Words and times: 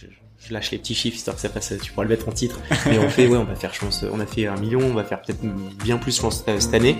je, 0.00 0.06
je 0.46 0.52
lâche 0.52 0.70
les 0.70 0.78
petits 0.78 0.94
chiffres 0.94 1.16
histoire 1.16 1.36
que 1.36 1.42
ça 1.42 1.48
passe, 1.48 1.72
tu 1.82 1.92
pourras 1.92 2.04
le 2.04 2.10
mettre 2.10 2.28
en 2.28 2.32
titre. 2.32 2.60
Mais 2.86 2.98
on 2.98 3.08
fait, 3.08 3.26
ouais, 3.26 3.36
on 3.38 3.44
va 3.44 3.54
faire, 3.54 3.72
je 3.72 3.80
pense, 3.80 4.04
on 4.12 4.20
a 4.20 4.26
fait 4.26 4.46
un 4.46 4.56
million, 4.56 4.80
on 4.82 4.94
va 4.94 5.04
faire 5.04 5.20
peut-être 5.22 5.40
bien 5.84 5.96
plus, 5.98 6.16
je 6.16 6.20
pense, 6.20 6.44
euh, 6.48 6.60
cette 6.60 6.74
année, 6.74 6.98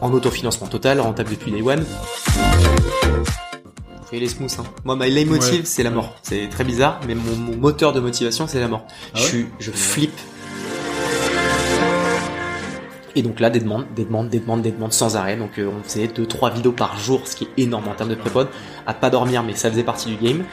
en 0.00 0.12
autofinancement 0.12 0.66
total, 0.66 1.00
rentable 1.00 1.30
depuis 1.30 1.50
day 1.52 1.62
one. 1.62 1.84
Vous 4.10 4.18
les 4.18 4.28
smooths, 4.28 4.58
hein. 4.58 4.64
Moi, 4.84 4.94
my 4.96 5.10
leitmotiv, 5.10 5.60
Ouais. 5.60 5.64
c'est 5.64 5.82
la 5.82 5.90
mort. 5.90 6.14
C'est 6.22 6.48
très 6.50 6.64
bizarre, 6.64 7.00
mais 7.06 7.14
mon, 7.14 7.34
mon 7.34 7.56
moteur 7.56 7.94
de 7.94 8.00
motivation, 8.00 8.46
c'est 8.46 8.60
la 8.60 8.68
mort. 8.68 8.84
Ah 8.88 9.18
je 9.18 9.22
suis, 9.22 9.46
je 9.58 9.70
flippe. 9.70 10.18
Et 13.14 13.22
donc 13.22 13.40
là, 13.40 13.48
des 13.50 13.60
demandes, 13.60 13.86
des 13.94 14.04
demandes, 14.04 14.28
des 14.28 14.40
demandes, 14.40 14.60
des 14.62 14.70
demandes 14.72 14.92
sans 14.92 15.16
arrêt. 15.16 15.36
Donc 15.36 15.58
euh, 15.58 15.70
on 15.78 15.82
faisait 15.82 16.06
2-3 16.08 16.52
vidéos 16.54 16.72
par 16.72 16.98
jour, 16.98 17.22
ce 17.26 17.36
qui 17.36 17.44
est 17.44 17.62
énorme 17.62 17.88
en 17.88 17.94
termes 17.94 18.10
de 18.10 18.14
pré-pod. 18.14 18.48
À 18.86 18.92
pas 18.94 19.08
dormir, 19.10 19.42
mais 19.42 19.54
ça 19.54 19.70
faisait 19.70 19.82
partie 19.82 20.14
du 20.14 20.16
game. 20.22 20.44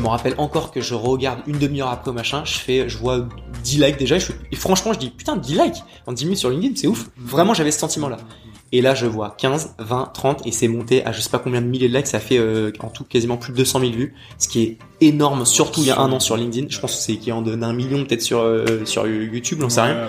Je 0.00 0.02
me 0.02 0.08
rappelle 0.08 0.34
encore 0.38 0.70
que 0.70 0.80
je 0.80 0.94
regarde 0.94 1.40
une 1.46 1.58
demi-heure 1.58 1.90
après 1.90 2.10
machin, 2.10 2.42
je 2.46 2.54
fais, 2.54 2.88
je 2.88 2.96
vois 2.96 3.28
10 3.62 3.82
likes 3.82 3.98
déjà, 3.98 4.16
et, 4.16 4.18
je, 4.18 4.32
et 4.50 4.56
franchement 4.56 4.94
je 4.94 4.98
dis 4.98 5.10
putain 5.10 5.36
10 5.36 5.58
likes 5.60 5.84
en 6.06 6.14
10 6.14 6.24
minutes 6.24 6.38
sur 6.38 6.48
LinkedIn, 6.48 6.72
c'est 6.74 6.86
ouf. 6.86 7.10
Vraiment 7.18 7.52
j'avais 7.52 7.70
ce 7.70 7.80
sentiment 7.80 8.08
là. 8.08 8.16
Et 8.72 8.80
là 8.80 8.94
je 8.94 9.04
vois 9.04 9.34
15, 9.36 9.74
20, 9.78 10.10
30 10.14 10.46
et 10.46 10.52
c'est 10.52 10.68
monté 10.68 11.04
à 11.04 11.12
je 11.12 11.20
sais 11.20 11.28
pas 11.28 11.38
combien 11.38 11.60
de 11.60 11.66
milliers 11.66 11.90
de 11.90 11.94
likes, 11.94 12.06
ça 12.06 12.18
fait 12.18 12.38
euh, 12.38 12.72
en 12.80 12.88
tout 12.88 13.04
quasiment 13.04 13.36
plus 13.36 13.52
de 13.52 13.58
200 13.58 13.80
000 13.80 13.92
vues, 13.92 14.14
ce 14.38 14.48
qui 14.48 14.62
est 14.62 14.78
énorme, 15.02 15.44
surtout 15.44 15.80
il 15.82 15.88
y 15.88 15.90
a 15.90 15.98
un 15.98 16.10
an 16.12 16.18
sur 16.18 16.38
LinkedIn. 16.38 16.68
Je 16.70 16.80
pense 16.80 16.96
que 16.96 17.02
c'est 17.02 17.16
qui 17.16 17.30
en 17.30 17.42
donne 17.42 17.62
un 17.62 17.74
million 17.74 18.02
peut-être 18.06 18.22
sur 18.22 18.38
euh, 18.38 18.86
sur 18.86 19.06
YouTube, 19.06 19.58
j'en 19.60 19.68
sais 19.68 19.82
rien. 19.82 20.08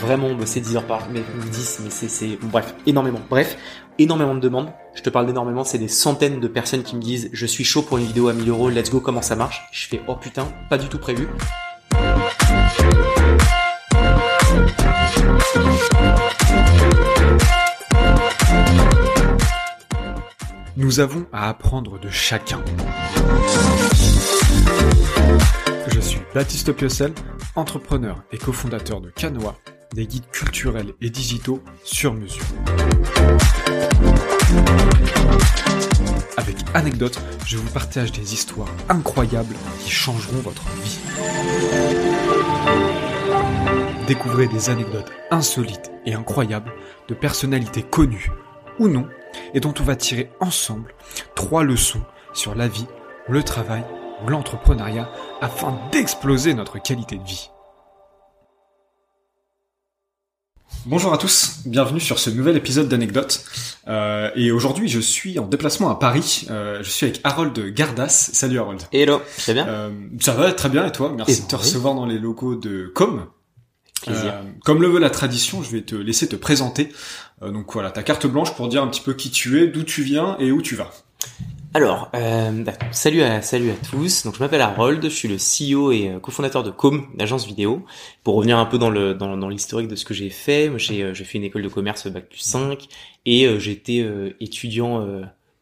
Vraiment 0.00 0.32
bosser 0.34 0.60
10 0.60 0.76
heures 0.76 0.86
par 0.86 1.08
mais 1.12 1.24
10 1.50 1.80
mais 1.82 1.90
c'est 1.90 2.08
c'est 2.08 2.38
bref 2.40 2.76
énormément 2.86 3.18
bref 3.28 3.56
énormément 3.98 4.34
de 4.34 4.40
demandes. 4.40 4.72
Je 4.94 5.02
te 5.02 5.10
parle 5.10 5.26
d'énormément 5.26 5.64
c'est 5.64 5.78
des 5.78 5.88
centaines 5.88 6.40
de 6.40 6.48
personnes 6.48 6.82
qui 6.82 6.96
me 6.96 7.00
disent 7.00 7.30
je 7.32 7.46
suis 7.46 7.64
chaud 7.64 7.82
pour 7.82 7.98
une 7.98 8.04
vidéo 8.04 8.28
à 8.28 8.32
1000 8.32 8.48
euros 8.48 8.70
let's 8.70 8.90
go 8.90 9.00
comment 9.00 9.22
ça 9.22 9.36
marche? 9.36 9.62
Je 9.72 9.86
fais 9.86 10.00
oh 10.08 10.16
putain 10.16 10.48
pas 10.68 10.78
du 10.78 10.88
tout 10.88 10.98
prévu. 10.98 11.28
Nous 20.76 21.00
avons 21.00 21.26
à 21.32 21.48
apprendre 21.48 21.98
de 21.98 22.10
chacun. 22.10 22.62
Je 25.88 26.00
suis 26.00 26.20
Baptiste 26.34 26.70
Piocel, 26.72 27.12
entrepreneur 27.54 28.22
et 28.30 28.36
cofondateur 28.36 29.00
de 29.00 29.08
Canoa, 29.08 29.56
des 29.94 30.06
guides 30.06 30.28
culturels 30.30 30.94
et 31.00 31.10
digitaux 31.10 31.62
sur 31.84 32.14
mesure. 32.14 32.44
Avec 36.36 36.56
anecdotes, 36.74 37.20
je 37.46 37.56
vous 37.56 37.70
partage 37.70 38.12
des 38.12 38.34
histoires 38.34 38.68
incroyables 38.88 39.56
qui 39.80 39.90
changeront 39.90 40.38
votre 40.38 40.62
vie. 40.82 40.98
Découvrez 44.06 44.46
des 44.46 44.70
anecdotes 44.70 45.10
insolites 45.30 45.90
et 46.04 46.14
incroyables 46.14 46.72
de 47.08 47.14
personnalités 47.14 47.82
connues 47.82 48.30
ou 48.78 48.88
non 48.88 49.08
et 49.54 49.60
dont 49.60 49.74
on 49.80 49.82
va 49.82 49.96
tirer 49.96 50.30
ensemble 50.40 50.94
trois 51.34 51.64
leçons 51.64 52.02
sur 52.32 52.54
la 52.54 52.68
vie, 52.68 52.86
le 53.28 53.42
travail 53.42 53.84
ou 54.24 54.28
l'entrepreneuriat 54.28 55.10
afin 55.40 55.78
d'exploser 55.90 56.54
notre 56.54 56.80
qualité 56.80 57.16
de 57.16 57.24
vie. 57.24 57.50
Bonjour 60.88 61.12
à 61.12 61.18
tous, 61.18 61.62
bienvenue 61.66 61.98
sur 61.98 62.20
ce 62.20 62.30
nouvel 62.30 62.56
épisode 62.56 62.88
d'Anecdotes. 62.88 63.44
Euh, 63.88 64.30
et 64.36 64.52
aujourd'hui, 64.52 64.88
je 64.88 65.00
suis 65.00 65.36
en 65.40 65.46
déplacement 65.46 65.90
à 65.90 65.96
Paris. 65.98 66.46
Euh, 66.48 66.78
je 66.82 66.88
suis 66.88 67.06
avec 67.06 67.20
Harold 67.24 67.58
Gardas. 67.74 68.30
Salut 68.32 68.60
Harold. 68.60 68.82
hello 68.92 69.20
c'est 69.36 69.54
bien 69.54 69.66
Euh, 69.66 69.90
ça 70.20 70.32
va 70.34 70.52
très 70.52 70.68
bien 70.68 70.86
et 70.86 70.92
toi? 70.92 71.12
Merci 71.16 71.32
Et 71.32 71.42
de 71.42 71.48
te 71.48 71.56
oui. 71.56 71.62
recevoir 71.62 71.94
dans 71.96 72.06
les 72.06 72.18
locaux 72.20 72.54
de 72.54 72.90
Com. 72.94 73.26
Euh, 74.06 74.42
comme 74.64 74.80
le 74.80 74.88
veut 74.88 75.00
la 75.00 75.10
tradition, 75.10 75.60
je 75.62 75.70
vais 75.72 75.82
te 75.82 75.96
laisser 75.96 76.28
te 76.28 76.36
présenter. 76.36 76.92
Euh, 77.42 77.50
donc 77.50 77.72
voilà, 77.72 77.90
ta 77.90 78.04
carte 78.04 78.26
blanche 78.28 78.54
pour 78.54 78.68
dire 78.68 78.82
un 78.82 78.86
petit 78.86 79.00
peu 79.00 79.14
qui 79.14 79.30
tu 79.32 79.60
es, 79.60 79.66
d'où 79.66 79.82
tu 79.82 80.02
viens 80.02 80.36
et 80.38 80.52
où 80.52 80.62
tu 80.62 80.76
vas. 80.76 80.92
Alors, 81.76 82.10
euh, 82.14 82.52
d'accord. 82.64 82.88
salut 82.90 83.20
à 83.20 83.42
salut 83.42 83.70
à 83.70 83.74
tous. 83.74 84.24
Donc 84.24 84.34
je 84.34 84.40
m'appelle 84.40 84.62
Harold, 84.62 85.02
je 85.02 85.08
suis 85.10 85.28
le 85.28 85.36
CEO 85.36 85.92
et 85.92 86.08
euh, 86.08 86.18
cofondateur 86.18 86.62
de 86.62 86.70
Com, 86.70 87.06
une 87.12 87.20
agence 87.20 87.46
vidéo. 87.46 87.84
Pour 88.24 88.36
revenir 88.36 88.56
un 88.56 88.64
peu 88.64 88.78
dans 88.78 88.88
le 88.88 89.12
dans, 89.12 89.36
l'historique 89.50 89.86
de 89.86 89.94
ce 89.94 90.06
que 90.06 90.14
j'ai 90.14 90.30
fait, 90.30 90.72
j'ai 90.78 91.02
euh, 91.02 91.12
j'ai 91.12 91.24
fait 91.24 91.36
une 91.36 91.44
école 91.44 91.60
de 91.60 91.68
commerce 91.68 92.06
bac 92.06 92.30
plus 92.30 92.38
5 92.38 92.86
et 93.26 93.60
j'étais 93.60 94.02
étudiant 94.40 95.06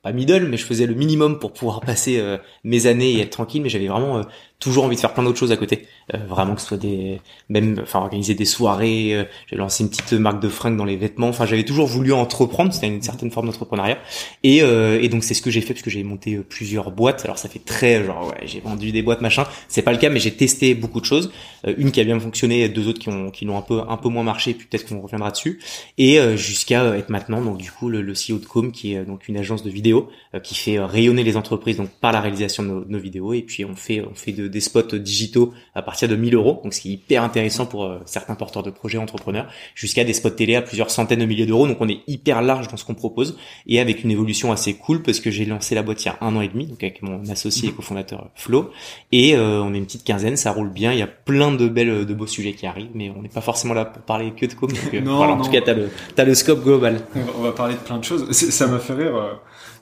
pas 0.03 0.13
middle, 0.13 0.47
mais 0.47 0.57
je 0.57 0.65
faisais 0.65 0.87
le 0.87 0.95
minimum 0.95 1.41
pour 1.41 1.53
pouvoir 1.53 1.81
passer 1.85 2.23
mes 2.63 2.87
années 2.87 3.15
et 3.15 3.21
être 3.23 3.31
tranquille. 3.31 3.63
Mais 3.63 3.69
j'avais 3.69 3.89
vraiment 3.89 4.23
toujours 4.65 4.85
envie 4.85 4.97
de 4.97 5.01
faire 5.01 5.15
plein 5.15 5.23
d'autres 5.23 5.39
choses 5.39 5.53
à 5.53 5.57
côté. 5.57 5.87
Euh, 6.13 6.19
vraiment 6.27 6.55
que 6.55 6.61
ce 6.61 6.67
soit 6.67 6.77
des 6.77 7.21
même 7.49 7.79
enfin 7.83 8.01
organiser 8.01 8.35
des 8.35 8.45
soirées. 8.45 9.15
euh, 9.15 9.25
j'ai 9.47 9.57
lancé 9.57 9.83
une 9.85 9.91
petite 9.91 10.13
marque 10.15 10.41
de 10.43 10.49
fringues 10.49 10.77
dans 10.77 10.85
les 10.85 10.97
vêtements. 10.97 11.29
Enfin 11.29 11.47
j'avais 11.47 11.65
toujours 11.65 11.87
voulu 11.87 12.13
entreprendre. 12.13 12.73
C'était 12.73 12.89
une 12.89 13.03
certaine 13.03 13.31
forme 13.31 13.47
d'entrepreneuriat. 13.47 13.99
Et, 14.43 14.63
euh, 14.63 15.01
et 15.01 15.09
donc 15.09 15.25
c'est 15.25 15.35
ce 15.35 15.43
que 15.43 15.51
j'ai 15.51 15.61
fait 15.61 15.75
parce 15.75 15.83
que 15.83 15.91
j'ai 15.91 16.03
monté 16.03 16.35
euh, 16.35 16.43
plusieurs 16.43 16.91
boîtes. 16.91 17.25
Alors 17.25 17.39
ça 17.39 17.49
fait 17.49 17.65
très 17.65 18.05
genre 18.05 18.29
ouais 18.29 18.47
j'ai 18.47 18.61
vendu 18.61 18.93
des 18.93 19.03
boîtes 19.03 19.21
machin. 19.21 19.45
C'est 19.69 19.83
pas 19.83 19.93
le 19.93 19.99
cas 19.99 20.11
mais 20.11 20.21
j'ai 20.21 20.33
testé 20.33 20.75
beaucoup 20.75 21.01
de 21.01 21.07
choses. 21.07 21.33
Euh, 21.67 21.75
une 21.79 21.91
qui 21.93 22.01
a 22.01 22.05
bien 22.05 22.19
fonctionné, 22.19 22.69
deux 22.69 22.89
autres 22.89 23.01
qui 23.01 23.09
ont 23.09 23.31
qui 23.31 23.45
l'ont 23.45 23.57
un 23.59 23.63
peu 23.63 23.83
un 23.89 23.97
peu 23.97 24.09
moins 24.09 24.25
marché. 24.25 24.55
Puis 24.55 24.67
peut-être 24.67 24.87
qu'on 24.89 25.01
reviendra 25.01 25.31
dessus. 25.31 25.61
Et 25.99 26.19
euh, 26.19 26.37
jusqu'à 26.37 26.97
être 26.97 27.11
maintenant 27.11 27.41
donc 27.41 27.59
du 27.59 27.71
coup 27.71 27.89
le, 27.89 28.03
le 28.03 28.13
CEO 28.13 28.39
de 28.39 28.47
Com 28.47 28.73
qui 28.73 28.95
est 28.95 29.05
donc 29.05 29.29
une 29.29 29.37
agence 29.37 29.63
de 29.63 29.71
vidéo 29.71 30.09
qui 30.43 30.55
fait 30.55 30.79
rayonner 30.81 31.23
les 31.23 31.37
entreprises 31.37 31.77
donc 31.77 31.89
par 32.01 32.13
la 32.13 32.21
réalisation 32.21 32.63
de 32.63 32.85
nos 32.89 32.99
vidéos. 32.99 33.33
Et 33.33 33.43
puis 33.43 33.65
on 33.65 33.77
fait 33.77 34.01
on 34.01 34.15
fait 34.15 34.33
de, 34.33 34.49
des 34.55 34.61
spots 34.61 34.97
digitaux 34.97 35.53
à 35.75 35.83
partir 35.83 36.09
de 36.09 36.17
1000 36.17 36.35
euros. 36.35 36.61
Donc 36.63 36.73
ce 36.73 36.81
qui 36.81 36.91
est 36.91 36.95
hyper 36.95 37.23
intéressant 37.23 37.67
pour 37.67 37.85
euh, 37.85 37.99
certains 38.07 38.35
porteurs 38.35 38.63
de 38.63 38.71
projets 38.71 38.97
entrepreneurs 38.97 39.49
jusqu'à 39.75 40.05
des 40.05 40.15
spots 40.15 40.31
télé 40.31 40.57
à 40.57 40.63
plusieurs 40.63 40.91
centaines 40.91 41.21
de 41.21 41.27
milliers 41.27 41.45
d'euros. 41.45 41.67
Donc 41.67 41.77
on 41.81 41.89
est 41.89 42.01
hyper 42.07 42.41
large 42.41 42.69
dans 42.69 42.79
ce 42.79 42.85
qu'on 42.85 42.95
propose 42.95 43.37
et 43.67 43.81
avec 43.81 44.03
une 44.05 44.11
évolution 44.11 44.53
assez 44.53 44.75
cool 44.75 45.03
parce 45.03 45.21
que 45.21 45.31
j'ai 45.31 45.45
lancé 45.45 45.75
la 45.75 45.83
boîte 45.83 46.03
il 46.05 46.07
y 46.07 46.11
a 46.11 46.17
un 46.23 46.35
an 46.37 46.41
et 46.41 46.49
demi, 46.49 46.67
donc 46.67 46.83
avec 46.83 47.03
mon 47.03 47.29
associé 47.29 47.69
et 47.69 47.73
cofondateur 47.73 48.31
Flo, 48.35 48.71
et 49.13 49.37
euh, 49.37 49.63
on 49.63 49.75
est 49.75 49.79
une 49.79 49.85
petite 49.85 50.05
quinzaine, 50.05 50.37
ça 50.37 50.53
roule 50.53 50.71
bien, 50.71 50.93
il 50.93 50.99
y 50.99 51.03
a 51.03 51.07
plein 51.07 51.53
de 51.53 51.69
belles, 51.69 52.07
de 52.07 52.15
beaux 52.15 52.27
sujets 52.27 52.53
qui 52.53 52.67
arrivent, 52.67 52.91
mais 52.95 53.13
on 53.17 53.23
n'est 53.23 53.29
pas 53.29 53.41
forcément 53.41 53.75
là 53.75 53.85
pour 53.85 54.03
parler 54.03 54.33
que 54.33 54.47
de 54.47 54.55
com, 54.55 54.71
donc 54.71 54.95
euh, 54.95 55.01
Non, 55.05 55.17
voilà, 55.17 55.33
en 55.33 55.37
non. 55.37 55.45
tout 55.45 55.51
cas 55.51 55.61
t'as 55.61 55.75
le, 55.75 55.91
t'as 56.15 56.25
le 56.25 56.35
scope 56.35 56.63
global. 56.63 57.01
On 57.37 57.43
va, 57.43 57.53
parler 57.53 57.75
de 57.75 57.81
plein 57.81 57.99
de 57.99 58.05
choses. 58.05 58.31
Ça 58.31 58.67
m'a 58.67 58.79
fait 58.79 58.95
rire 58.95 59.17
euh, 59.17 59.33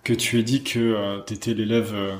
que 0.04 0.12
tu 0.12 0.38
aies 0.38 0.42
dit 0.42 0.62
que 0.62 0.78
euh, 0.78 1.18
t'étais 1.20 1.54
l'élève 1.54 1.92
euh, 1.94 2.14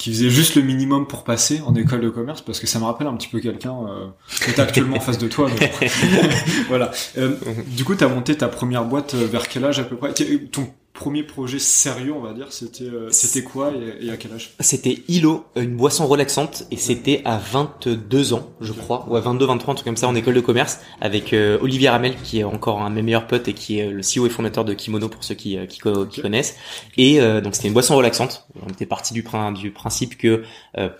qui 0.00 0.14
faisait 0.14 0.30
juste 0.30 0.54
le 0.54 0.62
minimum 0.62 1.06
pour 1.06 1.24
passer 1.24 1.60
en 1.66 1.74
école 1.74 2.00
de 2.00 2.08
commerce, 2.08 2.40
parce 2.40 2.58
que 2.58 2.66
ça 2.66 2.78
me 2.78 2.84
rappelle 2.84 3.06
un 3.06 3.14
petit 3.16 3.28
peu 3.28 3.38
quelqu'un 3.38 3.76
euh, 3.86 4.06
qui 4.42 4.48
est 4.48 4.58
actuellement 4.58 4.96
en 4.96 5.00
face 5.00 5.18
de 5.18 5.28
toi. 5.28 5.50
donc. 5.50 5.60
voilà. 6.68 6.90
Euh, 7.18 7.36
du 7.66 7.84
coup, 7.84 7.94
t'as 7.94 8.08
monté 8.08 8.34
ta 8.34 8.48
première 8.48 8.86
boîte 8.86 9.12
euh, 9.12 9.26
vers 9.26 9.46
quel 9.46 9.62
âge 9.66 9.78
à 9.78 9.84
peu 9.84 9.96
près? 9.96 10.14
Ton 10.50 10.70
premier 11.00 11.22
projet 11.22 11.58
sérieux, 11.58 12.12
on 12.12 12.20
va 12.20 12.32
dire, 12.34 12.52
c'était 12.52 12.84
euh, 12.84 13.08
c'était 13.10 13.42
quoi 13.42 13.72
et, 13.72 14.06
et 14.06 14.10
à 14.10 14.16
quel 14.18 14.32
âge? 14.32 14.52
C'était 14.60 15.02
Ilo, 15.08 15.44
une 15.56 15.76
boisson 15.76 16.06
relaxante, 16.06 16.64
et 16.70 16.76
c'était 16.76 17.22
à 17.24 17.38
22 17.38 18.34
ans, 18.34 18.50
je 18.60 18.72
crois, 18.72 19.06
ou 19.08 19.16
à 19.16 19.20
22, 19.20 19.46
23, 19.46 19.72
un 19.72 19.74
truc 19.74 19.86
comme 19.86 19.96
ça, 19.96 20.08
en 20.08 20.14
école 20.14 20.34
de 20.34 20.40
commerce, 20.40 20.80
avec 21.00 21.32
euh, 21.32 21.58
Olivier 21.62 21.88
Ramel, 21.88 22.14
qui 22.22 22.40
est 22.40 22.44
encore 22.44 22.82
un 22.82 22.90
de 22.90 22.94
mes 22.96 23.02
meilleurs 23.02 23.26
potes 23.26 23.48
et 23.48 23.54
qui 23.54 23.78
est 23.78 23.86
euh, 23.88 23.92
le 23.92 24.02
CEO 24.02 24.26
et 24.26 24.30
fondateur 24.30 24.64
de 24.64 24.74
Kimono 24.74 25.08
pour 25.08 25.24
ceux 25.24 25.34
qui, 25.34 25.56
qui, 25.68 25.78
co- 25.78 26.04
qui 26.06 26.20
connaissent. 26.20 26.56
Et 26.96 27.18
donc 27.40 27.54
c'était 27.54 27.68
une 27.68 27.74
boisson 27.74 27.96
relaxante. 27.96 28.46
On 28.64 28.68
était 28.68 28.86
parti 28.86 29.14
du, 29.14 29.24
du 29.54 29.70
principe 29.70 30.18
que 30.18 30.42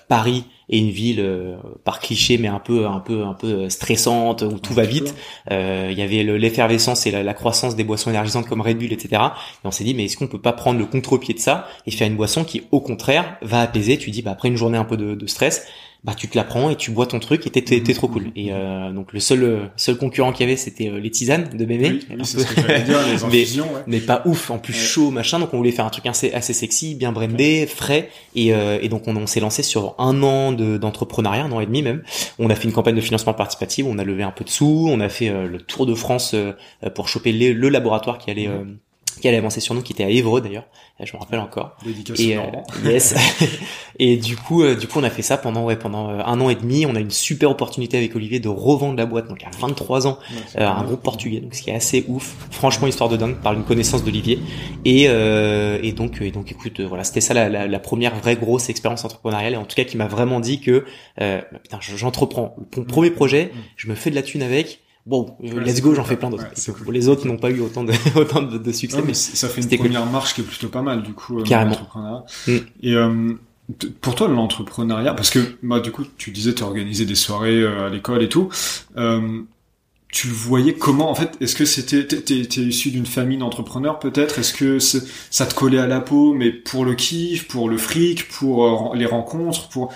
Paris 0.08 0.44
est 0.70 0.78
une 0.78 0.90
ville 0.90 1.20
euh, 1.20 1.56
par 1.84 1.98
cliché, 2.00 2.38
mais 2.38 2.48
un 2.48 2.60
peu, 2.60 2.86
un 2.86 3.00
peu, 3.00 3.24
un 3.24 3.34
peu 3.34 3.68
stressante 3.68 4.42
où 4.42 4.58
tout 4.58 4.72
va 4.72 4.84
vite. 4.84 5.14
Euh, 5.50 5.88
Il 5.90 5.98
y 5.98 6.02
avait 6.02 6.22
le- 6.22 6.36
l'effervescence 6.38 7.06
et 7.06 7.10
la, 7.10 7.22
la 7.22 7.34
croissance 7.34 7.76
des 7.76 7.84
boissons 7.84 8.10
énergisantes 8.10 8.46
comme 8.46 8.60
Red 8.60 8.78
Bull, 8.78 8.92
etc. 8.92 9.22
Et 9.64 9.66
on 9.66 9.70
s'est 9.70 9.84
dit, 9.84 9.94
mais 9.94 10.04
est-ce 10.04 10.16
qu'on 10.16 10.28
peut 10.28 10.40
pas 10.40 10.52
prendre 10.52 10.78
le 10.78 10.86
contre-pied 10.86 11.34
de 11.34 11.40
ça 11.40 11.66
et 11.86 11.90
faire 11.90 12.06
une 12.06 12.16
boisson 12.16 12.44
qui, 12.44 12.62
au 12.70 12.80
contraire, 12.80 13.36
va 13.42 13.60
apaiser? 13.60 13.98
Tu 13.98 14.10
dis, 14.10 14.22
bah 14.22 14.30
après 14.30 14.48
une 14.48 14.56
journée 14.56 14.78
un 14.78 14.84
peu 14.84 14.96
de, 14.96 15.14
de 15.14 15.26
stress, 15.26 15.66
bah 16.02 16.14
tu 16.16 16.28
te 16.28 16.36
la 16.38 16.44
prends 16.44 16.70
et 16.70 16.76
tu 16.76 16.90
bois 16.90 17.04
ton 17.06 17.18
truc 17.20 17.46
et 17.46 17.50
t'es 17.50 17.60
t'es- 17.62 17.82
t'es 17.82 17.92
trop 17.92 18.08
cool. 18.08 18.32
Et 18.34 18.52
euh, 18.52 18.90
donc 18.90 19.12
le 19.12 19.20
seul 19.20 19.42
euh, 19.42 19.66
seul 19.76 19.98
concurrent 19.98 20.32
qu'il 20.32 20.46
y 20.46 20.48
avait, 20.48 20.56
c'était 20.56 20.88
euh, 20.88 20.98
les 20.98 21.10
tisanes 21.10 21.50
de 21.54 21.64
bébé. 21.66 21.90
Oui, 21.90 22.06
oui, 22.10 22.16
Un 22.20 22.24
c'est 22.24 22.38
peu- 22.38 22.42
ce 22.44 22.54
que 22.54 22.60
j'allais 22.62 22.82
dire, 22.84 22.98
les 23.06 23.12
Mais- 23.30 23.42
infusions. 23.42 23.64
ouais. 23.74 23.82
mais 23.86 24.00
pas 24.00 24.22
ouf, 24.24 24.50
en 24.50 24.58
plus 24.58 24.72
Ouais. 24.72 24.78
chaud, 24.80 25.10
machin. 25.10 25.38
Donc 25.38 25.52
on 25.52 25.58
voulait 25.58 25.72
faire 25.72 25.84
un 25.84 25.90
truc 25.90 26.06
assez, 26.06 26.32
assez 26.32 26.54
sexy, 26.54 26.94
bien 26.94 27.12
brandé, 27.12 27.66
frais. 27.66 28.08
Et, 28.34 28.54
euh, 28.54 28.78
et 28.80 28.88
donc 28.88 29.06
on, 29.08 29.16
on 29.16 29.26
s'est 29.26 29.40
lancé 29.40 29.62
sur 29.62 29.94
un 29.98 30.22
an 30.22 30.52
de- 30.52 30.78
d'entrepreneuriat, 30.78 31.44
un 31.44 31.52
an 31.52 31.60
et 31.60 31.66
demi 31.66 31.82
même. 31.82 32.02
On 32.38 32.48
a 32.48 32.54
fait 32.54 32.64
une 32.64 32.72
campagne 32.72 32.94
de 32.96 33.00
financement 33.02 33.34
participatif, 33.34 33.84
on 33.86 33.98
a 33.98 34.04
levé 34.04 34.22
un 34.22 34.30
peu 34.30 34.44
de 34.44 34.50
sous, 34.50 34.86
on 34.88 35.00
a 35.00 35.08
fait 35.10 35.28
euh, 35.28 35.46
le 35.46 35.58
tour 35.60 35.84
de 35.84 35.94
France 35.94 36.32
euh, 36.34 36.52
pour 36.94 37.08
choper 37.08 37.32
les- 37.32 37.52
le 37.52 37.68
laboratoire 37.68 38.16
qui 38.18 38.30
allait 38.30 38.48
euh, 38.48 38.64
qui 39.20 39.28
allait 39.28 39.38
avancer 39.38 39.60
sur 39.60 39.74
nous, 39.74 39.82
qui 39.82 39.92
était 39.92 40.04
à 40.04 40.08
Évreux 40.08 40.40
d'ailleurs, 40.40 40.64
je 41.04 41.12
me 41.14 41.18
rappelle 41.18 41.38
encore. 41.38 41.76
Et 42.18 42.36
euh, 42.36 42.42
yes. 42.84 43.14
et 43.98 44.16
du 44.16 44.36
coup, 44.36 44.62
euh, 44.62 44.74
du 44.74 44.86
coup, 44.86 44.98
on 44.98 45.02
a 45.02 45.10
fait 45.10 45.22
ça 45.22 45.38
pendant 45.38 45.64
ouais 45.64 45.76
pendant 45.76 46.10
euh, 46.10 46.22
un 46.24 46.40
an 46.40 46.50
et 46.50 46.54
demi. 46.54 46.86
On 46.86 46.94
a 46.94 47.00
une 47.00 47.10
super 47.10 47.50
opportunité 47.50 47.96
avec 47.96 48.14
Olivier 48.14 48.40
de 48.40 48.48
revendre 48.48 48.96
la 48.96 49.06
boîte, 49.06 49.28
donc 49.28 49.42
à 49.44 49.50
23 49.58 50.06
ans, 50.06 50.18
un 50.56 50.84
groupe 50.84 51.02
portugais, 51.02 51.40
donc 51.40 51.54
ce 51.54 51.62
qui 51.62 51.70
est 51.70 51.74
assez 51.74 52.04
ouf. 52.08 52.34
Franchement, 52.50 52.86
histoire 52.86 53.08
de 53.08 53.16
dingue, 53.16 53.36
par 53.36 53.52
une 53.52 53.64
connaissance 53.64 54.04
d'Olivier. 54.04 54.40
Et 54.84 55.04
et 55.04 55.92
donc 55.92 56.20
et 56.20 56.30
donc 56.30 56.50
écoute, 56.52 56.80
voilà, 56.80 57.04
c'était 57.04 57.20
ça 57.20 57.34
la, 57.34 57.48
la, 57.48 57.78
première 57.78 58.14
vraie 58.16 58.36
grosse 58.36 58.68
expérience 58.68 59.04
entrepreneuriale, 59.04 59.54
et 59.54 59.56
en 59.56 59.64
tout 59.64 59.76
cas 59.76 59.84
qui 59.84 59.96
m'a 59.96 60.06
vraiment 60.06 60.40
dit 60.40 60.60
que 60.60 60.84
bah, 61.18 61.40
putain, 61.62 61.78
j'entreprends 61.80 62.56
mon 62.76 62.84
premier 62.84 63.10
projet, 63.10 63.52
je 63.76 63.88
me 63.88 63.94
fais 63.94 64.10
de 64.10 64.14
la 64.14 64.22
thune 64.22 64.42
avec 64.42 64.80
bon, 65.06 65.36
let's 65.40 65.80
go, 65.80 65.94
j'en 65.94 66.04
fais 66.04 66.16
plein 66.16 66.30
d'autres. 66.30 66.44
les 66.90 67.08
autres 67.08 67.26
n'ont 67.26 67.36
pas 67.36 67.50
eu 67.50 67.60
autant 67.60 67.84
de, 67.84 67.92
autant 68.16 68.42
de, 68.42 68.72
succès. 68.72 69.02
mais 69.04 69.14
ça 69.14 69.48
fait 69.48 69.62
une 69.62 69.78
première 69.78 70.06
marche 70.06 70.34
qui 70.34 70.40
est 70.40 70.44
plutôt 70.44 70.68
pas 70.68 70.82
mal, 70.82 71.02
du 71.02 71.12
coup, 71.12 71.40
euh, 71.40 71.44
Carrément. 71.44 71.76
Mm. 72.46 72.56
Et 72.82 72.94
euh, 72.94 73.34
pour 74.00 74.14
toi, 74.14 74.28
l'entrepreneuriat, 74.28 75.14
parce 75.14 75.30
que 75.30 75.40
bah, 75.62 75.80
du 75.80 75.90
coup, 75.90 76.04
tu 76.16 76.30
disais, 76.30 76.54
tu 76.54 76.62
organisé 76.62 77.04
des 77.04 77.14
soirées 77.14 77.60
euh, 77.60 77.86
à 77.86 77.90
l'école 77.90 78.22
et 78.22 78.28
tout. 78.28 78.48
Euh, 78.96 79.42
tu 80.12 80.26
le 80.26 80.34
voyais 80.34 80.74
comment 80.74 81.08
en 81.08 81.14
fait 81.14 81.36
Est-ce 81.40 81.54
que 81.54 81.64
c'était 81.64 82.04
t'es, 82.04 82.20
t'es 82.20 82.60
issu 82.60 82.90
d'une 82.90 83.06
famille 83.06 83.38
d'entrepreneurs 83.38 84.00
peut-être? 84.00 84.40
Est-ce 84.40 84.52
que 84.52 84.80
ça 84.80 85.46
te 85.46 85.54
collait 85.54 85.78
à 85.78 85.86
la 85.86 86.00
peau, 86.00 86.34
mais 86.34 86.50
pour 86.50 86.84
le 86.84 86.94
kiff, 86.94 87.46
pour 87.46 87.68
le 87.68 87.78
fric, 87.78 88.26
pour 88.26 88.92
les 88.96 89.06
rencontres, 89.06 89.68
pour 89.68 89.92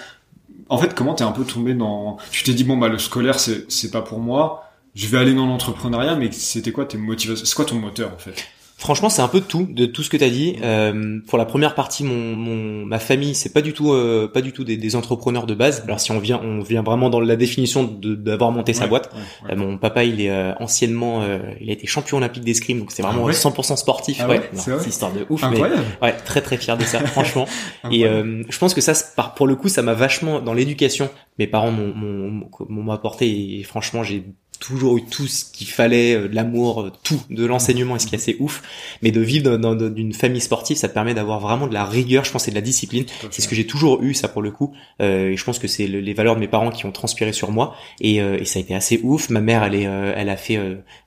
en 0.69 0.79
fait 0.79 0.95
comment 0.95 1.15
t'es 1.15 1.25
un 1.25 1.33
peu 1.33 1.45
tombé 1.45 1.75
dans 1.75 2.17
Tu 2.31 2.45
t'es 2.45 2.55
dit 2.55 2.63
bon 2.63 2.77
bah 2.77 2.89
le 2.89 2.99
scolaire 2.99 3.41
c'est 3.41 3.69
c'est 3.69 3.91
pas 3.91 4.03
pour 4.03 4.21
moi 4.21 4.64
je 4.95 5.07
vais 5.09 5.19
aller 5.19 5.35
dans 5.35 5.47
l'entrepreneuriat, 5.47 6.17
mais 6.17 6.31
c'était 6.33 6.73
quoi 6.73 6.85
tes 6.85 6.99
motivations? 6.99 7.45
C'est 7.45 7.55
quoi 7.55 7.65
ton 7.65 7.77
moteur 7.77 8.13
en 8.15 8.19
fait? 8.19 8.47
Franchement, 8.77 9.09
c'est 9.09 9.23
un 9.23 9.29
peu 9.29 9.41
de 9.41 9.47
tout, 9.47 9.67
de 9.71 9.87
tout 9.87 10.03
ce 10.03 10.11
que 10.11 10.17
tu 10.17 10.25
as 10.25 10.31
dit. 10.31 10.57
Euh, 10.63 11.21
pour 11.29 11.39
la 11.39 11.47
première 11.47 11.75
partie, 11.75 12.03
mon, 12.03 12.37
mon 12.37 12.85
ma 12.85 12.99
famille, 12.99 13.35
c'est 13.35 13.53
pas 13.53 13.63
du 13.63 13.73
tout, 13.73 13.93
euh, 13.93 14.29
pas 14.29 14.43
du 14.43 14.53
tout 14.53 14.65
des, 14.65 14.77
des, 14.77 14.97
entrepreneurs 14.97 15.47
de 15.47 15.55
base. 15.55 15.85
Alors 15.85 16.01
si 16.01 16.11
on 16.11 16.19
vient, 16.19 16.41
on 16.43 16.61
vient 16.61 16.83
vraiment 16.83 17.09
dans 17.09 17.21
la 17.21 17.37
définition 17.37 17.85
d'avoir 17.85 18.51
monté 18.51 18.75
sa 18.75 18.89
boîte. 18.89 19.15
Euh, 19.49 19.57
mon 19.57 19.79
papa, 19.79 20.05
il 20.05 20.21
est 20.21 20.29
euh, 20.29 20.53
anciennement, 20.59 21.23
euh, 21.23 21.39
il 21.61 21.71
a 21.71 21.73
été 21.73 21.87
champion 21.87 22.19
olympique 22.19 22.45
d'escrime, 22.45 22.81
donc 22.81 22.91
c'est 22.91 23.03
vraiment 23.03 23.27
100% 23.29 23.73
ah 23.73 23.77
sportif. 23.77 24.19
Ah 24.21 24.29
ouais, 24.29 24.51
c'est 24.53 24.89
histoire 24.89 25.13
de 25.13 25.25
ouf. 25.31 25.43
Mais, 25.51 25.63
ouais, 26.03 26.13
très 26.25 26.43
très 26.43 26.57
fier 26.57 26.77
de 26.77 26.85
ça, 26.85 26.99
franchement. 27.07 27.47
Et 27.91 28.03
je 28.03 28.59
pense 28.59 28.75
que 28.75 28.81
ça, 28.81 28.93
pour 29.37 29.47
le 29.47 29.55
coup, 29.55 29.69
ça 29.69 29.83
m'a 29.83 29.95
vachement 29.95 30.41
dans 30.41 30.53
l'éducation. 30.53 31.09
Mes 31.39 31.47
parents 31.47 31.73
m'ont 31.73 32.91
apporté 32.91 33.59
et 33.59 33.63
franchement, 33.63 34.03
j'ai 34.03 34.25
toujours 34.67 34.97
eu 34.97 35.05
tout 35.05 35.27
ce 35.27 35.45
qu'il 35.45 35.67
fallait, 35.67 36.15
euh, 36.15 36.29
de 36.29 36.35
l'amour, 36.35 36.83
euh, 36.83 36.93
tout, 37.03 37.21
de 37.31 37.45
l'enseignement, 37.45 37.97
et 37.97 37.99
ce 37.99 38.07
qui 38.07 38.15
est 38.15 38.19
assez 38.19 38.37
ouf. 38.41 38.63
Mais 39.03 39.11
de 39.11 39.21
vivre 39.21 39.57
dans, 39.57 39.75
dans, 39.75 39.91
d'une 39.91 40.13
famille 40.13 40.41
sportive, 40.41 40.77
ça 40.77 40.89
te 40.89 40.95
permet 40.95 41.15
d'avoir 41.15 41.41
vraiment 41.41 41.67
de 41.67 41.75
la 41.75 41.85
rigueur, 41.85 42.25
je 42.25 42.33
pense, 42.33 42.49
et 42.49 42.51
de 42.51 42.57
la 42.57 42.63
discipline. 42.63 43.05
C'est 43.31 43.43
ce 43.43 43.49
que 43.49 43.55
j'ai 43.55 43.67
toujours 43.67 44.03
eu, 44.03 44.15
ça 44.15 44.29
pour 44.29 44.43
le 44.43 44.51
coup. 44.51 44.75
Euh, 45.03 45.31
et 45.31 45.37
je 45.37 45.45
pense 45.45 45.59
que 45.59 45.69
c'est 45.69 45.87
les 45.87 46.15
valeurs 46.15 46.35
de 46.35 46.41
mes 46.41 46.49
parents 46.49 46.71
qui 46.71 46.87
ont 46.87 46.93
transpiré 46.93 47.33
sur 47.33 47.51
moi. 47.51 47.75
Et, 48.01 48.21
euh, 48.21 48.39
et 48.39 48.45
ça 48.45 48.59
a 48.59 48.63
été 48.63 48.75
assez 48.75 49.01
ouf. 49.03 49.29
Ma 49.31 49.41
mère, 49.41 49.63
elle 49.65 49.75
est, 49.75 49.83
elle 49.83 50.29
a 50.29 50.37
fait 50.37 50.59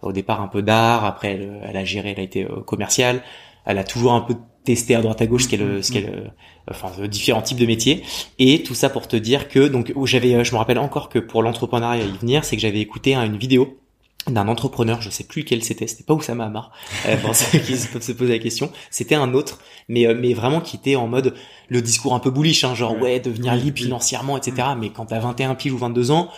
au 0.02 0.12
départ 0.12 0.42
un 0.42 0.48
peu 0.48 0.62
d'art. 0.62 1.06
Après, 1.06 1.34
elle, 1.34 1.62
elle, 1.68 1.78
a 1.78 1.84
géré, 1.84 2.12
elle 2.12 2.20
a 2.20 2.24
été 2.24 2.48
commerciale. 2.66 3.22
Elle 3.66 3.78
a 3.78 3.84
toujours 3.84 4.14
un 4.14 4.22
peu 4.22 4.36
testé 4.68 4.96
à 4.96 5.02
droite 5.02 5.22
à 5.22 5.28
gauche 5.28 5.44
ce 5.44 5.92
qu'elle 5.92 6.32
enfin 6.70 6.92
différents 7.08 7.42
types 7.42 7.58
de 7.58 7.66
métiers 7.66 8.04
et 8.38 8.64
tout 8.64 8.76
ça 8.76 8.90
pour 8.90 9.08
te 9.08 9.16
dire 9.16 9.48
que 9.48 9.68
donc 9.68 9.94
j'avais 10.04 10.36
euh, 10.36 10.44
je 10.44 10.52
me 10.52 10.58
rappelle 10.58 10.78
encore 10.78 11.08
que 11.08 11.20
pour 11.20 11.42
l'entrepreneuriat 11.42 12.04
y 12.04 12.18
venir 12.18 12.44
c'est 12.44 12.58
que 12.58 12.62
j'avais 12.62 12.82
écouté 12.82 13.16
une 13.16 13.38
vidéo 13.38 13.78
d'un 14.28 14.50
entrepreneur, 14.50 15.02
je 15.02 15.10
sais 15.10 15.24
plus 15.24 15.44
lequel 15.44 15.64
c'était, 15.64 15.88
c'était 15.88 16.04
pas 16.04 16.14
Oussama 16.14 16.48
Hamar, 16.48 16.72
euh, 17.06 17.16
pour 17.16 17.34
ceux 17.36 17.60
qui 17.60 17.76
peuvent 17.88 18.02
se 18.02 18.12
poser 18.12 18.34
la 18.34 18.40
question, 18.40 18.70
c'était 18.90 19.16
un 19.16 19.34
autre, 19.34 19.60
mais 19.88 20.06
euh, 20.06 20.18
mais 20.20 20.34
vraiment 20.34 20.60
qui 20.60 20.76
était 20.76 20.98
en 20.98 21.08
mode 21.08 21.34
le 21.70 21.82
discours 21.82 22.14
un 22.14 22.20
peu 22.20 22.30
bullish, 22.30 22.66
hein, 22.66 22.76
genre 22.76 23.00
ouais. 23.00 23.22
devenir 23.22 23.56
libre 23.56 23.78
financièrement, 23.78 24.38
etc. 24.38 24.70
Mais 24.78 24.90
quand 24.90 25.06
t'as 25.06 25.20
21 25.20 25.56
piges 25.56 25.72
ou 25.72 25.78
22 25.78 26.12
ans, 26.12 26.30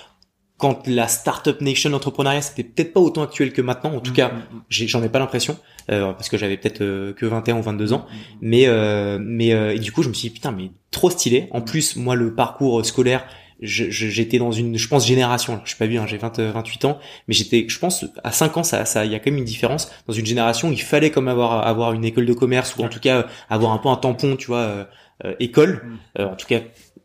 quand 0.60 0.88
la 0.88 1.08
startup 1.08 1.62
nation 1.62 1.94
entrepreneuriat 1.94 2.42
c'était 2.42 2.64
peut-être 2.64 2.94
pas 2.94 3.00
autant 3.00 3.24
actuel 3.24 3.54
que 3.54 3.62
maintenant 3.62 3.96
en 3.96 4.02
tout 4.02 4.12
mm, 4.12 4.16
cas 4.16 4.28
mm, 4.28 4.56
mm. 4.58 4.88
j'en 4.88 5.02
ai, 5.02 5.10
pas 5.10 5.18
l'impression 5.18 5.58
euh, 5.90 6.12
parce 6.12 6.30
que 6.30 6.38
j'avais 6.38 6.58
peut-être 6.58 6.82
euh, 6.82 7.14
que 7.14 7.26
21 7.26 7.58
ou 7.58 7.62
22 7.64 7.94
ans. 7.94 8.06
Mais 8.42 8.68
euh, 8.68 9.18
mais 9.20 9.48
et 9.48 9.80
du 9.80 9.92
coup 9.92 10.04
je 10.04 10.10
me 10.10 10.14
suis 10.14 10.28
dit 10.28 10.34
putain 10.36 10.52
mais 10.52 10.70
trop 10.92 11.10
stylé. 11.10 11.48
En 11.52 11.62
plus 11.62 11.96
moi 11.96 12.16
le 12.16 12.36
parcours 12.36 12.86
scolaire 12.86 13.26
j'étais 13.62 14.38
dans 14.38 14.52
une 14.54 14.78
je 14.78 14.88
pense 14.88 15.06
génération 15.06 15.60
je 15.66 15.70
suis 15.72 15.78
pas 15.78 15.86
vieux 15.86 16.00
hein, 16.00 16.08
j'ai 16.08 16.18
20 16.18 16.40
28 16.40 16.86
ans 16.86 16.98
mais 17.28 17.34
j'étais 17.34 17.66
je 17.68 17.78
pense 17.78 18.06
à 18.24 18.32
5 18.32 18.56
ans 18.56 18.64
ça 18.64 18.86
ça 18.86 19.04
il 19.04 19.12
y 19.12 19.16
a 19.16 19.20
quand 19.20 19.32
même 19.32 19.40
une 19.40 19.46
différence. 19.46 19.92
Dans 20.08 20.14
une 20.14 20.26
génération 20.26 20.72
il 20.72 20.82
fallait 20.82 21.10
comme 21.10 21.30
avoir 21.30 21.66
avoir 21.66 21.94
une 21.94 22.06
école 22.06 22.26
de 22.26 22.34
commerce 22.34 22.76
ou 22.76 22.84
en 22.84 22.90
tout 22.90 23.00
cas 23.00 23.28
avoir 23.50 23.72
un 23.72 23.78
peu 23.78 23.90
un 23.90 23.96
tampon 23.96 24.36
tu 24.36 24.48
vois 24.48 24.88
école. 25.40 25.84
En 26.18 26.36
tout 26.36 26.48
cas 26.48 26.60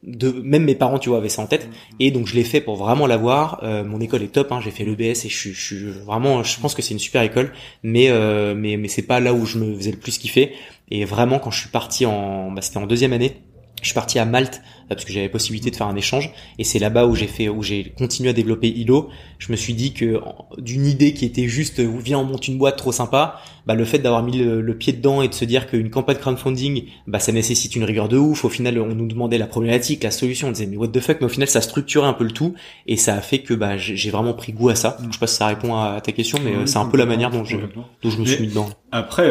de 0.06 0.30
même 0.30 0.64
mes 0.64 0.74
parents 0.74 0.98
tu 0.98 1.08
vois 1.08 1.18
avaient 1.18 1.28
ça 1.28 1.42
en 1.42 1.46
tête. 1.46 1.66
Mm-hmm. 1.66 1.94
et 2.00 2.10
donc 2.10 2.26
je 2.26 2.34
l'ai 2.34 2.44
fait 2.44 2.60
pour 2.60 2.76
vraiment 2.76 3.06
l'avoir. 3.06 3.60
Euh, 3.62 3.84
mon 3.84 4.00
école 4.00 4.22
est 4.22 4.32
top 4.32 4.52
hein, 4.52 4.60
j'ai 4.62 4.70
fait 4.70 4.84
l'EBS 4.84 5.24
et 5.24 5.28
je 5.28 5.36
suis, 5.36 5.52
je 5.52 5.66
suis 5.66 5.90
vraiment 5.90 6.42
je 6.42 6.60
pense 6.60 6.74
que 6.74 6.82
c'est 6.82 6.94
une 6.94 7.00
super 7.00 7.22
école. 7.22 7.52
Mais 7.82 8.08
euh, 8.10 8.54
mais 8.54 8.76
mais 8.76 8.88
c'est 8.88 9.02
pas 9.02 9.20
là 9.20 9.32
où 9.32 9.46
je 9.46 9.58
me 9.58 9.74
faisais 9.76 9.92
le 9.92 9.98
plus 9.98 10.18
kiffer. 10.18 10.52
Et 10.90 11.04
vraiment 11.04 11.38
quand 11.38 11.50
je 11.50 11.60
suis 11.60 11.70
parti 11.70 12.06
en 12.06 12.50
bah, 12.50 12.62
c'était 12.62 12.78
en 12.78 12.86
deuxième 12.86 13.12
année 13.12 13.42
je 13.84 13.90
suis 13.90 13.94
parti 13.94 14.18
à 14.18 14.24
Malte 14.24 14.62
euh, 14.64 14.94
parce 14.94 15.04
que 15.04 15.12
j'avais 15.12 15.28
possibilité 15.28 15.70
de 15.70 15.76
faire 15.76 15.86
un 15.86 15.96
échange 15.96 16.30
et 16.58 16.64
c'est 16.64 16.78
là-bas 16.78 17.06
où 17.06 17.14
j'ai 17.14 17.26
fait 17.26 17.48
où 17.48 17.62
j'ai 17.62 17.92
continué 17.96 18.30
à 18.30 18.32
développer 18.32 18.68
ILO. 18.68 19.10
Je 19.38 19.52
me 19.52 19.56
suis 19.56 19.74
dit 19.74 19.92
que 19.92 20.20
d'une 20.58 20.86
idée 20.86 21.12
qui 21.12 21.24
était 21.26 21.46
juste 21.46 21.80
euh, 21.80 21.92
viens 22.02 22.18
on 22.18 22.24
monte 22.24 22.48
une 22.48 22.58
boîte 22.58 22.76
trop 22.76 22.92
sympa, 22.92 23.40
bah 23.66 23.74
le 23.74 23.84
fait 23.84 23.98
d'avoir 23.98 24.22
mis 24.22 24.38
le, 24.38 24.76
pied 24.76 24.92
dedans 24.92 25.22
et 25.22 25.28
de 25.28 25.34
se 25.34 25.44
dire 25.44 25.68
qu'une 25.68 25.90
campagne 25.90 26.16
crowdfunding 26.16 26.84
bah 27.06 27.18
ça 27.18 27.30
nécessite 27.30 27.76
une 27.76 27.84
rigueur 27.84 28.08
de 28.08 28.16
ouf. 28.16 28.44
Au 28.44 28.48
final 28.48 28.78
on 28.80 28.94
nous 28.94 29.06
demandait 29.06 29.38
la 29.38 29.46
problématique, 29.46 30.02
la 30.02 30.10
solution, 30.10 30.48
on 30.48 30.52
disait 30.52 30.66
mais 30.66 30.76
what 30.76 30.88
the 30.88 31.00
fuck? 31.00 31.18
Mais 31.20 31.26
au 31.26 31.30
final 31.30 31.48
ça 31.48 31.60
structurait 31.60 32.06
un 32.06 32.14
peu 32.14 32.24
le 32.24 32.32
tout 32.32 32.54
et 32.86 32.96
ça 32.96 33.14
a 33.14 33.20
fait 33.20 33.40
que 33.40 33.54
bah 33.54 33.76
j'ai 33.76 34.10
vraiment 34.10 34.34
pris 34.34 34.52
goût 34.52 34.70
à 34.70 34.74
ça. 34.74 34.96
Donc, 35.00 35.08
je 35.08 35.14
sais 35.14 35.20
pas 35.20 35.26
si 35.26 35.36
ça 35.36 35.46
répond 35.46 35.76
à 35.76 36.00
ta 36.00 36.12
question 36.12 36.38
mais 36.42 36.54
euh, 36.54 36.66
c'est 36.66 36.78
un 36.78 36.86
peu 36.86 36.96
la 36.96 37.06
manière 37.06 37.30
dont 37.30 37.44
je 37.44 37.58
dont 38.02 38.10
je 38.10 38.18
me 38.18 38.24
suis 38.24 38.42
mis 38.42 38.48
dedans. 38.48 38.68
Après 38.92 39.30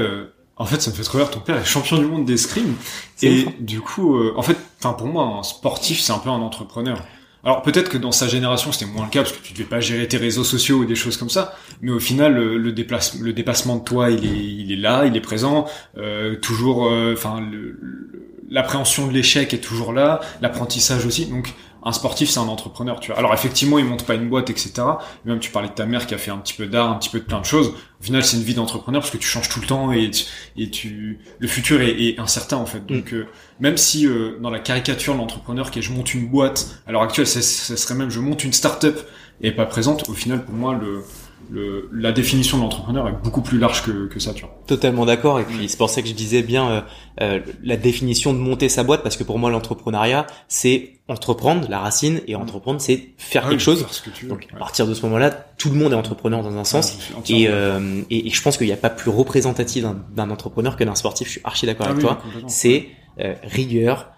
en 0.57 0.65
fait, 0.65 0.81
ça 0.81 0.91
me 0.91 0.95
fait 0.95 1.03
trop 1.03 1.17
rire. 1.17 1.31
Ton 1.31 1.39
père 1.39 1.57
est 1.57 1.65
champion 1.65 1.97
du 1.97 2.05
monde 2.05 2.25
d'escrime. 2.25 2.75
Et 3.21 3.45
du 3.59 3.81
coup, 3.81 4.17
euh, 4.17 4.33
en 4.37 4.41
fait, 4.43 4.57
enfin 4.79 4.93
pour 4.93 5.07
moi, 5.07 5.25
un 5.25 5.43
sportif, 5.43 5.99
c'est 5.99 6.13
un 6.13 6.19
peu 6.19 6.29
un 6.29 6.41
entrepreneur. 6.41 7.01
Alors 7.45 7.61
peut-être 7.61 7.89
que 7.89 7.97
dans 7.97 8.13
sa 8.13 8.27
génération, 8.27 8.71
c'était 8.71 8.85
moins 8.85 9.03
le 9.03 9.09
cas 9.09 9.21
parce 9.23 9.33
que 9.33 9.41
tu 9.43 9.51
devais 9.51 9.65
pas 9.65 9.81
gérer 9.81 10.07
tes 10.07 10.17
réseaux 10.17 10.45
sociaux 10.45 10.77
ou 10.77 10.85
des 10.85 10.95
choses 10.95 11.17
comme 11.17 11.29
ça. 11.29 11.55
Mais 11.81 11.91
au 11.91 11.99
final, 11.99 12.33
le, 12.33 12.57
le, 12.57 12.73
le 12.73 13.33
dépassement 13.33 13.75
de 13.75 13.83
toi, 13.83 14.11
il 14.11 14.25
est, 14.25 14.29
il 14.29 14.71
est 14.71 14.77
là, 14.77 15.05
il 15.05 15.17
est 15.17 15.21
présent. 15.21 15.65
Euh, 15.97 16.35
toujours, 16.37 16.87
euh, 16.87 17.13
enfin, 17.17 17.41
l'appréhension 18.49 19.07
de 19.07 19.13
l'échec 19.13 19.53
est 19.53 19.57
toujours 19.59 19.91
là, 19.91 20.21
l'apprentissage 20.41 21.05
aussi. 21.05 21.25
Donc 21.25 21.53
un 21.85 21.91
sportif, 21.91 22.29
c'est 22.29 22.39
un 22.39 22.47
entrepreneur, 22.47 22.99
tu 22.99 23.11
vois. 23.11 23.19
Alors 23.19 23.33
effectivement, 23.33 23.79
il 23.79 23.85
monte 23.85 24.05
pas 24.05 24.15
une 24.15 24.29
boîte, 24.29 24.49
etc. 24.49 24.73
Même 25.25 25.39
tu 25.39 25.51
parlais 25.51 25.69
de 25.69 25.73
ta 25.73 25.85
mère 25.85 26.07
qui 26.07 26.13
a 26.13 26.17
fait 26.17 26.31
un 26.31 26.37
petit 26.37 26.53
peu 26.53 26.65
d'art, 26.65 26.89
un 26.89 26.95
petit 26.95 27.09
peu 27.09 27.19
de 27.19 27.25
plein 27.25 27.39
de 27.39 27.45
choses. 27.45 27.73
Au 28.01 28.03
final, 28.03 28.23
c'est 28.23 28.37
une 28.37 28.43
vie 28.43 28.53
d'entrepreneur 28.53 29.01
parce 29.01 29.11
que 29.11 29.17
tu 29.17 29.27
changes 29.27 29.49
tout 29.49 29.59
le 29.59 29.67
temps 29.67 29.91
et 29.91 30.09
tu, 30.11 30.25
et 30.57 30.69
tu 30.69 31.19
le 31.39 31.47
futur 31.47 31.81
est, 31.81 32.19
incertain 32.19 32.57
en 32.57 32.65
fait. 32.65 32.85
Donc 32.85 33.11
mm. 33.11 33.15
euh, 33.15 33.25
même 33.59 33.77
si 33.77 34.07
euh, 34.07 34.37
dans 34.41 34.49
la 34.49 34.59
caricature 34.59 35.13
de 35.13 35.19
l'entrepreneur 35.19 35.71
qui 35.71 35.79
est 35.79 35.81
je 35.81 35.91
monte 35.91 36.13
une 36.13 36.27
boîte, 36.27 36.81
à 36.87 36.91
l'heure 36.91 37.03
actuelle, 37.03 37.27
ça 37.27 37.41
serait 37.41 37.95
même 37.95 38.09
je 38.09 38.19
monte 38.19 38.43
une 38.43 38.53
start-up 38.53 38.99
et 39.41 39.51
pas 39.51 39.65
présente. 39.65 40.09
Au 40.09 40.13
final, 40.13 40.45
pour 40.45 40.55
moi, 40.55 40.73
le 40.73 41.03
le, 41.49 41.89
la 41.93 42.11
définition 42.11 42.57
de 42.57 42.63
l'entrepreneur 42.63 43.07
est 43.07 43.23
beaucoup 43.23 43.41
plus 43.41 43.57
large 43.57 43.83
que, 43.83 44.07
que 44.07 44.19
ça, 44.19 44.33
tu 44.33 44.41
vois. 44.41 44.55
Totalement 44.67 45.05
d'accord. 45.05 45.39
Et 45.39 45.43
puis 45.43 45.67
c'est 45.67 45.77
pour 45.77 45.89
ça 45.89 46.01
que 46.01 46.07
je 46.07 46.13
disais 46.13 46.41
bien 46.41 46.69
euh, 46.69 46.81
euh, 47.21 47.39
la 47.63 47.77
définition 47.77 48.33
de 48.33 48.39
monter 48.39 48.69
sa 48.69 48.83
boîte, 48.83 49.03
parce 49.03 49.17
que 49.17 49.23
pour 49.23 49.39
moi 49.39 49.49
l'entrepreneuriat 49.49 50.25
c'est 50.47 50.92
entreprendre, 51.07 51.67
la 51.69 51.79
racine, 51.79 52.21
et 52.27 52.35
entreprendre 52.35 52.79
c'est 52.79 53.09
faire 53.17 53.43
ah 53.45 53.49
quelque 53.49 53.61
chose. 53.61 53.85
Donc 54.23 54.47
à 54.53 54.57
partir 54.57 54.87
de 54.87 54.93
ce 54.93 55.01
moment-là, 55.03 55.31
tout 55.31 55.69
le 55.69 55.75
monde 55.75 55.91
est 55.91 55.95
entrepreneur 55.95 56.41
dans 56.41 56.57
un 56.57 56.63
sens. 56.63 56.97
et, 57.27 57.47
euh, 57.49 58.01
et, 58.09 58.29
je 58.29 58.41
pense 58.41 58.57
qu'il 58.57 58.67
n'y 58.67 58.73
a 58.73 58.77
pas 58.77 58.89
plus 58.89 59.11
représentatif 59.11 59.83
d'un 60.15 60.29
entrepreneur 60.29 60.77
que 60.77 60.83
d'un 60.83 60.95
sportif. 60.95 61.27
Je 61.27 61.33
suis 61.33 61.41
archi 61.43 61.65
d'accord 61.65 61.87
ah 61.87 61.91
avec 61.91 62.01
toi. 62.01 62.21
C'est 62.47 62.87
euh, 63.19 63.35
rigueur, 63.43 64.11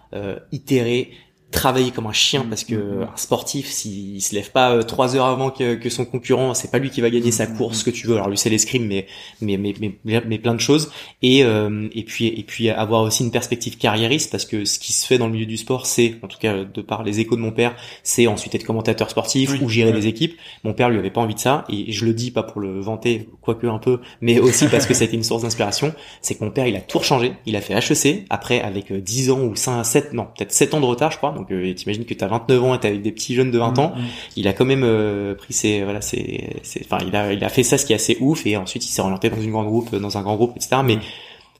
itérer, 0.52 1.10
travailler 1.52 1.92
comme 1.92 2.06
un 2.06 2.12
chien 2.12 2.44
parce 2.48 2.64
que 2.64 2.74
mm, 2.74 2.98
mm. 2.98 3.02
un 3.02 3.16
sportif 3.16 3.70
s'il 3.70 4.20
se 4.20 4.34
lève 4.34 4.50
pas 4.50 4.72
euh, 4.72 4.82
trois 4.82 5.14
heures 5.14 5.26
avant 5.26 5.50
que, 5.50 5.74
que 5.76 5.88
son 5.88 6.04
concurrent 6.04 6.54
c'est 6.54 6.70
pas 6.70 6.78
lui 6.78 6.90
qui 6.90 7.00
va 7.00 7.08
gagner 7.08 7.30
sa 7.30 7.46
course 7.46 7.78
ce 7.78 7.84
que 7.84 7.90
tu 7.90 8.06
veux. 8.06 8.16
Alors 8.16 8.28
lui 8.28 8.36
c'est 8.36 8.50
l'escrime 8.50 8.86
mais 8.86 9.06
mais, 9.40 9.56
mais 9.56 9.74
mais 10.04 10.22
mais 10.26 10.38
plein 10.38 10.54
de 10.54 10.60
choses. 10.60 10.90
Et 11.22 11.44
euh, 11.44 11.88
et 11.92 12.02
puis 12.02 12.26
et 12.26 12.42
puis 12.42 12.68
avoir 12.68 13.02
aussi 13.02 13.22
une 13.22 13.30
perspective 13.30 13.78
carriériste 13.78 14.30
parce 14.32 14.44
que 14.44 14.64
ce 14.64 14.78
qui 14.78 14.92
se 14.92 15.06
fait 15.06 15.18
dans 15.18 15.26
le 15.26 15.32
milieu 15.32 15.46
du 15.46 15.56
sport 15.56 15.86
c'est 15.86 16.16
en 16.22 16.26
tout 16.26 16.38
cas 16.38 16.64
de 16.64 16.82
par 16.82 17.04
les 17.04 17.20
échos 17.20 17.36
de 17.36 17.40
mon 17.40 17.52
père 17.52 17.76
c'est 18.02 18.26
ensuite 18.26 18.54
être 18.54 18.64
commentateur 18.64 19.08
sportif 19.08 19.60
ou 19.62 19.68
gérer 19.68 19.92
des 19.92 20.08
équipes. 20.08 20.36
Mon 20.64 20.74
père 20.74 20.90
lui 20.90 20.98
avait 20.98 21.10
pas 21.10 21.20
envie 21.20 21.34
de 21.34 21.40
ça 21.40 21.64
et 21.68 21.92
je 21.92 22.04
le 22.04 22.12
dis 22.12 22.32
pas 22.32 22.42
pour 22.42 22.60
le 22.60 22.80
vanter 22.80 23.28
quoique 23.40 23.66
un 23.66 23.78
peu 23.78 24.00
mais 24.20 24.40
aussi 24.40 24.66
parce 24.66 24.86
que 24.86 24.94
ça 24.94 25.02
a 25.02 25.06
été 25.06 25.16
une 25.16 25.24
source 25.24 25.42
d'inspiration. 25.42 25.94
C'est 26.22 26.34
que 26.34 26.44
mon 26.44 26.50
père 26.50 26.66
il 26.66 26.74
a 26.74 26.80
tout 26.80 27.00
changé 27.00 27.34
il 27.46 27.54
a 27.54 27.60
fait 27.60 27.74
HEC 27.74 28.26
après 28.30 28.60
avec 28.60 28.92
10 28.92 29.30
euh, 29.30 29.32
ans 29.32 29.40
ou 29.42 29.54
5 29.54 29.84
7 29.84 30.12
non 30.12 30.26
peut-être 30.36 30.52
7 30.52 30.74
ans 30.74 30.80
de 30.80 30.86
retard 30.86 31.12
je 31.12 31.18
crois 31.18 31.35
Donc 31.36 31.52
euh, 31.52 31.72
t'imagines 31.74 32.04
que 32.04 32.14
t'as 32.14 32.26
29 32.26 32.64
ans 32.64 32.74
et 32.74 32.80
t'es 32.80 32.88
avec 32.88 33.02
des 33.02 33.12
petits 33.12 33.34
jeunes 33.34 33.50
de 33.50 33.58
20 33.58 33.78
ans. 33.78 33.92
Mm, 33.94 34.00
mm. 34.00 34.04
Il 34.36 34.48
a 34.48 34.52
quand 34.52 34.64
même 34.64 34.82
euh, 34.84 35.34
pris 35.34 35.52
ses 35.52 35.84
voilà 35.84 36.00
c'est 36.00 36.56
enfin 36.84 36.98
il 37.06 37.14
a 37.14 37.32
il 37.32 37.44
a 37.44 37.48
fait 37.48 37.62
ça 37.62 37.78
ce 37.78 37.86
qui 37.86 37.92
est 37.92 37.96
assez 37.96 38.16
ouf 38.20 38.46
et 38.46 38.56
ensuite 38.56 38.84
il 38.84 38.88
s'est 38.90 39.02
orienté 39.02 39.30
dans 39.30 39.40
une 39.40 39.52
grande 39.52 39.66
groupe 39.66 39.94
dans 39.94 40.18
un 40.18 40.22
grand 40.22 40.36
groupe 40.36 40.52
etc. 40.56 40.76
Mais 40.84 40.96
Mm. 40.96 41.00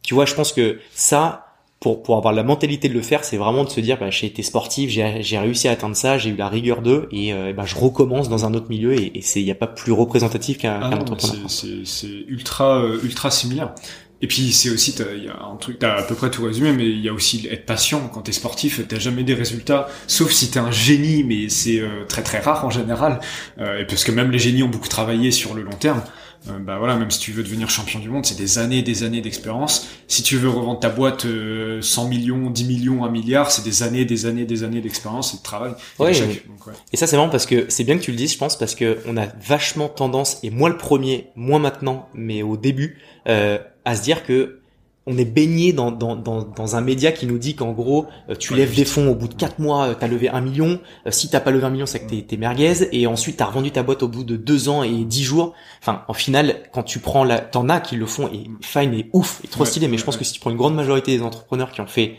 tu 0.02 0.14
vois 0.14 0.24
je 0.26 0.34
pense 0.34 0.52
que 0.52 0.80
ça 0.94 1.42
pour, 1.78 2.02
pour 2.02 2.16
avoir 2.16 2.32
la 2.32 2.42
mentalité 2.42 2.88
de 2.88 2.94
le 2.94 3.02
faire, 3.02 3.22
c'est 3.22 3.36
vraiment 3.36 3.62
de 3.62 3.68
se 3.68 3.80
dire, 3.80 3.98
bah, 3.98 4.08
j'ai 4.08 4.26
été 4.26 4.42
sportif, 4.42 4.88
j'ai 4.90 5.18
j'ai 5.20 5.38
réussi 5.38 5.68
à 5.68 5.72
atteindre 5.72 5.94
ça, 5.94 6.16
j'ai 6.16 6.30
eu 6.30 6.34
la 6.34 6.48
rigueur 6.48 6.80
d'eux, 6.80 7.06
et 7.12 7.34
euh, 7.34 7.52
bah, 7.52 7.64
je 7.66 7.74
recommence 7.76 8.30
dans 8.30 8.46
un 8.46 8.54
autre 8.54 8.70
milieu, 8.70 8.94
et, 8.94 9.18
et 9.18 9.20
c'est, 9.20 9.40
il 9.40 9.44
n'y 9.44 9.50
a 9.50 9.54
pas 9.54 9.66
plus 9.66 9.92
représentatif 9.92 10.56
qu'un 10.56 10.80
Ah 10.82 10.88
non, 10.88 11.02
entrepreneur. 11.02 11.50
c'est 11.50 12.06
ultra 12.28 12.78
euh, 12.80 12.98
ultra 13.04 13.30
similaire. 13.30 13.74
Et 14.22 14.26
puis 14.26 14.52
c'est 14.52 14.70
aussi 14.70 14.94
il 15.14 15.24
y 15.24 15.28
a 15.28 15.38
un 15.44 15.56
truc 15.56 15.78
t'as 15.78 15.96
à 15.96 16.02
peu 16.02 16.14
près 16.14 16.30
tout 16.30 16.42
résumé, 16.42 16.72
mais 16.72 16.88
il 16.88 17.00
y 17.00 17.08
a 17.08 17.12
aussi 17.12 17.46
être 17.50 17.66
patient 17.66 18.08
quand 18.12 18.22
t'es 18.22 18.32
sportif. 18.32 18.80
T'as 18.88 18.98
jamais 18.98 19.24
des 19.24 19.34
résultats, 19.34 19.88
sauf 20.06 20.30
si 20.32 20.50
t'es 20.50 20.58
un 20.58 20.70
génie, 20.70 21.22
mais 21.22 21.48
c'est 21.48 21.80
euh, 21.80 22.04
très 22.08 22.22
très 22.22 22.40
rare 22.40 22.64
en 22.64 22.70
général. 22.70 23.20
Euh, 23.58 23.80
et 23.80 23.84
parce 23.84 24.04
que 24.04 24.12
même 24.12 24.30
les 24.30 24.38
génies 24.38 24.62
ont 24.62 24.68
beaucoup 24.68 24.88
travaillé 24.88 25.30
sur 25.30 25.54
le 25.54 25.62
long 25.62 25.76
terme. 25.78 26.02
Euh, 26.48 26.58
bah 26.58 26.78
voilà, 26.78 26.96
même 26.96 27.10
si 27.10 27.18
tu 27.18 27.32
veux 27.32 27.42
devenir 27.42 27.70
champion 27.70 27.98
du 27.98 28.08
monde, 28.08 28.24
c'est 28.24 28.36
des 28.36 28.58
années, 28.58 28.82
des 28.82 29.02
années 29.02 29.20
d'expérience. 29.20 29.88
Si 30.08 30.22
tu 30.22 30.36
veux 30.36 30.48
revendre 30.48 30.80
ta 30.80 30.88
boîte 30.88 31.24
euh, 31.24 31.80
100 31.82 32.08
millions, 32.08 32.50
10 32.50 32.64
millions, 32.64 33.04
1 33.04 33.10
milliard, 33.10 33.50
c'est 33.50 33.64
des 33.64 33.82
années, 33.82 34.04
des 34.04 34.26
années, 34.26 34.44
des 34.44 34.62
années 34.62 34.80
d'expérience 34.80 35.34
et 35.34 35.38
de 35.38 35.42
travail. 35.42 35.72
et 35.72 36.04
Donc, 36.48 36.66
ouais. 36.66 36.72
Ça 36.94 37.06
c'est 37.06 37.16
marrant 37.16 37.28
parce 37.28 37.46
que 37.46 37.66
c'est 37.68 37.84
bien 37.84 37.96
que 37.98 38.02
tu 38.02 38.10
le 38.10 38.16
dises, 38.16 38.32
je 38.32 38.38
pense, 38.38 38.56
parce 38.56 38.74
que 38.74 38.98
on 39.06 39.16
a 39.16 39.26
vachement 39.26 39.88
tendance, 39.88 40.38
et 40.42 40.50
moi 40.50 40.68
le 40.68 40.76
premier, 40.76 41.28
moi 41.34 41.58
maintenant, 41.58 42.08
mais 42.14 42.42
au 42.42 42.56
début, 42.56 42.98
euh, 43.28 43.58
à 43.84 43.96
se 43.96 44.02
dire 44.02 44.24
que 44.24 44.60
on 45.06 45.16
est 45.18 45.24
baigné 45.24 45.72
dans, 45.72 45.92
dans, 45.92 46.16
dans, 46.16 46.42
dans 46.42 46.76
un 46.76 46.80
média 46.80 47.12
qui 47.12 47.26
nous 47.26 47.38
dit 47.38 47.54
qu'en 47.54 47.72
gros, 47.72 48.06
euh, 48.28 48.34
tu 48.34 48.54
lèves 48.54 48.74
des 48.74 48.84
fonds 48.84 49.08
au 49.08 49.14
bout 49.14 49.28
de 49.28 49.34
quatre 49.34 49.60
mois, 49.60 49.86
euh, 49.86 49.94
t'as 49.98 50.08
levé 50.08 50.28
un 50.28 50.40
million. 50.40 50.80
Euh, 51.06 51.10
si 51.12 51.30
t'as 51.30 51.38
pas 51.40 51.52
levé 51.52 51.64
un 51.64 51.70
million, 51.70 51.86
c'est 51.86 52.00
que 52.00 52.10
t'es, 52.10 52.22
t'es 52.22 52.36
merguez. 52.36 52.88
Et 52.92 53.06
ensuite, 53.06 53.36
t'as 53.36 53.44
revendu 53.46 53.70
ta 53.70 53.84
boîte 53.84 54.02
au 54.02 54.08
bout 54.08 54.24
de 54.24 54.36
deux 54.36 54.68
ans 54.68 54.82
et 54.82 55.04
dix 55.04 55.22
jours. 55.22 55.54
Enfin, 55.80 56.02
en 56.08 56.12
final, 56.12 56.56
quand 56.72 56.82
tu 56.82 56.98
prends 56.98 57.22
la, 57.22 57.38
t'en 57.40 57.68
as 57.68 57.80
qui 57.80 57.94
le 57.96 58.06
font 58.06 58.28
et 58.32 58.50
fine 58.62 58.94
et 58.94 59.08
ouf 59.12 59.40
et 59.44 59.48
trop 59.48 59.64
Ouais, 59.64 59.66
stylé. 59.66 59.86
Mais 59.88 59.96
je 59.96 60.04
pense 60.04 60.16
ouais. 60.16 60.18
que 60.18 60.24
si 60.24 60.32
tu 60.32 60.40
prends 60.40 60.50
une 60.50 60.56
grande 60.56 60.74
majorité 60.74 61.16
des 61.16 61.22
entrepreneurs 61.22 61.70
qui 61.70 61.80
ont 61.80 61.86
fait 61.86 62.16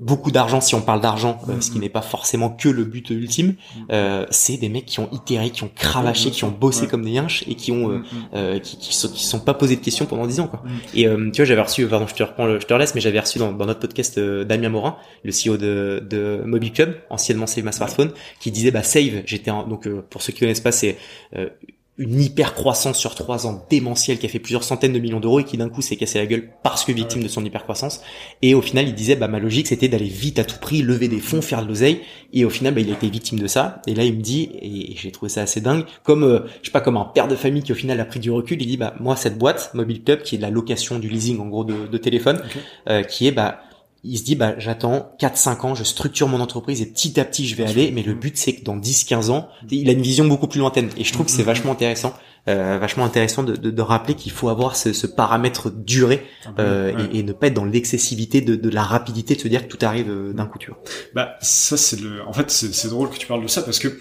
beaucoup 0.00 0.30
d'argent, 0.30 0.60
si 0.60 0.74
on 0.74 0.82
parle 0.82 1.00
d'argent, 1.00 1.38
euh, 1.48 1.54
Mm, 1.54 1.62
ce 1.62 1.70
qui 1.70 1.78
mm. 1.78 1.80
n'est 1.82 1.88
pas 1.88 2.02
forcément 2.02 2.50
que 2.50 2.68
le 2.68 2.84
but 2.84 3.10
ultime, 3.10 3.54
euh, 3.90 4.26
c'est 4.30 4.56
des 4.56 4.68
mecs 4.68 4.86
qui 4.86 5.00
ont 5.00 5.08
itéré, 5.12 5.50
qui 5.50 5.64
ont 5.64 5.70
cravaché, 5.74 6.30
qui 6.30 6.44
ont 6.44 6.50
bossé 6.50 6.82
ouais. 6.82 6.86
comme 6.88 7.04
des 7.04 7.12
yinches 7.12 7.44
et 7.46 7.54
qui 7.54 7.72
ont 7.72 7.90
euh, 7.90 7.98
mm. 7.98 8.04
euh, 8.34 8.58
qui, 8.58 8.76
qui, 8.78 8.94
sont, 8.94 9.08
qui 9.08 9.24
sont 9.24 9.40
pas 9.40 9.54
posés 9.54 9.76
de 9.76 9.80
questions 9.80 10.06
pendant 10.06 10.26
10 10.26 10.40
ans 10.40 10.48
quoi. 10.48 10.62
Mm. 10.64 10.70
Et 10.94 11.06
euh, 11.06 11.30
tu 11.30 11.40
vois 11.40 11.44
j'avais 11.44 11.62
reçu 11.62 11.86
pardon 11.86 12.06
je 12.06 12.14
te 12.14 12.22
reprends 12.22 12.46
le, 12.46 12.60
je 12.60 12.66
te 12.66 12.74
relaisse 12.74 12.94
mais 12.94 13.00
j'avais 13.00 13.20
reçu 13.20 13.38
dans, 13.38 13.52
dans 13.52 13.66
notre 13.66 13.80
podcast 13.80 14.18
euh, 14.18 14.44
Damien 14.44 14.68
Morin 14.68 14.96
le 15.22 15.32
CEO 15.32 15.56
de, 15.56 16.04
de 16.08 16.42
Mobile 16.44 16.72
Club 16.72 16.96
anciennement 17.10 17.46
Save 17.46 17.64
My 17.64 17.72
Smartphone 17.72 18.12
qui 18.40 18.50
disait 18.50 18.70
bah 18.70 18.82
Save 18.82 19.22
j'étais 19.26 19.50
donc 19.50 19.86
euh, 19.86 20.04
pour 20.08 20.22
ceux 20.22 20.32
qui 20.32 20.40
connaissent 20.40 20.60
pas 20.60 20.72
c'est 20.72 20.96
euh, 21.36 21.48
une 21.96 22.20
hyper 22.20 22.54
croissance 22.54 22.98
sur 22.98 23.14
trois 23.14 23.46
ans 23.46 23.64
démentielle 23.70 24.18
qui 24.18 24.26
a 24.26 24.28
fait 24.28 24.40
plusieurs 24.40 24.64
centaines 24.64 24.92
de 24.92 24.98
millions 24.98 25.20
d'euros 25.20 25.38
et 25.38 25.44
qui 25.44 25.56
d'un 25.56 25.68
coup 25.68 25.80
s'est 25.80 25.94
cassé 25.94 26.18
la 26.18 26.26
gueule 26.26 26.48
parce 26.64 26.84
que 26.84 26.90
victime 26.90 27.22
de 27.22 27.28
son 27.28 27.44
hyper 27.44 27.62
croissance 27.62 28.00
et 28.42 28.54
au 28.54 28.62
final 28.62 28.88
il 28.88 28.94
disait 28.94 29.14
bah 29.14 29.28
ma 29.28 29.38
logique 29.38 29.68
c'était 29.68 29.86
d'aller 29.86 30.08
vite 30.08 30.40
à 30.40 30.44
tout 30.44 30.58
prix 30.58 30.82
lever 30.82 31.06
des 31.06 31.20
fonds 31.20 31.40
faire 31.40 31.62
de 31.62 31.68
l'oseille. 31.68 32.00
Et 32.32 32.44
au 32.44 32.50
final 32.50 32.74
bah, 32.74 32.80
il 32.80 32.90
a 32.90 32.94
été 32.94 33.08
victime 33.08 33.38
de 33.38 33.46
ça. 33.46 33.80
Et 33.86 33.94
là 33.94 34.04
il 34.04 34.16
me 34.16 34.22
dit 34.22 34.50
et 34.60 34.96
j'ai 34.96 35.12
trouvé 35.12 35.28
ça 35.28 35.42
assez 35.42 35.60
dingue 35.60 35.84
comme 36.02 36.24
euh, 36.24 36.40
je 36.62 36.66
sais 36.66 36.72
pas 36.72 36.80
comme 36.80 36.96
un 36.96 37.04
père 37.04 37.28
de 37.28 37.36
famille 37.36 37.62
qui 37.62 37.70
au 37.70 37.76
final 37.76 38.00
a 38.00 38.04
pris 38.04 38.18
du 38.18 38.30
recul 38.30 38.60
il 38.60 38.66
dit 38.66 38.76
bah 38.76 38.94
moi 38.98 39.14
cette 39.14 39.38
boîte 39.38 39.70
Mobile 39.74 40.02
Club 40.02 40.22
qui 40.22 40.34
est 40.34 40.38
de 40.38 40.42
la 40.42 40.50
location 40.50 40.98
du 40.98 41.08
leasing 41.08 41.38
en 41.38 41.46
gros 41.46 41.64
de, 41.64 41.86
de 41.86 41.98
téléphone 41.98 42.42
euh, 42.88 43.02
qui 43.04 43.28
est 43.28 43.32
bah 43.32 43.60
il 44.04 44.18
se 44.18 44.24
dit 44.24 44.36
bah 44.36 44.54
j'attends 44.58 45.12
4 45.18 45.36
5 45.36 45.64
ans 45.64 45.74
je 45.74 45.82
structure 45.84 46.28
mon 46.28 46.40
entreprise 46.40 46.82
et 46.82 46.86
petit 46.86 47.18
à 47.18 47.24
petit 47.24 47.46
je 47.48 47.54
vais 47.56 47.64
aller 47.64 47.90
mais 47.90 48.02
le 48.02 48.14
but 48.14 48.36
c'est 48.36 48.54
que 48.54 48.64
dans 48.64 48.76
10 48.76 49.04
15 49.04 49.30
ans 49.30 49.48
il 49.70 49.88
a 49.88 49.92
une 49.92 50.02
vision 50.02 50.26
beaucoup 50.26 50.46
plus 50.46 50.60
lointaine 50.60 50.90
et 50.96 51.04
je 51.04 51.12
trouve 51.12 51.26
que 51.26 51.32
c'est 51.32 51.42
vachement 51.42 51.72
intéressant 51.72 52.14
euh, 52.46 52.76
vachement 52.78 53.06
intéressant 53.06 53.42
de, 53.42 53.56
de, 53.56 53.70
de 53.70 53.82
rappeler 53.82 54.14
qu'il 54.14 54.30
faut 54.30 54.50
avoir 54.50 54.76
ce, 54.76 54.92
ce 54.92 55.06
paramètre 55.06 55.70
durée 55.70 56.22
euh, 56.58 56.92
Ouais. 56.94 57.08
et, 57.12 57.20
et 57.20 57.22
ne 57.22 57.32
pas 57.32 57.46
être 57.46 57.54
dans 57.54 57.64
l'excessivité 57.64 58.42
de, 58.42 58.54
de 58.54 58.68
la 58.68 58.82
rapidité 58.82 59.34
de 59.34 59.40
se 59.40 59.48
dire 59.48 59.66
que 59.66 59.74
tout 59.74 59.84
arrive 59.86 60.10
euh, 60.10 60.32
d'un 60.34 60.44
coup 60.44 60.58
vois. 60.68 60.78
Bah 61.14 61.36
ça 61.40 61.78
c'est 61.78 61.98
le. 62.00 62.20
En 62.26 62.34
fait 62.34 62.50
c'est 62.50 62.74
c'est 62.74 62.88
drôle 62.88 63.08
que 63.08 63.16
tu 63.16 63.26
parles 63.26 63.42
de 63.42 63.48
ça 63.48 63.62
parce 63.62 63.78
que 63.78 63.98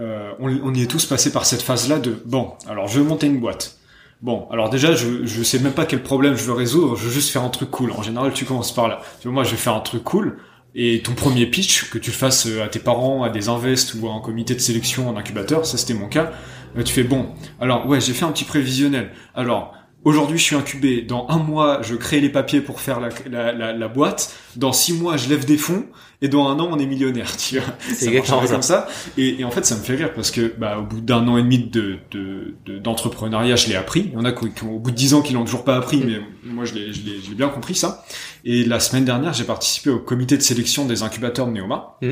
euh, 0.00 0.32
on, 0.40 0.48
on 0.64 0.74
y 0.74 0.82
est 0.82 0.86
tous 0.86 1.06
passé 1.06 1.30
par 1.32 1.46
cette 1.46 1.62
phase-là 1.62 2.00
de 2.00 2.20
bon 2.24 2.52
alors 2.68 2.88
je 2.88 2.98
veux 2.98 3.04
monter 3.06 3.28
une 3.28 3.38
boîte. 3.38 3.77
Bon 4.20 4.48
alors 4.50 4.68
déjà 4.68 4.94
je 4.94 5.24
je 5.24 5.42
sais 5.44 5.60
même 5.60 5.72
pas 5.72 5.86
quel 5.86 6.02
problème 6.02 6.36
je 6.36 6.44
veux 6.44 6.52
résoudre. 6.52 6.96
Je 6.96 7.04
veux 7.04 7.12
juste 7.12 7.30
faire 7.30 7.44
un 7.44 7.50
truc 7.50 7.70
cool. 7.70 7.92
En 7.92 8.02
général 8.02 8.32
tu 8.32 8.44
commences 8.44 8.74
par 8.74 8.88
là. 8.88 9.00
Tu 9.20 9.28
vois 9.28 9.34
moi 9.34 9.44
je 9.44 9.50
vais 9.50 9.56
faire 9.56 9.74
un 9.74 9.80
truc 9.80 10.02
cool. 10.04 10.38
Et 10.74 11.02
ton 11.02 11.14
premier 11.14 11.46
pitch, 11.46 11.90
que 11.90 11.98
tu 11.98 12.10
fasses 12.10 12.46
euh, 12.46 12.62
à 12.62 12.68
tes 12.68 12.78
parents, 12.78 13.22
à 13.22 13.30
des 13.30 13.48
invests 13.48 13.94
ou 13.94 14.06
à 14.08 14.12
un 14.12 14.20
comité 14.20 14.54
de 14.54 14.60
sélection 14.60 15.08
en 15.08 15.16
incubateur, 15.16 15.64
ça 15.64 15.78
c'était 15.78 15.94
mon 15.94 16.08
cas, 16.08 16.30
euh, 16.76 16.82
tu 16.82 16.92
fais 16.92 17.04
bon, 17.04 17.30
alors 17.58 17.86
ouais 17.86 18.00
j'ai 18.00 18.12
fait 18.12 18.26
un 18.26 18.32
petit 18.32 18.44
prévisionnel. 18.44 19.10
Alors 19.34 19.74
aujourd'hui 20.04 20.38
je 20.38 20.42
suis 20.44 20.56
incubé, 20.56 21.02
dans 21.02 21.26
un 21.28 21.38
mois 21.38 21.80
je 21.82 21.94
crée 21.94 22.20
les 22.20 22.28
papiers 22.30 22.60
pour 22.60 22.80
faire 22.80 23.00
la, 23.00 23.08
la, 23.30 23.52
la, 23.52 23.72
la 23.72 23.88
boîte, 23.88 24.34
dans 24.56 24.72
six 24.72 24.92
mois 24.92 25.16
je 25.16 25.28
lève 25.28 25.44
des 25.44 25.56
fonds, 25.58 25.86
et 26.22 26.28
dans 26.28 26.48
un 26.48 26.58
an 26.58 26.68
on 26.70 26.78
est 26.78 26.86
millionnaire, 26.86 27.36
tu 27.36 27.58
vois. 27.58 27.74
C'est 27.94 28.06
exactement 28.08 28.46
ça. 28.46 28.52
comme 28.52 28.62
ça. 28.62 28.88
Et, 29.16 29.40
et 29.40 29.44
en 29.44 29.50
fait 29.50 29.64
ça 29.66 29.76
me 29.76 29.82
fait 29.82 29.94
rire 29.96 30.12
parce 30.14 30.30
que 30.30 30.52
bah, 30.58 30.78
au 30.78 30.82
bout 30.84 31.00
d'un 31.00 31.26
an 31.28 31.36
et 31.36 31.42
demi 31.42 31.58
de 31.58 31.98
de- 32.10 32.54
de- 32.66 32.78
d'entrepreneuriat 32.78 33.56
je 33.56 33.68
l'ai 33.68 33.76
appris. 33.76 34.04
Il 34.08 34.12
y 34.12 34.16
en 34.16 34.24
a 34.24 34.32
qui, 34.32 34.46
au 34.64 34.78
bout 34.78 34.90
de 34.90 34.96
dix 34.96 35.14
ans 35.14 35.22
qui 35.22 35.32
l'ont 35.34 35.44
toujours 35.44 35.64
pas 35.64 35.76
appris, 35.76 36.02
mais 36.04 36.20
moi 36.44 36.64
je 36.64 36.74
l'ai 36.74 36.92
je 36.92 37.02
l'ai 37.04 37.20
je 37.20 37.28
l'ai 37.30 37.34
bien 37.36 37.48
compris 37.48 37.74
ça. 37.74 38.04
Et 38.44 38.64
la 38.64 38.80
semaine 38.80 39.04
dernière 39.04 39.32
j'ai 39.32 39.44
participé 39.44 39.90
au 39.90 39.98
comité 39.98 40.36
de 40.36 40.42
sélection 40.42 40.86
des 40.86 41.02
incubateurs 41.02 41.46
de 41.46 41.52
Neoma. 41.52 41.96
Mm. 42.02 42.10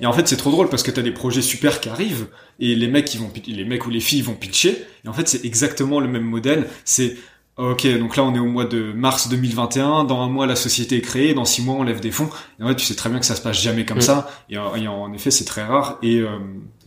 Et 0.00 0.06
en 0.06 0.12
fait, 0.12 0.26
c'est 0.28 0.36
trop 0.36 0.50
drôle 0.50 0.68
parce 0.68 0.82
que 0.82 0.90
t'as 0.90 1.02
des 1.02 1.12
projets 1.12 1.42
super 1.42 1.80
qui 1.80 1.88
arrivent 1.88 2.28
et 2.60 2.74
les 2.74 2.88
mecs, 2.88 3.12
ils 3.14 3.20
vont, 3.20 3.30
les 3.46 3.64
mecs 3.64 3.86
ou 3.86 3.90
les 3.90 4.00
filles 4.00 4.22
vont 4.22 4.34
pitcher. 4.34 4.84
Et 5.04 5.08
en 5.08 5.12
fait, 5.12 5.28
c'est 5.28 5.44
exactement 5.44 6.00
le 6.00 6.08
même 6.08 6.24
modèle. 6.24 6.68
C'est 6.84 7.16
Ok, 7.56 7.86
donc 8.00 8.16
là 8.16 8.24
on 8.24 8.34
est 8.34 8.40
au 8.40 8.46
mois 8.46 8.64
de 8.64 8.92
mars 8.92 9.28
2021, 9.28 10.02
dans 10.02 10.20
un 10.22 10.28
mois 10.28 10.44
la 10.44 10.56
société 10.56 10.96
est 10.96 11.00
créée, 11.02 11.34
dans 11.34 11.44
six 11.44 11.62
mois 11.62 11.76
on 11.76 11.84
lève 11.84 12.00
des 12.00 12.10
fonds. 12.10 12.28
Et 12.58 12.64
en 12.64 12.66
fait 12.66 12.74
tu 12.74 12.84
sais 12.84 12.96
très 12.96 13.08
bien 13.08 13.20
que 13.20 13.24
ça 13.26 13.36
se 13.36 13.42
passe 13.42 13.62
jamais 13.62 13.84
comme 13.84 13.98
Mm. 13.98 14.00
ça, 14.00 14.28
et, 14.50 14.58
en- 14.58 14.74
et 14.74 14.88
en 14.88 15.12
effet 15.12 15.30
c'est 15.30 15.44
très 15.44 15.62
rare. 15.62 15.96
Et, 16.02 16.16
euh, 16.18 16.30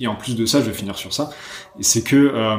et 0.02 0.08
en 0.08 0.16
plus 0.16 0.36
de 0.36 0.46
ça, 0.46 0.60
je 0.60 0.66
vais 0.66 0.74
finir 0.74 0.98
sur 0.98 1.14
ça, 1.14 1.30
c'est 1.80 2.02
que 2.04 2.18
euh, 2.18 2.58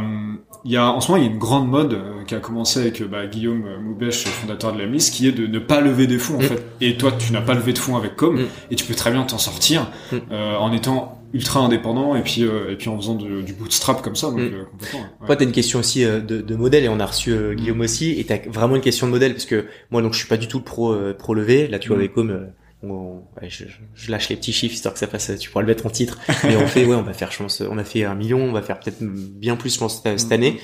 il 0.65 0.73
y 0.73 0.77
a 0.77 0.91
en 0.91 1.00
ce 1.00 1.11
moment 1.11 1.23
il 1.23 1.27
y 1.27 1.29
a 1.31 1.33
une 1.33 1.38
grande 1.38 1.69
mode 1.69 1.95
euh, 1.95 2.25
qui 2.27 2.35
a 2.35 2.41
commencé 2.41 2.81
avec 2.81 3.00
euh, 3.00 3.07
bah, 3.07 3.27
Guillaume 3.27 3.65
Moubèche, 3.83 4.25
fondateur 4.25 4.73
de 4.73 4.79
la 4.79 4.87
MIS, 4.87 5.11
qui 5.12 5.27
est 5.29 5.33
de 5.33 5.47
ne 5.47 5.59
pas 5.59 5.81
lever 5.81 6.07
des 6.07 6.19
fonds 6.19 6.37
en 6.37 6.38
Mm. 6.38 6.43
fait. 6.43 6.62
Et 6.81 6.97
toi 6.97 7.12
tu 7.19 7.33
n'as 7.33 7.41
pas 7.41 7.55
levé 7.55 7.73
de 7.73 7.79
fonds 7.79 7.97
avec 7.97 8.17
Com, 8.17 8.37
Mm. 8.37 8.47
et 8.71 8.77
tu 8.77 8.85
peux 8.85 8.95
très 8.95 9.11
bien 9.11 9.23
t'en 9.25 9.38
sortir 9.38 9.91
Mm. 10.12 10.17
euh, 10.33 10.57
en 10.57 10.73
étant 10.73 11.15
ultra 11.35 11.61
indépendant 11.61 12.17
et 12.17 12.23
puis 12.23 12.43
euh, 12.45 12.71
et 12.73 12.77
puis 12.77 12.88
en 12.88 12.97
faisant 12.97 13.15
de- 13.15 13.43
du 13.43 13.53
bootstrap 13.53 14.00
comme 14.03 14.17
ça, 14.17 14.29
donc 14.29 14.38
Mm. 14.41 14.43
euh, 14.55 14.65
complètement. 14.71 15.00
ouais. 15.00 15.27
Toi, 15.27 15.37
t'as 15.37 15.45
une 15.45 15.53
question 15.53 15.79
aussi 15.81 16.05
euh, 16.05 16.21
de, 16.21 16.41
de 16.41 16.57
modèle 16.57 16.85
et 16.85 16.88
on 16.88 17.00
a 17.00 17.07
reçu 17.07 17.31
euh, 17.33 17.55
Guillaume 17.55 17.81
aussi 17.83 18.19
et 18.19 18.25
t'as 18.25 18.38
vraiment 18.49 18.77
une 18.77 18.81
question 18.83 19.07
de 19.07 19.12
modèle 19.12 19.33
parce 19.33 19.45
que 19.47 19.67
moi 19.91 20.00
donc 20.03 20.15
je 20.15 20.19
suis 20.19 20.29
pas 20.29 20.37
du 20.38 20.49
tout 20.49 20.59
le 20.59 20.65
pro 20.65 20.93
euh, 20.93 21.15
pro 21.19 21.35
levé. 21.35 21.69
Là 21.69 21.79
tu 21.79 21.88
vois 21.88 21.99
avec 21.99 22.12
Com, 22.15 22.31
euh, 22.31 22.47
je, 22.82 24.11
lâche 24.11 24.28
les 24.28 24.37
petits 24.37 24.52
chiffres 24.52 24.75
histoire 24.75 24.94
que 24.94 25.00
ça 25.00 25.06
passe. 25.06 25.30
Tu 25.38 25.50
pourras 25.50 25.62
le 25.62 25.68
mettre 25.68 25.87
en 25.87 25.90
titre. 25.90 26.18
Mais 26.44 26.56
on 26.56 26.66
fait 26.66 26.85
ouais 26.85 26.97
on 26.97 27.02
va 27.02 27.12
faire 27.12 27.30
je 27.32 27.38
pense 27.38 27.61
on 27.61 27.78
a 27.78 27.85
fait 27.85 28.04
un 28.04 28.14
million, 28.14 28.40
on 28.40 28.52
va 28.52 28.62
faire 28.62 28.78
peut-être 28.78 29.02
bien 29.02 29.56
plus 29.56 29.75
je 29.75 29.78
pense 29.78 30.02
cette 30.02 30.18
cette 30.20 30.32
année. 30.32 30.61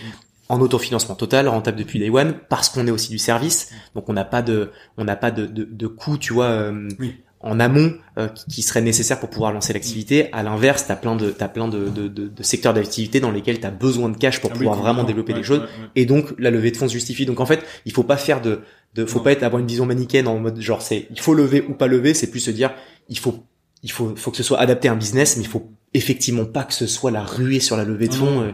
en 0.48 0.60
autofinancement 0.60 1.14
total, 1.14 1.48
rentable 1.48 1.78
depuis 1.78 1.98
day 1.98 2.10
one, 2.10 2.34
parce 2.48 2.68
qu'on 2.68 2.86
est 2.86 2.90
aussi 2.90 3.10
du 3.10 3.18
service, 3.18 3.72
donc 3.94 4.08
on 4.08 4.12
n'a 4.12 4.24
pas 4.24 4.42
de, 4.42 4.72
on 4.98 5.04
n'a 5.04 5.16
pas 5.16 5.30
de, 5.30 5.46
de, 5.46 5.64
de 5.64 5.86
coût, 5.86 6.18
tu 6.18 6.34
vois, 6.34 6.46
euh, 6.46 6.88
Oui. 6.98 7.16
En 7.44 7.60
amont 7.60 7.92
euh, 8.18 8.28
qui, 8.48 8.62
serait 8.62 8.80
nécessaire 8.80 9.20
pour 9.20 9.28
pouvoir 9.30 9.52
lancer 9.52 9.72
l'activité. 9.72 10.28
À 10.32 10.42
l'inverse, 10.42 10.86
t'as 10.88 10.96
plein 10.96 11.14
de, 11.14 11.30
t'as 11.30 11.46
plein 11.48 11.68
de, 11.68 11.88
de, 11.90 12.08
de, 12.08 12.26
de 12.26 12.42
secteurs 12.42 12.72
d'activité 12.74 13.20
dans 13.20 13.30
lesquels 13.30 13.60
t'as 13.60 13.70
besoin 13.70 14.08
de 14.08 14.16
cash 14.16 14.40
pour 14.40 14.50
Ah 14.50 14.54
oui, 14.54 14.58
pouvoir 14.66 14.78
vraiment 14.80 15.04
développer 15.04 15.32
Ouais, 15.34 15.38
des 15.40 15.44
choses, 15.44 15.58
ouais, 15.60 15.64
ouais. 15.64 15.88
et 15.94 16.06
donc 16.06 16.32
la 16.38 16.50
levée 16.50 16.70
de 16.70 16.76
fonds 16.76 16.88
se 16.88 16.92
justifie. 16.94 17.26
Donc 17.26 17.40
en 17.40 17.46
fait, 17.46 17.62
il 17.84 17.92
faut 17.92 18.02
pas 18.02 18.16
faire 18.16 18.40
de, 18.40 18.60
de 18.94 19.04
faut 19.04 19.18
Non. 19.18 19.24
pas 19.24 19.32
être 19.32 19.42
avoir 19.42 19.60
une 19.60 19.68
vision 19.68 19.86
manichéenne 19.86 20.26
en 20.26 20.38
mode 20.38 20.58
genre 20.60 20.80
c'est, 20.82 21.06
il 21.10 21.20
faut 21.20 21.34
lever 21.34 21.62
ou 21.68 21.74
pas 21.74 21.86
lever, 21.86 22.14
c'est 22.14 22.30
plus 22.30 22.40
se 22.40 22.50
dire 22.50 22.72
il 23.10 23.18
faut, 23.18 23.44
il 23.82 23.90
faut, 23.92 24.14
faut 24.16 24.30
que 24.30 24.36
ce 24.38 24.42
soit 24.42 24.58
adapté 24.58 24.88
à 24.88 24.92
un 24.92 24.96
business, 24.96 25.36
mais 25.36 25.42
il 25.44 25.48
faut 25.48 25.70
effectivement 25.92 26.46
pas 26.46 26.64
que 26.64 26.72
ce 26.74 26.86
soit 26.86 27.10
la 27.10 27.22
ruée 27.22 27.60
sur 27.60 27.76
la 27.76 27.84
levée 27.84 28.08
de 28.08 28.14
fonds. 28.14 28.40
euh, 28.40 28.52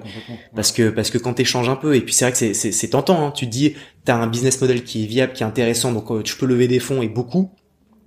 parce 0.56 0.72
que 0.72 0.90
parce 0.90 1.10
que 1.10 1.16
quand 1.18 1.34
t'échanges 1.34 1.68
un 1.68 1.76
peu 1.76 1.94
et 1.94 2.00
puis 2.00 2.12
c'est 2.12 2.24
vrai 2.26 2.32
que 2.32 2.38
c'est 2.38 2.52
c'est 2.54 2.72
c'est 2.72 2.88
tentant 2.88 3.24
hein. 3.26 3.30
tu 3.30 3.46
te 3.46 3.50
dis 3.50 3.74
t'as 4.04 4.16
un 4.16 4.26
business 4.26 4.60
model 4.60 4.82
qui 4.84 5.04
est 5.04 5.06
viable 5.06 5.32
qui 5.32 5.42
est 5.42 5.46
intéressant 5.46 5.92
donc 5.92 6.10
euh, 6.10 6.22
tu 6.22 6.36
peux 6.36 6.44
lever 6.46 6.68
des 6.68 6.80
fonds 6.80 7.00
et 7.00 7.08
beaucoup 7.08 7.50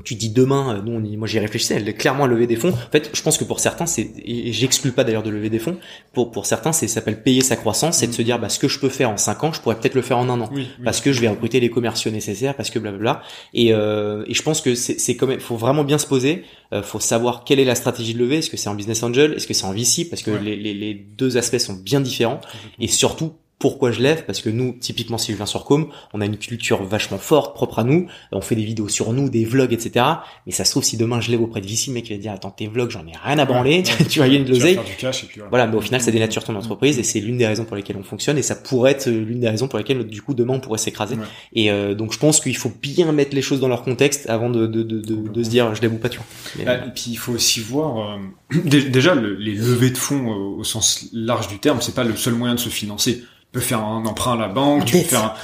tu 0.04 0.16
dis 0.16 0.30
demain 0.30 0.76
euh, 0.78 0.82
nous 0.84 0.92
on 0.94 1.04
y- 1.04 1.18
moi 1.18 1.28
j'y 1.28 1.40
réfléchissais 1.40 1.76
elle 1.76 1.88
est 1.88 1.94
clairement 1.94 2.26
à 2.26 2.28
lever 2.28 2.48
des 2.48 2.56
fonds 2.56 2.70
en 2.72 2.92
fait 2.92 3.10
je 3.14 3.22
pense 3.22 3.38
que 3.38 3.44
pour 3.44 3.60
certains 3.60 3.86
c'est 3.86 4.12
et 4.26 4.52
j'exclus 4.54 4.92
pas 4.92 5.04
d'ailleurs 5.04 5.24
de 5.24 5.30
lever 5.30 5.50
des 5.50 5.60
fonds 5.60 5.78
pour 6.14 6.32
pour 6.32 6.46
certains 6.46 6.72
c'est 6.74 6.88
ça 6.88 6.96
s'appelle 6.96 7.22
payer 7.24 7.42
sa 7.42 7.56
croissance 7.56 7.98
c'est 7.98 8.08
de 8.08 8.12
se 8.14 8.22
dire 8.22 8.40
bah 8.40 8.50
ce 8.50 8.60
que 8.60 8.68
je 8.68 8.80
peux 8.80 8.90
faire 8.90 9.10
en 9.10 9.18
5 9.18 9.44
ans 9.44 9.54
je 9.54 9.62
pourrais 9.62 9.80
peut-être 9.80 9.96
le 9.96 10.02
faire 10.02 10.18
en 10.18 10.30
un 10.30 10.42
an 10.42 10.50
Oui, 10.54 10.68
oui. 10.78 10.84
parce 10.84 11.02
que 11.02 11.12
je 11.14 11.22
vais 11.22 11.28
recruter 11.30 11.60
les 11.60 11.70
commerciaux 11.70 12.12
nécessaires, 12.12 12.56
parce 12.56 12.70
que 12.70 12.80
blablabla. 12.80 13.22
Et, 13.54 13.74
euh, 13.74 14.24
et 14.28 14.34
je 14.34 14.42
pense 14.44 14.62
que 14.62 14.76
c'est 14.76 15.00
c'est 15.00 15.16
quand 15.16 15.28
même, 15.28 15.40
faut 15.40 15.56
vraiment 15.58 15.84
bien 15.84 15.98
se 15.98 16.08
poser. 16.08 16.44
Euh, 16.74 16.82
faut 16.84 17.00
savoir 17.00 17.44
quelle 17.44 17.60
est 17.60 17.66
la 17.66 17.76
stratégie 17.76 18.14
de 18.14 18.20
levée. 18.20 18.38
Est-ce 18.38 18.50
que 18.50 18.58
c'est 18.58 18.70
en 18.70 18.76
business 18.76 19.04
angel, 19.04 19.34
est-ce 19.34 19.48
que 19.48 19.54
c'est 19.54 19.66
en 19.66 19.74
VC, 19.74 20.06
parce 20.10 20.22
que 20.24 20.32
Ouais. 20.32 20.40
les, 20.42 20.56
les, 20.56 20.74
les 20.74 20.94
deux 20.94 21.38
aspects 21.38 21.58
sont 21.60 21.74
bien 21.76 22.02
différents. 22.02 22.42
Et 22.80 22.88
surtout, 22.88 23.34
pourquoi 23.60 23.92
je 23.92 24.02
lève 24.02 24.26
Parce 24.26 24.42
que 24.42 24.50
nous, 24.50 24.76
typiquement, 24.80 25.18
si 25.18 25.32
je 25.32 25.38
viens 25.38 25.46
sur 25.46 25.64
Com, 25.64 25.88
on 26.14 26.20
a 26.20 26.26
une 26.26 26.38
culture 26.38 26.84
vachement 26.84 27.18
forte, 27.18 27.56
propre 27.56 27.80
à 27.80 27.84
nous. 27.86 28.08
On 28.34 28.42
fait 28.42 28.56
des 28.56 28.64
vidéos 28.66 28.90
sur 28.90 29.14
nous, 29.14 29.30
des 29.30 29.46
vlogs, 29.46 29.72
etc. 29.72 30.06
Mais 30.46 30.52
ça 30.52 30.66
se 30.66 30.72
trouve, 30.72 30.84
si 30.84 30.98
demain 30.98 31.22
je 31.22 31.32
lève 31.32 31.42
auprès 31.42 31.62
de 31.62 31.66
Vici, 31.66 31.90
le 31.90 31.94
mec 31.94 32.10
il 32.10 32.18
va 32.18 32.22
dire, 32.22 32.32
attends, 32.34 32.52
tes 32.52 32.68
vlogs, 32.68 32.90
j'en 32.90 33.08
ai 33.08 33.14
rien 33.24 33.40
à 33.40 33.46
branler. 33.46 33.84
tu 34.10 34.20
vas 34.20 34.28
gagner 34.28 34.44
de 34.44 34.50
l'oseille. 34.50 34.78
Voilà. 35.00 35.48
voilà, 35.50 35.68
mais 35.68 35.78
au 35.78 35.82
final, 35.82 36.02
ça 36.02 36.12
dénature 36.12 36.44
ton 36.44 36.56
entreprise 36.56 37.00
et 37.00 37.04
c'est 37.04 37.22
l'une 37.22 37.38
des 37.38 37.48
raisons 37.48 37.64
pour 37.64 37.78
lesquelles 37.78 37.96
on 37.98 38.04
fonctionne 38.04 38.38
et 38.38 38.42
ça 38.42 38.56
pourrait 38.56 38.92
être 38.92 39.10
l'une 39.10 39.40
des 39.40 39.50
raisons 39.50 39.68
pour 39.68 39.80
lesquelles, 39.80 40.04
du 40.04 40.22
coup, 40.22 40.34
demain, 40.34 40.56
on 40.56 40.60
pourrait 40.60 40.78
s'écraser. 40.78 41.16
Et 41.54 41.72
euh, 41.72 41.94
donc, 41.94 42.12
je 42.12 42.20
pense 42.20 42.42
qu'il 42.42 42.58
faut 42.58 42.72
bien 42.82 43.12
mettre 43.14 43.34
les 43.34 43.42
choses 43.42 43.62
dans 43.62 43.70
leur 43.70 43.84
contexte 43.84 44.30
avant 44.30 44.50
de, 44.50 44.68
de, 44.68 44.84
de, 44.84 45.00
de, 45.00 45.44
se 45.44 45.50
dire, 45.50 45.74
je 45.74 45.82
lève 45.82 45.94
ou 45.94 45.98
pas, 45.98 46.10
tu 46.10 46.20
vois. 46.20 46.66
Bah, 46.66 46.86
et 46.86 46.92
puis, 46.94 47.06
il 47.08 47.18
faut 47.18 47.32
aussi 47.32 47.62
voir, 47.62 48.18
euh, 48.18 48.60
déjà, 48.66 49.16
les 49.16 49.56
levées 49.56 49.92
de 49.92 49.98
fonds 49.98 50.32
euh, 50.32 50.60
au 50.60 50.64
sens 50.66 51.08
large 51.14 51.48
du 51.48 51.60
terme, 51.60 51.80
c'est 51.82 51.96
pas 51.96 52.04
le 52.04 52.16
seul 52.18 52.34
moyen 52.34 52.56
de 52.56 52.60
se 52.60 52.70
financer 52.70 53.24
peux 53.54 53.62
faire 53.62 53.80
un 53.80 54.06
emprunt 54.06 54.34
à 54.34 54.36
la 54.36 54.50
banque, 54.50 54.86
tu 54.86 54.98
peux 54.98 55.04
faire 55.04 55.36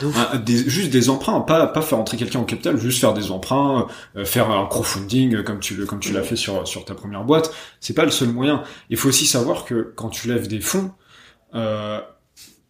des, 0.43 0.69
juste 0.69 0.89
des 0.89 1.09
emprunts, 1.09 1.39
pas 1.41 1.67
pas 1.67 1.81
faire 1.81 1.99
entrer 1.99 2.17
quelqu'un 2.17 2.39
au 2.39 2.43
capital, 2.43 2.77
juste 2.77 2.99
faire 2.99 3.13
des 3.13 3.31
emprunts, 3.31 3.87
euh, 4.17 4.25
faire 4.25 4.49
un 4.49 4.65
crowdfunding 4.65 5.35
euh, 5.35 5.43
comme 5.43 5.59
tu 5.59 5.85
comme 5.85 5.99
tu 5.99 6.11
l'as 6.11 6.23
fait 6.23 6.35
sur 6.35 6.67
sur 6.67 6.83
ta 6.83 6.95
première 6.95 7.23
boîte. 7.23 7.53
C'est 7.79 7.93
pas 7.93 8.05
le 8.05 8.11
seul 8.11 8.29
moyen. 8.29 8.63
Il 8.89 8.97
faut 8.97 9.09
aussi 9.09 9.27
savoir 9.27 9.63
que 9.63 9.93
quand 9.95 10.09
tu 10.09 10.27
lèves 10.27 10.47
des 10.47 10.59
fonds, 10.59 10.91
euh, 11.55 12.01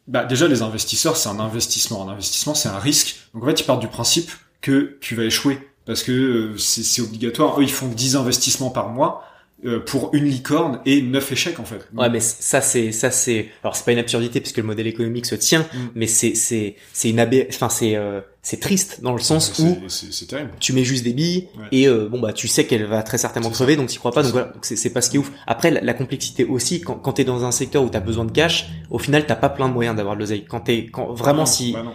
bah 0.08 0.26
déjà 0.26 0.48
les 0.48 0.62
investisseurs 0.62 1.16
c'est 1.16 1.30
un 1.30 1.40
investissement, 1.40 2.08
un 2.08 2.12
investissement 2.12 2.54
c'est 2.54 2.70
un 2.70 2.80
risque. 2.80 3.16
Donc 3.34 3.44
en 3.44 3.48
fait 3.48 3.62
ils 3.62 3.66
partent 3.66 3.82
du 3.82 3.88
principe 3.88 4.30
que 4.62 4.98
tu 5.00 5.16
vas 5.16 5.24
échouer 5.24 5.58
parce 5.86 6.04
que 6.04 6.12
euh, 6.12 6.58
c'est 6.58 7.02
obligatoire. 7.02 7.60
Eux 7.60 7.64
ils 7.64 7.72
font 7.72 7.88
10 7.88 8.18
investissements 8.18 8.72
par 8.72 8.90
mois. 8.90 9.24
Euh, 9.66 9.82
pour 9.82 10.12
une 10.14 10.24
licorne 10.24 10.80
et 10.86 11.02
neuf 11.02 11.34
échecs 11.34 11.60
en 11.60 11.66
fait. 11.66 11.86
Ouais, 11.94 12.10
mais 12.10 12.22
ça 12.22 12.62
c'est 12.62 12.94
ça 12.94 13.12
c'est 13.12 13.50
alors 13.62 13.76
c'est 13.76 13.84
pas 13.84 13.92
une 13.92 14.00
absurdité 14.00 14.40
puisque 14.40 14.56
le 14.56 14.64
modèle 14.64 14.88
économique 14.88 15.26
se 15.26 15.36
tient, 15.36 15.64
mm. 15.74 15.78
mais 15.96 16.08
c'est 16.08 16.34
c'est 16.34 16.78
c'est 16.94 17.10
une 17.10 17.20
ab... 17.20 17.36
enfin 17.50 17.68
c'est 17.68 17.98
euh, 17.98 18.22
c'est 18.50 18.60
triste 18.60 19.02
dans 19.04 19.14
le 19.14 19.20
sens 19.20 19.60
où 19.60 19.78
tu 20.60 20.74
mets 20.74 20.84
juste 20.84 21.04
des 21.04 21.14
billes 21.14 21.50
et 21.72 21.88
euh, 21.88 22.10
bon 22.10 22.20
bah 22.20 22.34
tu 22.34 22.48
sais 22.48 22.66
qu'elle 22.66 22.86
va 22.86 23.04
très 23.04 23.20
certainement 23.20 23.52
crever 23.52 23.76
donc 23.76 23.90
tu 23.90 24.00
crois 24.00 24.12
pas 24.12 24.24
donc 24.24 24.32
voilà 24.32 24.54
c'est 24.64 24.90
pas 24.90 25.02
ce 25.02 25.12
qui 25.12 25.18
est 25.18 25.20
ouf. 25.20 25.32
Après 25.46 25.70
la, 25.70 25.94
complexité 25.94 26.46
aussi 26.46 26.82
quand 26.82 26.96
quand 26.96 27.14
t'es 27.14 27.26
dans 27.26 27.46
un 27.46 27.52
secteur 27.52 27.84
où 27.84 27.90
t'as 27.90 28.00
besoin 28.00 28.26
de 28.26 28.32
cash, 28.32 28.72
au 28.90 28.98
final 28.98 29.28
t'as 29.28 29.36
pas 29.36 29.50
plein 29.50 29.70
de 29.70 29.74
moyens 29.76 29.96
d'avoir 29.96 30.16
de 30.16 30.22
l'oseille. 30.22 30.46
Quand 30.46 30.62
t'es 30.62 30.88
quand 30.88 31.14
vraiment 31.14 31.46
si 31.46 31.74
bah 31.74 31.86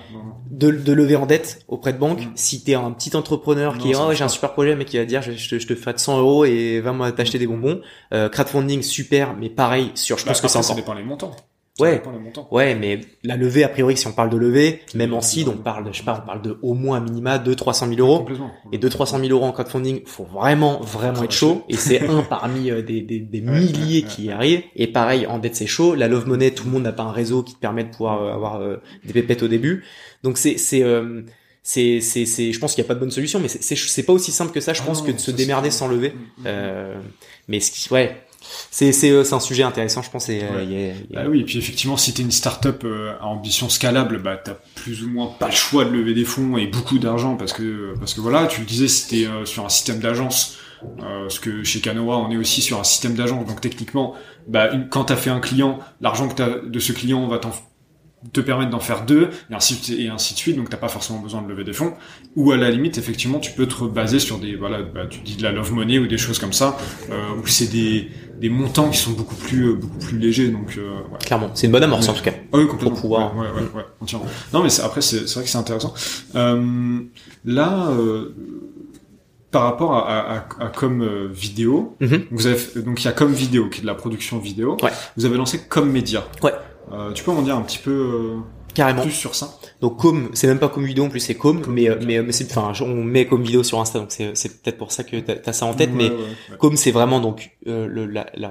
de, 0.48 0.70
de 0.70 0.92
lever 0.92 1.16
en 1.16 1.26
dette 1.26 1.64
auprès 1.66 1.92
de 1.92 1.98
banque, 1.98 2.20
mm. 2.20 2.32
si 2.36 2.62
t'es 2.62 2.74
un 2.74 2.92
petit 2.92 3.16
entrepreneur 3.16 3.76
qui 3.76 3.90
est 3.90 3.96
oh 3.96 4.12
j'ai 4.12 4.22
un 4.22 4.28
super 4.28 4.52
projet 4.52 4.76
mais 4.76 4.84
qui 4.84 4.96
va 4.96 5.06
dire 5.06 5.22
je, 5.22 5.32
te, 5.32 5.58
je 5.58 5.66
te 5.66 5.74
fais 5.74 5.92
de 5.92 5.98
100 5.98 6.20
euros 6.20 6.44
et 6.44 6.80
va 6.80 6.92
moi 6.92 7.10
t'acheter 7.10 7.40
des 7.40 7.48
bonbons, 7.48 7.80
euh, 8.12 8.28
crowdfunding 8.28 8.82
super 8.82 9.34
mais 9.36 9.50
pareil 9.50 9.90
sur 9.96 10.18
je 10.18 10.24
bah, 10.24 10.30
pense 10.30 10.40
que 10.40 10.46
ça 10.46 10.74
dépend 10.74 10.94
les 10.94 11.02
montants. 11.02 11.34
Ouais, 11.80 12.00
ouais, 12.52 12.76
mais 12.76 13.00
la 13.24 13.36
levée, 13.36 13.64
a 13.64 13.68
priori, 13.68 13.96
si 13.96 14.06
on 14.06 14.12
parle 14.12 14.30
de 14.30 14.36
levée, 14.36 14.82
même 14.94 15.12
en 15.12 15.20
seed, 15.20 15.48
on 15.48 15.56
parle 15.56 15.84
de, 15.84 15.92
je 15.92 15.98
sais 15.98 16.04
pas, 16.04 16.20
on 16.22 16.26
parle 16.26 16.40
de 16.40 16.56
au 16.62 16.74
moins 16.74 17.00
minima 17.00 17.38
2 17.38 17.52
300 17.52 17.88
000 17.88 17.98
euros. 17.98 18.24
Et 18.70 18.78
2 18.78 18.88
300 18.88 19.18
000 19.18 19.30
euros 19.32 19.44
en 19.44 19.50
crowdfunding, 19.50 20.02
faut 20.06 20.22
vraiment, 20.24 20.80
vraiment 20.80 21.24
être 21.24 21.32
chaud. 21.32 21.64
Et 21.68 21.76
c'est 21.76 22.06
un 22.08 22.22
parmi 22.30 22.70
euh, 22.70 22.80
des, 22.80 23.00
des, 23.00 23.18
des 23.18 23.40
milliers 23.40 24.02
qui 24.02 24.26
y 24.26 24.30
arrivent. 24.30 24.62
Et 24.76 24.86
pareil, 24.86 25.26
en 25.26 25.38
dette, 25.38 25.56
c'est 25.56 25.66
chaud. 25.66 25.96
La 25.96 26.06
love 26.06 26.28
money, 26.28 26.52
tout 26.52 26.64
le 26.64 26.70
monde 26.70 26.84
n'a 26.84 26.92
pas 26.92 27.02
un 27.02 27.12
réseau 27.12 27.42
qui 27.42 27.54
te 27.54 27.58
permet 27.60 27.82
de 27.82 27.90
pouvoir 27.90 28.22
euh, 28.22 28.32
avoir 28.32 28.60
euh, 28.60 28.76
des 29.04 29.12
pépettes 29.12 29.42
au 29.42 29.48
début. 29.48 29.84
Donc 30.22 30.38
c'est, 30.38 30.58
c'est, 30.58 30.84
c'est, 31.64 32.00
c'est, 32.02 32.26
c'est, 32.26 32.52
je 32.52 32.58
pense 32.60 32.74
qu'il 32.74 32.84
n'y 32.84 32.86
a 32.86 32.88
pas 32.88 32.94
de 32.94 33.00
bonne 33.00 33.10
solution, 33.10 33.40
mais 33.40 33.48
c'est, 33.48 33.74
c'est, 33.74 34.02
pas 34.02 34.12
aussi 34.12 34.32
simple 34.32 34.52
que 34.52 34.60
ça, 34.60 34.74
je 34.74 34.82
ah 34.82 34.86
pense, 34.86 35.00
que 35.00 35.10
de 35.10 35.18
se 35.18 35.30
démerder 35.30 35.70
sans 35.70 35.88
lever. 35.88 36.10
Mm, 36.10 36.12
mm, 36.12 36.42
mm. 36.42 36.44
Euh, 36.46 37.00
mais 37.48 37.58
ce 37.58 37.70
qui, 37.70 37.92
ouais, 37.92 38.22
c'est 38.70 38.92
c'est 38.92 39.10
euh, 39.10 39.24
c'est 39.24 39.34
un 39.34 39.40
sujet 39.40 39.62
intéressant 39.62 40.02
je 40.02 40.10
pense 40.10 40.28
et 40.28 40.42
euh, 40.42 40.92
Bah 41.12 41.22
oui 41.28 41.40
et 41.40 41.44
puis 41.44 41.58
effectivement 41.58 41.96
si 41.96 42.12
t'es 42.12 42.22
une 42.22 42.30
startup 42.30 42.82
euh, 42.84 43.12
à 43.20 43.26
ambition 43.26 43.68
scalable 43.68 44.20
bah 44.20 44.36
t'as 44.36 44.56
plus 44.74 45.04
ou 45.04 45.10
moins 45.10 45.28
pas 45.38 45.46
le 45.46 45.54
choix 45.54 45.84
de 45.84 45.90
lever 45.90 46.14
des 46.14 46.24
fonds 46.24 46.56
et 46.56 46.66
beaucoup 46.66 46.98
d'argent 46.98 47.36
parce 47.36 47.52
que 47.52 47.94
parce 47.98 48.14
que 48.14 48.20
voilà 48.20 48.46
tu 48.46 48.60
le 48.60 48.66
disais 48.66 48.88
c'était 48.88 49.26
sur 49.44 49.64
un 49.64 49.68
système 49.68 50.00
d'agence 50.00 50.58
parce 50.98 51.38
que 51.38 51.64
chez 51.64 51.80
Canoa 51.80 52.18
on 52.18 52.30
est 52.30 52.36
aussi 52.36 52.60
sur 52.60 52.78
un 52.78 52.84
système 52.84 53.14
d'agence. 53.14 53.46
Donc 53.46 53.60
techniquement 53.60 54.14
bah 54.48 54.70
une, 54.72 54.88
quand 54.88 55.04
t'as 55.04 55.16
fait 55.16 55.30
un 55.30 55.40
client 55.40 55.78
l'argent 56.00 56.28
que 56.28 56.34
t'as 56.34 56.58
de 56.58 56.78
ce 56.78 56.92
client 56.92 57.26
va 57.26 57.38
t'en 57.38 57.52
te 58.32 58.40
permettre 58.40 58.70
d'en 58.70 58.80
faire 58.80 59.04
deux 59.04 59.30
et 59.50 59.54
ainsi 59.54 59.78
et 59.98 60.08
ainsi 60.08 60.34
de 60.34 60.38
suite. 60.38 60.56
Donc 60.56 60.70
t'as 60.70 60.76
pas 60.76 60.88
forcément 60.88 61.18
besoin 61.18 61.42
de 61.42 61.48
lever 61.48 61.64
des 61.64 61.72
fonds. 61.72 61.94
Ou 62.36 62.52
à 62.52 62.56
la 62.56 62.70
limite 62.70 62.98
effectivement 62.98 63.38
tu 63.38 63.52
peux 63.52 63.66
te 63.66 63.84
baser 63.84 64.18
sur 64.18 64.38
des 64.38 64.56
voilà 64.56 64.82
bah, 64.82 65.06
tu 65.08 65.20
dis 65.20 65.36
de 65.36 65.42
la 65.42 65.52
love 65.52 65.72
money 65.72 65.98
ou 65.98 66.06
des 66.06 66.18
choses 66.18 66.38
comme 66.38 66.52
ça 66.52 66.76
euh, 67.10 67.34
où 67.42 67.46
c'est 67.46 67.70
des 67.70 68.08
des 68.40 68.48
montants 68.48 68.90
qui 68.90 68.98
sont 68.98 69.12
beaucoup 69.12 69.34
plus 69.34 69.68
euh, 69.68 69.74
beaucoup 69.74 69.98
plus 69.98 70.18
légers 70.18 70.48
donc 70.48 70.76
euh, 70.76 70.98
ouais. 71.12 71.18
clairement 71.24 71.50
c'est 71.54 71.66
une 71.66 71.72
bonne 71.72 71.82
amorce 71.82 72.08
en 72.08 72.14
tout 72.14 72.22
cas 72.22 72.32
ah 72.52 72.56
oui 72.58 72.66
complètement 72.66 72.90
pour 72.90 73.00
pouvoir 73.00 73.36
ouais, 73.36 73.46
ouais, 73.46 73.62
ouais, 73.74 74.10
ouais 74.10 74.18
non 74.52 74.62
mais 74.62 74.80
après 74.80 75.00
c'est 75.00 75.26
c'est 75.26 75.34
vrai 75.34 75.44
que 75.44 75.50
c'est 75.50 75.58
intéressant 75.58 75.94
euh, 76.34 77.00
là 77.44 77.88
euh, 77.90 78.34
par 79.50 79.62
rapport 79.62 79.94
à, 79.94 80.18
à, 80.18 80.36
à 80.58 80.68
comme 80.68 81.28
vidéo, 81.28 81.96
mm-hmm. 82.00 82.22
vous 82.32 82.46
avez 82.48 82.58
donc 82.82 83.00
il 83.00 83.04
y 83.04 83.08
a 83.08 83.12
comme 83.12 83.32
vidéo 83.32 83.68
qui 83.68 83.78
est 83.78 83.82
de 83.82 83.86
la 83.86 83.94
production 83.94 84.38
vidéo. 84.38 84.76
Ouais. 84.82 84.90
Vous 85.16 85.26
avez 85.26 85.36
lancé 85.36 85.60
comme 85.68 85.92
média. 85.92 86.24
Ouais. 86.42 86.52
Euh, 86.92 87.12
tu 87.12 87.22
peux 87.22 87.30
m'en 87.32 87.42
dire 87.42 87.56
un 87.56 87.62
petit 87.62 87.78
peu 87.78 87.90
euh, 87.90 88.36
Carrément. 88.74 89.02
plus 89.02 89.12
sur 89.12 89.34
ça 89.34 89.56
Donc 89.80 89.98
com, 89.98 90.30
c'est 90.34 90.46
même 90.46 90.58
pas 90.58 90.68
comme 90.68 90.84
vidéo 90.84 91.04
en 91.04 91.08
plus, 91.08 91.20
c'est 91.20 91.34
com, 91.34 91.62
mais 91.68 91.88
euh, 91.88 91.96
mais, 92.04 92.20
mais 92.22 92.32
c'est 92.32 92.50
enfin 92.56 92.72
on 92.84 93.04
met 93.04 93.26
comme 93.26 93.42
vidéo 93.42 93.62
sur 93.62 93.80
Insta, 93.80 94.00
donc 94.00 94.08
c'est 94.10 94.36
c'est 94.36 94.62
peut-être 94.62 94.78
pour 94.78 94.92
ça 94.92 95.04
que 95.04 95.16
t'as 95.18 95.34
as 95.46 95.52
ça 95.52 95.66
en 95.66 95.74
tête, 95.74 95.90
mais 95.94 96.10
com 96.58 96.76
c'est 96.76 96.90
vraiment 96.90 97.20
donc 97.20 97.52
euh, 97.66 98.08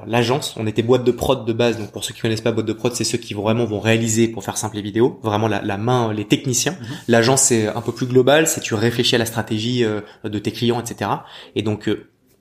l'agence. 0.07 0.55
on 0.57 0.65
était 0.65 0.81
boîte 0.81 1.03
de 1.03 1.11
prod 1.11 1.45
de 1.45 1.53
base, 1.53 1.77
donc 1.77 1.91
pour 1.91 2.03
ceux 2.03 2.13
qui 2.13 2.21
connaissent 2.21 2.41
pas 2.41 2.51
boîte 2.51 2.65
de 2.65 2.73
prod, 2.73 2.93
c'est 2.93 3.03
ceux 3.03 3.17
qui 3.17 3.33
vraiment 3.33 3.65
vont 3.65 3.79
réaliser 3.79 4.27
pour 4.27 4.43
faire 4.43 4.57
simple 4.57 4.77
les 4.77 4.81
vidéos, 4.81 5.19
vraiment 5.23 5.47
la, 5.47 5.61
la 5.61 5.77
main, 5.77 6.13
les 6.13 6.25
techniciens. 6.25 6.73
Mhm. 6.73 6.87
L'agence 7.09 7.41
c'est 7.43 7.67
un 7.67 7.81
peu 7.81 7.91
plus 7.91 8.07
global, 8.07 8.47
c'est 8.47 8.61
tu 8.61 8.73
réfléchis 8.75 9.15
à 9.15 9.19
la 9.19 9.25
stratégie 9.25 9.83
de 10.23 10.39
tes 10.39 10.51
clients, 10.51 10.79
etc. 10.79 11.09
Et 11.55 11.61
donc 11.61 11.89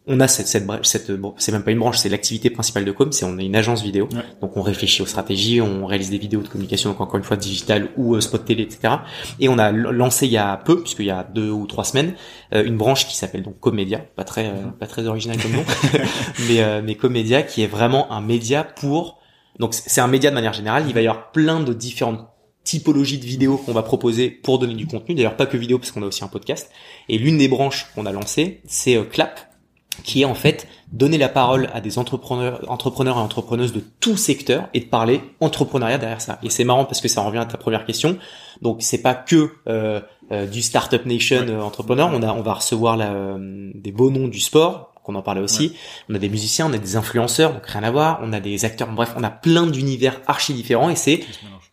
on 0.06 0.18
a 0.18 0.26
cette, 0.26 0.48
cette, 0.48 0.66
cette 0.82 1.10
bon, 1.12 1.34
c'est 1.38 1.52
même 1.52 1.62
pas 1.62 1.70
une 1.70 1.78
branche, 1.78 1.98
c'est 1.98 2.08
l'activité 2.08 2.50
principale 2.50 2.84
de 2.84 2.90
com, 2.90 3.12
c'est 3.12 3.24
on 3.24 3.38
est 3.38 3.44
une 3.44 3.54
agence 3.54 3.82
vidéo, 3.82 4.08
donc 4.40 4.56
on 4.56 4.62
réfléchit 4.62 5.00
aux 5.02 5.06
stratégies, 5.06 5.60
on 5.60 5.86
réalise 5.86 6.10
des 6.10 6.18
vidéos 6.18 6.42
de 6.42 6.48
communication, 6.48 6.90
donc 6.90 7.00
encore 7.00 7.18
une 7.18 7.22
fois 7.22 7.36
digital 7.36 7.88
ou 7.96 8.16
euh, 8.16 8.20
spot 8.20 8.44
télé, 8.44 8.64
etc. 8.64 8.94
Et 9.38 9.48
on 9.48 9.58
a 9.58 9.70
lancé 9.70 10.26
il 10.26 10.32
y 10.32 10.38
a 10.38 10.56
peu, 10.56 10.80
puisqu'il 10.80 11.06
y 11.06 11.10
a 11.10 11.22
deux 11.22 11.50
ou 11.50 11.66
trois 11.68 11.84
semaines, 11.84 12.14
euh, 12.52 12.64
une 12.64 12.76
branche 12.76 13.06
qui 13.06 13.16
s'appelle 13.16 13.42
donc 13.42 13.60
Comédia, 13.60 13.98
pas 14.16 14.24
très 14.24 14.48
euh, 14.48 14.70
pas 14.78 14.86
très 14.86 15.06
original 15.06 15.40
comme 15.40 15.52
nom, 15.52 15.64
mais 16.48 16.82
mais 16.82 16.96
Comédia 16.96 17.42
qui 17.42 17.62
est 17.62 17.68
vraiment 17.68 18.10
un 18.10 18.20
média 18.20 18.64
pour 18.64 19.20
donc 19.60 19.72
c'est 19.72 20.00
un 20.00 20.08
média 20.08 20.30
de 20.30 20.34
manière 20.34 20.52
générale, 20.52 20.84
il 20.88 20.94
va 20.94 21.02
y 21.02 21.06
avoir 21.06 21.30
plein 21.30 21.60
de 21.60 21.72
différentes 21.72 22.26
typologies 22.64 23.18
de 23.18 23.24
vidéos 23.24 23.56
qu'on 23.56 23.72
va 23.72 23.82
proposer 23.82 24.30
pour 24.30 24.58
donner 24.58 24.74
du 24.74 24.86
contenu. 24.86 25.16
D'ailleurs, 25.16 25.36
pas 25.36 25.46
que 25.46 25.56
vidéo, 25.56 25.80
parce 25.80 25.90
qu'on 25.90 26.02
a 26.02 26.06
aussi 26.06 26.22
un 26.22 26.28
podcast. 26.28 26.70
Et 27.08 27.18
l'une 27.18 27.36
des 27.36 27.48
branches 27.48 27.88
qu'on 27.92 28.06
a 28.06 28.12
lancées, 28.12 28.60
c'est 28.66 29.04
Clap, 29.10 29.51
qui 29.96 30.22
est 30.22 30.24
en 30.24 30.34
fait 30.34 30.66
donner 30.92 31.18
la 31.18 31.28
parole 31.28 31.70
à 31.72 31.80
des 31.80 31.98
entrepreneurs, 31.98 32.60
entrepreneurs 32.68 33.16
et 33.16 33.20
entrepreneuses 33.20 33.72
de 33.72 33.82
tout 34.00 34.16
secteur 34.16 34.68
et 34.74 34.80
de 34.80 34.84
parler 34.84 35.20
entrepreneuriat 35.40 35.98
derrière 35.98 36.20
ça. 36.20 36.38
Et 36.42 36.50
c'est 36.50 36.64
marrant 36.64 36.84
parce 36.84 37.00
que 37.00 37.08
ça 37.08 37.22
revient 37.22 37.38
à 37.38 37.46
ta 37.46 37.56
première 37.56 37.84
question. 37.84 38.18
Donc 38.60 38.78
c'est 38.80 39.00
pas 39.02 39.14
que 39.14 39.52
euh, 39.68 40.00
euh, 40.30 40.46
du 40.46 40.60
startup 40.62 41.06
nation 41.06 41.46
euh, 41.48 41.60
entrepreneur. 41.60 42.10
On 42.12 42.22
a, 42.22 42.32
on 42.32 42.42
va 42.42 42.54
recevoir 42.54 42.96
la, 42.96 43.36
des 43.38 43.92
beaux 43.92 44.10
noms 44.10 44.28
du 44.28 44.40
sport 44.40 44.92
qu'on 45.02 45.14
en 45.14 45.22
parlait 45.22 45.40
aussi. 45.40 45.74
On 46.08 46.14
a 46.14 46.18
des 46.18 46.28
musiciens, 46.28 46.70
on 46.70 46.72
a 46.72 46.78
des 46.78 46.94
influenceurs, 46.94 47.54
donc 47.54 47.66
rien 47.66 47.82
à 47.82 47.90
voir. 47.90 48.20
On 48.22 48.32
a 48.32 48.38
des 48.38 48.64
acteurs. 48.64 48.88
Bref, 48.88 49.14
on 49.16 49.24
a 49.24 49.30
plein 49.30 49.66
d'univers 49.66 50.20
archi 50.26 50.54
différents 50.54 50.90
et 50.90 50.96
c'est 50.96 51.24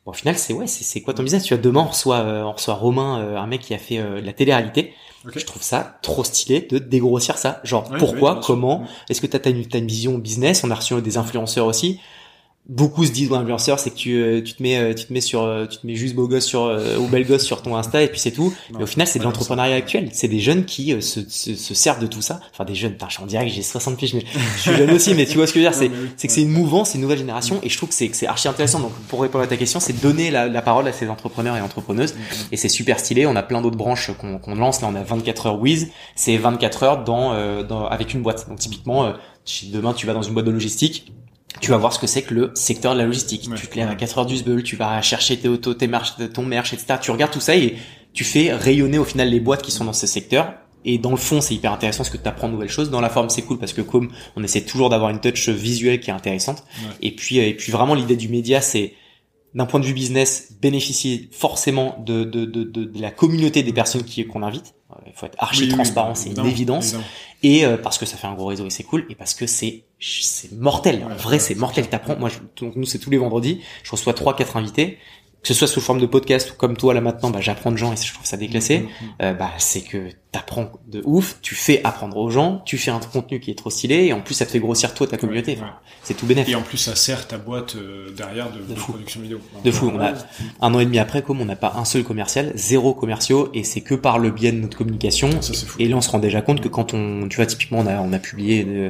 au 0.06 0.14
final 0.14 0.36
c'est 0.36 0.54
ouais 0.54 0.66
c'est 0.66 1.02
quoi 1.02 1.14
ton 1.14 1.22
business? 1.22 1.44
Tu 1.44 1.54
vois 1.54 1.62
demain 1.62 1.82
on 1.82 1.90
reçoit 1.90 2.24
on 2.24 2.52
reçoit 2.54 2.74
Romain, 2.74 3.36
un 3.38 3.46
mec 3.46 3.62
qui 3.62 3.76
a 3.76 3.78
fait 3.78 4.02
la 4.22 4.34
télé-réalité 4.34 4.94
je 5.26 5.46
trouve 5.46 5.62
ça 5.64 5.98
trop 6.02 6.24
stylé 6.24 6.62
de 6.62 6.78
dégrossir 6.78 7.38
ça. 7.38 7.60
Genre, 7.64 7.90
pourquoi, 7.98 8.40
comment, 8.44 8.86
est-ce 9.10 9.22
que 9.22 9.28
tu 9.28 9.38
as, 9.38 9.50
une, 9.50 9.66
as 9.74 9.78
une 9.78 9.88
vision 9.88 10.18
business? 10.18 10.64
On 10.64 10.72
a 10.72 10.76
reçu 10.76 11.02
des 11.02 11.18
influenceurs 11.18 11.66
aussi 11.66 12.00
beaucoup 12.70 13.04
se 13.04 13.12
disent 13.12 13.34
influenceur 13.34 13.80
c'est 13.80 13.90
que 13.90 13.96
tu, 13.96 14.16
euh, 14.22 14.42
tu 14.44 14.54
te 14.54 14.62
mets 14.62 14.78
euh, 14.78 14.94
tu 14.94 15.06
te 15.06 15.12
mets 15.12 15.22
sur 15.22 15.42
euh, 15.42 15.66
tu 15.66 15.80
te 15.80 15.88
mets 15.88 15.96
juste 15.96 16.14
beau 16.14 16.28
gosse 16.28 16.46
sur 16.46 16.72
ou 17.00 17.08
belle 17.08 17.26
gosse 17.26 17.44
sur 17.44 17.64
ton 17.64 17.76
Insta 17.76 18.04
et 18.04 18.08
puis 18.08 18.20
c'est 18.20 18.32
tout. 18.32 18.54
Mais 18.74 18.84
au 18.84 18.86
final 18.86 19.08
c'est 19.08 19.18
de 19.18 19.24
l'entrepreneuriat 19.24 19.76
actuel. 19.76 20.10
C'est 20.14 20.28
des 20.28 20.40
jeunes 20.40 20.66
qui 20.66 20.92
se, 21.02 21.28
se, 21.28 21.56
se, 21.56 21.74
servent 21.74 22.00
de 22.00 22.08
tout 22.08 22.22
ça. 22.22 22.40
Enfin 22.54 22.66
des 22.66 22.76
jeunes 22.76 22.96
je 23.08 23.14
suis 23.14 23.24
en 23.24 23.26
direct 23.26 23.52
j'ai 23.52 23.64
60 23.64 23.98
piges 23.98 24.14
mais 24.14 24.24
je 24.56 24.62
suis 24.62 24.76
jeune 24.76 24.92
aussi 24.92 25.16
mais 25.16 25.26
tu 25.26 25.38
vois 25.38 25.48
ce 25.48 25.54
que 25.54 25.60
je 25.60 25.66
veux 25.66 25.72
dire 25.72 25.78
c'est 25.78 25.92
c'est 26.16 26.28
que 26.28 26.34
c'est 26.34 26.44
une 26.44 26.52
mouvance 26.52 26.92
c'est 26.92 26.96
une 26.96 27.02
nouvelle 27.02 27.18
génération 27.18 27.60
et 27.64 27.70
je 27.70 27.78
trouve 27.78 27.90
que 27.90 27.96
c'est 27.96 28.12
c'est 28.14 28.28
archi 28.28 28.48
intéressant. 28.48 28.80
Donc 28.80 28.94
pour 29.08 29.22
répondre 29.22 29.44
à 29.44 29.48
ta 29.48 29.58
question 29.58 29.80
c'est 29.80 30.00
donner 30.00 30.30
la, 30.30 30.48
la, 30.48 30.62
parole 30.62 30.88
à 30.88 30.94
ces 30.94 31.10
entrepreneurs 31.10 31.58
et 31.58 31.62
entrepreneuses 31.62 32.14
et 32.52 32.58
c'est 32.58 32.70
super 32.70 33.00
stylé. 33.00 33.26
On 33.26 33.36
a 33.36 33.44
plein 33.44 33.62
d'autres 33.62 33.78
branches 33.78 34.12
qu'on 34.16 34.38
qu'on 34.38 34.56
lance. 34.56 34.82
Là 34.82 34.90
on 34.92 34.96
a 34.96 35.02
24 35.02 35.48
heures 35.48 35.60
Wiz 35.60 35.90
c'est 36.16 36.38
24 36.38 36.84
heures 36.84 37.04
dans, 37.04 37.64
dans 37.64 37.88
avec 37.88 38.14
une 38.14 38.22
boîte. 38.22 38.48
Donc 38.48 38.60
typiquement 38.60 39.14
demain 39.72 39.94
tu 39.94 40.06
vas 40.06 40.14
dans 40.14 40.22
une 40.22 40.36
boîte 40.36 40.46
de 40.46 40.52
logistique 40.52 41.12
tu 41.62 41.72
vas 41.72 41.78
voir 41.78 41.94
ce 41.94 42.00
que 42.00 42.08
c'est 42.08 42.22
que 42.22 42.34
le 42.34 42.52
secteur 42.54 42.94
de 42.94 43.00
la 43.00 43.06
logistique. 43.06 43.50
tu 43.56 43.68
te 43.68 43.76
lèves 43.76 43.90
à 43.90 43.96
4 43.96 44.20
heures 44.20 44.26
du 44.26 44.38
sbeul, 44.38 44.64
tu 44.64 44.76
vas 44.76 45.02
chercher 45.02 45.38
tes 45.38 45.48
autos, 45.48 45.74
tes 45.74 45.88
marches, 45.88 46.14
ton 46.34 46.44
merch, 46.44 46.74
etc. 46.74 46.96
Tu 47.02 47.12
regardes 47.12 47.32
tout 47.32 47.42
ça 47.42 47.56
et 47.56 47.76
tu 48.14 48.24
fais 48.24 48.54
rayonner 48.54 48.98
au 48.98 49.04
final 49.04 49.30
les 49.30 49.40
boîtes 49.40 49.62
qui 49.62 49.72
sont 49.72 49.86
dans 49.86 49.94
ce 49.94 50.08
secteur. 50.08 50.54
Et 50.86 50.98
dans 50.98 51.12
le 51.12 51.18
fond, 51.18 51.42
c'est 51.42 51.54
hyper 51.54 51.74
intéressant 51.74 52.00
parce 52.00 52.10
que 52.10 52.18
tu 52.18 52.28
apprends 52.28 52.48
de 52.48 52.54
nouvelles 52.54 52.70
choses. 52.70 52.90
Dans 52.90 53.02
la 53.02 53.10
forme, 53.10 53.30
c'est 53.30 53.42
cool 53.42 53.60
parce 53.60 53.74
que 53.74 53.82
comme 53.82 54.12
on 54.38 54.44
essaie 54.44 54.62
toujours 54.62 54.90
d'avoir 54.90 55.10
une 55.10 55.20
touch 55.20 55.50
visuelle 55.50 56.00
qui 56.00 56.10
est 56.10 56.14
intéressante. 56.14 56.64
Et 57.02 57.14
puis, 57.14 57.38
et 57.40 57.54
puis 57.54 57.72
vraiment 57.72 57.96
l'idée 57.96 58.16
du 58.16 58.30
média, 58.30 58.62
c'est 58.62 58.94
d'un 59.54 59.66
point 59.66 59.80
de 59.80 59.86
vue 59.86 59.94
business, 59.94 60.54
bénéficier 60.62 61.28
forcément 61.32 62.02
de, 62.06 62.24
de, 62.24 62.46
de, 62.46 62.64
de, 62.64 63.02
la 63.02 63.12
communauté 63.12 63.64
des 63.64 63.74
personnes 63.74 64.04
qui 64.04 64.26
qu'on 64.26 64.44
invite. 64.44 64.76
Il 65.06 65.14
faut 65.14 65.26
être 65.26 65.36
archi 65.40 65.68
transparent, 65.68 66.16
c'est 66.16 66.30
une 66.30 66.46
évidence. 66.46 66.96
Et 67.42 67.66
euh, 67.66 67.78
parce 67.78 67.98
que 67.98 68.06
ça 68.06 68.18
fait 68.18 68.28
un 68.28 68.34
gros 68.34 68.48
réseau 68.48 68.66
et 68.66 68.70
c'est 68.70 68.84
cool, 68.84 69.06
et 69.10 69.16
parce 69.16 69.34
que 69.34 69.48
c'est 69.48 69.84
c'est 70.00 70.52
mortel. 70.54 71.06
en 71.10 71.16
vrai, 71.16 71.40
c'est 71.40 71.56
mortel. 71.56 71.90
T'apprends. 71.90 72.16
Moi, 72.16 72.30
je, 72.30 72.40
donc 72.64 72.76
nous, 72.76 72.86
c'est 72.86 73.00
tous 73.00 73.10
les 73.10 73.18
vendredis. 73.18 73.62
Je 73.84 73.92
reçois 73.92 74.14
trois, 74.14 74.36
quatre 74.36 74.56
invités 74.56 74.98
que 75.42 75.48
ce 75.48 75.54
soit 75.54 75.68
sous 75.68 75.80
forme 75.80 76.02
de 76.02 76.06
podcast 76.06 76.52
ou 76.52 76.56
comme 76.56 76.76
toi 76.76 76.94
là 76.94 77.02
maintenant, 77.02 77.30
bah, 77.30 77.40
j'apprends 77.42 77.72
de 77.72 77.78
gens 77.78 77.94
et 77.94 77.96
je 77.96 78.14
trouve 78.14 78.26
ça 78.26 78.38
déclassé. 78.38 78.80
Mm, 78.80 78.84
mm, 78.84 78.86
mm. 78.86 79.14
Euh, 79.22 79.34
bah 79.34 79.52
c'est 79.58 79.82
que 79.82 80.10
t'apprends 80.32 80.72
de 80.88 81.02
ouf, 81.06 81.38
tu 81.42 81.56
fais 81.56 81.82
apprendre 81.84 82.18
aux 82.18 82.30
gens, 82.30 82.62
tu 82.66 82.78
fais 82.78 82.92
un 82.92 83.00
contenu 83.00 83.40
qui 83.40 83.50
est 83.50 83.56
trop 83.56 83.70
stylé 83.70 84.06
et 84.06 84.14
en 84.14 84.22
plus 84.22 84.36
ça 84.36 84.46
te 84.46 84.52
fait 84.52 84.60
grossir 84.60 84.94
toi 84.94 85.08
ta 85.08 85.18
communauté. 85.18 85.58
C'est 86.04 86.14
tout 86.14 86.26
bénéfique. 86.26 86.54
Et 86.54 86.56
en 86.56 86.62
plus 86.62 86.78
ça 86.78 86.96
sert 86.96 87.28
ta 87.28 87.38
boîte 87.38 87.76
euh, 87.76 88.12
derrière 88.12 88.52
de, 88.52 88.60
de, 88.60 88.74
production 88.78 89.22
vidéo. 89.22 89.40
De 89.64 89.72
fou. 89.72 89.92
On 89.94 90.00
a 90.00 90.14
un 90.62 90.74
an 90.74 90.80
et 90.80 90.86
demi 90.86 91.00
après, 91.00 91.22
comme 91.22 91.40
on 91.40 91.46
n'a 91.46 91.56
pas 91.56 91.74
un 91.78 91.86
seul 91.86 92.04
commercial, 92.04 92.52
zéro 92.56 92.94
commerciaux 92.94 93.50
et 93.54 93.64
c'est 93.64 93.82
que 93.82 93.96
par 93.96 94.20
le 94.20 94.32
biais 94.32 94.52
de 94.52 94.58
notre 94.58 94.78
communication. 94.78 95.30
Et 95.80 95.88
là 95.88 95.96
on 95.96 96.02
se 96.02 96.10
rend 96.10 96.20
déjà 96.20 96.42
compte 96.42 96.62
que 96.62 96.68
quand 96.68 96.94
on, 96.94 97.28
tu 97.30 97.38
vois 97.38 97.46
typiquement 97.46 97.80
on 97.80 97.88
a 97.88 98.00
on 98.02 98.12
a 98.12 98.20
publié, 98.20 98.66
euh, 98.68 98.90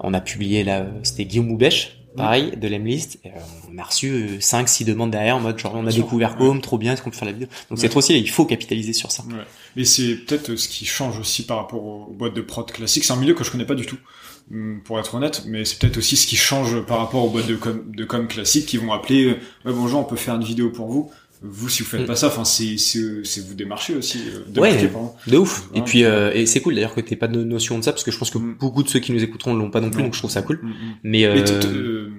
on 0.00 0.12
a 0.12 0.20
publié 0.20 0.62
là, 0.62 0.86
c'était 1.02 1.24
Guillaume 1.24 1.46
Moubèche 1.46 1.96
pareil, 2.16 2.52
de 2.56 2.68
l'Emlist. 2.68 3.18
Euh, 3.24 3.30
on 3.72 3.78
a 3.78 3.82
reçu 3.82 4.40
5 4.40 4.62
euh, 4.62 4.66
six 4.66 4.84
demandes 4.84 5.10
derrière 5.10 5.36
en 5.36 5.40
mode 5.40 5.58
genre 5.58 5.74
on 5.74 5.86
a 5.86 5.92
découvert 5.92 6.36
comme 6.36 6.60
trop 6.60 6.78
bien, 6.78 6.92
est-ce 6.92 7.02
qu'on 7.02 7.10
peut 7.10 7.16
faire 7.16 7.26
la 7.26 7.32
vidéo? 7.32 7.48
Donc 7.70 7.78
c'est 7.78 7.88
trop 7.88 8.00
stylé, 8.00 8.18
il 8.18 8.30
faut 8.30 8.44
capitaliser 8.44 8.92
sur 8.92 9.12
ça. 9.12 9.22
Ouais. 9.24 9.44
Mais 9.76 9.84
c'est 9.84 10.16
peut-être 10.16 10.56
ce 10.56 10.68
qui 10.68 10.84
change 10.84 11.18
aussi 11.18 11.44
par 11.44 11.58
rapport 11.58 11.84
aux 11.84 12.12
boîtes 12.12 12.34
de 12.34 12.40
prod 12.40 12.70
classiques. 12.70 13.04
C'est 13.04 13.12
un 13.12 13.16
milieu 13.16 13.34
que 13.34 13.44
je 13.44 13.50
connais 13.50 13.66
pas 13.66 13.74
du 13.74 13.86
tout, 13.86 13.98
hum, 14.50 14.80
pour 14.84 14.98
être 14.98 15.14
honnête, 15.14 15.44
mais 15.46 15.64
c'est 15.64 15.78
peut-être 15.78 15.98
aussi 15.98 16.16
ce 16.16 16.26
qui 16.26 16.36
change 16.36 16.80
par 16.86 16.98
rapport 16.98 17.24
aux 17.24 17.30
boîtes 17.30 17.46
de 17.46 17.56
com, 17.56 17.84
de 17.86 18.04
com 18.04 18.26
classiques 18.26 18.66
qui 18.66 18.76
vont 18.76 18.92
appeler 18.92 19.24
euh, 19.24 19.38
ouais 19.64 19.72
bonjour, 19.72 20.00
on 20.00 20.04
peut 20.04 20.16
faire 20.16 20.34
une 20.34 20.44
vidéo 20.44 20.70
pour 20.70 20.88
vous 20.88 21.10
vous 21.42 21.68
si 21.68 21.82
vous 21.82 21.88
faites 21.88 22.02
mm. 22.02 22.06
pas 22.06 22.16
ça 22.16 22.28
enfin 22.28 22.44
c'est 22.44 22.76
c'est 22.78 23.46
vous 23.46 23.54
démarcher 23.54 23.94
aussi 23.94 24.20
de 24.48 24.60
ouais, 24.60 24.90
de 25.26 25.36
ouf. 25.36 25.68
Et 25.74 25.82
puis 25.82 26.04
euh, 26.04 26.32
et 26.32 26.46
c'est 26.46 26.60
cool 26.60 26.74
d'ailleurs 26.74 26.94
que 26.94 27.00
t'aies 27.00 27.16
pas 27.16 27.28
de 27.28 27.44
notion 27.44 27.78
de 27.78 27.84
ça 27.84 27.92
parce 27.92 28.04
que 28.04 28.10
je 28.10 28.18
pense 28.18 28.30
que 28.30 28.38
mm. 28.38 28.56
beaucoup 28.58 28.82
de 28.82 28.88
ceux 28.88 29.00
qui 29.00 29.12
nous 29.12 29.22
écouteront 29.22 29.54
l'ont 29.54 29.70
pas 29.70 29.80
non 29.80 29.90
plus 29.90 30.02
donc 30.02 30.14
je 30.14 30.18
trouve 30.18 30.30
ça 30.30 30.42
cool. 30.42 30.60
Mm, 30.62 30.72
mais 31.02 31.24
euh, 31.24 31.44
euh, 31.64 32.10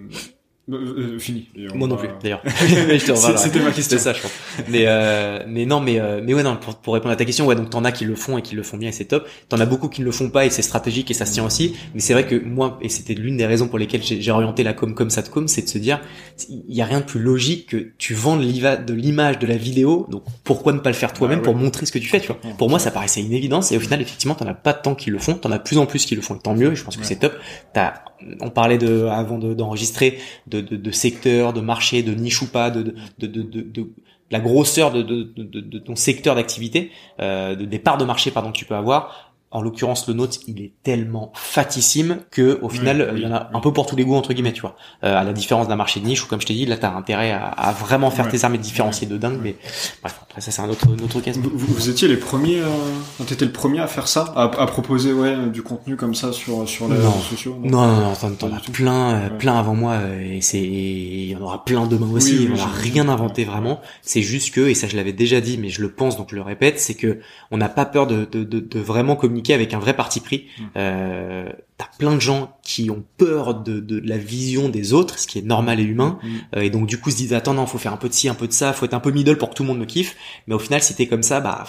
euh, 0.69 1.17
fini. 1.17 1.47
Moi 1.75 1.87
non 1.87 1.95
plus, 1.95 2.09
d'ailleurs. 2.21 2.41
C'était 3.37 3.59
ma 3.59 3.71
question. 3.71 3.97
ça, 3.97 4.13
je 4.13 4.21
pense. 4.21 4.31
Mais 4.67 4.83
euh, 4.85 5.43
mais 5.47 5.65
non, 5.65 5.79
mais 5.79 5.99
euh, 5.99 6.21
mais 6.23 6.33
ouais, 6.33 6.43
non. 6.43 6.57
Pour, 6.57 6.75
pour 6.75 6.93
répondre 6.93 7.13
à 7.13 7.15
ta 7.15 7.23
question, 7.23 7.45
ouais, 7.45 7.55
donc 7.55 7.69
t'en 7.69 7.85
as 7.85 7.93
qui 7.93 8.03
le 8.03 8.15
font 8.15 8.37
et 8.37 8.41
qui 8.41 8.55
le 8.55 8.63
font 8.63 8.75
bien 8.75 8.89
et 8.89 8.91
c'est 8.91 9.05
top. 9.05 9.27
T'en 9.47 9.59
as 9.59 9.65
beaucoup 9.65 9.87
qui 9.87 10.01
ne 10.01 10.05
le 10.05 10.11
font 10.11 10.29
pas 10.29 10.45
et 10.45 10.49
c'est 10.49 10.61
stratégique 10.61 11.09
et 11.09 11.13
ça 11.13 11.25
se 11.25 11.33
tient 11.33 11.45
aussi. 11.45 11.75
Mais 11.93 12.01
c'est 12.01 12.11
vrai 12.11 12.25
que 12.25 12.35
moi, 12.35 12.77
et 12.81 12.89
c'était 12.89 13.13
l'une 13.13 13.37
des 13.37 13.45
raisons 13.45 13.69
pour 13.69 13.79
lesquelles 13.79 14.03
j'ai 14.03 14.31
orienté 14.31 14.63
la 14.63 14.73
com 14.73 14.93
comme 14.93 15.09
ça 15.09 15.21
de 15.21 15.29
com, 15.29 15.47
c'est 15.47 15.61
de 15.61 15.69
se 15.69 15.77
dire, 15.77 16.01
il 16.49 16.75
y 16.75 16.81
a 16.81 16.85
rien 16.85 16.99
de 16.99 17.05
plus 17.05 17.21
logique 17.21 17.69
que 17.69 17.91
tu 17.97 18.13
vends 18.13 18.35
de 18.35 18.93
l'image, 18.93 19.39
de 19.39 19.47
la 19.47 19.55
vidéo. 19.55 20.05
Donc 20.09 20.23
pourquoi 20.43 20.73
ne 20.73 20.79
pas 20.79 20.89
le 20.89 20.95
faire 20.95 21.13
toi-même 21.13 21.41
pour 21.41 21.55
montrer 21.55 21.85
ce 21.85 21.93
que 21.93 21.99
tu 21.99 22.09
fais, 22.09 22.19
tu 22.19 22.27
vois 22.27 22.39
Pour 22.57 22.69
moi, 22.69 22.79
ça 22.79 22.91
paraissait 22.91 23.21
une 23.21 23.33
évidence 23.33 23.71
et 23.71 23.77
au 23.77 23.79
final, 23.79 24.01
effectivement, 24.01 24.35
t'en 24.35 24.47
as 24.47 24.53
pas 24.53 24.73
tant 24.73 24.95
qui 24.95 25.11
le 25.11 25.19
font. 25.19 25.35
T'en 25.35 25.51
as 25.51 25.59
plus 25.59 25.77
en 25.77 25.85
plus 25.85 26.05
qui 26.05 26.15
le 26.15 26.21
font. 26.21 26.35
tant 26.35 26.55
mieux. 26.55 26.73
Et 26.73 26.75
je 26.75 26.83
pense 26.83 26.97
que 26.97 27.05
c'est 27.05 27.19
top. 27.19 27.33
T'as 27.73 27.93
on 28.41 28.49
parlait 28.49 28.77
de 28.77 29.05
avant 29.05 29.37
d'enregistrer 29.37 30.17
de, 30.47 30.56
de, 30.61 30.75
de, 30.75 30.91
secteur, 30.91 31.53
de 31.53 31.61
marché, 31.61 32.03
de 32.03 32.13
niche 32.13 32.41
ou 32.41 32.47
pas, 32.47 32.69
de, 32.69 32.95
de, 33.19 33.27
de, 33.27 33.61
de 33.61 33.89
la 34.29 34.39
grosseur 34.39 34.91
de, 34.91 35.01
de, 35.01 35.23
de, 35.23 35.79
ton 35.79 35.95
secteur 35.95 36.35
d'activité, 36.35 36.91
euh, 37.19 37.55
de 37.55 37.65
départ 37.65 37.97
de 37.97 38.05
marché 38.05 38.31
pardon 38.31 38.51
que 38.51 38.57
tu 38.57 38.65
peux 38.65 38.75
avoir 38.75 39.26
en 39.57 39.61
l'occurrence 39.61 40.07
le 40.07 40.13
nôtre 40.13 40.37
il 40.47 40.61
est 40.61 40.71
tellement 40.83 41.31
fatissime 41.35 42.19
que 42.31 42.59
au 42.61 42.69
final 42.69 43.13
il 43.15 43.23
y 43.23 43.25
en 43.25 43.33
a 43.33 43.49
un 43.53 43.59
peu 43.59 43.73
pour 43.73 43.85
tous 43.85 43.95
les 43.95 44.03
goûts 44.05 44.15
entre 44.15 44.33
guillemets 44.33 44.53
tu 44.53 44.61
vois. 44.61 44.75
Euh, 45.03 45.17
à 45.17 45.23
la 45.23 45.33
différence 45.33 45.67
d'un 45.67 45.75
marché 45.75 45.99
de 45.99 46.05
niche 46.05 46.23
où 46.23 46.27
comme 46.27 46.41
je 46.41 46.45
t'ai 46.45 46.53
dit 46.53 46.65
là 46.65 46.77
t'as 46.77 46.91
intérêt 46.91 47.31
à, 47.31 47.45
à, 47.47 47.73
vraiment 47.73 48.11
faire 48.11 48.29
tes 48.29 48.43
armes 48.43 48.55
et 48.55 48.59
différencier 48.59 49.07
de 49.07 49.17
dingue 49.17 49.39
mais 49.41 49.55
bref 50.01 50.19
après 50.21 50.41
ça 50.41 50.51
c'est 50.51 50.61
un 50.61 50.69
autre, 50.69 50.87
autre 51.03 51.21
cas. 51.21 51.31
Vous, 51.33 51.51
vous, 51.53 51.89
étiez 51.89 52.07
les 52.07 52.17
premiers 52.17 52.59
euh, 52.59 53.23
t'étais 53.25 53.45
le 53.45 53.51
premier 53.51 53.79
à 53.79 53.87
faire 53.87 54.07
ça 54.07 54.33
à, 54.35 54.43
à, 54.43 54.67
proposer 54.67 55.13
ouais 55.13 55.47
du 55.47 55.63
contenu 55.63 55.95
comme 55.95 56.15
ça 56.15 56.31
sur 56.33 56.67
sur 56.67 56.87
les 56.87 56.95
réseaux 56.95 57.11
sociaux 57.29 57.57
non? 57.63 57.87
Non 57.87 58.01
non 58.01 58.35
t'en 58.37 58.53
as 58.53 58.59
plein 58.71 59.15
euh, 59.15 59.29
plein 59.29 59.57
avant 59.57 59.75
moi 59.75 59.93
euh, 59.93 60.35
et 60.37 60.41
c'est 60.41 60.61
il 60.61 61.31
y 61.31 61.35
en 61.35 61.41
aura 61.41 61.65
plein 61.65 61.87
demain 61.87 62.09
aussi 62.11 62.47
on 62.51 62.55
n'a 62.55 62.65
rien 62.65 63.09
inventé 63.09 63.45
vraiment. 63.45 63.81
C'est 64.01 64.21
juste 64.21 64.53
que 64.53 64.61
et 64.61 64.73
ça 64.73 64.87
je 64.87 64.95
l'avais 64.95 65.13
déjà 65.13 65.41
dit 65.41 65.57
mais 65.57 65.69
je 65.69 65.81
le 65.81 65.91
pense 65.91 66.17
donc 66.17 66.27
je 66.31 66.35
le 66.35 66.41
répète 66.41 66.79
c'est 66.79 66.93
que 66.95 67.19
on 67.51 67.57
n'a 67.57 67.69
pas 67.69 67.85
peur 67.85 68.07
de, 68.07 68.25
de, 68.25 68.43
de, 68.43 68.59
de 68.59 68.79
vraiment 68.79 69.15
communiquer 69.15 69.46
avec 69.53 69.73
un 69.73 69.79
vrai 69.79 69.95
parti 69.95 70.19
pris. 70.19 70.45
Mmh. 70.59 70.63
Euh, 70.77 71.49
T'as 71.77 71.89
plein 71.99 72.15
de 72.15 72.19
gens 72.19 72.57
qui 72.63 72.89
ont 72.89 73.03
peur 73.17 73.53
de, 73.53 73.79
de, 73.79 73.99
la 73.99 74.17
vision 74.17 74.67
des 74.67 74.93
autres, 74.93 75.19
ce 75.19 75.27
qui 75.27 75.37
est 75.37 75.43
normal 75.43 75.79
et 75.79 75.83
humain, 75.83 76.17
mmh. 76.23 76.27
euh, 76.55 76.61
et 76.61 76.71
donc 76.71 76.87
du 76.87 76.99
coup 76.99 77.11
se 77.11 77.17
disent 77.17 77.33
attends 77.33 77.53
non 77.53 77.67
faut 77.67 77.77
faire 77.77 77.93
un 77.93 77.97
peu 77.97 78.09
de 78.09 78.13
ci, 78.15 78.27
un 78.29 78.33
peu 78.33 78.47
de 78.47 78.51
ça, 78.51 78.73
faut 78.73 78.85
être 78.85 78.95
un 78.95 78.99
peu 78.99 79.11
middle 79.11 79.37
pour 79.37 79.51
que 79.51 79.53
tout 79.53 79.61
le 79.61 79.67
monde 79.67 79.77
me 79.77 79.85
kiffe. 79.85 80.15
Mais 80.47 80.55
au 80.55 80.59
final 80.59 80.81
si 80.81 80.95
t'es 80.95 81.05
comme 81.05 81.21
ça, 81.21 81.39
bah 81.39 81.65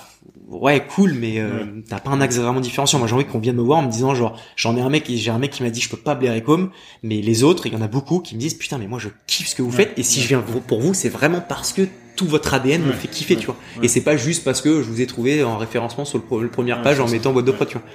ouais 0.49 0.87
cool, 0.87 1.13
mais 1.13 1.41
euh, 1.41 1.83
t'as 1.87 2.01
pas 2.01 2.09
un 2.09 2.23
axe 2.23 2.37
vraiment 2.37 2.61
différenciant. 2.61 2.99
Moi 2.99 3.07
j'ai 3.07 3.15
envie 3.15 3.27
qu'on 3.27 3.39
vienne 3.39 3.57
me 3.57 3.63
voir 3.63 3.81
en 3.81 3.83
me 3.83 3.91
disant 3.91 4.15
genre 4.15 4.41
j'en 4.57 4.79
ai 4.79 4.81
un 4.81 4.89
mec, 4.89 5.05
j'ai 5.07 5.31
un 5.31 5.39
mec 5.39 5.51
qui 5.51 5.63
m'a 5.63 5.69
dit 5.69 5.83
je 5.83 5.91
peux 5.91 5.99
pas 5.99 6.15
blairer 6.15 6.43
comme, 6.43 6.71
mais 7.03 7.21
les 7.21 7.43
autres 7.43 7.67
il 7.67 7.75
y 7.75 7.77
en 7.77 7.83
a 7.83 7.89
beaucoup 7.89 8.21
qui 8.21 8.35
me 8.35 8.41
disent 8.41 8.55
putain 8.55 8.79
mais 8.79 8.87
moi 8.87 8.99
je 8.99 9.11
kiffe 9.27 9.49
ce 9.49 9.55
que 9.55 9.63
vous 9.63 9.71
faites 9.71 9.99
et 9.99 10.03
si 10.03 10.23
je 10.23 10.29
viens 10.29 10.41
pour 10.41 10.81
vous 10.81 10.95
c'est 10.95 11.11
vraiment 11.11 11.43
parce 11.47 11.75
que 11.75 11.83
tout 12.19 12.27
votre 12.27 12.53
ADN 12.53 12.83
me 12.83 12.93
fait 12.93 13.09
kiffer, 13.09 13.37
tu 13.37 13.47
vois. 13.47 13.57
Et 13.83 13.89
c'est 13.89 14.03
pas 14.03 14.17
juste 14.17 14.45
parce 14.45 14.61
que 14.61 14.83
je 14.83 14.89
vous 14.89 15.01
ai 15.01 15.07
trouvé 15.07 15.45
en 15.45 15.57
référencement 15.57 16.05
sur 16.05 16.19
le, 16.19 16.49
première 16.49 16.83
page 16.83 16.99
en 16.99 17.09
mettant 17.09 17.33
boîte 17.33 17.45
de 17.45 17.53
prod, 17.53 17.69
tu 17.69 17.79
vois. 17.79 17.87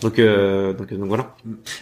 Donc, 0.00 0.18
euh, 0.18 0.72
donc, 0.72 0.94
donc 0.94 1.08
voilà. 1.08 1.34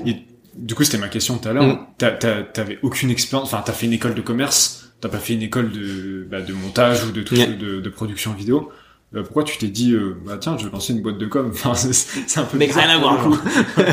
Et 0.07 0.17
du 0.57 0.75
coup, 0.75 0.83
c'était 0.83 0.99
ma 0.99 1.09
question 1.09 1.37
tout 1.37 1.49
à 1.49 1.53
l'heure. 1.53 1.65
Mm. 1.65 2.19
T'avais 2.53 2.79
aucune 2.83 3.11
expérience. 3.11 3.53
Enfin, 3.53 3.63
t'as 3.65 3.73
fait 3.73 3.87
une 3.87 3.93
école 3.93 4.15
de 4.15 4.23
commerce. 4.23 4.93
T'as 5.01 5.11
pas 5.11 5.19
fait 5.19 5.35
une 5.35 5.43
école 5.43 5.71
de, 5.71 6.27
bah, 6.31 6.41
de 6.41 6.53
montage 6.53 7.05
ou 7.05 7.13
de, 7.13 7.23
tout, 7.23 7.35
de, 7.35 7.81
de 7.81 7.89
production 7.91 8.33
vidéo. 8.33 8.71
Euh, 9.15 9.25
pourquoi 9.25 9.43
tu 9.43 9.59
t'es 9.59 9.67
dit 9.67 9.93
euh, 9.93 10.17
bah 10.25 10.37
tiens 10.41 10.57
je 10.57 10.67
vais 10.67 10.71
lancer 10.71 10.93
une 10.93 11.03
boîte 11.03 11.19
de 11.19 11.27
com? 11.27 11.51
Enfin 11.53 11.75
c'est 11.75 12.39
un 12.39 12.45
peu 12.45 12.57
mais 12.57 12.67
rien 12.67 12.91
à 12.91 12.99
voir 12.99 13.29
ouais 13.79 13.87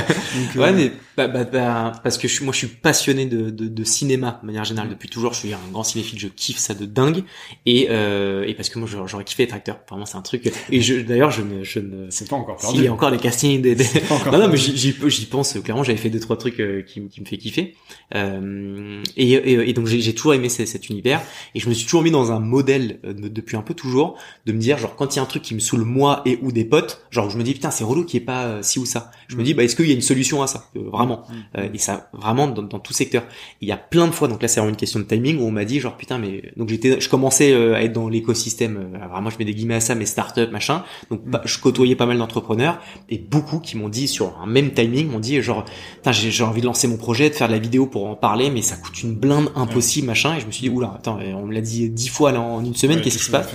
euh, 0.57 0.73
mais 0.75 0.91
bah, 1.17 1.27
bah, 1.27 1.43
bah, 1.43 1.91
parce 2.03 2.17
que 2.17 2.27
je, 2.27 2.43
moi 2.43 2.53
je 2.53 2.59
suis 2.59 2.67
passionné 2.67 3.25
de, 3.25 3.49
de, 3.49 3.67
de, 3.67 3.83
cinéma 3.83 4.39
de 4.41 4.45
manière 4.45 4.63
générale 4.63 4.89
depuis 4.89 5.09
toujours. 5.09 5.33
Je 5.33 5.39
suis 5.39 5.53
un 5.53 5.59
grand 5.71 5.83
cinéphile 5.83 6.19
je 6.19 6.27
kiffe 6.27 6.59
ça 6.59 6.73
de 6.73 6.85
dingue. 6.85 7.23
Et 7.65 7.87
euh, 7.89 8.45
et 8.47 8.53
parce 8.53 8.69
que 8.69 8.79
moi 8.79 8.87
j'aurais 9.05 9.23
kiffé 9.23 9.43
être 9.43 9.53
acteur. 9.53 9.79
Vraiment 9.89 10.05
c'est 10.05 10.17
un 10.17 10.21
truc 10.21 10.51
et 10.71 10.81
je 10.81 11.01
d'ailleurs 11.01 11.31
je 11.31 11.41
ne 11.41 11.63
je 11.63 11.79
ne 11.79 12.09
c'est 12.09 12.29
pas 12.29 12.35
encore 12.35 12.57
perdu 12.57 12.75
s'il 12.75 12.85
y 12.85 12.87
a 12.87 12.93
encore 12.93 13.11
des 13.11 13.17
castings 13.17 13.61
des, 13.61 13.75
des... 13.75 13.85
non 14.31 14.37
non 14.37 14.47
mais 14.47 14.57
j'y 14.57 14.77
j'y 14.77 15.25
pense 15.25 15.53
clairement 15.63 15.83
j'avais 15.83 15.97
fait 15.97 16.09
deux 16.09 16.19
trois 16.19 16.37
trucs 16.37 16.61
qui, 16.85 17.07
qui 17.07 17.21
me 17.21 17.25
fait 17.25 17.37
kiffer. 17.37 17.75
Euh, 18.15 19.03
et, 19.15 19.31
et, 19.33 19.69
et 19.69 19.73
donc 19.73 19.87
j'ai 19.87 20.13
toujours 20.13 20.33
aimé 20.33 20.49
cet 20.49 20.89
univers. 20.89 21.21
Et 21.55 21.59
je 21.59 21.67
me 21.67 21.73
suis 21.73 21.85
toujours 21.85 22.03
mis 22.03 22.11
dans 22.11 22.31
un 22.31 22.39
modèle 22.39 22.99
depuis 23.03 23.57
un 23.57 23.61
peu 23.61 23.73
toujours 23.73 24.17
de 24.45 24.51
me 24.51 24.59
dire 24.59 24.77
genre 24.77 24.95
quand 24.95 25.15
il 25.15 25.17
y 25.17 25.19
a 25.19 25.23
un 25.23 25.27
truc 25.27 25.43
qui 25.43 25.55
me 25.55 25.59
saoule 25.59 25.83
moi 25.83 26.21
et 26.25 26.37
ou 26.41 26.51
des 26.51 26.65
potes, 26.65 27.01
genre 27.09 27.29
je 27.29 27.37
me 27.37 27.43
dis 27.43 27.53
putain 27.53 27.71
c'est 27.71 27.83
relou 27.83 28.05
qui 28.05 28.17
est 28.17 28.21
pas 28.21 28.45
euh, 28.45 28.61
ci 28.61 28.79
ou 28.79 28.85
ça. 28.85 29.11
Je 29.27 29.35
me 29.35 29.41
mm. 29.41 29.45
dis 29.45 29.53
bah 29.53 29.63
est-ce 29.63 29.75
qu'il 29.75 29.87
y 29.87 29.91
a 29.91 29.95
une 29.95 30.01
solution 30.01 30.41
à 30.41 30.47
ça? 30.47 30.69
Euh, 30.75 30.89
vraiment 31.07 31.23
mm. 31.29 31.57
euh, 31.57 31.69
et 31.73 31.77
ça 31.77 32.09
vraiment 32.13 32.47
dans, 32.47 32.61
dans, 32.61 32.79
tout 32.79 32.93
secteur. 32.93 33.23
Il 33.61 33.67
y 33.67 33.71
a 33.71 33.77
plein 33.77 34.07
de 34.07 34.11
fois 34.11 34.27
donc 34.27 34.41
là 34.41 34.47
c'est 34.47 34.59
vraiment 34.59 34.71
une 34.71 34.77
question 34.77 34.99
de 34.99 35.05
timing 35.05 35.39
où 35.39 35.43
on 35.43 35.51
m'a 35.51 35.65
dit 35.65 35.79
genre 35.79 35.97
putain 35.97 36.17
mais 36.17 36.51
donc 36.55 36.69
j'étais 36.69 36.99
je 36.99 37.09
commençais 37.09 37.53
à 37.53 37.83
être 37.83 37.93
dans 37.93 38.09
l'écosystème 38.09 38.97
vraiment 39.09 39.29
je 39.29 39.37
mets 39.39 39.45
des 39.45 39.53
guillemets 39.53 39.75
à 39.75 39.79
ça 39.79 39.95
mais 39.95 40.05
start-up 40.05 40.51
machin. 40.51 40.83
Donc 41.09 41.21
bah, 41.25 41.41
je 41.45 41.57
côtoyais 41.59 41.95
pas 41.95 42.05
mal 42.05 42.17
d'entrepreneurs 42.17 42.79
et 43.09 43.17
beaucoup 43.17 43.59
qui 43.59 43.77
m'ont 43.77 43.89
dit 43.89 44.07
sur 44.07 44.37
un 44.39 44.45
même 44.45 44.71
timing 44.71 45.09
m'ont 45.09 45.19
dit 45.19 45.41
genre 45.41 45.65
putain 45.95 46.11
j'ai 46.11 46.43
envie 46.43 46.61
de 46.61 46.65
lancer 46.65 46.87
mon 46.87 46.97
projet, 46.97 47.29
de 47.29 47.35
faire 47.35 47.47
de 47.47 47.53
la 47.53 47.59
vidéo 47.59 47.87
pour 47.87 48.07
en 48.07 48.15
parler 48.15 48.49
mais 48.49 48.61
ça 48.61 48.75
coûte 48.75 49.01
une 49.01 49.15
blinde 49.15 49.49
impossible 49.55 50.07
machin 50.07 50.35
et 50.35 50.41
je 50.41 50.45
me 50.45 50.51
suis 50.51 50.61
dit 50.61 50.69
oula 50.69 50.93
attends 50.95 51.19
on 51.35 51.45
me 51.45 51.53
l'a 51.53 51.61
dit 51.61 51.89
dix 51.89 52.09
fois 52.09 52.31
là 52.31 52.41
en 52.41 52.63
une 52.63 52.75
semaine 52.75 53.01
qu'est-ce 53.01 53.17
qui 53.17 53.23
se 53.23 53.31
passe 53.31 53.47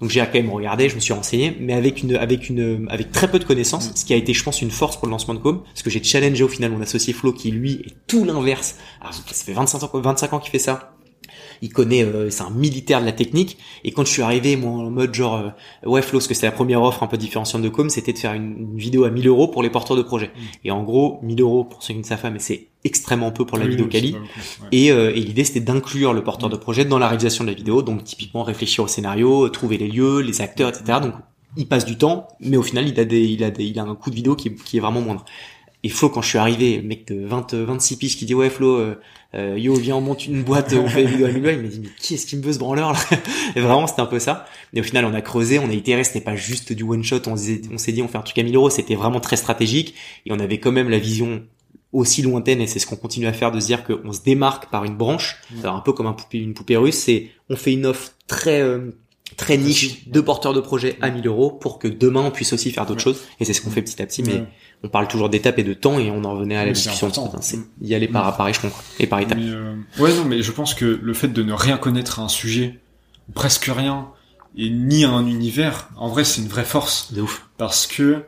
Donc 0.00 0.10
j'ai 0.10 0.20
quand 0.20 0.34
même 0.34 0.50
regardé, 0.50 0.88
je 0.88 0.94
me 0.94 1.00
suis 1.00 1.12
renseigné, 1.12 1.56
mais 1.60 1.72
avec 1.72 2.02
une, 2.02 2.16
avec 2.16 2.48
une, 2.48 2.86
avec 2.90 3.12
très 3.12 3.30
peu 3.30 3.38
de 3.38 3.44
connaissances, 3.44 3.92
ce 3.94 4.04
qui 4.04 4.12
a 4.12 4.16
été, 4.16 4.32
je 4.32 4.42
pense, 4.42 4.62
une 4.62 4.70
force 4.70 4.96
pour 4.96 5.06
le 5.06 5.12
lancement 5.12 5.34
de 5.34 5.38
Com, 5.38 5.62
parce 5.62 5.82
que 5.82 5.90
j'ai 5.90 6.02
challengé 6.02 6.42
au 6.44 6.48
final 6.48 6.70
mon 6.70 6.80
associé 6.80 6.99
Flo, 7.12 7.32
qui 7.32 7.50
lui 7.50 7.72
est 7.72 7.94
tout 8.06 8.24
l'inverse. 8.24 8.76
Alors, 9.00 9.14
ça 9.14 9.22
fait 9.22 9.52
25 9.52 9.82
ans, 9.82 9.90
25 9.92 10.32
ans 10.32 10.38
qu'il 10.38 10.50
fait 10.50 10.58
ça 10.58 10.94
il 11.62 11.72
connaît, 11.72 12.04
euh, 12.04 12.30
c'est 12.30 12.42
un 12.42 12.50
militaire 12.50 13.00
de 13.00 13.06
la 13.06 13.12
technique. 13.12 13.58
Et 13.84 13.92
quand 13.92 14.04
je 14.04 14.10
suis 14.10 14.22
arrivé, 14.22 14.56
moi, 14.56 14.72
en 14.72 14.90
mode 14.90 15.14
genre, 15.14 15.36
euh, 15.36 15.88
ouais, 15.88 16.02
Flo, 16.02 16.18
parce 16.18 16.28
que 16.28 16.34
c'était 16.34 16.46
la 16.46 16.52
première 16.52 16.82
offre 16.82 17.02
un 17.02 17.06
peu 17.06 17.16
différenciante 17.16 17.62
de 17.62 17.68
com, 17.68 17.90
c'était 17.90 18.12
de 18.12 18.18
faire 18.18 18.32
une, 18.32 18.76
vidéo 18.76 19.04
à 19.04 19.10
1000 19.10 19.26
euros 19.28 19.48
pour 19.48 19.62
les 19.62 19.70
porteurs 19.70 19.96
de 19.96 20.02
projet. 20.02 20.28
Mm. 20.28 20.40
Et 20.64 20.70
en 20.70 20.82
gros, 20.82 21.18
1000 21.22 21.40
euros 21.40 21.64
pour 21.64 21.82
ceux 21.82 21.94
qui 21.94 22.00
ne 22.00 22.04
savent 22.04 22.22
pas, 22.22 22.30
mais 22.30 22.38
c'est 22.38 22.68
extrêmement 22.84 23.30
peu 23.30 23.44
pour 23.44 23.58
la 23.58 23.66
vidéo. 23.66 23.88
Et, 24.72 24.90
euh, 24.90 25.10
et 25.14 25.20
l'idée, 25.20 25.44
c'était 25.44 25.60
d'inclure 25.60 26.12
le 26.12 26.24
porteur 26.24 26.48
de 26.48 26.56
projet 26.56 26.84
dans 26.84 26.98
la 26.98 27.08
réalisation 27.08 27.44
de 27.44 27.50
la 27.50 27.56
vidéo. 27.56 27.82
Donc, 27.82 28.04
typiquement, 28.04 28.42
réfléchir 28.42 28.84
au 28.84 28.88
scénario, 28.88 29.48
trouver 29.50 29.76
les 29.76 29.88
lieux, 29.88 30.20
les 30.20 30.40
acteurs, 30.40 30.70
etc. 30.70 31.00
Donc, 31.02 31.14
il 31.56 31.66
passe 31.66 31.84
du 31.84 31.98
temps, 31.98 32.28
mais 32.40 32.56
au 32.56 32.62
final, 32.62 32.88
il 32.88 32.98
a 33.00 33.04
des, 33.04 33.24
il 33.24 33.42
a 33.44 33.50
des, 33.50 33.64
il 33.64 33.78
a 33.78 33.82
un 33.82 33.94
coût 33.96 34.10
de 34.10 34.14
vidéo 34.14 34.36
qui, 34.36 34.54
qui 34.54 34.76
est 34.76 34.80
vraiment 34.80 35.00
moindre. 35.00 35.24
Et 35.82 35.88
Flo, 35.88 36.10
quand 36.10 36.20
je 36.20 36.28
suis 36.28 36.38
arrivé, 36.38 36.82
mec 36.82 37.06
de 37.08 37.24
20, 37.24 37.54
26 37.54 37.96
piges 37.96 38.16
qui 38.18 38.26
dit 38.26 38.34
ouais 38.34 38.50
Flo, 38.50 38.76
euh, 38.76 38.94
euh, 39.34 39.58
yo 39.58 39.74
viens 39.74 39.96
on 39.96 40.00
monte 40.02 40.26
une 40.26 40.42
boîte, 40.42 40.74
on 40.74 40.86
fait 40.88 41.02
une 41.02 41.08
vidéo 41.08 41.26
à 41.26 41.30
il 41.30 41.40
m'a 41.40 41.52
dit 41.68 41.80
mais 41.82 41.88
qui 41.98 42.14
est-ce 42.14 42.26
qui 42.26 42.36
me 42.36 42.42
veut 42.42 42.52
ce 42.52 42.58
branleur 42.58 42.92
là? 42.92 42.98
Et 43.56 43.60
vraiment 43.60 43.86
c'était 43.86 44.02
un 44.02 44.06
peu 44.06 44.18
ça. 44.18 44.44
Et 44.74 44.80
au 44.80 44.82
final 44.82 45.04
on 45.06 45.14
a 45.14 45.22
creusé, 45.22 45.58
on 45.58 45.70
a 45.70 45.72
itéré, 45.72 46.04
c'était 46.04 46.20
pas 46.20 46.36
juste 46.36 46.72
du 46.74 46.82
one 46.82 47.02
shot, 47.02 47.20
on 47.28 47.36
s'est 47.36 47.92
dit 47.92 48.02
on 48.02 48.08
fait 48.08 48.18
un 48.18 48.22
truc 48.22 48.36
à 48.38 48.42
1000 48.42 48.54
euros, 48.56 48.68
c'était 48.68 48.94
vraiment 48.94 49.20
très 49.20 49.36
stratégique. 49.36 49.94
Et 50.26 50.32
on 50.32 50.38
avait 50.38 50.58
quand 50.58 50.72
même 50.72 50.90
la 50.90 50.98
vision 50.98 51.42
aussi 51.92 52.20
lointaine 52.22 52.60
et 52.60 52.66
c'est 52.66 52.78
ce 52.78 52.86
qu'on 52.86 52.96
continue 52.96 53.26
à 53.26 53.32
faire 53.32 53.50
de 53.50 53.58
se 53.58 53.66
dire 53.66 53.82
qu'on 53.84 54.12
se 54.12 54.22
démarque 54.22 54.70
par 54.70 54.84
une 54.84 54.96
branche, 54.96 55.38
Mm. 55.50 55.60
alors 55.62 55.76
un 55.76 55.80
peu 55.80 55.92
comme 55.92 56.06
un 56.06 56.12
poupée, 56.12 56.38
une 56.38 56.54
poupée 56.54 56.76
russe, 56.76 56.96
c'est 56.98 57.28
on 57.48 57.56
fait 57.56 57.72
une 57.72 57.86
offre 57.86 58.12
très 58.28 58.60
euh, 58.60 58.90
très 59.36 59.56
niche 59.56 60.08
de 60.08 60.20
porteurs 60.20 60.52
de 60.54 60.60
projets 60.60 60.96
à 61.00 61.10
1000 61.10 61.26
euros 61.26 61.50
pour 61.50 61.78
que 61.78 61.88
demain 61.88 62.20
on 62.22 62.30
puisse 62.30 62.52
aussi 62.52 62.70
faire 62.70 62.84
d'autres 62.84 63.06
Ouais. 63.06 63.14
choses. 63.14 63.22
Et 63.40 63.44
c'est 63.44 63.52
ce 63.54 63.60
qu'on 63.62 63.70
fait 63.70 63.80
petit 63.82 64.00
à 64.02 64.06
petit. 64.06 64.22
Mais. 64.22 64.42
On 64.82 64.88
parle 64.88 65.08
toujours 65.08 65.28
d'étapes 65.28 65.58
et 65.58 65.64
de 65.64 65.74
temps 65.74 65.98
et 65.98 66.10
on 66.10 66.24
en 66.24 66.32
revenait 66.32 66.56
à 66.56 66.64
la 66.64 66.72
discussion 66.72 67.10
c'est 67.40 67.56
Mm. 67.58 67.64
y 67.82 67.94
aller 67.94 68.08
par, 68.08 68.36
par 68.36 68.48
échelon 68.48 68.70
quoi, 68.70 68.82
et 68.98 69.06
par 69.06 69.20
étapes. 69.20 69.38
Mais, 69.38 69.48
euh, 69.50 69.74
ouais, 69.98 70.14
non, 70.14 70.24
mais 70.24 70.42
je 70.42 70.52
pense 70.52 70.74
que 70.74 70.98
le 71.02 71.14
fait 71.14 71.28
de 71.28 71.42
ne 71.42 71.52
rien 71.52 71.76
connaître 71.76 72.20
à 72.20 72.22
un 72.22 72.28
sujet, 72.28 72.80
presque 73.34 73.70
rien, 73.74 74.08
et 74.56 74.70
ni 74.70 75.04
à 75.04 75.10
un 75.10 75.26
univers, 75.26 75.88
en 75.96 76.08
vrai, 76.08 76.24
c'est 76.24 76.40
une 76.40 76.48
vraie 76.48 76.64
force. 76.64 77.12
De 77.12 77.20
ouf. 77.20 77.46
Parce 77.56 77.86
que, 77.86 78.24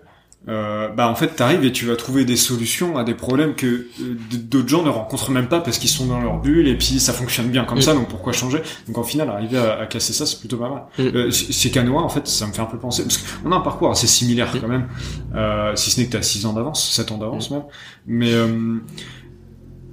euh, 0.49 0.89
bah, 0.89 1.09
en 1.09 1.15
fait, 1.15 1.29
t'arrives 1.29 1.65
et 1.65 1.71
tu 1.71 1.87
vas 1.87 1.95
trouver 1.95 2.25
des 2.25 2.35
solutions 2.37 2.99
à 2.99 3.05
des 3.05 3.15
problèmes 3.15 3.55
que 3.55 3.67
euh, 3.67 4.17
d'autres 4.43 4.69
gens 4.69 4.83
ne 4.83 4.89
rencontrent 4.89 5.31
même 5.31 5.47
pas 5.47 5.61
parce 5.61 5.79
qu'ils 5.79 5.89
sont 5.89 6.07
dans 6.07 6.21
leur 6.21 6.41
bulle 6.41 6.67
et 6.67 6.77
puis 6.77 6.99
ça 6.99 7.13
fonctionne 7.13 7.49
bien 7.49 7.65
comme 7.65 7.79
Mm. 7.79 7.83
ça, 7.83 7.95
donc 7.95 8.09
pourquoi 8.09 8.33
changer? 8.33 8.61
Donc, 8.89 8.99
en 8.99 9.05
final, 9.05 9.29
arriver 9.31 9.59
à, 9.59 9.79
à 9.79 9.87
casser 9.87 10.13
ça, 10.13 10.27
c'est 10.27 10.41
plutôt 10.41 10.57
pas 10.57 10.69
mal. 10.69 10.83
Euh, 10.99 11.31
chez 11.31 11.71
Canoa, 11.71 12.03
en 12.03 12.09
fait, 12.09 12.27
ça 12.27 12.47
me 12.49 12.53
fait 12.53 12.61
un 12.63 12.67
peu 12.67 12.79
penser, 12.79 13.05
parce 13.05 13.19
qu'on 13.19 13.53
a 13.53 13.57
un 13.57 13.61
parcours 13.61 13.91
assez 13.91 14.09
similaire 14.09 14.51
quand 14.61 14.67
même, 14.69 14.89
euh, 15.35 15.77
si 15.77 15.91
ce 15.93 16.01
n'est 16.01 16.07
que 16.07 16.13
t'as 16.13 16.23
6 16.23 16.45
ans 16.47 16.53
d'avance, 16.55 16.91
7 16.93 17.13
ans 17.13 17.19
d'avance 17.19 17.51
même. 17.53 17.63
Mais, 18.07 18.33
euh, 18.33 18.79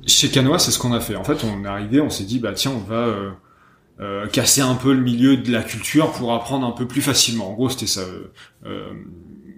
chez 0.08 0.30
Canoa, 0.30 0.58
c'est 0.58 0.72
ce 0.72 0.80
qu'on 0.80 0.94
a 0.94 1.00
fait. 1.00 1.16
En 1.16 1.24
fait, 1.24 1.44
on 1.44 1.64
est 1.64 1.68
arrivé, 1.68 2.02
on 2.02 2.10
s'est 2.10 2.24
dit, 2.24 2.40
bah 2.40 2.54
tiens, 2.54 2.72
on 2.72 2.80
va 2.90 2.96
euh, 2.96 3.30
euh, 4.00 4.26
casser 4.28 4.62
un 4.62 4.74
peu 4.74 4.94
le 4.94 5.02
milieu 5.02 5.38
de 5.38 5.52
la 5.52 5.62
culture 5.62 6.12
pour 6.14 6.34
apprendre 6.34 6.66
un 6.66 6.72
peu 6.72 6.88
plus 6.88 7.02
facilement. 7.02 7.52
En 7.52 7.54
gros, 7.54 7.70
c'était 7.70 7.86
ça, 7.86 8.02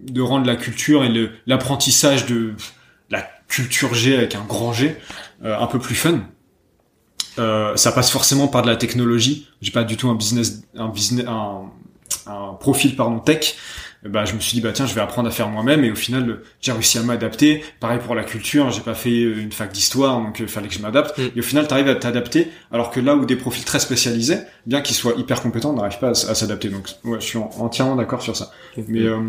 de 0.04 0.22
rendre 0.22 0.46
la 0.46 0.56
culture 0.56 1.04
et 1.04 1.30
l'apprentissage 1.46 2.26
de 2.26 2.54
la 3.10 3.22
culture 3.48 3.94
G 3.94 4.16
avec 4.16 4.36
un 4.36 4.44
grand 4.44 4.74
G 4.74 4.98
euh, 5.44 5.58
un 5.58 5.68
peu 5.68 5.80
plus 5.80 5.96
fun. 5.96 6.22
Euh, 7.40 7.76
ça 7.76 7.92
passe 7.92 8.12
forcément 8.12 8.48
par 8.48 8.62
de 8.62 8.68
la 8.68 8.76
technologie. 8.76 9.48
J'ai 9.62 9.72
pas 9.72 9.84
du 9.84 9.98
tout 9.98 10.10
un 10.10 10.16
business, 10.16 10.64
un 10.76 10.90
business, 10.90 11.26
un, 11.28 11.72
un 12.28 12.54
profil 12.60 12.96
pardon 12.96 13.20
tech. 13.20 13.56
Euh, 14.06 14.10
Bah, 14.10 14.26
je 14.26 14.34
me 14.34 14.40
suis 14.40 14.56
dit 14.56 14.62
bah 14.62 14.72
tiens, 14.74 14.86
je 14.86 14.96
vais 14.96 15.02
apprendre 15.02 15.28
à 15.28 15.32
faire 15.32 15.48
moi-même 15.50 15.84
et 15.84 15.92
au 15.92 15.96
final 15.96 16.30
euh, 16.30 16.44
j'ai 16.60 16.72
réussi 16.72 16.98
à 16.98 17.04
m'adapter. 17.04 17.64
Pareil 17.80 18.00
pour 18.00 18.16
la 18.16 18.24
culture, 18.24 18.72
j'ai 18.72 18.82
pas 18.82 18.96
fait 18.96 19.24
euh, 19.24 19.42
une 19.42 19.52
fac 19.52 19.72
d'histoire 19.72 20.20
donc 20.20 20.40
il 20.40 20.48
fallait 20.48 20.68
que 20.68 20.74
je 20.74 20.80
m'adapte. 20.80 21.18
Mm. 21.18 21.30
Et 21.36 21.40
au 21.40 21.44
final, 21.44 21.68
t'arrives 21.68 21.90
à 21.90 21.96
t'adapter 21.96 22.50
alors 22.72 22.90
que 22.92 23.00
là 23.00 23.16
où 23.16 23.26
des 23.26 23.36
profils 23.36 23.64
très 23.64 23.80
spécialisés, 23.80 24.40
bien 24.66 24.82
qu'ils 24.82 24.96
soient 24.96 25.14
hyper 25.18 25.42
compétents, 25.42 25.74
n'arrivent 25.74 26.00
pas 26.00 26.10
à, 26.10 26.14
s'adapter. 26.14 26.70
Donc 26.70 26.90
ouais, 27.04 27.20
je 27.20 27.26
suis 27.26 27.38
en- 27.38 27.50
entièrement 27.60 27.96
d'accord 27.96 28.22
sur 28.22 28.36
ça. 28.36 28.52
Mais 28.88 29.02
euh, 29.02 29.20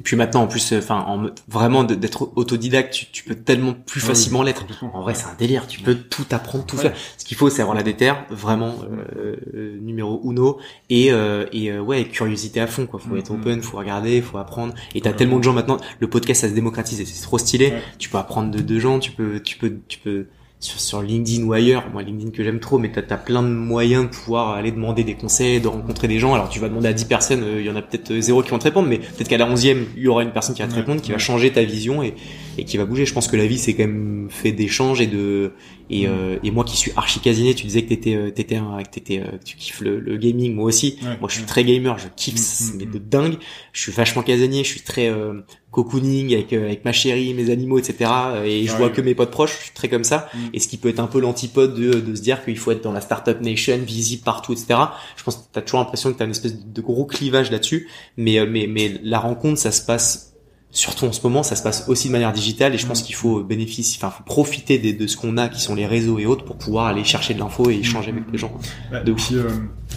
Et 0.00 0.02
puis 0.02 0.16
maintenant, 0.16 0.42
en 0.42 0.46
plus, 0.46 0.72
euh, 0.72 0.78
enfin, 0.78 1.00
en 1.06 1.16
mode- 1.18 1.38
vraiment 1.48 1.84
d'être 1.84 2.30
autodidacte, 2.36 2.92
tu, 2.92 3.06
tu 3.10 3.24
peux 3.24 3.34
tellement 3.34 3.72
plus 3.72 4.00
Ah 4.00 4.04
oui, 4.04 4.08
facilement 4.08 4.42
l'être. 4.42 4.64
En 4.92 5.00
vrai, 5.02 5.14
c'est 5.14 5.26
un 5.26 5.34
délire. 5.38 5.66
Tu 5.66 5.80
peux 5.80 5.94
tout 5.94 6.26
apprendre, 6.30 6.64
tout 6.66 6.76
Ouais. 6.76 6.82
faire. 6.82 6.94
Ce 7.18 7.24
qu'il 7.24 7.36
faut, 7.36 7.48
c'est 7.50 7.62
avoir 7.62 7.76
la 7.76 7.82
déterre, 7.82 8.24
vraiment 8.30 8.74
euh, 9.16 9.36
euh, 9.54 9.78
numéro 9.80 10.20
uno, 10.24 10.58
et 10.90 11.12
euh, 11.12 11.46
et 11.52 11.70
euh, 11.72 11.80
ouais, 11.80 12.04
curiosité 12.04 12.60
à 12.60 12.66
fond. 12.66 12.86
Quoi. 12.86 13.00
Faut 13.00 13.16
être 13.16 13.30
open, 13.30 13.62
faut 13.62 13.78
regarder, 13.78 14.20
faut 14.22 14.38
apprendre. 14.38 14.74
Et 14.94 15.00
t'as 15.00 15.10
Ouais. 15.10 15.16
tellement 15.16 15.38
de 15.38 15.44
gens 15.44 15.52
maintenant. 15.52 15.78
Le 16.00 16.08
podcast, 16.08 16.42
ça 16.42 16.48
se 16.48 16.54
démocratise 16.54 17.02
c'est 17.04 17.22
trop 17.22 17.38
stylé. 17.38 17.72
Tu 17.98 18.08
peux 18.08 18.18
apprendre 18.18 18.50
de, 18.50 18.60
de 18.60 18.78
gens. 18.78 18.98
Tu 18.98 19.10
peux, 19.12 19.40
tu 19.40 19.56
peux, 19.58 19.78
tu 19.88 19.98
peux 19.98 20.26
sur, 20.62 20.80
sur 20.80 21.02
LinkedIn 21.02 21.44
ou 21.44 21.52
ailleurs. 21.52 21.84
Moi, 21.92 22.02
LinkedIn 22.02 22.30
que 22.30 22.42
j'aime 22.42 22.60
trop, 22.60 22.78
mais 22.78 22.90
t'as 22.90 23.02
as 23.14 23.18
plein 23.18 23.42
de 23.42 23.48
moyens 23.48 24.04
de 24.04 24.08
pouvoir 24.08 24.50
aller 24.50 24.70
demander 24.70 25.02
des 25.02 25.14
conseils, 25.14 25.60
de 25.60 25.68
rencontrer 25.68 26.08
des 26.08 26.18
gens. 26.18 26.34
Alors, 26.34 26.48
tu 26.48 26.60
vas 26.60 26.68
demander 26.68 26.88
à 26.88 26.92
10 26.92 27.04
personnes, 27.06 27.42
euh, 27.42 27.60
il 27.60 27.66
y 27.66 27.70
en 27.70 27.76
a 27.76 27.82
peut-être 27.82 28.12
euh, 28.12 28.20
zéro 28.20 28.42
qui 28.42 28.50
vont 28.50 28.58
te 28.58 28.64
répondre, 28.64 28.88
mais 28.88 28.98
peut-être 28.98 29.28
qu'à 29.28 29.38
la 29.38 29.52
11e, 29.52 29.84
il 29.96 30.02
y 30.02 30.08
aura 30.08 30.22
une 30.22 30.30
personne 30.30 30.54
qui 30.54 30.62
va 30.62 30.68
te 30.68 30.74
répondre, 30.74 31.02
qui 31.02 31.10
va 31.10 31.18
changer 31.18 31.50
ta 31.50 31.62
vision 31.64 32.02
et, 32.02 32.14
et 32.58 32.64
qui 32.64 32.76
va 32.76 32.84
bouger. 32.84 33.06
Je 33.06 33.14
pense 33.14 33.28
que 33.28 33.36
la 33.36 33.46
vie, 33.46 33.58
c'est 33.58 33.74
quand 33.74 33.84
même 33.86 34.28
fait 34.30 34.52
d'échanges 34.52 35.00
et 35.00 35.06
de 35.06 35.52
et, 35.90 36.06
Mm. 36.06 36.10
euh, 36.10 36.36
et 36.42 36.50
moi 36.50 36.64
qui 36.64 36.76
suis 36.76 36.92
archi 36.96 37.20
casinier, 37.20 37.54
tu 37.54 37.66
disais 37.66 37.82
que 37.82 37.88
t'étais 37.90 38.14
euh, 38.14 38.30
t'étais 38.30 38.56
un, 38.56 38.82
que 38.82 38.88
t'étais 38.90 39.20
euh, 39.20 39.36
que 39.38 39.44
tu 39.44 39.56
kiffes 39.56 39.80
le, 39.82 40.00
le 40.00 40.16
gaming, 40.16 40.54
moi 40.54 40.64
aussi. 40.66 40.96
Ouais, 41.02 41.18
moi, 41.20 41.28
je 41.28 41.34
suis 41.34 41.42
ouais. 41.42 41.46
très 41.48 41.64
gamer, 41.64 41.98
je 41.98 42.06
kiffe, 42.16 42.34
Mm, 42.34 42.38
ça, 42.38 42.64
mm, 42.72 42.76
mais 42.78 42.86
mm. 42.86 42.90
de 42.92 42.98
dingue. 42.98 43.34
Je 43.72 43.80
suis 43.82 43.92
vachement 43.92 44.22
casanier, 44.22 44.64
je 44.64 44.68
suis 44.70 44.80
très 44.80 45.08
euh, 45.10 45.40
cocooning 45.70 46.32
avec 46.34 46.52
euh, 46.52 46.64
avec 46.66 46.84
ma 46.84 46.92
chérie, 46.92 47.34
mes 47.34 47.50
animaux, 47.50 47.78
etc. 47.78 48.10
Et 48.44 48.66
je 48.66 48.72
Ouais. 48.72 48.78
vois 48.78 48.90
que 48.90 49.00
mes 49.02 49.14
potes 49.14 49.30
proches, 49.30 49.56
je 49.58 49.62
suis 49.64 49.72
très 49.74 49.88
comme 49.88 50.04
ça. 50.04 50.28
Mm. 50.32 50.38
Et 50.54 50.60
ce 50.60 50.68
qui 50.68 50.76
peut 50.78 50.88
être 50.88 51.00
un 51.00 51.06
peu 51.06 51.20
l'antipode 51.20 51.74
de, 51.78 52.00
de 52.00 52.14
se 52.14 52.22
dire 52.22 52.44
qu'il 52.44 52.56
faut 52.58 52.70
être 52.70 52.82
dans 52.82 52.92
la 52.92 53.00
startup 53.02 53.40
nation, 53.42 53.78
visible 53.78 54.22
partout, 54.22 54.52
etc. 54.52 54.74
Je 55.16 55.22
pense 55.24 55.36
que 55.36 55.42
t'as 55.52 55.62
toujours 55.62 55.80
l'impression 55.80 56.12
que 56.12 56.18
t'as 56.18 56.24
une 56.24 56.30
espèce 56.30 56.56
de 56.64 56.80
gros 56.80 57.04
clivage 57.04 57.50
là-dessus. 57.50 57.88
Mais, 58.16 58.44
mais, 58.46 58.66
mais 58.66 58.98
la 59.02 59.18
rencontre, 59.18 59.58
ça 59.58 59.72
se 59.72 59.84
passe, 59.84 60.31
surtout 60.72 61.04
en 61.06 61.12
ce 61.12 61.20
moment, 61.22 61.42
ça 61.44 61.54
se 61.54 61.62
passe 61.62 61.84
aussi 61.88 62.08
de 62.08 62.12
manière 62.12 62.32
digitale. 62.32 62.74
Et 62.74 62.78
je 62.78 62.86
pense 62.86 63.02
Mm. 63.02 63.04
qu'il 63.04 63.14
faut 63.14 63.42
bénéficier, 63.44 63.98
enfin, 64.02 64.10
faut 64.16 64.24
profiter 64.24 64.78
de, 64.78 65.06
ce 65.06 65.16
qu'on 65.16 65.36
a, 65.36 65.48
qui 65.48 65.60
sont 65.60 65.74
les 65.74 65.86
réseaux 65.86 66.18
et 66.18 66.26
autres, 66.26 66.44
pour 66.44 66.56
pouvoir 66.56 66.86
aller 66.86 67.04
chercher 67.04 67.34
de 67.34 67.38
l'info 67.38 67.70
et 67.70 67.74
échanger 67.76 68.10
avec 68.10 68.24
les 68.32 68.38
gens. 68.38 68.52
Ouais, 68.90 69.04
De 69.04 69.12
puis, 69.12 69.36
euh, 69.36 69.48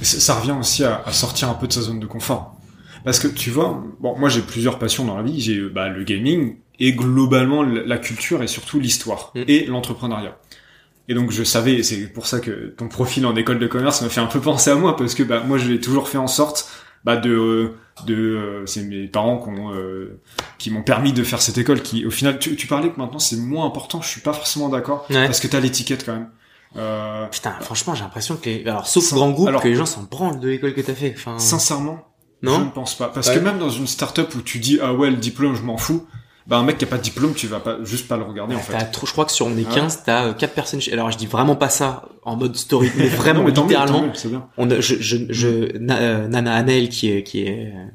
ça 0.02 0.36
revient 0.36 0.56
aussi 0.60 0.84
à, 0.84 1.02
à 1.06 1.12
sortir 1.12 1.50
un 1.50 1.54
peu 1.56 1.68
de 1.68 1.74
sa 1.74 1.82
zone 1.82 2.00
de 2.00 2.06
confort. 2.06 2.56
Parce 3.04 3.20
que 3.20 3.28
tu 3.28 3.50
vois, 3.52 3.84
bon, 4.00 4.18
moi 4.18 4.30
j'ai 4.30 4.42
plusieurs 4.42 4.78
passions 4.80 5.06
dans 5.06 5.16
la 5.18 5.24
vie. 5.24 5.40
J'ai 5.40 5.58
euh, 5.58 5.70
bah, 5.74 5.90
le 5.90 6.04
gaming 6.04 6.56
et 6.80 6.92
globalement 6.94 7.64
la 7.64 7.98
culture 7.98 8.44
et 8.44 8.48
surtout 8.48 8.80
l'histoire 8.80 9.32
Mm. 9.36 9.42
et 9.48 9.66
l'entrepreneuriat. 9.68 10.38
Et 11.08 11.14
donc 11.14 11.30
je 11.32 11.44
savais, 11.44 11.74
et 11.76 11.84
c'est 11.84 12.08
pour 12.12 12.26
ça 12.26 12.40
que 12.40 12.74
ton 12.78 12.88
profil 12.88 13.28
en 13.28 13.36
école 13.36 13.60
de 13.60 13.68
commerce 13.68 14.02
me 14.02 14.10
fait 14.10 14.22
un 14.22 14.26
peu 14.26 14.40
penser 14.42 14.72
à 14.72 14.76
moi 14.76 14.98
parce 14.98 15.14
que 15.14 15.22
bah 15.22 15.44
moi 15.48 15.60
j'ai 15.60 15.80
toujours 15.80 16.10
fait 16.10 16.18
en 16.18 16.26
sorte 16.26 16.68
bah 17.06 17.16
de 17.18 17.30
euh, 17.32 17.78
de 18.06 18.14
euh, 18.16 18.66
c'est 18.66 18.84
mes 18.84 19.08
parents 19.08 19.38
qui 19.38 19.50
ont 19.50 19.74
euh, 19.74 20.20
qui 20.58 20.70
m'ont 20.72 20.82
permis 20.84 21.14
de 21.14 21.24
faire 21.24 21.42
cette 21.42 21.58
école 21.58 21.82
qui 21.82 22.06
au 22.06 22.12
final 22.12 22.40
tu, 22.40 22.56
tu 22.58 22.68
parlais 22.68 22.90
que 22.90 22.98
maintenant 23.00 23.20
c'est 23.20 23.38
moins 23.38 23.66
important 23.66 24.02
je 24.02 24.10
suis 24.10 24.22
pas 24.22 24.34
forcément 24.34 24.68
d'accord 24.70 25.06
Ouais. 25.10 25.26
parce 25.28 25.40
que 25.40 25.48
t'as 25.48 25.60
l'étiquette 25.62 26.06
quand 26.06 26.14
même 26.14 26.30
euh, 26.78 27.28
Putain, 27.28 27.54
franchement, 27.62 27.96
j'ai 27.96 28.04
l'impression 28.04 28.36
que 28.36 28.50
les... 28.50 28.68
alors, 28.68 28.86
sauf 28.86 29.14
grand 29.14 29.32
groupe, 29.32 29.48
alors- 29.48 29.62
que 29.62 29.68
les 29.70 29.76
gens 29.76 29.86
s'en 29.86 30.04
branlent 30.04 30.42
de 30.42 30.50
l'école 30.50 30.74
que 30.74 30.82
t'as 30.82 30.94
fait. 30.94 31.14
Enfin, 31.16 31.40
sincèrement 31.40 32.00
Je 32.44 32.50
non? 32.50 32.66
ne 32.66 32.70
pense 32.70 32.96
pas. 32.96 33.08
Parce 33.08 33.30
Ouais. 33.30 33.36
que 33.36 33.40
même 33.40 33.60
dans 33.60 33.70
une 33.70 33.88
start-up 33.88 34.36
où 34.36 34.42
tu 34.42 34.60
dis, 34.60 34.80
ah 34.82 34.94
ouais, 34.94 35.10
le 35.10 35.16
diplôme, 35.16 35.56
je 35.56 35.62
m'en 35.62 35.78
fous, 35.78 36.06
bah, 36.48 36.58
un 36.58 36.64
mec 36.64 36.78
qui 36.78 36.84
a 36.86 36.88
pas 36.88 36.98
de 36.98 37.02
diplôme, 37.02 37.34
tu 37.34 37.48
vas 37.48 37.60
pas, 37.60 37.78
juste 37.84 38.08
pas 38.08 38.18
le 38.18 38.24
regarder, 38.24 38.56
en 38.56 38.60
fait. 38.60 38.78
Trop- 38.92 39.08
je 39.08 39.12
crois 39.12 39.26
que 39.26 39.32
sur 39.32 39.48
on 39.48 39.58
est 39.58 39.66
Ah 39.70 39.74
15, 39.76 40.04
t'as 40.06 40.34
4 40.34 40.54
personnes. 40.54 40.80
Alors 40.92 41.10
je 41.12 41.18
dis 41.18 41.26
vraiment 41.26 41.56
pas 41.56 41.70
ça 41.70 42.04
en 42.24 42.36
mode 42.36 42.56
story, 42.56 42.92
mais 42.98 43.08
vraiment 43.08 43.40
Non, 43.40 43.46
mais 43.46 43.52
mieux, 43.52 43.62
littéralement. 43.62 44.02
mieux, 44.04 44.12
c'est 44.14 44.30
bien. 44.30 44.48
On 44.58 44.70
a- 44.70 44.80
je, 44.80 44.96
je, 45.00 45.18
euh, 45.76 46.28
Nana 46.28 46.54
Anel 46.56 46.90
qui 46.90 47.12
est, 47.12 47.24
qui 47.24 47.44
est 47.44 47.74
euh, 47.76 47.86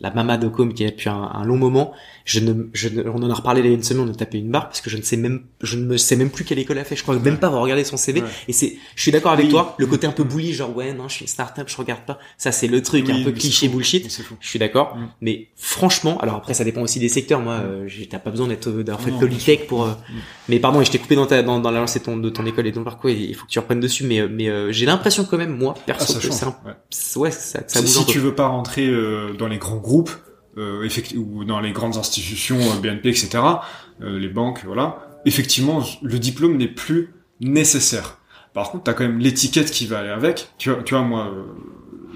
la 0.00 0.10
mama 0.10 0.36
de 0.38 0.48
Com 0.48 0.72
qui 0.74 0.84
est 0.84 0.90
depuis 0.90 1.08
un, 1.08 1.30
un 1.34 1.44
long 1.44 1.56
moment. 1.56 1.92
Je 2.24 2.40
ne, 2.40 2.68
je 2.74 2.88
ne- 2.88 3.08
on 3.08 3.22
en 3.22 3.30
a 3.30 3.34
reparlé 3.34 3.60
il 3.60 3.66
y 3.66 3.70
a 3.70 3.72
une 3.72 3.82
semaine, 3.82 4.08
on 4.08 4.12
a 4.12 4.14
tapé 4.14 4.38
une 4.38 4.50
barre 4.50 4.68
parce 4.68 4.80
que 4.80 4.88
je 4.90 4.96
ne 4.96 5.02
sais 5.02 5.16
même, 5.16 5.42
je 5.62 5.76
ne 5.76 5.84
me 5.84 5.96
sais 5.96 6.16
même 6.16 6.30
plus 6.30 6.44
quelle 6.44 6.58
école 6.58 6.76
elle 6.76 6.82
a 6.82 6.84
fait. 6.84 6.96
Je 6.96 7.02
crois 7.02 7.18
même 7.18 7.38
pas 7.38 7.48
avoir 7.48 7.62
regardé 7.62 7.82
son 7.84 7.96
CV. 7.96 8.20
Ouais. 8.22 8.28
Et 8.48 8.52
c'est, 8.52 8.76
je 8.94 9.02
suis 9.02 9.10
d'accord 9.10 9.32
avec 9.32 9.46
Oui. 9.46 9.50
toi. 9.50 9.74
Le 9.78 9.86
côté 9.86 10.06
un 10.06 10.12
peu 10.12 10.24
bully, 10.24 10.52
genre 10.52 10.74
ouais, 10.76 10.92
non, 10.92 11.08
je 11.08 11.14
suis 11.14 11.22
une 11.24 11.28
start-up, 11.28 11.68
je 11.68 11.76
regarde 11.76 12.02
pas. 12.06 12.18
Ça 12.38 12.52
c'est 12.52 12.66
le 12.68 12.82
truc 12.82 13.06
Oui, 13.08 13.20
un 13.20 13.24
peu 13.24 13.32
cliché 13.32 13.66
fou. 13.68 13.74
bullshit. 13.76 14.10
Fou. 14.22 14.34
Je 14.40 14.48
suis 14.48 14.58
d'accord, 14.58 14.96
Mm. 14.96 15.08
mais 15.22 15.48
franchement, 15.56 16.18
alors 16.20 16.36
après 16.36 16.54
ça 16.54 16.64
dépend 16.64 16.82
aussi 16.82 16.98
des 17.00 17.08
secteurs. 17.08 17.40
Moi, 17.40 17.54
euh, 17.54 17.84
j'ai- 17.88 18.06
t'as 18.06 18.18
pas 18.18 18.30
besoin 18.30 18.48
d'être 18.48 18.68
euh, 18.68 18.82
d'avoir 18.84 19.02
fait 19.04 19.12
Polytech 19.12 19.66
pour. 19.66 19.84
euh, 19.84 19.90
Mm. 19.90 20.14
Mais 20.48 20.58
pardon, 20.60 20.80
et 20.80 20.84
je 20.84 20.90
t'ai 20.90 20.98
coupé 20.98 21.14
dans 21.16 21.26
ta 21.26 21.42
dans, 21.42 21.58
dans 21.60 21.70
la 21.70 21.80
lancée 21.80 21.98
de 22.00 22.04
ton, 22.04 22.16
de 22.16 22.28
ton 22.30 22.44
école 22.46 22.66
et 22.66 22.70
de 22.70 22.76
ton 22.76 22.84
parcours. 22.84 23.10
Il 23.10 23.34
faut 23.34 23.44
que 23.46 23.50
tu 23.50 23.58
reprennes 23.58 23.80
dessus. 23.80 24.04
Mais 24.04 24.20
euh, 24.20 24.28
mais 24.30 24.48
euh, 24.48 24.72
j'ai 24.72 24.86
l'impression 24.86 25.24
quand 25.24 25.36
même, 25.38 25.56
moi 25.56 25.74
Ah, 25.76 25.82
perso, 25.86 26.12
ça 26.12 26.20
que 26.20 26.32
c'est 26.34 26.44
un 26.44 26.48
ouais. 26.64 26.72
ouais, 27.16 27.30
ça, 27.30 27.60
ça 27.66 27.80
Si, 27.80 27.88
si 27.88 28.06
tu 28.06 28.18
veux 28.18 28.34
pas 28.34 28.46
rentrer 28.46 28.86
euh, 28.86 29.32
dans 29.38 29.46
les 29.48 29.58
grands 29.58 29.76
groupes, 29.76 29.89
euh, 30.58 30.82
effecti- 30.84 31.16
ou 31.16 31.44
dans 31.44 31.60
les 31.60 31.72
grandes 31.72 31.96
institutions, 31.96 32.58
euh, 32.58 32.80
BNP, 32.80 33.08
etc., 33.10 33.28
euh, 34.02 34.18
les 34.18 34.28
banques, 34.28 34.62
voilà, 34.64 35.06
effectivement, 35.24 35.82
le 36.02 36.18
diplôme 36.18 36.56
n'est 36.56 36.68
plus 36.68 37.14
nécessaire. 37.40 38.18
Par 38.52 38.70
contre, 38.70 38.84
t'as 38.84 38.94
quand 38.94 39.04
même 39.04 39.18
l'étiquette 39.18 39.70
qui 39.70 39.86
va 39.86 40.00
aller 40.00 40.08
avec. 40.08 40.50
Tu 40.58 40.70
vois, 40.70 40.82
tu 40.82 40.94
vois 40.94 41.02
moi, 41.04 41.26
euh, 41.32 41.42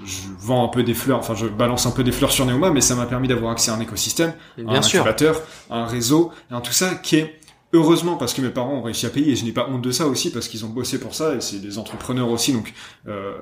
je 0.05 0.17
vends 0.39 0.65
un 0.65 0.67
peu 0.67 0.83
des 0.83 0.93
fleurs, 0.93 1.19
enfin, 1.19 1.33
je 1.33 1.47
balance 1.47 1.85
un 1.85 1.91
peu 1.91 2.03
des 2.03 2.11
fleurs 2.11 2.31
sur 2.31 2.45
Neoma, 2.45 2.69
mais 2.71 2.81
ça 2.81 2.93
m'a 2.95 3.05
permis 3.05 3.27
d'avoir 3.27 3.51
accès 3.51 3.71
à 3.71 3.75
un 3.75 3.79
écosystème, 3.79 4.33
Bien 4.57 4.67
un 4.75 4.81
sûr. 4.81 4.99
incubateur, 4.99 5.41
un 5.69 5.85
réseau, 5.85 6.31
un 6.51 6.61
tout 6.61 6.73
ça 6.73 6.95
qui 6.95 7.15
est 7.17 7.39
heureusement 7.75 8.15
parce 8.17 8.33
que 8.33 8.41
mes 8.41 8.49
parents 8.49 8.73
ont 8.75 8.81
réussi 8.81 9.05
à 9.05 9.09
payer 9.09 9.31
et 9.33 9.35
je 9.35 9.45
n'ai 9.45 9.51
pas 9.51 9.67
honte 9.69 9.81
de 9.81 9.91
ça 9.91 10.07
aussi 10.07 10.31
parce 10.31 10.47
qu'ils 10.47 10.65
ont 10.65 10.69
bossé 10.69 10.99
pour 10.99 11.13
ça 11.13 11.35
et 11.35 11.41
c'est 11.41 11.59
des 11.59 11.77
entrepreneurs 11.77 12.29
aussi 12.29 12.51
donc 12.53 12.73
euh, 13.07 13.33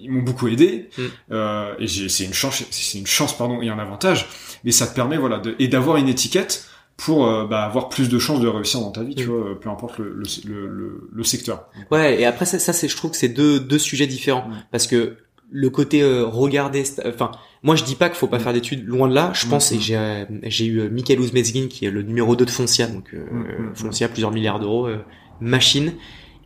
ils 0.00 0.10
m'ont 0.10 0.22
beaucoup 0.22 0.48
aidé 0.48 0.88
Mm. 0.96 1.02
euh, 1.32 1.74
et 1.78 1.88
c'est 1.88 2.24
une 2.24 2.34
chance 2.34 2.62
c'est 2.70 2.98
une 2.98 3.06
chance 3.06 3.36
pardon 3.36 3.60
et 3.62 3.68
un 3.68 3.78
avantage 3.78 4.26
mais 4.64 4.70
ça 4.72 4.86
te 4.86 4.94
permet 4.94 5.16
voilà 5.16 5.38
de, 5.38 5.54
et 5.58 5.68
d'avoir 5.68 5.96
une 5.96 6.08
étiquette 6.08 6.66
pour 6.96 7.26
euh, 7.28 7.46
bah, 7.46 7.62
avoir 7.64 7.88
plus 7.88 8.08
de 8.08 8.18
chances 8.18 8.40
de 8.40 8.48
réussir 8.48 8.80
dans 8.80 8.90
ta 8.90 9.02
vie 9.02 9.14
tu 9.14 9.24
Mm. 9.24 9.26
vois 9.30 9.48
euh, 9.50 9.54
peu 9.54 9.68
importe 9.70 9.98
le, 9.98 10.14
le, 10.14 10.66
le, 10.68 11.08
le- 11.12 11.24
secteur 11.24 11.68
Ouais, 11.90 12.20
et 12.20 12.26
après 12.26 12.44
ça, 12.46 12.58
ça 12.58 12.72
c'est, 12.72 12.88
je 12.88 12.96
trouve 12.96 13.10
que 13.12 13.16
c'est 13.16 13.28
deux 13.28 13.58
deux 13.60 13.78
sujets 13.78 14.06
différents 14.06 14.48
Mm. 14.48 14.62
parce 14.72 14.86
que 14.86 15.16
le 15.50 15.70
côté 15.70 16.02
euh, 16.02 16.26
regarder, 16.26 16.84
enfin, 17.06 17.30
moi 17.62 17.76
je 17.76 17.84
dis 17.84 17.94
pas 17.96 18.08
qu'il 18.08 18.18
faut 18.18 18.26
pas 18.28 18.38
Mm. 18.38 18.42
faire 18.42 18.52
d'études, 18.52 18.86
loin 18.86 19.08
de 19.08 19.14
là. 19.14 19.32
Je 19.34 19.46
Mm, 19.46 19.50
pense 19.50 19.70
mm. 19.70 19.74
et 19.74 19.80
j'ai 19.80 19.96
euh, 19.96 20.24
j'ai 20.44 20.66
eu 20.66 20.80
euh, 20.80 20.88
Michael 20.90 21.20
Ouzmezgin 21.20 21.68
qui 21.68 21.84
est 21.86 21.90
le 21.90 22.02
numéro 22.02 22.36
2 22.36 22.44
de 22.44 22.50
Foncia, 22.50 22.86
donc 22.86 23.12
euh, 23.14 23.26
Mm, 23.30 23.70
mm, 23.70 23.74
Foncia 23.74 24.08
plusieurs 24.08 24.30
milliards 24.32 24.60
d'euros, 24.60 24.86
euh, 24.86 24.98
machine, 25.40 25.92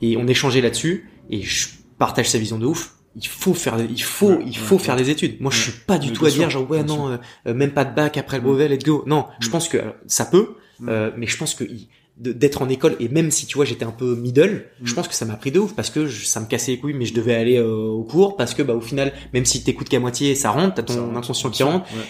et 0.01 0.16
on 0.16 0.27
échangeait 0.27 0.61
là-dessus 0.61 1.09
et 1.31 1.42
je 1.42 1.68
partage 1.98 2.29
sa 2.31 2.38
vision 2.38 2.59
de 2.59 2.66
ouf. 2.66 2.94
Il 3.14 3.27
faut 3.27 3.53
faire, 3.55 3.77
il 3.79 4.03
faut, 4.03 4.29
Ouais, 4.31 4.42
il 4.46 4.57
faut 4.57 4.77
ouais. 4.77 4.81
faire 4.83 4.96
des 4.96 5.11
études. 5.11 5.38
Moi, 5.40 5.51
je 5.53 5.61
suis 5.61 5.72
pas 5.72 5.98
du 5.98 6.12
tout 6.12 6.25
à 6.25 6.31
dire 6.31 6.48
genre 6.48 6.68
ouais 6.70 6.83
non, 6.83 7.09
euh, 7.11 7.16
euh, 7.46 7.53
même 7.55 7.72
pas 7.72 7.85
de 7.85 7.94
bac 7.94 8.16
après 8.16 8.38
le 8.38 8.42
Mm. 8.42 8.46
brevet, 8.46 8.68
let's 8.68 8.85
go. 8.85 9.05
Non, 9.07 9.27
je 9.40 9.48
Mm. 9.48 9.51
pense 9.51 9.68
que 9.68 9.79
ça 10.07 10.25
peut, 10.25 10.55
Mm. 10.81 10.88
euh, 10.88 11.11
mais 11.18 11.27
je 11.27 11.37
pense 11.37 11.55
que 11.55 11.64
d'être 12.23 12.63
en 12.63 12.69
école 12.69 12.97
et 13.01 13.09
même 13.09 13.31
si 13.31 13.47
tu 13.47 13.57
vois 13.57 13.65
j'étais 13.65 13.85
un 13.85 13.91
peu 13.91 14.15
middle, 14.17 14.67
je 14.83 14.93
Mm. 14.93 14.95
pense 14.95 15.09
que 15.09 15.15
ça 15.15 15.25
m'a 15.25 15.35
pris 15.37 15.51
de 15.51 15.59
ouf 15.59 15.75
parce 15.75 15.91
que 15.91 16.07
je- 16.07 16.25
ça 16.25 16.41
me 16.41 16.47
cassait 16.47 16.73
les 16.73 16.79
couilles 16.79 16.95
mais 16.95 17.05
je 17.05 17.15
devais 17.15 17.35
aller 17.35 17.57
euh, 17.59 17.67
au 17.89 18.05
cours 18.05 18.37
parce 18.37 18.55
que 18.55 18.63
bah 18.63 18.75
au 18.75 18.81
final 18.81 19.13
même 19.35 19.45
si 19.45 19.63
t'écoutes 19.65 19.89
qu'à 19.89 20.01
moitié 20.01 20.35
ça 20.35 20.51
rentre, 20.51 20.75
t'as 20.77 20.83
ton 20.85 21.17
inconscient 21.17 21.51
qui 21.51 21.63
rentre, 21.63 21.85
ouais. 21.93 22.03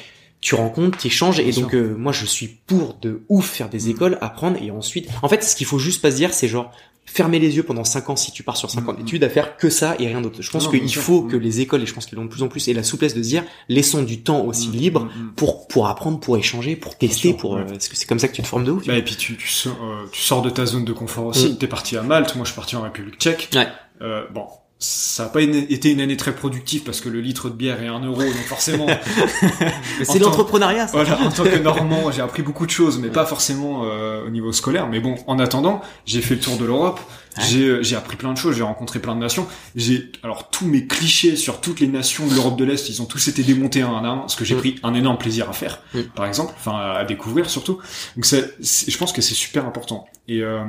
Tu 0.42 0.54
rencontres, 0.54 0.98
tu 0.98 1.06
échanges 1.06 1.40
et 1.40 1.50
donc 1.52 1.74
euh, 1.74 1.94
moi 1.96 2.12
je 2.12 2.26
suis 2.26 2.48
pour 2.48 2.98
de 3.00 3.22
ouf 3.30 3.46
faire 3.48 3.70
des 3.70 3.86
Mm. 3.86 3.90
écoles, 3.90 4.18
apprendre 4.20 4.58
et 4.62 4.70
ensuite 4.70 5.08
en 5.22 5.28
fait 5.28 5.42
ce 5.42 5.56
qu'il 5.56 5.66
faut 5.66 5.78
juste 5.78 6.02
pas 6.02 6.10
se 6.10 6.16
dire 6.16 6.34
c'est 6.34 6.48
genre 6.48 6.70
fermer 7.04 7.38
les 7.40 7.56
yeux 7.56 7.62
pendant 7.64 7.84
5 7.84 8.10
ans 8.10 8.16
si 8.16 8.30
tu 8.32 8.42
pars 8.42 8.56
sur 8.56 8.70
5 8.70 8.88
ans 8.88 8.92
Mm. 8.92 8.96
d'études 8.96 9.24
à 9.24 9.28
faire 9.28 9.56
que 9.56 9.70
ça 9.70 9.96
et 9.98 10.06
rien 10.06 10.20
d'autre. 10.20 10.40
Je 10.40 10.50
pense 10.50 10.68
qu'il 10.68 10.94
faut 10.94 11.22
Mm. 11.22 11.28
que 11.30 11.36
les 11.36 11.60
écoles 11.60 11.82
et 11.82 11.86
je 11.86 11.94
pense 11.94 12.06
qu'ils 12.06 12.16
l'ont 12.18 12.24
de 12.24 12.30
plus 12.30 12.42
en 12.42 12.48
plus 12.48 12.66
et 12.68 12.74
la 12.74 12.82
souplesse 12.82 13.14
de 13.14 13.22
se 13.22 13.28
dire 13.28 13.44
laissons 13.68 14.02
du 14.02 14.20
temps 14.22 14.44
aussi 14.44 14.68
Mm, 14.68 14.72
libre 14.72 15.00
mm, 15.04 15.06
mm. 15.26 15.32
pour 15.36 15.68
pour 15.68 15.86
apprendre, 15.88 16.18
pour 16.20 16.36
échanger, 16.36 16.74
pour 16.76 16.96
tester, 16.98 17.34
pour 17.34 17.56
euh, 17.56 17.64
parce 17.64 17.88
que 17.88 17.96
c'est 17.96 18.06
comme 18.06 18.18
ça 18.18 18.28
que 18.28 18.34
tu 18.34 18.42
te 18.42 18.46
formes 18.48 18.64
de 18.64 18.72
ouf. 18.72 18.86
Bah, 18.86 18.96
et 18.96 19.02
puis 19.04 19.14
tu, 19.16 19.36
tu, 19.36 19.48
sors, 19.48 19.76
euh, 19.82 20.06
tu 20.12 20.20
sors 20.20 20.42
de 20.42 20.50
ta 20.50 20.66
zone 20.66 20.84
de 20.84 20.92
confort 20.92 21.26
aussi. 21.26 21.56
T'es 21.58 21.66
parti 21.68 21.96
à 21.96 22.02
Malte, 22.02 22.34
moi 22.36 22.44
je 22.44 22.50
suis 22.50 22.56
parti 22.56 22.74
en 22.76 22.82
République 22.82 23.18
tchèque. 23.18 23.48
Ouais. 23.54 23.66
Euh, 24.00 24.24
bon, 24.34 24.46
ça 24.84 25.26
a 25.26 25.28
pas 25.28 25.42
une- 25.42 25.54
été 25.54 25.92
une 25.92 26.00
année 26.00 26.16
très 26.16 26.34
productive 26.34 26.82
parce 26.82 27.00
que 27.00 27.08
le 27.08 27.20
litre 27.20 27.48
de 27.48 27.54
bière 27.54 27.80
est 27.80 27.86
un 27.86 28.00
euro, 28.00 28.20
donc 28.20 28.34
forcément, 28.48 28.86
c'est 30.02 30.18
l'entrepreneuriat 30.18 30.88
ça. 30.88 30.92
voilà, 31.04 31.20
en 31.20 31.30
tant 31.30 31.44
que 31.44 31.56
Normand, 31.58 32.10
j'ai 32.10 32.20
appris 32.20 32.42
beaucoup 32.42 32.66
de 32.66 32.70
choses, 32.70 32.98
mais 32.98 33.08
pas 33.08 33.24
forcément 33.24 33.84
euh, 33.84 34.26
au 34.26 34.30
niveau 34.30 34.50
scolaire. 34.52 34.88
Mais 34.88 34.98
bon, 34.98 35.14
en 35.28 35.38
attendant, 35.38 35.82
j'ai 36.04 36.20
fait 36.20 36.34
le 36.34 36.40
tour 36.40 36.56
de 36.56 36.64
l'Europe. 36.64 36.98
Ouais. 37.38 37.44
J'ai 37.48 37.64
euh, 37.64 37.82
j'ai 37.82 37.94
appris 37.96 38.16
plein 38.16 38.32
de 38.32 38.36
choses, 38.38 38.56
j'ai 38.56 38.62
rencontré 38.62 38.98
plein 38.98 39.14
de 39.14 39.20
nations. 39.20 39.46
J'ai 39.76 40.10
alors 40.24 40.50
tous 40.50 40.66
mes 40.66 40.86
clichés 40.86 41.36
sur 41.36 41.60
toutes 41.60 41.78
les 41.80 41.86
nations 41.86 42.26
de 42.26 42.34
l'Europe 42.34 42.56
de 42.58 42.64
l'Est, 42.64 42.88
ils 42.88 43.00
ont 43.00 43.06
tous 43.06 43.26
été 43.28 43.42
démontés 43.44 43.82
un 43.82 43.94
à 44.04 44.08
un, 44.08 44.28
ce 44.28 44.36
que 44.36 44.44
j'ai 44.44 44.54
Mm. 44.56 44.58
pris 44.58 44.74
un 44.82 44.94
énorme 44.94 45.16
plaisir 45.16 45.48
à 45.48 45.52
faire, 45.52 45.80
Mm. 45.94 46.00
par 46.14 46.26
exemple, 46.26 46.52
enfin 46.58 46.76
à, 46.76 47.04
découvrir 47.04 47.48
surtout. 47.48 47.78
Donc 48.16 48.24
c'est- 48.26 48.54
je 48.60 48.98
pense 48.98 49.12
que 49.12 49.22
c'est 49.22 49.34
super 49.34 49.64
important. 49.64 50.06
Et 50.28 50.42
euh, 50.42 50.64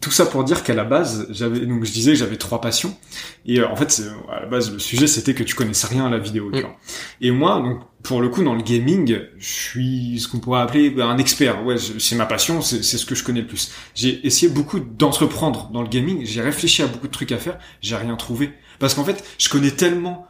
tout 0.00 0.10
ça 0.10 0.26
pour 0.26 0.42
dire 0.44 0.64
qu'à 0.64 0.74
la 0.74 0.84
base, 0.84 1.26
j'avais 1.30 1.60
donc 1.66 1.84
je 1.84 1.92
disais 1.92 2.12
que 2.12 2.18
j'avais 2.18 2.36
trois 2.36 2.60
passions. 2.60 2.96
Et 3.46 3.60
euh, 3.60 3.68
en 3.68 3.76
fait, 3.76 3.90
c'est- 3.90 4.08
à 4.30 4.40
la 4.40 4.46
base, 4.46 4.72
le 4.72 4.78
sujet 4.78 5.06
c'était 5.06 5.34
que 5.34 5.42
tu 5.44 5.54
connaissais 5.54 5.86
rien 5.86 6.06
à 6.06 6.10
la 6.10 6.18
vidéo. 6.18 6.50
tu 6.52 6.58
Mm. 6.58 6.62
vois. 6.62 6.76
Et 7.20 7.30
moi, 7.30 7.60
donc 7.60 7.80
pour 8.02 8.20
le 8.20 8.28
coup, 8.28 8.42
dans 8.44 8.54
le 8.54 8.62
gaming, 8.62 9.18
je 9.38 9.46
suis 9.48 10.18
ce 10.20 10.28
qu'on 10.28 10.38
pourrait 10.40 10.60
appeler 10.60 10.94
un 11.00 11.16
expert. 11.18 11.64
Ouais, 11.64 11.76
c'est 11.78 12.16
ma 12.16 12.26
passion, 12.26 12.60
c'est 12.60 12.82
c'est 12.82 12.98
ce 12.98 13.06
que 13.06 13.14
je 13.14 13.22
connais 13.24 13.40
le 13.42 13.46
plus. 13.46 13.70
J'ai 13.94 14.26
essayé 14.26 14.50
beaucoup 14.50 14.80
d'entreprendre 14.80 15.70
dans 15.72 15.82
le 15.82 15.88
gaming. 15.88 16.24
J'ai 16.26 16.42
réfléchi 16.42 16.82
à 16.82 16.86
beaucoup 16.86 17.06
de 17.06 17.12
trucs 17.12 17.32
à 17.32 17.38
faire. 17.38 17.58
J'ai 17.80 17.96
rien 17.96 18.16
trouvé 18.16 18.52
parce 18.80 18.94
qu'en 18.94 19.04
fait, 19.04 19.24
je 19.38 19.48
connais 19.48 19.70
tellement 19.70 20.26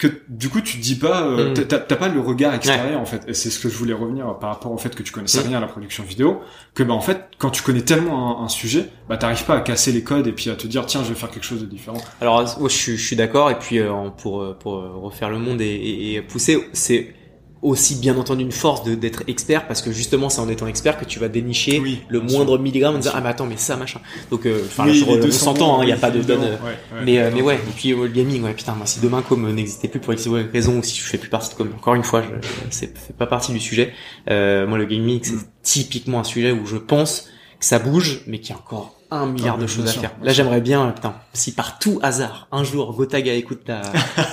que 0.00 0.08
du 0.28 0.48
coup 0.48 0.60
tu 0.62 0.78
dis 0.78 0.94
pas 0.96 1.22
euh, 1.22 1.50
Mm. 1.52 1.66
t'as- 1.68 1.78
pas 1.96 2.08
le 2.08 2.20
regard 2.20 2.54
extérieur 2.54 2.98
en 3.00 3.04
fait 3.04 3.20
et 3.28 3.34
c'est 3.34 3.50
ce 3.50 3.58
que 3.60 3.68
je 3.68 3.76
voulais 3.76 3.92
revenir 3.92 4.38
par 4.38 4.48
rapport 4.50 4.72
au 4.72 4.78
fait 4.78 4.94
que 4.94 5.02
tu 5.02 5.12
connaissais 5.12 5.44
Mm. 5.44 5.48
rien 5.48 5.58
à 5.58 5.60
la 5.60 5.66
production 5.66 6.02
vidéo 6.04 6.40
que 6.74 6.82
bah 6.82 6.94
en 6.94 7.00
fait 7.02 7.26
quand 7.38 7.50
tu 7.50 7.62
connais 7.62 7.82
tellement 7.82 8.40
un, 8.40 8.44
un 8.44 8.48
sujet 8.48 8.88
bah 9.08 9.18
t'arrives 9.18 9.44
pas 9.44 9.56
à 9.56 9.60
casser 9.60 9.92
les 9.92 10.02
codes 10.02 10.26
et 10.26 10.32
puis 10.32 10.48
à 10.50 10.56
te 10.56 10.66
dire 10.66 10.86
tiens 10.86 11.02
je 11.04 11.10
vais 11.10 11.14
faire 11.14 11.30
quelque 11.30 11.44
chose 11.44 11.60
de 11.60 11.66
différent 11.66 12.00
Alors 12.22 12.46
je, 12.46 12.68
suis- 12.74 12.96
je 12.96 13.06
suis 13.06 13.16
d'accord 13.16 13.50
et 13.50 13.58
puis 13.58 13.78
euh, 13.78 13.92
pour 14.16 14.40
euh, 14.42 14.56
pour 14.58 14.76
euh, 14.78 14.90
refaire 14.96 15.28
le 15.28 15.38
monde 15.38 15.60
et, 15.60 15.66
et- 15.66 16.14
et 16.14 16.22
pousser, 16.22 16.66
c'est 16.72 17.14
aussi 17.62 17.96
bien 17.96 18.16
entendu 18.16 18.42
une 18.42 18.52
force 18.52 18.84
de 18.84 18.94
d'être 18.94 19.22
expert 19.28 19.66
parce 19.66 19.82
que 19.82 19.92
justement 19.92 20.30
c'est 20.30 20.40
en 20.40 20.48
étant 20.48 20.66
expert 20.66 20.98
que 20.98 21.04
tu 21.04 21.18
vas 21.18 21.28
dénicher 21.28 21.78
Oui, 21.78 22.00
le 22.08 22.20
moindre 22.20 22.58
milligramme 22.58 22.94
en 22.94 22.98
disant 22.98 23.10
ah 23.14 23.20
mais 23.20 23.28
attends 23.28 23.44
mais 23.46 23.58
ça 23.58 23.76
machin. 23.76 24.00
Donc 24.30 24.46
euh, 24.46 24.62
enfin 24.66 24.84
Oui, 24.84 24.90
là, 24.90 24.94
je- 24.94 25.04
les 25.04 25.12
on 25.18 25.20
200 25.26 25.44
s'entend, 25.44 25.82
il 25.82 25.88
y 25.90 25.92
a 25.92 25.96
oui, 25.96 26.00
pas 26.00 26.10
de 26.10 26.22
donne. 26.22 26.40
ouais, 26.40 26.48
ouais, 26.48 27.00
mais, 27.04 27.18
euh, 27.18 27.30
mais 27.34 27.42
ouais, 27.42 27.56
et 27.56 27.72
puis 27.76 27.92
euh, 27.92 28.02
le 28.04 28.08
gaming, 28.08 28.42
ouais, 28.44 28.54
putain, 28.54 28.72
moi, 28.74 28.86
si 28.86 29.00
demain 29.00 29.22
comme 29.22 29.44
euh, 29.46 29.52
n'existait 29.52 29.88
plus 29.88 30.00
pour 30.00 30.14
X 30.14 30.26
raison, 30.52 30.78
ou 30.78 30.82
si 30.82 30.96
je 30.98 31.02
fais 31.04 31.18
plus 31.18 31.28
partie 31.28 31.50
de 31.50 31.54
comme, 31.54 31.72
encore 31.76 31.94
une 31.94 32.02
fois, 32.04 32.22
je, 32.22 32.28
c'est 32.70 32.96
fait 32.96 33.12
pas 33.12 33.26
partie 33.26 33.52
du 33.52 33.60
sujet. 33.60 33.92
Euh, 34.30 34.66
moi, 34.66 34.78
le 34.78 34.86
gaming, 34.86 35.20
c'est 35.22 35.32
Mm. 35.34 35.44
typiquement 35.62 36.20
un 36.20 36.24
sujet 36.24 36.52
où 36.52 36.64
je 36.66 36.76
pense 36.76 37.28
que 37.60 37.66
ça 37.66 37.78
bouge, 37.78 38.22
mais 38.26 38.40
qu'il 38.40 38.50
y 38.50 38.52
a 38.54 38.56
encore 38.56 38.94
un 39.12 39.26
milliard 39.26 39.56
Ah, 39.58 39.62
de 39.62 39.66
choses 39.66 39.88
à 39.88 39.92
faire. 39.92 40.12
Là, 40.22 40.32
j'aimerais 40.32 40.60
bien, 40.60 40.86
euh, 40.86 40.90
putain, 40.92 41.14
si 41.32 41.52
par 41.52 41.78
tout 41.78 41.98
hasard, 42.02 42.46
un 42.52 42.62
jour, 42.64 42.94
Gotaga 42.94 43.32
écoute 43.34 43.64
ta, 43.64 43.82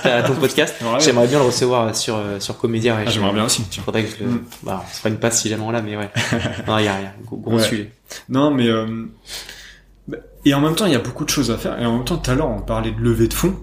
ta- 0.02 0.22
ton 0.22 0.34
podcast, 0.40 0.74
j'aimerais 1.00 1.26
bien 1.26 1.38
le 1.40 1.44
recevoir 1.46 1.94
sur, 1.96 2.16
euh, 2.16 2.38
sur 2.40 2.56
Comédia. 2.58 2.94
ouais, 2.96 3.04
ah, 3.06 3.10
j'aimerais 3.10 3.32
bien 3.34 3.44
aussi 3.44 3.62
tiens. 3.64 3.82
Faudrait 3.84 4.04
que 4.04 4.16
je 4.18 4.24
le, 4.24 4.30
Mm. 4.30 4.44
bah, 4.62 4.82
on 4.84 4.92
se 4.92 4.98
fera 4.98 5.08
une 5.10 5.18
passe 5.18 5.42
si 5.42 5.48
jamais 5.48 5.62
on 5.64 5.70
l'a, 5.72 5.82
mais 5.82 5.96
ouais. 5.96 6.10
non, 6.66 6.78
y 6.78 6.86
a 6.88 6.94
rien. 6.94 7.12
Gros, 7.24 7.52
Ouais. 7.54 7.62
sujet. 7.62 7.92
non 8.28 8.50
mais 8.52 8.68
euh, 8.68 9.06
bah, 10.06 10.16
et 10.44 10.54
en 10.54 10.60
même 10.60 10.74
temps 10.74 10.86
il 10.86 10.92
y 10.92 10.96
a 10.96 11.00
beaucoup 11.00 11.24
de 11.24 11.30
choses 11.30 11.50
à 11.50 11.58
faire 11.58 11.78
et 11.80 11.84
en 11.84 11.96
même 11.96 12.04
temps 12.04 12.16
tout 12.16 12.30
à 12.30 12.34
l'heure 12.34 12.48
on 12.48 12.62
parlait 12.62 12.92
de 12.92 13.00
levée 13.00 13.28
de 13.28 13.34
fonds 13.34 13.54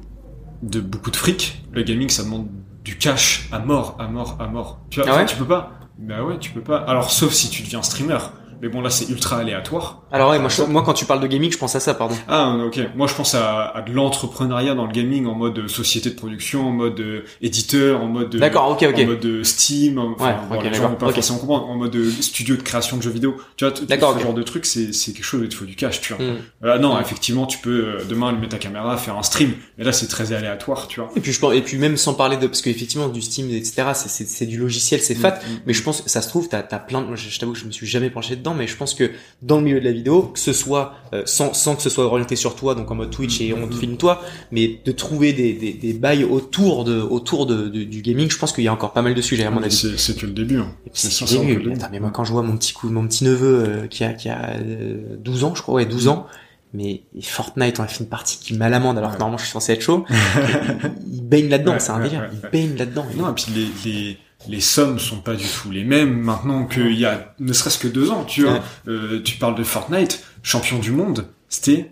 de 0.62 0.80
beaucoup 0.80 1.10
de 1.10 1.16
fric 1.16 1.64
le 1.72 1.82
gaming 1.82 2.10
ça 2.10 2.24
demande 2.24 2.48
du 2.84 2.98
cash 2.98 3.48
à 3.52 3.58
mort 3.60 3.96
à 4.00 4.08
mort 4.08 4.38
à 4.40 4.46
mort 4.48 4.80
tu 4.92 5.02
vois 5.02 5.10
Ah 5.12 5.16
ouais 5.18 5.26
tu 5.26 5.36
peux 5.38 5.46
pas 5.48 5.72
bah 5.98 6.22
ouais 6.24 6.38
tu 6.40 6.52
peux 6.52 6.62
pas 6.62 6.78
alors 6.88 7.10
sauf 7.10 7.34
si 7.34 7.50
tu 7.50 7.64
deviens 7.64 7.82
streamer 7.82 8.20
mais 8.62 8.70
bon 8.70 8.82
là 8.82 8.90
c'est 8.90 9.10
ultra 9.10 9.38
aléatoire 9.38 10.04
Alors 10.12 10.30
ouais, 10.32 10.40
moi, 10.40 10.50
je- 10.50 10.64
moi, 10.64 10.82
quand 10.84 10.94
tu 10.94 11.06
parles 11.06 11.20
de 11.22 11.28
gaming, 11.28 11.52
je 11.52 11.58
pense 11.58 11.76
à 11.76 11.80
ça, 11.80 11.94
pardon. 11.94 12.16
Ah 12.28 12.56
ok, 12.66 12.80
moi 12.96 13.08
je 13.08 13.14
pense 13.14 13.36
à, 13.36 13.66
à 13.70 13.82
de 13.82 13.92
l'entrepreneuriat 13.92 14.74
dans 14.76 14.86
le 14.86 14.92
gaming 14.92 15.26
en 15.26 15.36
mode 15.36 15.68
société 15.68 16.10
de 16.10 16.16
production, 16.16 16.68
en 16.68 16.72
mode 16.72 17.00
euh, 17.00 17.24
éditeur, 17.42 18.02
en 18.02 18.08
mode 18.08 18.36
euh, 18.36 18.40
D'accord, 18.40 18.70
ok, 18.72 18.86
ok. 18.90 19.00
en 19.00 19.06
mode 19.06 19.26
euh, 19.26 19.44
Steam, 19.44 19.98
en- 19.98 20.14
enfin 20.14 20.26
Ouais, 20.26 20.36
bon, 20.50 20.56
ok, 20.56 20.64
les 20.64 20.70
gens 20.70 20.76
d'accord, 20.76 20.90
vont 20.92 20.96
pas 20.98 21.08
ok. 21.08 21.14
forcément 21.16 21.40
comprendre, 21.40 21.70
en 21.70 21.76
mode 21.76 21.96
euh, 21.96 22.10
studio 22.22 22.56
de 22.56 22.62
création 22.62 22.98
de 22.98 23.02
jeux 23.02 23.10
vidéo. 23.12 23.36
Tu 23.58 23.66
vois, 23.66 23.72
tout, 23.74 23.86
ce 23.88 24.20
genre 24.24 24.34
de 24.34 24.44
truc, 24.44 24.66
c'est 24.66 24.94
c'est 24.94 25.12
quelque 25.14 25.24
chose 25.26 25.42
où 25.42 25.44
il 25.44 25.50
te 25.50 25.56
faut 25.56 25.66
du 25.66 25.76
cash, 25.76 26.02
tu 26.02 26.14
vois. 26.14 26.26
Mm. 26.26 26.38
Ah 26.64 26.78
non, 26.80 26.96
Mm. 26.98 27.02
effectivement, 27.02 27.46
tu 27.46 27.58
peux 27.60 27.70
euh, 27.88 27.98
demain 28.10 28.30
allumer 28.30 28.48
ta 28.48 28.58
caméra, 28.58 28.96
faire 28.98 29.18
un 29.18 29.24
stream, 29.24 29.52
mais 29.78 29.84
là 29.84 29.92
c'est 29.92 30.08
très 30.08 30.32
aléatoire, 30.34 30.88
tu 30.88 31.00
vois. 31.00 31.10
Et 31.16 31.20
puis 31.20 31.32
je 31.34 31.40
pense, 31.40 31.54
et 31.54 31.62
puis 31.62 31.78
même 31.78 31.98
sans 31.98 32.14
parler 32.14 32.38
de, 32.38 32.48
parce 32.48 32.62
qu'effectivement 32.62 33.08
du 33.10 33.22
Steam, 33.22 33.50
etc. 33.50 33.84
C'est, 33.94 34.10
c'est, 34.10 34.28
c'est 34.28 34.46
du 34.46 34.58
logiciel, 34.58 35.02
c'est 35.02 35.16
fat. 35.16 35.32
Mm, 35.32 35.54
mm, 35.54 35.60
Mais 35.66 35.74
je 35.74 35.84
pense 35.84 36.02
que 36.02 36.10
ça 36.10 36.22
se 36.22 36.30
trouve, 36.30 36.48
t'as, 36.48 36.64
t'as 36.64 36.80
plein 36.80 37.02
de, 37.02 37.16
je, 37.16 37.30
je 37.30 37.40
t'avoue 37.40 37.54
que 37.54 37.60
je 37.60 37.66
me 37.66 37.72
suis 37.72 37.88
jamais 37.88 38.10
penché 38.10 38.36
dedans, 38.46 38.56
mais 38.58 38.68
je 38.68 38.78
pense 38.78 38.94
que 38.94 39.12
dans 39.42 39.58
le 39.58 39.64
milieu 39.64 39.80
de 39.80 39.86
la 39.86 39.92
vidéo, 39.92 40.22
que 40.24 40.40
ce 40.40 40.54
soit, 40.54 40.94
euh, 41.14 41.24
sans, 41.26 41.54
sans 41.54 41.76
que 41.76 41.82
ce 41.82 41.90
soit 41.90 42.06
orienté 42.06 42.36
sur 42.36 42.56
toi, 42.56 42.76
donc 42.76 42.90
en 42.92 42.96
mode 42.96 43.10
Twitch 43.12 43.42
et 43.42 43.54
on 43.54 43.68
te 43.68 43.76
filme 43.76 43.98
toi, 43.98 44.22
mais 44.52 44.80
de 44.86 44.92
trouver 44.92 45.34
des, 45.34 45.54
des, 45.54 45.74
des 45.74 45.94
bails 45.94 46.24
autour 46.24 46.84
de, 46.84 47.00
autour 47.02 47.46
de, 47.46 47.68
de- 47.68 47.84
du 47.84 48.02
gaming, 48.02 48.30
je 48.30 48.38
pense 48.38 48.54
qu'il 48.54 48.64
y 48.64 48.68
a 48.68 48.74
encore 48.74 48.94
pas 48.94 49.02
mal 49.02 49.14
de 49.16 49.22
sujets 49.22 49.44
à 49.46 49.52
mon 49.52 49.62
avis. 49.64 49.76
C'est 49.98 50.16
que 50.18 50.26
le 50.26 50.32
début. 50.34 50.60
Hein. 50.60 50.72
C'est 50.94 51.38
le 51.40 51.46
début. 51.56 51.74
Attends, 51.74 51.88
mais 51.92 52.00
moi 52.00 52.12
quand 52.12 52.24
je 52.24 52.32
vois 52.32 52.44
mon 52.44 52.56
petit 52.58 52.74
coup, 52.74 52.90
mon 52.90 53.08
petit 53.08 53.24
neveu 53.26 53.64
euh, 53.68 53.88
qui 53.88 54.04
a, 54.04 54.14
qui 54.14 54.30
a 54.30 54.52
euh, 54.60 55.16
12 55.20 55.44
ans, 55.44 55.56
je 55.56 55.62
crois, 55.62 55.76
ouais, 55.76 55.86
12 55.86 56.08
ans, 56.08 56.28
mais 56.74 57.04
Fortnite, 57.22 57.80
on 57.80 57.84
a 57.84 57.88
fait 57.88 58.04
une 58.04 58.10
partie 58.10 58.38
qui 58.40 58.54
m'a 58.54 58.68
l'amende 58.70 58.98
alors 58.98 59.14
que 59.14 59.18
normalement 59.18 59.38
je 59.38 59.44
suis 59.46 59.54
censé 59.54 59.72
être 59.74 59.82
chaud. 59.82 60.06
il, 61.08 61.16
il 61.16 61.22
baigne 61.24 61.50
là-dedans, 61.50 61.74
Ouais, 61.74 61.80
c'est 61.80 61.92
un 61.92 61.98
ouais, 61.98 62.04
délire. 62.04 62.22
ouais, 62.22 62.30
il 62.44 62.50
baigne 62.50 62.76
là-dedans. 62.78 63.06
Non, 63.18 63.30
et 63.32 63.34
puis 63.34 63.46
les, 63.56 63.90
les, 63.92 64.18
les 64.48 64.62
sommes 64.62 65.00
sont 65.00 65.20
pas 65.22 65.36
du 65.36 65.46
tout 65.46 65.72
les 65.72 65.84
mêmes 65.84 66.18
maintenant 66.20 66.66
qu'il 66.66 66.94
y 67.00 67.06
a 67.06 67.34
ne 67.40 67.54
serait-ce 67.54 67.78
que 67.80 67.88
deux 67.88 68.12
ans, 68.12 68.24
tu 68.26 68.44
vois. 68.44 68.54
Ouais. 68.54 68.62
Euh, 68.88 69.22
tu 69.24 69.38
parles 69.38 69.56
de 69.56 69.64
Fortnite, 69.64 70.24
champion 70.44 70.80
du 70.80 70.92
monde, 70.92 71.28
c'était 71.50 71.92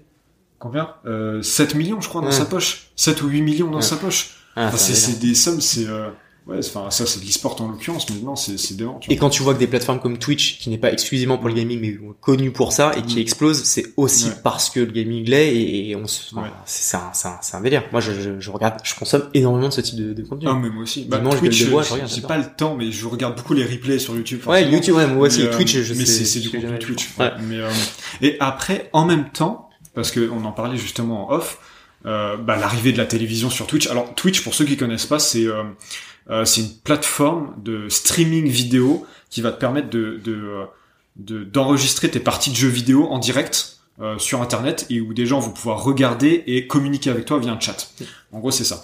combien? 0.59 0.89
Euh, 1.05 1.41
7 1.41 1.75
millions, 1.75 1.99
je 2.01 2.07
crois, 2.09 2.21
dans 2.21 2.27
Ouais. 2.27 2.33
sa 2.33 2.45
poche. 2.45 2.87
7 2.95 3.21
ou 3.23 3.27
8 3.27 3.41
millions 3.41 3.69
dans 3.69 3.77
Ouais. 3.77 3.81
sa 3.81 3.95
poche. 3.97 4.31
Ah, 4.55 4.67
Enfin, 4.67 4.77
c'est 4.77 4.93
c'est 4.95 5.19
des 5.19 5.33
sommes, 5.35 5.61
c'est... 5.61 5.87
Euh, 5.87 6.09
ouais, 6.47 6.57
enfin, 6.59 6.89
ça, 6.91 7.05
c'est 7.05 7.19
de 7.19 7.25
l'e-sport 7.25 7.59
en 7.61 7.67
l'occurrence, 7.69 8.09
mais 8.09 8.21
non, 8.21 8.35
c'est 8.35 8.57
c'est 8.57 8.75
dément, 8.75 8.99
Et 9.09 9.15
vois. 9.15 9.21
quand 9.21 9.29
tu 9.29 9.43
vois 9.43 9.53
que 9.53 9.59
des 9.59 9.67
plateformes 9.67 9.99
comme 9.99 10.17
Twitch, 10.17 10.59
qui 10.59 10.69
n'est 10.69 10.77
pas 10.77 10.91
exclusivement 10.91 11.37
pour 11.37 11.47
le 11.47 11.53
gaming, 11.55 11.79
mais 11.79 11.97
connu 12.21 12.51
pour 12.51 12.73
ça, 12.73 12.91
et 12.97 13.01
qui 13.01 13.15
Mm. 13.17 13.19
explose, 13.19 13.63
c'est 13.63 13.85
aussi 13.97 14.25
Ouais. 14.27 14.31
parce 14.43 14.69
que 14.69 14.79
le 14.79 14.91
gaming 14.91 15.25
l'est, 15.25 15.55
et, 15.55 15.89
et 15.89 15.95
on 15.95 16.07
se, 16.07 16.33
Ouais. 16.35 16.41
c'est 16.65 16.83
c'est 16.91 16.97
un, 16.97 17.09
c'est 17.13 17.27
un, 17.27 17.37
c'est 17.41 17.55
un 17.57 17.61
délire. 17.61 17.83
Moi, 17.91 18.01
je, 18.01 18.11
je, 18.13 18.39
je 18.39 18.51
regarde, 18.51 18.75
je 18.83 18.93
consomme 18.95 19.29
énormément 19.33 19.69
de 19.69 19.73
ce 19.73 19.81
type 19.81 19.95
de, 19.97 20.13
de 20.13 20.23
contenu. 20.23 20.47
Ah, 20.49 20.53
mais 20.61 20.69
moi 20.69 20.83
aussi. 20.83 21.05
Bah, 21.05 21.17
Dimanche, 21.17 21.37
Twitch, 21.39 21.59
gueule 21.59 21.67
de 21.67 21.71
bois, 21.71 21.83
je 21.83 21.93
regarde, 21.93 22.11
j'ai 22.13 22.21
pas 22.21 22.37
le 22.37 22.45
temps, 22.55 22.75
mais 22.75 22.91
je 22.91 23.07
regarde 23.07 23.35
beaucoup 23.35 23.53
les 23.53 23.63
replays 23.65 23.99
sur 23.99 24.15
YouTube. 24.15 24.41
ouais. 24.47 24.69
YouTube, 24.69 24.95
ouais, 24.95 25.07
moi 25.07 25.27
aussi, 25.27 25.41
Mais, 25.43 25.47
euh, 25.47 25.55
Twitch, 25.55 25.77
je 25.77 25.93
mais 25.93 26.05
sais. 26.05 26.11
c'est 26.13 26.25
c'est 26.25 26.39
du 26.39 26.49
je 26.49 26.57
contenu. 26.57 26.79
Twitch. 26.79 27.09
Ouais. 27.19 27.31
Mais 27.47 27.57
euh, 27.59 27.69
et 28.21 28.37
après, 28.39 28.89
en 28.93 29.05
même 29.05 29.29
temps, 29.31 29.69
parce 29.95 30.11
que 30.11 30.29
on 30.31 30.43
en 30.45 30.51
parlait 30.51 30.77
justement 30.77 31.29
en 31.29 31.35
off, 31.35 31.57
euh, 31.59 31.67
bah, 32.03 32.57
l'arrivée 32.57 32.91
de 32.91 32.97
la 32.97 33.05
télévision 33.05 33.49
sur 33.49 33.67
Twitch. 33.67 33.87
Alors 33.87 34.13
Twitch, 34.15 34.41
pour 34.43 34.53
ceux 34.53 34.65
qui 34.65 34.77
connaissent 34.77 35.05
pas, 35.05 35.19
c'est 35.19 35.45
euh, 35.45 35.63
euh, 36.29 36.45
c'est 36.45 36.61
une 36.61 36.73
plateforme 36.83 37.53
de 37.63 37.89
streaming 37.89 38.47
vidéo 38.47 39.05
qui 39.29 39.41
va 39.41 39.51
te 39.51 39.59
permettre 39.59 39.89
de 39.89 40.19
de 40.23 40.33
euh, 40.33 40.63
de- 41.15 41.43
d'enregistrer 41.43 42.09
tes 42.09 42.19
parties 42.19 42.49
de 42.51 42.55
jeux 42.55 42.67
vidéo 42.69 43.07
en 43.09 43.19
direct 43.19 43.77
euh, 44.01 44.17
sur 44.17 44.41
internet 44.41 44.87
et 44.89 44.99
où 45.01 45.13
des 45.13 45.25
gens 45.27 45.39
vont 45.39 45.51
pouvoir 45.51 45.83
regarder 45.83 46.43
et 46.47 46.65
communiquer 46.65 47.09
avec 47.11 47.25
toi 47.25 47.37
via 47.39 47.51
un 47.51 47.59
chat. 47.59 47.91
En 48.31 48.39
gros, 48.39 48.49
c'est 48.49 48.63
ça. 48.63 48.83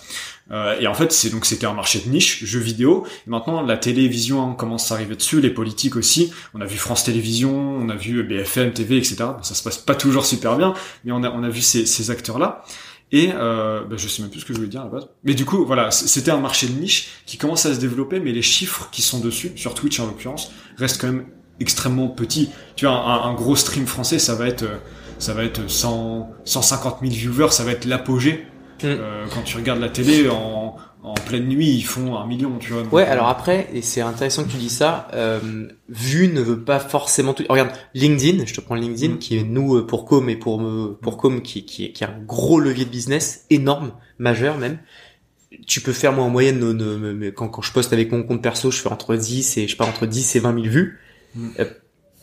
Euh, 0.51 0.79
et 0.79 0.85
en 0.85 0.93
fait, 0.93 1.11
c'est 1.11 1.31
donc 1.31 1.45
c'était 1.45 1.65
un 1.65 1.73
marché 1.73 1.99
de 2.05 2.09
niche, 2.09 2.43
jeux 2.45 2.59
vidéo. 2.59 3.05
Et 3.25 3.29
maintenant, 3.31 3.61
la 3.63 3.77
télévision 3.77 4.53
commence 4.53 4.91
à 4.91 4.95
arriver 4.95 5.15
dessus, 5.15 5.41
les 5.41 5.49
politiques 5.49 5.95
aussi. 5.95 6.31
On 6.53 6.61
a 6.61 6.65
vu 6.65 6.77
France 6.77 7.03
Télévisions, 7.03 7.57
on 7.81 7.89
a 7.89 7.95
vu 7.95 8.21
BFM 8.23 8.71
TV, 8.73 8.97
etc. 8.97 9.15
Ça 9.41 9.55
se 9.55 9.63
passe 9.63 9.77
pas 9.79 9.95
toujours 9.95 10.25
super 10.25 10.55
bien, 10.57 10.73
mais 11.03 11.11
on 11.11 11.23
a 11.23 11.31
on 11.31 11.41
a 11.43 11.49
vu 11.49 11.61
ces, 11.61 11.87
ces 11.87 12.11
acteurs-là. 12.11 12.63
Et 13.11 13.31
euh, 13.33 13.83
bah, 13.85 13.95
je 13.97 14.07
sais 14.07 14.21
même 14.21 14.29
plus 14.29 14.41
ce 14.41 14.45
que 14.45 14.53
je 14.53 14.59
voulais 14.59 14.69
dire 14.69 14.81
à 14.81 14.85
la 14.85 14.91
base. 14.91 15.07
Mais 15.23 15.33
du 15.33 15.45
coup, 15.45 15.65
voilà, 15.65 15.91
c'était 15.91 16.31
un 16.31 16.39
marché 16.39 16.67
de 16.67 16.79
niche 16.79 17.09
qui 17.25 17.37
commence 17.37 17.65
à 17.65 17.73
se 17.73 17.79
développer, 17.79 18.19
mais 18.19 18.31
les 18.31 18.41
chiffres 18.41 18.89
qui 18.91 19.01
sont 19.01 19.19
dessus, 19.19 19.51
sur 19.55 19.73
Twitch 19.73 19.99
en 19.99 20.05
l'occurrence, 20.05 20.51
restent 20.77 21.01
quand 21.01 21.07
même 21.07 21.25
extrêmement 21.59 22.07
petits. 22.07 22.49
Tu 22.75 22.85
vois, 22.85 22.95
un, 22.95 23.29
un 23.29 23.33
gros 23.33 23.55
stream 23.55 23.87
français, 23.87 24.19
ça 24.19 24.35
va 24.35 24.47
être, 24.47 24.63
euh, 24.63 24.77
ça 25.17 25.33
va 25.33 25.43
être 25.43 25.69
100, 25.69 26.29
150 26.45 26.97
000 27.01 27.11
viewers, 27.11 27.51
ça 27.51 27.63
va 27.63 27.71
être 27.71 27.85
l'apogée. 27.85 28.45
Euh, 28.85 29.25
quand 29.33 29.41
tu 29.41 29.57
regardes 29.57 29.81
la 29.81 29.89
télé 29.89 30.29
en, 30.29 30.77
en 31.01 31.13
pleine 31.13 31.47
nuit, 31.47 31.69
ils 31.69 31.83
font 31.83 32.17
un 32.17 32.27
million, 32.27 32.57
tu 32.59 32.73
vois. 32.73 32.83
Ouais, 32.91 33.07
euh, 33.07 33.11
alors 33.11 33.27
après, 33.29 33.69
et 33.73 33.81
c'est 33.81 34.01
intéressant 34.01 34.43
que 34.43 34.49
tu 34.49 34.57
dis 34.57 34.69
ça, 34.69 35.07
euh, 35.13 35.39
vue 35.87 36.27
ne 36.27 36.41
veut 36.41 36.59
pas 36.61 36.79
forcément 36.79 37.33
tout. 37.33 37.43
Regarde, 37.49 37.71
LinkedIn, 37.93 38.45
je 38.45 38.53
te 38.53 38.59
prends 38.61 38.75
LinkedIn, 38.75 39.13
Mm. 39.13 39.17
qui 39.19 39.37
est 39.37 39.43
nous 39.43 39.75
euh, 39.77 39.87
pour 39.87 40.05
Com 40.05 40.29
et 40.29 40.35
pour 40.35 40.59
me, 40.59 40.93
pour 40.95 41.15
Com 41.17 41.41
qui, 41.41 41.63
qui, 41.65 41.85
est- 41.85 41.91
qui 41.93 42.03
a 42.03 42.09
un 42.09 42.19
gros 42.25 42.59
levier 42.59 42.83
de 42.85 42.89
business, 42.89 43.45
énorme, 43.49 43.93
majeur 44.17 44.57
même. 44.57 44.79
Tu 45.67 45.81
peux 45.81 45.93
faire 45.93 46.13
moi 46.13 46.25
en 46.25 46.29
moyenne, 46.29 47.31
quand, 47.35 47.47
quand 47.47 47.61
je 47.61 47.71
poste 47.71 47.91
avec 47.93 48.11
mon 48.11 48.23
compte 48.23 48.41
perso, 48.41 48.69
je 48.69 48.81
fais 48.81 48.89
entre 48.89 49.15
10 49.15 49.57
et 49.57 49.65
je 49.67 49.71
sais 49.71 49.77
pas 49.77 49.85
entre 49.85 50.05
10 50.05 50.35
et 50.35 50.39
20 50.39 50.53
000 50.53 50.65
vues. 50.67 50.99
Mm. 51.35 51.47
Euh, 51.59 51.65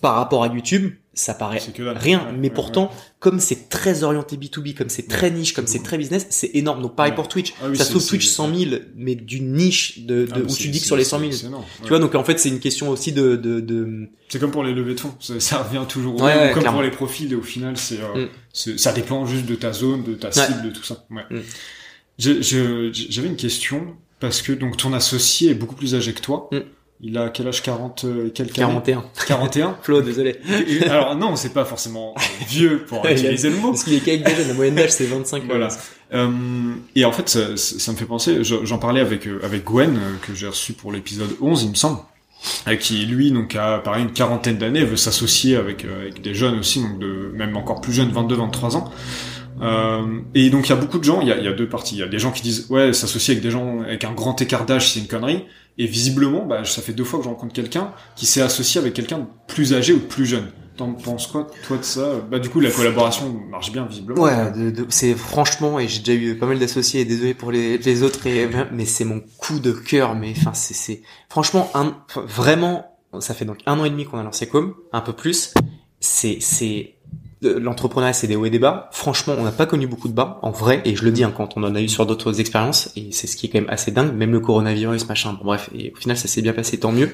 par 0.07 0.15
rapport 0.15 0.45
à 0.45 0.47
YouTube, 0.47 0.93
ça 1.15 1.35
paraît 1.35 1.59
que 1.75 1.83
rien, 1.83 2.21
Ouais, 2.27 2.33
mais 2.39 2.49
ouais, 2.49 2.55
pourtant, 2.55 2.93
comme 3.19 3.41
c'est 3.41 3.69
très 3.69 4.05
orienté 4.05 4.37
B2B, 4.37 4.75
comme 4.75 4.89
c'est 4.89 5.09
très 5.09 5.33
niche, 5.33 5.53
comme 5.53 5.67
c'est 5.67 5.83
très 5.83 5.99
business, 5.99 6.29
c'est 6.31 6.51
énorme. 6.55 6.81
Donc 6.81 6.95
pareil 6.95 7.13
pour 7.13 7.27
Twitch. 7.27 7.55
Ah 7.61 7.67
oui, 7.69 7.77
ça 7.77 7.83
se 7.85 7.91
trouve 7.91 8.07
Twitch 8.07 8.27
100 8.29 8.55
000, 8.55 8.71
mais 8.95 9.17
d'une 9.17 9.55
niche 9.55 10.01
de, 10.07 10.27
de 10.27 10.33
Ah, 10.33 10.39
où 10.39 10.47
tu 10.55 10.69
dis 10.69 10.79
que 10.81 10.87
sur 10.87 10.97
les 10.97 11.03
100 11.03 11.19
000. 11.19 11.33
c'est- 11.33 11.39
c'est 11.39 11.47
énorme, 11.49 11.65
Tu 11.83 11.89
vois, 11.89 11.99
donc 11.99 12.15
en 12.15 12.23
fait, 12.23 12.39
c'est 12.39 12.51
une 12.51 12.61
question 12.61 12.89
aussi 12.91 13.11
de, 13.11 13.35
de, 13.35 13.59
de... 13.59 14.09
C'est 14.29 14.39
comme 14.39 14.53
pour 14.53 14.63
les 14.63 14.75
levées 14.75 14.95
de 14.95 15.01
fonds, 15.01 15.15
ça, 15.19 15.41
ça 15.41 15.59
revient 15.65 15.85
toujours 15.89 16.15
au 16.21 16.25
même, 16.25 16.53
comme 16.53 16.61
clairement. 16.61 16.79
pour 16.79 16.83
les 16.85 16.93
profils, 16.93 17.33
et 17.33 17.37
au 17.37 17.43
final, 17.43 17.77
c'est, 17.77 17.99
euh, 18.01 18.27
Mm. 18.27 18.29
c'est- 18.53 18.79
ça 18.79 18.93
dépend 18.93 19.27
juste 19.27 19.47
de 19.47 19.57
ta 19.57 19.73
zone, 19.73 20.05
de 20.05 20.15
ta 20.15 20.31
cible, 20.31 20.63
de 20.67 20.71
tout 20.71 20.85
ça. 20.85 21.05
Mm. 21.11 21.21
J'avais 22.19 23.27
une 23.29 23.37
question, 23.37 23.97
parce 24.21 24.41
que 24.43 24.53
donc 24.53 24.77
ton 24.77 24.93
associé 24.93 25.51
est 25.51 25.55
beaucoup 25.55 25.75
plus 25.75 25.95
âgé 25.97 26.13
que 26.13 26.21
toi. 26.21 26.49
Mm. 26.53 26.59
Il 27.03 27.19
a 27.19 27.29
quel 27.29 27.47
âge 27.49 27.63
40 27.63 28.05
euh, 28.05 28.31
quelques 28.31 28.59
années 28.59 28.73
41. 28.85 29.05
41 29.27 29.77
Flo, 29.83 30.01
désolé. 30.01 30.37
Alors 30.89 31.15
non, 31.15 31.37
c'est 31.37 31.53
pas 31.53 31.65
forcément 31.67 32.15
vieux 32.49 32.85
pour 32.89 33.05
utiliser 33.11 33.51
le 33.51 33.57
mot. 33.57 33.69
Parce 33.71 33.85
qu'il 33.85 33.95
est 33.95 34.01
des 34.19 34.35
jeunes, 34.35 34.49
la 34.49 34.55
moyenne 34.55 34.75
d'âge 34.77 34.91
c'est 34.93 35.05
25. 35.05 35.43
Voilà. 35.47 35.69
Euh, 36.15 36.31
et 36.95 37.05
en 37.05 37.13
fait, 37.13 37.29
ça, 37.29 37.57
ça- 37.57 37.93
me 37.93 37.97
fait 37.97 38.05
penser, 38.07 38.45
je- 38.45 38.65
j'en 38.65 38.79
parlais 38.79 39.01
avec, 39.01 39.27
euh, 39.27 39.41
avec 39.45 39.65
Gwen, 39.65 39.97
euh, 39.97 40.15
que 40.27 40.35
j'ai 40.35 40.47
reçu 40.47 40.73
pour 40.73 40.91
l'épisode 40.93 41.31
11, 41.41 41.65
il 41.65 41.71
me 41.71 41.75
semble, 41.75 41.99
qui 42.81 43.05
lui, 43.07 43.33
donc, 43.33 43.57
a 43.57 43.79
pareil 43.81 44.05
une 44.05 44.13
quarantaine 44.13 44.57
d'années, 44.57 44.85
veut 44.85 44.97
s'associer 44.97 45.57
avec, 45.57 45.85
euh, 45.85 46.03
avec 46.03 46.23
des 46.23 46.33
jeunes 46.33 46.61
aussi, 46.61 46.81
donc 46.81 46.99
de, 47.01 47.33
même 47.35 47.57
encore 47.57 47.81
plus 47.81 47.93
jeunes, 47.93 48.13
22-23 48.13 48.77
ans. 48.77 48.91
Euh, 49.63 50.21
et 50.35 50.51
donc 50.51 50.67
il 50.67 50.71
y 50.71 50.73
a 50.73 50.77
beaucoup 50.77 50.99
de 50.99 51.05
gens, 51.05 51.21
il 51.23 51.29
y 51.29 51.33
a, 51.33 51.39
il 51.39 51.45
y 51.45 51.49
a 51.49 51.53
deux 51.53 51.69
parties. 51.69 51.95
Il 51.97 52.01
y 52.01 52.03
a 52.03 52.09
des 52.09 52.19
gens 52.19 52.31
qui 52.31 52.43
disent 52.43 52.67
ouais 52.69 52.93
s'associer 52.93 53.33
avec 53.33 53.43
des 53.43 53.51
gens 53.51 53.81
avec 53.81 54.05
un 54.05 54.13
grand 54.13 54.39
écart 54.43 54.67
d'âge 54.67 54.93
c'est 54.93 55.01
une 55.01 55.07
connerie. 55.07 55.45
Et 55.79 55.87
visiblement, 55.87 56.47
bah, 56.47 56.65
ça 56.65 56.81
fait 56.81 56.93
deux 56.93 57.05
fois 57.05 57.19
que 57.19 57.25
je 57.25 57.29
rencontre 57.29 57.53
quelqu'un 57.53 57.93
qui 58.15 58.27
s'est 58.27 58.41
associé 58.41 58.81
avec 58.81 58.95
quelqu'un 58.95 59.19
de 59.19 59.27
plus 59.47 59.75
âgé 59.75 59.93
ou 59.93 59.99
de 59.99 60.05
plus 60.05 60.27
jeune. 60.27 60.51
T'en 60.77 60.93
penses 60.93 61.27
quoi 61.27 61.47
toi 61.67 61.79
de 61.79 61.83
ça? 61.83 62.21
Bah 62.31 62.39
du 62.39 62.51
coup 62.51 62.61
la 62.61 62.71
collaboration 62.71 63.33
marche 63.51 63.73
bien 63.73 63.87
visiblement. 63.87 64.23
Ouais, 64.23 64.53
c'est 64.91 65.15
franchement, 65.15 65.79
et 65.79 65.89
j'ai 65.89 66.01
déjà 66.01 66.13
eu 66.13 66.37
pas 66.37 66.45
mal 66.45 66.59
d'associés, 66.59 67.01
et 67.01 67.05
désolé 67.07 67.33
pour 67.33 67.51
les, 67.51 68.03
autres, 68.03 68.21
mais 68.73 68.85
c'est 68.85 69.07
mon 69.07 69.23
coup 69.39 69.59
de 69.59 69.73
cœur, 69.73 70.15
mais 70.15 70.35
enfin, 70.37 70.53
c'est, 70.53 70.75
c'est, 70.75 71.01
franchement, 71.31 71.71
un, 71.73 71.97
vraiment, 72.27 72.99
ça 73.21 73.33
fait 73.33 73.47
donc 73.47 73.61
un 73.65 73.79
an 73.79 73.87
et 73.87 73.91
demi 73.91 74.05
qu'on 74.05 74.19
a 74.19 74.23
lancé 74.23 74.47
Com, 74.49 74.75
un 74.93 75.01
peu 75.01 75.15
plus, 75.15 75.55
c'est, 75.99 76.39
c'est, 76.41 76.96
l'entrepreneuriat, 77.43 78.13
c'est 78.13 78.27
des 78.27 78.37
hauts 78.37 78.45
et 78.47 78.51
des 78.51 78.59
bas. 78.59 78.89
Franchement, 78.93 79.35
on 79.39 79.43
n'a 79.45 79.53
pas 79.53 79.67
connu 79.67 79.87
beaucoup 79.87 80.09
de 80.09 80.15
bas, 80.15 80.39
en 80.43 80.51
vrai, 80.51 80.81
et 80.85 80.97
je 80.97 81.05
le 81.05 81.11
dis, 81.11 81.23
hein, 81.25 81.33
quand 81.37 81.57
on 81.57 81.63
en 81.65 81.75
a 81.75 81.81
eu 81.83 81.89
sur 81.89 82.07
d'autres 82.07 82.41
expériences, 82.41 82.91
et 82.97 83.13
c'est 83.13 83.27
ce 83.27 83.37
qui 83.37 83.47
est 83.47 83.49
quand 83.51 83.61
même 83.61 83.71
assez 83.71 83.91
dingue, 83.91 84.15
même 84.15 84.33
le 84.33 84.41
coronavirus, 84.41 85.07
machin, 85.09 85.33
bon, 85.35 85.45
bref, 85.45 85.69
et 85.75 85.93
au 85.93 85.97
final, 85.97 86.17
ça 86.17 86.29
s'est 86.29 86.43
bien 86.43 86.53
passé, 86.53 86.79
tant 86.79 86.93
mieux. 86.93 87.11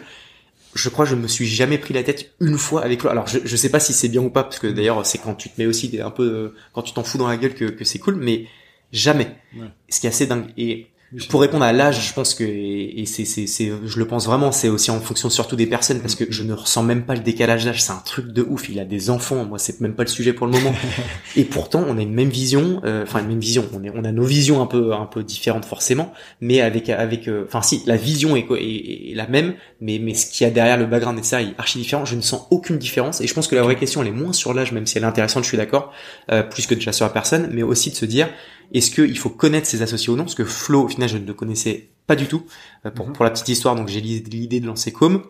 Je 0.74 0.88
crois 0.88 1.04
que 1.04 1.10
je 1.10 1.16
me 1.16 1.28
suis 1.28 1.46
jamais 1.46 1.76
pris 1.76 1.92
la 1.92 2.02
tête 2.02 2.32
une 2.40 2.56
fois 2.56 2.82
avec 2.82 3.00
Flo. 3.00 3.10
Alors 3.10 3.26
je, 3.26 3.40
je 3.44 3.56
sais 3.56 3.68
pas 3.68 3.78
si 3.78 3.92
c'est 3.92 4.08
bien 4.08 4.22
ou 4.22 4.30
pas 4.30 4.42
parce 4.42 4.58
que 4.58 4.66
d'ailleurs 4.68 5.04
c'est 5.04 5.18
quand 5.18 5.34
tu 5.34 5.50
te 5.50 5.60
mets 5.60 5.66
aussi 5.66 5.90
des- 5.90 6.00
un 6.00 6.10
peu 6.10 6.22
euh, 6.22 6.54
quand 6.72 6.80
tu 6.80 6.94
t'en 6.94 7.04
fous 7.04 7.18
dans 7.18 7.28
la 7.28 7.36
gueule 7.36 7.52
que, 7.52 7.66
que 7.66 7.84
c'est 7.84 7.98
cool, 7.98 8.14
mais 8.16 8.46
jamais. 8.90 9.36
Ouais. 9.54 9.66
Ce 9.90 10.00
qui 10.00 10.06
est 10.06 10.08
assez 10.08 10.26
dingue. 10.26 10.46
Et 10.56 10.86
pour 11.28 11.42
répondre 11.42 11.64
à 11.64 11.72
l'âge, 11.72 12.08
je 12.08 12.14
pense 12.14 12.34
que 12.34 12.42
et, 12.42 13.04
c'est 13.06 13.26
c'est 13.26 13.46
je 13.84 13.98
le 13.98 14.06
pense 14.06 14.26
vraiment, 14.26 14.50
c'est 14.50 14.68
aussi 14.68 14.90
en 14.90 15.00
fonction 15.00 15.28
surtout 15.28 15.56
des 15.56 15.66
personnes 15.66 16.00
parce 16.00 16.14
que 16.14 16.24
je 16.30 16.42
ne 16.42 16.54
ressens 16.54 16.82
même 16.82 17.04
pas 17.04 17.14
le 17.14 17.20
décalage 17.20 17.66
d'âge. 17.66 17.82
C'est 17.82 17.92
un 17.92 18.02
truc 18.04 18.28
de 18.28 18.42
ouf. 18.42 18.70
Il 18.70 18.80
a 18.80 18.86
des 18.86 19.10
enfants, 19.10 19.44
moi 19.44 19.58
c'est 19.58 19.80
même 19.80 19.94
pas 19.94 20.04
le 20.04 20.08
sujet 20.08 20.32
pour 20.32 20.46
le 20.46 20.52
moment. 20.52 20.74
et 21.36 21.44
pourtant 21.44 21.84
on 21.86 21.98
a 21.98 22.00
une 22.00 22.14
même 22.14 22.30
vision, 22.30 22.80
euh, 22.84 23.02
enfin 23.02 23.20
une 23.20 23.28
même 23.28 23.40
vision. 23.40 23.68
On 23.74 23.84
est 23.84 23.90
on 23.94 24.04
a 24.04 24.12
nos 24.12 24.24
visions 24.24 24.62
un 24.62 24.66
peu 24.66 24.94
un 24.94 25.04
peu 25.04 25.22
différentes 25.22 25.66
forcément, 25.66 26.14
mais 26.40 26.62
avec 26.62 26.88
avec 26.88 27.28
euh, 27.28 27.44
enfin 27.46 27.60
si 27.60 27.82
la 27.84 27.96
vision 27.96 28.34
est, 28.34 28.46
est, 28.50 29.10
est 29.10 29.14
la 29.14 29.26
même, 29.26 29.54
mais 29.82 29.98
mais 29.98 30.14
ce 30.14 30.30
qu'il 30.30 30.46
y 30.46 30.48
a 30.48 30.52
derrière 30.52 30.78
le 30.78 30.86
background 30.86 31.18
et 31.18 31.22
ça 31.22 31.42
est 31.42 31.54
archi 31.58 31.78
différent. 31.78 32.06
Je 32.06 32.16
ne 32.16 32.22
sens 32.22 32.46
aucune 32.50 32.78
différence 32.78 33.20
et 33.20 33.26
je 33.26 33.34
pense 33.34 33.48
que 33.48 33.54
la 33.54 33.62
vraie 33.62 33.76
question 33.76 34.00
elle 34.00 34.08
est 34.08 34.12
moins 34.12 34.32
sur 34.32 34.54
l'âge, 34.54 34.72
même 34.72 34.86
si 34.86 34.96
elle 34.96 35.04
est 35.04 35.08
intéressante, 35.08 35.42
je 35.42 35.48
suis 35.48 35.58
d'accord, 35.58 35.92
euh, 36.30 36.42
plus 36.42 36.66
que 36.66 36.74
déjà 36.74 36.92
sur 36.92 37.04
la 37.04 37.12
personne, 37.12 37.50
mais 37.52 37.62
aussi 37.62 37.90
de 37.90 37.96
se 37.96 38.06
dire 38.06 38.28
est-ce 38.72 38.90
qu'il 38.90 39.18
faut 39.18 39.30
connaître 39.30 39.66
ses 39.66 39.82
associés 39.82 40.10
ou 40.12 40.16
non? 40.16 40.24
Parce 40.24 40.34
que 40.34 40.44
Flo, 40.44 40.84
au 40.84 40.88
final, 40.88 41.08
je 41.08 41.18
ne 41.18 41.26
le 41.26 41.34
connaissais 41.34 41.88
pas 42.06 42.16
du 42.16 42.26
tout. 42.26 42.44
Euh, 42.86 42.90
pour, 42.90 43.06
Mhm. 43.06 43.12
pour 43.12 43.24
la 43.24 43.30
petite 43.30 43.48
histoire, 43.48 43.74
donc 43.76 43.88
j'ai 43.88 44.00
l'idée 44.00 44.60
de 44.60 44.66
lancer 44.66 44.92
Com. 44.92 45.22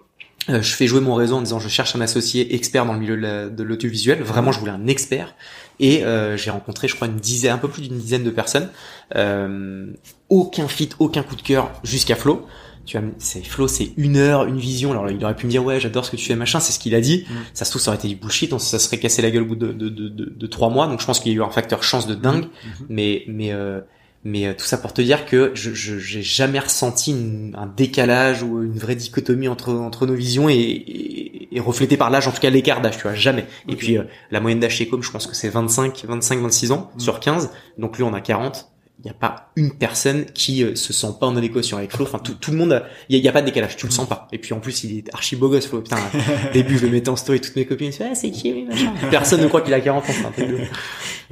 Euh, 0.48 0.60
je 0.60 0.74
fais 0.74 0.88
jouer 0.88 1.00
mon 1.00 1.14
réseau 1.14 1.36
en 1.36 1.42
disant 1.42 1.60
je 1.60 1.68
cherche 1.68 1.94
un 1.94 2.00
associé 2.00 2.54
expert 2.54 2.84
dans 2.84 2.94
le 2.94 2.98
milieu 2.98 3.16
de 3.16 3.22
la- 3.22 3.48
de 3.48 3.62
l'audiovisuel. 3.62 4.22
Vraiment, 4.22 4.50
je 4.50 4.58
voulais 4.58 4.72
un 4.72 4.86
expert. 4.88 5.34
Et 5.78 6.04
euh, 6.04 6.36
j'ai 6.36 6.50
rencontré, 6.50 6.88
je 6.88 6.94
crois, 6.96 7.06
une 7.08 7.16
dizaine, 7.16 7.52
un 7.52 7.58
peu 7.58 7.68
plus 7.68 7.82
d'une 7.82 7.98
dizaine 7.98 8.24
de 8.24 8.30
personnes. 8.30 8.68
Euh, 9.16 9.86
aucun 10.28 10.68
fit, 10.68 10.90
aucun 10.98 11.22
coup 11.22 11.36
de 11.36 11.42
cœur 11.42 11.70
jusqu'à 11.84 12.16
Flo. 12.16 12.46
Tu 12.84 12.98
vois, 12.98 13.06
c'est 13.18 13.44
Flo, 13.44 13.68
c'est 13.68 13.92
une 13.96 14.16
heure, 14.16 14.44
une 14.44 14.58
vision. 14.58 14.90
Alors 14.90 15.08
il 15.10 15.22
aurait 15.24 15.36
pu 15.36 15.46
me 15.46 15.50
dire 15.50 15.64
ouais, 15.64 15.78
j'adore 15.80 16.04
ce 16.04 16.10
que 16.10 16.16
tu 16.16 16.24
fais, 16.26 16.34
machin. 16.36 16.58
C'est 16.60 16.72
ce 16.72 16.78
qu'il 16.78 16.94
a 16.94 17.00
dit. 17.00 17.24
Mhm. 17.30 17.36
Ça 17.54 17.64
se 17.64 17.70
trouve, 17.70 17.80
ça 17.82 17.90
aurait 17.90 17.98
été 17.98 18.08
du 18.08 18.16
bullshit. 18.16 18.52
on- 18.52 18.58
Ça 18.58 18.78
serait 18.78 18.98
cassé 18.98 19.22
la 19.22 19.30
gueule 19.30 19.42
au 19.42 19.46
bout 19.46 19.56
de, 19.56 19.72
de, 19.72 19.88
de, 19.88 20.08
de, 20.08 20.32
de 20.36 20.46
trois 20.46 20.68
mois. 20.70 20.86
Donc 20.88 21.00
je 21.00 21.06
pense 21.06 21.20
qu'il 21.20 21.30
y 21.32 21.34
a 21.34 21.38
eu 21.38 21.42
un 21.42 21.50
facteur 21.50 21.82
chance 21.82 22.06
de 22.06 22.14
dingue. 22.14 22.44
Mhm. 22.44 22.86
Mais 22.88 23.22
mais 23.28 23.52
euh, 23.52 23.80
mais 24.24 24.46
euh, 24.46 24.54
tout 24.56 24.64
ça 24.64 24.78
pour 24.78 24.92
te 24.92 25.02
dire 25.02 25.26
que 25.26 25.50
je 25.54 25.72
je- 25.74 25.98
j'ai 25.98 26.22
jamais 26.22 26.58
ressenti 26.60 27.10
une- 27.12 27.54
un 27.58 27.66
décalage 27.66 28.42
ou 28.42 28.62
une 28.62 28.78
vraie 28.78 28.94
dichotomie 28.96 29.48
entre 29.48 29.72
entre 29.72 30.06
nos 30.06 30.14
visions 30.14 30.48
et, 30.48 30.54
et, 30.54 31.56
et 31.56 31.60
reflété 31.60 31.96
par 31.96 32.08
l'âge 32.10 32.26
en 32.28 32.32
tout 32.32 32.40
cas 32.40 32.50
l'écart 32.50 32.80
d'âge 32.80 32.96
tu 32.96 33.02
vois 33.02 33.14
jamais 33.14 33.46
et 33.68 33.74
puis 33.76 33.98
euh, 33.98 34.04
la 34.30 34.40
moyenne 34.40 34.60
d'âge 34.60 34.76
chez 34.76 34.86
Com 34.88 35.02
je 35.02 35.10
pense 35.10 35.26
que 35.26 35.34
c'est 35.34 35.48
25 35.48 36.04
25 36.06 36.40
26 36.40 36.70
ans 36.72 36.90
Mm. 36.96 37.00
sur 37.00 37.18
15 37.20 37.50
donc 37.78 37.96
lui 37.96 38.04
on 38.04 38.14
a 38.14 38.20
40 38.20 38.68
il 38.98 39.06
n'y 39.06 39.10
a 39.10 39.14
pas 39.14 39.50
une 39.56 39.72
personne 39.76 40.26
qui 40.26 40.62
euh, 40.62 40.74
se 40.76 40.92
sent 40.92 41.08
pas 41.18 41.26
en 41.26 41.36
adéquation 41.36 41.76
avec 41.76 41.90
Flo 41.92 42.04
enfin 42.04 42.18
tout, 42.20 42.34
tout 42.34 42.50
le 42.52 42.56
monde 42.58 42.84
il 43.08 43.18
y, 43.18 43.26
a- 43.28 43.32
pas 43.32 43.40
de 43.40 43.46
décalage 43.46 43.76
tu 43.76 43.86
le 43.86 43.92
sens 43.92 44.08
pas 44.08 44.28
et 44.32 44.38
puis 44.38 44.54
en 44.54 44.60
plus 44.60 44.84
il 44.84 44.98
est 44.98 45.12
archi 45.14 45.34
beau 45.34 45.48
gosse 45.48 45.66
Flo 45.66 45.80
putain 45.80 45.96
début 46.52 46.78
je 46.78 46.86
le 46.86 46.92
mettais 46.92 47.08
en 47.08 47.16
story 47.16 47.40
toutes 47.40 47.56
mes 47.56 47.64
copines 47.66 47.90
disaient 47.90 48.08
ah 48.12 48.14
c'est 48.14 48.30
qui 48.30 48.52
machin 48.64 48.92
personne 49.10 49.40
ne 49.40 49.48
croit 49.48 49.62
qu'il 49.62 49.74
a 49.74 49.80
40 49.80 50.04
ans 50.04 50.06
c'est 50.12 50.24
un 50.26 50.30
truc 50.30 50.48
de 50.48 50.54
ouf. 50.54 50.60
Donc, 50.60 50.70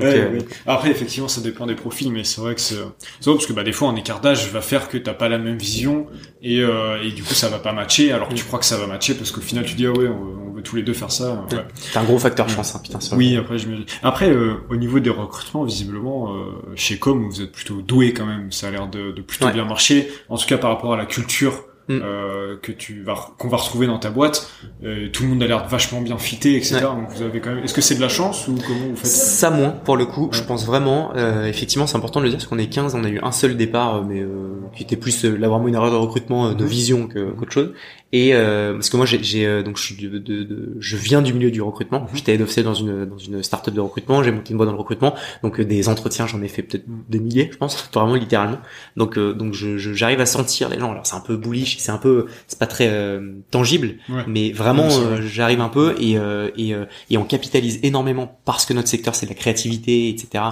Ouais, 0.09 0.19
euh, 0.19 0.31
ouais. 0.33 0.45
Après, 0.67 0.91
effectivement, 0.91 1.29
ça 1.29 1.43
dépend 1.43 1.67
des 1.67 1.75
profils, 1.75 2.11
mais 2.11 2.25
c'est 2.25 2.41
vrai 2.41 2.55
que 2.55 2.61
c'est 2.63 2.77
c'est 3.21 3.27
vrai 3.29 3.35
parce 3.35 3.45
que 3.47 3.53
bah 3.53 3.65
des 3.65 3.73
fois 3.73 3.91
un 3.91 3.97
écart 3.97 4.23
d'âge 4.23 4.49
va 4.51 4.63
faire 4.63 4.89
que 4.89 4.97
t'as 4.97 5.13
pas 5.13 5.29
la 5.29 5.37
même 5.37 5.59
vision 5.59 6.07
et 6.43 6.61
euh, 6.61 7.03
et 7.03 7.11
du 7.13 7.23
coup 7.23 7.35
ça 7.35 7.49
va 7.51 7.59
pas 7.59 7.75
matcher 7.75 8.11
alors 8.11 8.29
que 8.31 8.35
tu 8.35 8.43
Mm. 8.45 8.47
crois 8.47 8.59
que 8.61 8.65
ça 8.65 8.79
va 8.79 8.87
matcher 8.87 9.13
parce 9.15 9.31
qu'au 9.31 9.43
final 9.43 9.67
tu 9.67 9.75
dis 9.75 9.85
ah 9.87 9.91
ouais 9.93 10.09
on 10.09 10.50
on 10.50 10.50
tous 10.61 10.77
les 10.77 10.83
deux 10.83 10.93
faire 10.93 11.11
ça. 11.11 11.45
Ouais. 11.51 11.59
c'est 11.75 11.99
un 11.99 12.05
gros 12.05 12.19
facteur 12.19 12.49
chance 12.49 12.75
hein, 12.75 12.81
putain 12.83 12.99
Oui, 13.17 13.37
après 13.37 13.59
je 13.59 13.69
Après 14.03 14.31
euh, 14.31 14.55
au 14.69 14.77
niveau 14.77 15.01
des 15.01 15.11
recrutements, 15.11 15.65
visiblement 15.65 16.33
euh, 16.35 16.37
chez 16.77 16.99
Com 16.99 17.29
vous 17.29 17.43
êtes 17.43 17.53
plutôt 17.53 17.81
doué 17.83 18.13
quand 18.13 18.27
même. 18.27 18.51
Ça 18.53 18.69
a 18.69 18.71
l'air 18.71 18.89
de, 18.89 19.13
de 19.13 19.23
plutôt 19.23 19.47
Ouais. 19.47 19.53
bien 19.53 19.65
marcher. 19.65 20.11
En 20.29 20.37
tout 20.37 20.47
cas 20.47 20.59
par 20.59 20.71
rapport 20.71 20.93
à 20.95 20.97
la 20.97 21.07
culture. 21.07 21.65
Mm. 21.91 22.01
euh, 22.05 22.57
que 22.63 22.73
tu 22.73 23.03
vas 23.03 23.15
qu'on 23.39 23.49
va 23.49 23.57
retrouver 23.57 23.87
dans 23.87 23.99
ta 23.99 24.11
boîte 24.11 24.51
euh, 24.85 25.09
tout 25.13 25.23
le 25.25 25.31
monde 25.31 25.43
a 25.43 25.47
l'air 25.47 25.67
vachement 25.67 26.01
bien 26.01 26.19
fité 26.19 26.57
etc 26.57 26.77
Ouais. 26.77 26.81
donc 26.83 27.11
vous 27.11 27.23
avez 27.23 27.41
quand 27.41 27.51
même 27.55 27.65
est-ce 27.65 27.75
que 27.75 27.81
c'est 27.81 27.95
de 27.97 28.01
la 28.01 28.09
chance 28.09 28.47
ou 28.49 28.55
comment 28.67 28.89
vous 28.91 28.97
faites 28.97 29.07
Ça 29.07 29.51
moins 29.51 29.71
pour 29.71 29.97
le 29.97 30.07
coup, 30.07 30.29
je 30.33 30.43
pense 30.43 30.65
vraiment. 30.67 31.13
euh, 31.17 31.47
effectivement, 31.47 31.87
c'est 31.87 31.97
important 31.97 32.21
de 32.21 32.25
le 32.27 32.31
dire 32.31 32.39
parce 32.39 32.49
qu'on 32.49 32.59
est 32.59 32.69
15, 32.69 32.95
on 32.95 33.03
a 33.05 33.09
eu 33.09 33.19
un 33.23 33.33
seul 33.33 33.57
départ, 33.57 33.97
euh, 33.97 34.03
mais 34.09 34.21
euh, 34.21 34.61
qui 34.75 34.83
était 34.83 34.97
plus 34.97 35.25
euh, 35.25 35.37
là 35.37 35.49
vraiment 35.49 35.69
une 35.69 35.75
erreur 35.75 35.91
de 35.91 35.97
recrutement, 35.97 36.53
de 36.53 36.63
Mhm. 36.65 36.69
vision 36.71 37.09
que 37.09 37.31
qu'autre 37.33 37.53
chose. 37.53 37.73
Et 38.13 38.35
euh, 38.35 38.73
parce 38.75 38.91
que 38.91 38.97
moi, 38.97 39.07
j'ai, 39.07 39.47
euh, 39.47 39.63
donc 39.63 39.77
je 39.79 39.83
suis 39.85 39.95
de, 39.95 40.19
de- 40.19 40.43
de- 40.43 40.77
je 40.81 40.97
viens 40.97 41.23
du 41.23 41.33
milieu 41.33 41.51
du 41.53 41.63
recrutement. 41.63 42.01
Mhm. 42.01 42.09
J'étais 42.15 42.35
head 42.35 42.41
of 42.43 42.59
dans 42.63 42.75
une 42.75 43.05
dans 43.07 43.19
une 43.19 43.43
startup 43.43 43.73
de 43.73 43.81
recrutement. 43.81 44.23
J'ai 44.23 44.33
monté 44.33 44.51
une 44.51 44.57
boîte 44.57 44.69
dans 44.69 44.75
le 44.75 44.79
recrutement, 44.81 45.15
donc 45.43 45.61
des 45.61 45.89
entretiens, 45.89 46.27
j'en 46.27 46.43
ai 46.43 46.49
fait 46.49 46.63
peut-être 46.63 46.85
des 47.09 47.21
milliers, 47.21 47.49
je 47.53 47.57
pense, 47.57 47.89
vraiment 47.95 48.15
littéralement. 48.27 48.59
Donc 48.97 49.17
euh, 49.17 49.33
donc 49.33 49.55
je, 49.55 49.79
je- 49.79 49.93
j'arrive 49.93 50.21
à 50.21 50.27
sentir 50.27 50.69
les 50.69 50.79
gens. 50.79 50.91
Alors 50.93 51.07
c'est 51.07 51.17
un 51.17 51.21
peu 51.21 51.37
bullish, 51.37 51.79
c'est 51.81 51.91
un 51.93 51.99
peu, 51.99 52.27
c'est 52.47 52.59
pas 52.59 52.67
très 52.67 52.89
euh, 52.89 53.33
tangible, 53.51 53.97
Ouais. 54.09 54.23
mais 54.27 54.53
vraiment 54.53 54.87
euh, 54.87 55.17
vrai. 55.17 55.23
j'arrive 55.27 55.61
un 55.61 55.69
peu 55.69 55.97
et 56.01 56.17
euh, 56.19 56.51
et 56.57 56.75
euh, 56.75 56.85
et 57.11 57.17
on 57.19 57.25
capitalise 57.25 57.81
énormément 57.83 58.39
parce 58.45 58.67
que 58.67 58.73
notre 58.75 58.89
secteur 58.89 59.15
c'est 59.15 59.27
de 59.27 59.31
la 59.31 59.37
créativité, 59.37 60.09
etc. 60.09 60.45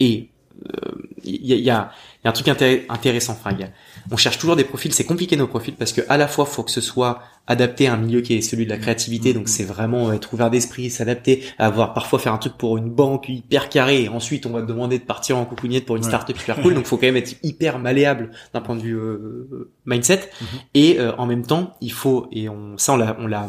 Et 0.00 0.28
euh, 0.66 0.90
il 1.24 1.46
y, 1.46 1.52
a, 1.52 1.56
y, 1.56 1.70
a, 1.70 1.90
y 2.24 2.26
a 2.26 2.30
un 2.30 2.32
truc 2.32 2.46
intér- 2.48 2.82
intéressant. 2.88 3.32
Enfin, 3.32 3.50
il 3.52 3.60
y 3.60 3.64
a, 3.64 3.68
on 4.10 4.16
cherche 4.16 4.38
toujours 4.38 4.56
des 4.56 4.64
profils. 4.64 4.92
C'est 4.92 5.04
compliqué 5.04 5.36
nos 5.36 5.46
profils 5.46 5.74
parce 5.74 5.92
que 5.92 6.00
à 6.08 6.16
la 6.16 6.28
fois 6.28 6.44
faut 6.46 6.62
que 6.62 6.70
ce 6.70 6.80
soit 6.80 7.20
adapté 7.46 7.86
à 7.88 7.94
un 7.94 7.96
milieu 7.96 8.20
qui 8.20 8.34
est 8.34 8.40
celui 8.42 8.64
de 8.66 8.70
la 8.70 8.76
créativité. 8.76 9.32
Donc 9.32 9.48
c'est 9.48 9.64
vraiment 9.64 10.12
être 10.12 10.32
ouvert 10.34 10.50
d'esprit, 10.50 10.90
s'adapter, 10.90 11.42
avoir 11.58 11.94
parfois 11.94 12.18
faire 12.18 12.32
un 12.34 12.38
truc 12.38 12.54
pour 12.58 12.76
une 12.76 12.90
banque 12.90 13.28
hyper 13.28 13.68
carré. 13.68 14.04
Et 14.04 14.08
ensuite 14.08 14.44
on 14.46 14.50
va 14.50 14.60
te 14.62 14.66
demander 14.66 14.98
de 14.98 15.04
partir 15.04 15.38
en 15.38 15.44
coucougnette 15.44 15.86
pour 15.86 15.96
une 15.96 16.02
Ouais. 16.02 16.08
startup 16.08 16.38
hyper 16.38 16.60
cool. 16.60 16.74
Donc 16.74 16.84
faut 16.84 16.96
quand 16.96 17.06
même 17.06 17.16
être 17.16 17.36
hyper 17.42 17.78
malléable 17.78 18.30
d'un 18.52 18.60
point 18.60 18.76
de 18.76 18.82
vue 18.82 18.96
euh, 18.98 19.70
mindset. 19.86 20.28
Mhm. 20.40 20.46
Et 20.74 20.98
euh, 21.00 21.12
en 21.16 21.26
même 21.26 21.46
temps 21.46 21.74
il 21.80 21.92
faut 21.92 22.28
et 22.32 22.48
on 22.48 22.76
ça 22.76 22.92
on 22.94 22.96
l'a 22.96 23.16
on 23.18 23.26
l'a 23.26 23.48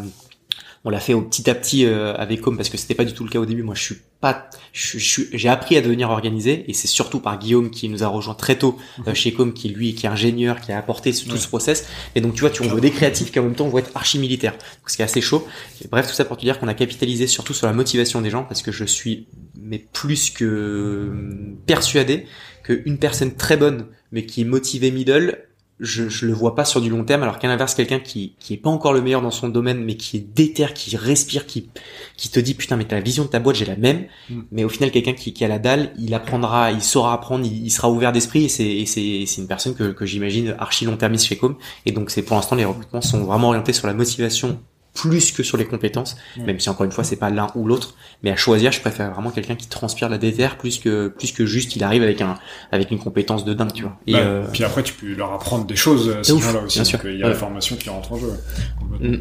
on 0.86 0.90
l'a 0.90 1.00
fait 1.00 1.14
au 1.14 1.22
petit 1.22 1.50
à 1.50 1.56
petit 1.56 1.86
euh, 1.86 2.16
avec 2.16 2.42
Com 2.42 2.56
parce 2.56 2.70
que 2.70 2.78
c'était 2.78 2.96
pas 2.96 3.06
du 3.06 3.14
tout 3.14 3.24
le 3.24 3.30
cas 3.30 3.40
au 3.40 3.46
début. 3.46 3.64
Moi, 3.64 3.76
je 3.76 3.84
suis 3.84 3.96
pas, 4.22 4.50
je, 4.72 4.98
j'ai 5.32 5.50
appris 5.50 5.78
à 5.78 5.82
devenir 5.82 6.10
organisé 6.10 6.66
et 6.68 6.74
c'est 6.74 6.88
surtout 6.88 7.20
par 7.20 7.38
Guillaume 7.38 7.70
qui 7.70 7.90
nous 7.90 8.04
a 8.04 8.08
rejoint 8.08 8.34
très 8.34 8.58
tôt 8.58 8.78
euh, 9.08 9.14
chez 9.14 9.34
Com, 9.34 9.54
qui 9.54 9.70
lui, 9.70 9.94
qui 9.94 10.06
est 10.06 10.10
ingénieur, 10.10 10.62
qui 10.62 10.72
a 10.72 10.78
apporté 10.78 11.12
tout 11.12 11.38
ce 11.38 11.48
process. 11.48 11.88
Et 12.16 12.22
donc, 12.22 12.34
tu 12.34 12.42
vois, 12.42 12.50
tu 12.50 12.62
on 12.64 12.68
veut 12.68 12.82
des 12.82 12.92
créatifs 12.92 13.32
qui 13.32 13.40
en 13.40 13.44
même 13.44 13.56
temps 13.56 13.68
vont 13.68 13.78
être 13.78 13.92
archi 13.96 14.20
militaires, 14.20 14.56
ce 14.88 14.96
qui 14.96 15.02
est 15.02 15.06
assez 15.06 15.22
chaud. 15.22 15.46
bref, 15.92 16.08
tout 16.08 16.14
ça 16.14 16.26
pour 16.26 16.38
te 16.38 16.42
dire 16.42 16.60
qu'on 16.60 16.68
a 16.68 16.74
capitalisé 16.74 17.28
surtout 17.28 17.54
sur 17.54 17.68
la 17.68 17.74
motivation 17.74 18.22
des 18.22 18.30
gens 18.30 18.44
parce 18.44 18.62
que 18.62 18.72
je 18.72 18.86
suis 18.86 19.28
mais 19.62 19.80
plus 19.80 20.30
que 20.30 21.12
persuadé 21.66 22.26
qu'une 22.64 22.98
personne 22.98 23.36
très 23.36 23.58
bonne 23.58 23.88
mais 24.12 24.26
qui 24.26 24.42
est 24.42 24.46
motivée 24.46 24.92
middle 24.92 25.49
je, 25.80 26.10
je 26.10 26.26
le 26.26 26.34
vois 26.34 26.56
pas 26.56 26.66
sur 26.66 26.82
du 26.82 26.90
long 26.90 27.04
terme 27.04 27.24
alors 27.24 27.40
qu'à 27.40 27.48
l'inverse 27.48 27.74
quelqu'un 27.74 28.00
qui 28.00 28.36
qui 28.40 28.54
est 28.54 28.58
pas 28.58 28.70
encore 28.70 28.94
le 28.94 29.02
meilleur 29.02 29.22
dans 29.22 29.32
son 29.32 29.48
domaine 29.48 29.84
mais 29.84 29.96
qui 29.96 30.18
est 30.18 30.20
déter 30.20 30.68
qui 30.76 30.98
respire 30.98 31.46
qui 31.46 31.70
qui 32.18 32.30
te 32.30 32.40
dit 32.40 32.54
putain 32.54 32.76
mais 32.76 32.86
ta 32.86 33.00
vision 33.00 33.24
de 33.24 33.30
ta 33.30 33.40
boîte 33.40 33.56
j'ai 33.56 33.66
la 33.66 33.78
même 33.78 34.06
mm. 34.30 34.42
mais 34.52 34.64
au 34.64 34.70
final 34.70 34.92
quelqu'un 34.92 35.14
qui, 35.14 35.34
qui 35.34 35.46
a 35.46 35.48
la 35.48 35.60
dalle 35.60 35.94
il 35.98 36.14
apprendra 36.14 36.72
il 36.72 36.84
saura 36.84 37.14
apprendre 37.14 37.46
il, 37.46 37.72
sera 37.72 37.90
ouvert 37.90 38.12
d'esprit 38.12 38.46
et 38.46 38.50
c'est 38.50 38.86
c'est 38.86 39.24
c'est 39.26 39.42
une 39.42 39.48
personne 39.48 39.74
que 39.74 39.92
que 39.92 40.06
j'imagine 40.06 40.56
archi 40.60 40.86
long 40.86 40.98
termiste 40.98 41.28
chez 41.28 41.38
Com 41.38 41.56
et 41.86 41.92
donc 41.92 42.10
c'est 42.10 42.24
pour 42.24 42.36
l'instant 42.36 42.56
les 42.56 42.66
recrutements 42.66 43.02
sont 43.02 43.24
vraiment 43.24 43.50
orientés 43.50 43.74
sur 43.74 43.88
la 43.88 43.94
motivation 43.94 44.60
plus 44.94 45.32
que 45.32 45.44
sur 45.44 45.58
les 45.58 45.66
compétences, 45.66 46.18
même 46.38 46.60
si 46.60 46.70
encore 46.70 46.86
une 46.86 46.92
fois 46.92 47.04
c'est 47.04 47.16
pas 47.16 47.30
l'un 47.30 47.48
ou 47.56 47.66
l'autre, 47.66 47.96
mais 48.24 48.32
à 48.32 48.36
choisir, 48.36 48.72
je 48.72 48.82
préfère 48.82 49.12
vraiment 49.14 49.32
quelqu'un 49.32 49.56
qui 49.56 49.68
transpire 49.68 50.10
la 50.10 50.18
déterre 50.18 50.58
plus 50.58 50.80
que 50.80 51.08
plus 51.08 51.32
que 51.32 51.46
juste 51.46 51.76
il 51.76 51.84
arrive 51.84 52.04
avec 52.04 52.22
un 52.22 52.38
avec 52.72 52.92
une 52.92 53.00
compétence 53.00 53.46
de 53.46 53.54
dingue, 53.54 53.72
tu 53.74 53.84
vois. 53.84 53.98
Et 54.08 54.14
bah, 54.14 54.20
euh... 54.20 54.48
puis 54.52 54.64
après 54.64 54.84
tu 54.84 54.94
peux 54.94 55.14
leur 55.14 55.34
apprendre 55.34 55.66
des 55.66 55.76
choses 55.76 56.10
à 56.10 56.24
ce 56.24 56.34
là 56.54 56.62
aussi, 56.62 56.84
sûr. 56.86 57.00
il 57.06 57.20
y 57.20 57.24
a 57.24 57.30
la 57.30 57.36
formation 57.36 57.76
qui 57.76 57.90
rentre 57.90 58.12
en 58.14 58.18
jeu. 58.18 58.34
Mm. 59.00 59.16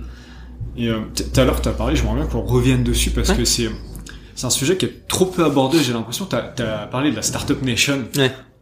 Et 0.77 0.89
euh, 0.89 1.01
tout 1.15 1.41
à 1.41 1.45
l'heure 1.45 1.61
tu 1.61 1.69
as 1.69 1.73
parlé, 1.73 1.97
je 1.97 2.03
j'aimerais 2.03 2.21
bien 2.21 2.27
qu'on 2.27 2.43
revienne 2.43 2.83
dessus 2.83 3.11
parce 3.11 3.33
que 3.33 3.45
c'est 3.45 3.69
c'est 4.35 4.47
un 4.47 4.51
sujet 4.51 4.77
qui 4.77 4.87
est 4.87 5.09
trop 5.09 5.27
peu 5.27 5.45
abordé, 5.45 5.79
j'ai 5.83 5.93
l'impression. 5.93 6.27
Tu 6.27 6.37
as, 6.37 6.87
parlé 6.87 7.11
de 7.11 7.17
la 7.17 7.23
startup 7.23 7.61
nation 7.63 8.05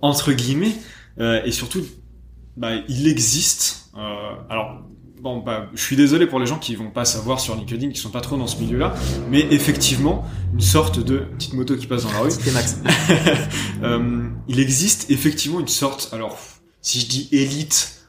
entre 0.00 0.32
guillemets 0.32 0.72
euh, 1.20 1.42
et 1.44 1.52
surtout 1.52 1.82
bah, 2.57 2.70
il 2.88 3.07
existe. 3.09 3.90
Euh, 3.96 4.32
alors 4.48 4.82
bon, 5.26 5.38
bah, 5.38 5.66
je 5.74 5.82
suis 5.82 5.96
désolé 5.96 6.28
pour 6.28 6.38
les 6.38 6.46
gens 6.46 6.58
qui 6.58 6.76
vont 6.76 6.90
pas 6.90 7.04
savoir 7.04 7.40
sur 7.40 7.56
LinkedIn, 7.56 7.90
qui 7.90 7.98
sont 7.98 8.10
pas 8.10 8.20
trop 8.20 8.36
dans 8.36 8.46
ce 8.46 8.60
milieu-là, 8.60 8.94
mais 9.28 9.40
effectivement, 9.50 10.24
une 10.54 10.60
sorte 10.60 11.00
de 11.00 11.18
petite 11.18 11.54
moto 11.54 11.76
qui 11.76 11.88
passe 11.88 12.04
dans 12.04 12.12
la 12.12 12.20
rue. 12.20 12.30
C'était 12.30 12.52
Max. 12.52 12.80
euh, 13.82 14.28
il 14.46 14.60
existe 14.60 15.10
effectivement 15.10 15.58
une 15.58 15.66
sorte, 15.66 16.10
alors 16.12 16.38
si 16.80 17.00
je 17.00 17.08
dis 17.08 17.28
élite, 17.32 18.06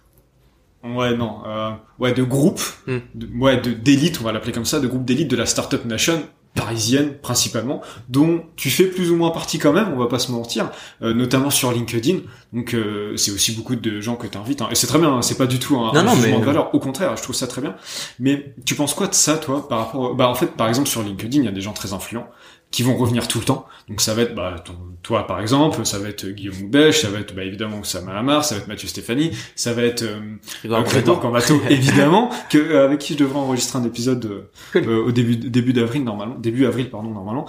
ouais 0.83 1.17
non, 1.17 1.41
euh, 1.47 1.71
ouais 1.97 2.13
de 2.13 2.21
groupe, 2.21 2.61
hmm. 2.85 2.97
de, 3.15 3.27
ouais 3.39 3.59
de 3.59 3.71
d'élite, 3.71 4.19
on 4.21 4.23
va 4.23 4.31
l'appeler 4.31 4.53
comme 4.53 4.65
ça, 4.65 4.79
de 4.79 4.87
groupe 4.87 5.03
d'élite 5.03 5.27
de 5.27 5.35
la 5.35 5.47
startup 5.47 5.85
nation 5.85 6.21
parisienne 6.57 7.13
principalement, 7.21 7.81
dont 8.09 8.43
tu 8.55 8.69
fais 8.69 8.85
plus 8.85 9.11
ou 9.11 9.15
moins 9.15 9.29
partie 9.29 9.59
quand 9.59 9.71
même, 9.71 9.93
on 9.93 9.97
va 9.97 10.07
pas 10.07 10.19
se 10.19 10.31
mentir, 10.31 10.69
euh, 11.01 11.13
notamment 11.13 11.49
sur 11.49 11.71
LinkedIn. 11.71 12.19
Donc 12.51 12.73
euh, 12.73 13.15
c'est 13.15 13.31
aussi 13.31 13.53
beaucoup 13.53 13.75
de 13.75 14.01
gens 14.01 14.15
que 14.15 14.27
tu 14.27 14.37
invites, 14.37 14.61
hein. 14.61 14.67
et 14.71 14.75
c'est 14.75 14.87
très 14.87 14.99
bien, 14.99 15.13
hein, 15.13 15.21
c'est 15.21 15.37
pas 15.37 15.45
du 15.45 15.59
tout 15.59 15.77
un, 15.77 15.93
non, 16.03 16.15
jugement 16.15 16.39
de 16.39 16.45
valeur, 16.45 16.73
au 16.73 16.79
contraire, 16.79 17.15
je 17.15 17.23
trouve 17.23 17.35
ça 17.35 17.47
très 17.47 17.61
bien. 17.61 17.75
Mais 18.19 18.53
tu 18.65 18.75
penses 18.75 18.93
quoi 18.93 19.07
de 19.07 19.13
ça, 19.13 19.37
toi, 19.37 19.67
par 19.67 19.79
rapport, 19.79 20.15
bah 20.15 20.27
en 20.27 20.35
fait, 20.35 20.47
par 20.47 20.67
exemple 20.67 20.89
sur 20.89 21.03
LinkedIn, 21.03 21.39
il 21.39 21.45
y 21.45 21.49
a 21.49 21.51
des 21.51 21.61
gens 21.61 21.73
très 21.73 21.93
influents 21.93 22.27
qui 22.71 22.83
vont 22.83 22.95
revenir 22.95 23.27
tout 23.27 23.39
le 23.39 23.45
temps. 23.45 23.65
Donc 23.87 24.01
ça 24.01 24.13
va 24.13 24.23
être 24.23 24.35
bah, 24.35 24.55
toi 25.01 25.25
par 25.25 25.39
exemple, 25.39 25.85
ça 25.85 25.99
va 25.99 26.09
être 26.09 26.27
Guillaume 26.27 26.57
Moubèche, 26.61 27.01
ça 27.01 27.09
va 27.09 27.19
être 27.19 27.33
bah, 27.33 27.43
évidemment 27.43 27.83
Sam 27.83 28.09
Alamar, 28.09 28.43
ça 28.43 28.55
va 28.55 28.61
être 28.61 28.67
Mathieu 28.67 28.87
Stéphanie, 28.87 29.31
ça 29.55 29.73
va 29.73 29.83
être 29.83 30.03
euh, 30.03 30.35
Grégoire 30.83 31.19
Cambato, 31.19 31.61
évidemment, 31.69 32.29
que 32.49 32.57
euh, 32.57 32.85
avec 32.85 32.99
qui 32.99 33.13
je 33.13 33.19
devrais 33.19 33.39
enregistrer 33.39 33.79
un 33.79 33.85
épisode 33.85 34.49
euh, 34.75 35.03
au 35.05 35.11
début 35.11 35.37
début 35.37 35.73
d'avril 35.73 36.03
normalement, 36.03 36.35
début 36.35 36.65
avril 36.65 36.89
pardon 36.89 37.11
normalement. 37.11 37.47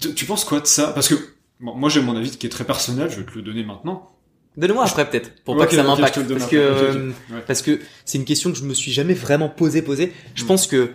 Tu, 0.00 0.26
penses 0.26 0.44
quoi 0.44 0.60
de 0.60 0.66
ça? 0.66 0.88
Parce 0.88 1.08
que 1.08 1.14
moi 1.60 1.88
j'ai 1.88 2.02
mon 2.02 2.16
avis 2.16 2.36
qui 2.36 2.46
est 2.46 2.50
très 2.50 2.64
personnel, 2.64 3.10
je 3.10 3.20
vais 3.20 3.24
te 3.24 3.34
le 3.34 3.42
donner 3.42 3.64
maintenant. 3.64 4.10
Donne-moi 4.56 4.84
après 4.84 5.08
peut-être 5.08 5.30
pour 5.44 5.56
pas 5.56 5.66
que 5.66 5.76
ça 5.76 5.84
m'impacte 5.84 6.20
parce 6.28 6.46
que 6.46 7.12
parce 7.46 7.62
que 7.62 7.78
c'est 8.04 8.18
une 8.18 8.24
question 8.24 8.50
que 8.50 8.58
je 8.58 8.64
me 8.64 8.74
suis 8.74 8.90
jamais 8.90 9.14
vraiment 9.14 9.48
posé 9.48 9.82
posé. 9.82 10.12
Je 10.34 10.42
mm. 10.42 10.46
pense 10.48 10.66
que 10.66 10.90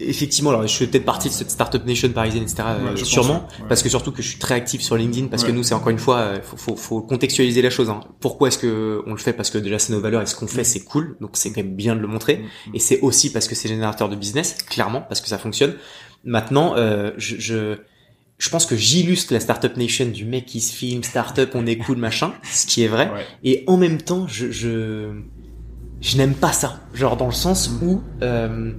effectivement, 0.00 0.50
alors 0.50 0.66
je 0.66 0.74
fais 0.76 0.86
peut-être 0.86 1.04
partie 1.04 1.28
de 1.28 1.32
cette 1.32 1.50
startup 1.50 1.84
nation 1.86 2.08
parisienne, 2.10 2.42
etc. 2.42 2.62
Euh, 2.68 2.96
sûrement, 2.96 3.46
parce 3.68 3.82
que 3.82 3.88
surtout 3.88 4.12
que 4.12 4.22
je 4.22 4.28
suis 4.28 4.38
très 4.38 4.54
actif 4.54 4.80
sur 4.82 4.96
LinkedIn, 4.96 5.28
parce 5.28 5.44
que 5.44 5.52
nous, 5.52 5.62
c'est 5.62 5.74
encore 5.74 5.90
une 5.90 5.98
fois, 5.98 6.18
euh, 6.18 6.38
faut, 6.42 6.56
faut, 6.56 6.76
faut 6.76 7.00
contextualiser 7.00 7.62
la 7.62 7.70
chose. 7.70 7.90
Hein. 7.90 8.00
Pourquoi 8.20 8.48
est-ce 8.48 8.58
que 8.58 9.02
on 9.06 9.12
le 9.12 9.18
fait? 9.18 9.32
Parce 9.32 9.50
que 9.50 9.58
déjà 9.58 9.78
c'est 9.78 9.92
nos 9.92 10.00
valeurs 10.00 10.22
et 10.22 10.26
ce 10.26 10.34
qu'on 10.34 10.46
fait, 10.46 10.64
c'est 10.64 10.84
cool, 10.84 11.16
donc 11.20 11.30
c'est 11.34 11.50
quand 11.50 11.62
même 11.62 11.74
bien 11.74 11.96
de 11.96 12.00
le 12.00 12.08
montrer. 12.08 12.36
Mm, 12.36 12.70
mm. 12.70 12.74
Et 12.74 12.78
c'est 12.78 13.00
aussi 13.00 13.32
parce 13.32 13.48
que 13.48 13.54
c'est 13.54 13.68
générateur 13.68 14.08
de 14.08 14.16
business, 14.16 14.56
clairement, 14.68 15.02
parce 15.02 15.20
que 15.20 15.28
ça 15.28 15.38
fonctionne. 15.38 15.74
Maintenant, 16.24 16.74
euh, 16.76 17.12
je, 17.16 17.36
je 17.38 17.76
je 18.38 18.50
pense 18.50 18.66
que 18.66 18.76
j'illustre 18.76 19.32
la 19.32 19.40
startup 19.40 19.78
nation 19.78 20.06
du 20.06 20.26
mec 20.26 20.44
qui 20.44 20.60
se 20.60 20.70
filme, 20.70 21.02
startup, 21.02 21.50
on 21.54 21.66
est 21.66 21.78
cool, 21.78 21.96
machin, 21.96 22.34
ce 22.42 22.66
qui 22.66 22.82
est 22.82 22.88
vrai. 22.88 23.10
Et 23.44 23.64
en 23.66 23.78
même 23.78 23.96
temps, 23.96 24.26
je, 24.28 24.50
je, 24.50 25.22
je 26.02 26.16
n'aime 26.18 26.34
pas 26.34 26.52
ça. 26.52 26.80
Genre 26.92 27.16
dans 27.16 27.26
le 27.26 27.32
sens 27.32 27.70
mm. 27.70 27.88
où 27.88 28.02
euh, 28.22 28.72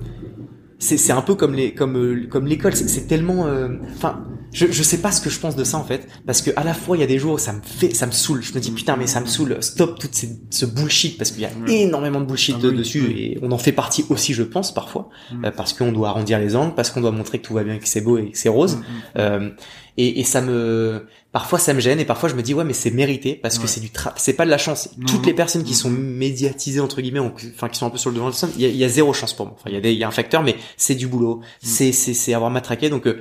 c'est 0.80 1.12
un 1.12 1.22
peu 1.22 1.34
comme 1.36 1.56
les 1.56 1.74
comme 1.74 1.98
euh, 1.98 2.28
comme 2.30 2.46
l'école 2.46 2.76
c'est 2.76 3.08
tellement 3.08 3.48
euh, 3.48 3.70
enfin 3.96 4.24
je 4.52 4.68
je 4.70 4.84
sais 4.84 5.00
pas 5.00 5.12
ce 5.12 5.22
que 5.22 5.30
je 5.30 5.40
pense 5.40 5.56
de 5.56 5.64
ça 5.64 5.78
en 5.78 5.84
fait 5.84 6.08
parce 6.26 6.44
que 6.44 6.52
à 6.56 6.64
la 6.64 6.76
fois 6.76 6.96
il 6.96 7.00
y 7.00 7.04
a 7.04 7.08
des 7.08 7.18
jours 7.18 7.34
où 7.34 7.38
ça 7.40 7.54
me 7.54 7.62
fait 7.62 7.94
ça 7.96 8.06
me 8.06 8.12
saoule. 8.12 8.44
Je 8.44 8.54
me 8.54 8.60
dis 8.60 8.72
putain 8.72 8.96
mais 8.96 9.08
ça 9.08 9.20
me 9.20 9.26
saoule. 9.26 9.58
Stop 9.62 9.98
toute 10.00 10.14
ces, 10.14 10.38
ce 10.52 10.66
bullshit 10.66 11.18
parce 11.18 11.32
qu'il 11.32 11.42
y 11.42 11.46
a 11.46 11.52
énormément 11.68 12.22
de 12.22 12.26
bullshit 12.26 12.56
ah 12.60 12.72
dessus 12.72 13.12
et 13.18 13.40
on 13.42 13.52
en 13.52 13.58
fait 13.58 13.72
partie 13.72 14.06
aussi 14.10 14.34
je 14.34 14.44
pense 14.44 14.72
parfois 14.74 15.10
mm. 15.32 15.46
euh, 15.46 15.52
parce 15.52 15.74
qu'on 15.74 15.92
doit 15.92 16.10
arrondir 16.10 16.40
les 16.40 16.56
angles 16.56 16.76
parce 16.76 16.92
qu'on 16.92 17.02
doit 17.02 17.12
montrer 17.12 17.40
que 17.40 17.48
tout 17.48 17.56
va 17.56 17.64
bien 17.64 17.80
que 17.80 17.88
c'est 17.88 18.02
beau 18.02 18.18
et 18.18 18.30
que 18.30 18.38
c'est 18.38 18.50
rose. 18.50 18.78
Mm, 19.16 19.22
mm, 19.22 19.52
et, 19.98 20.20
et 20.20 20.24
ça 20.24 20.42
me 20.42 21.08
parfois 21.32 21.60
ça 21.60 21.74
me 21.74 21.80
gêne 21.80 22.00
et 22.00 22.06
parfois 22.06 22.30
je 22.30 22.36
me 22.36 22.42
dis 22.42 22.54
ouais 22.54 22.64
mais 22.64 22.74
c'est 22.74 22.92
mérité 22.92 23.36
parce 23.36 23.60
que 23.60 23.68
c'est 23.68 23.80
du 23.80 23.90
tra 23.90 24.14
c'est 24.18 24.34
pas 24.34 24.46
de 24.46 24.50
la 24.50 24.58
chance. 24.58 24.90
Toutes 25.08 25.26
les 25.26 25.34
personnes 25.34 25.64
qui 25.64 25.74
sont 25.74 25.90
médiatisées 25.90 26.80
entre 26.80 27.02
guillemets 27.02 27.20
enfin 27.20 27.70
qui 27.70 27.78
sont 27.78 27.86
un 27.86 27.90
peu 27.90 27.98
sur 27.98 28.10
le 28.10 28.16
devant 28.16 28.30
de 28.30 28.36
la 28.42 28.48
il 28.56 28.62
y 28.62 28.66
a, 28.66 28.70
y 28.70 28.84
a, 28.84 28.90
zéro 28.90 29.14
chance 29.14 29.34
pour 29.34 29.48
moi. 29.48 29.56
Enfin 29.60 29.70
il 29.70 29.74
y 29.74 29.78
a 29.78 29.82
des, 29.82 29.92
il 29.92 30.00
y 30.00 30.04
a 30.04 30.08
un 30.08 30.12
facteur 30.12 30.44
mais 30.44 30.56
c'est 30.78 30.96
du 30.96 31.08
boulot. 31.08 31.38
Mm. 31.38 31.44
c'est 31.62 31.92
c'est 31.92 32.14
c'est 32.14 32.34
avoir 32.34 32.52
matraqué 32.52 32.90
donc 32.90 33.08
euh, 33.08 33.20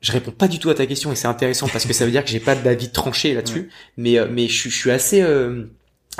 je 0.00 0.12
réponds 0.12 0.30
pas 0.30 0.48
du 0.48 0.58
tout 0.58 0.70
à 0.70 0.74
ta 0.74 0.86
question 0.86 1.12
et 1.12 1.14
c'est 1.14 1.28
intéressant 1.28 1.68
parce 1.68 1.84
que 1.84 1.92
ça 1.92 2.04
veut 2.04 2.10
dire 2.10 2.24
que 2.24 2.30
j'ai 2.30 2.40
pas 2.40 2.54
d'avis 2.54 2.90
tranché 2.90 3.34
là-dessus. 3.34 3.70
Mais 3.96 4.18
euh, 4.18 4.28
mais 4.30 4.48
je, 4.48 4.68
je, 4.68 4.74
suis 4.74 4.90
assez 4.90 5.20
euh, 5.20 5.66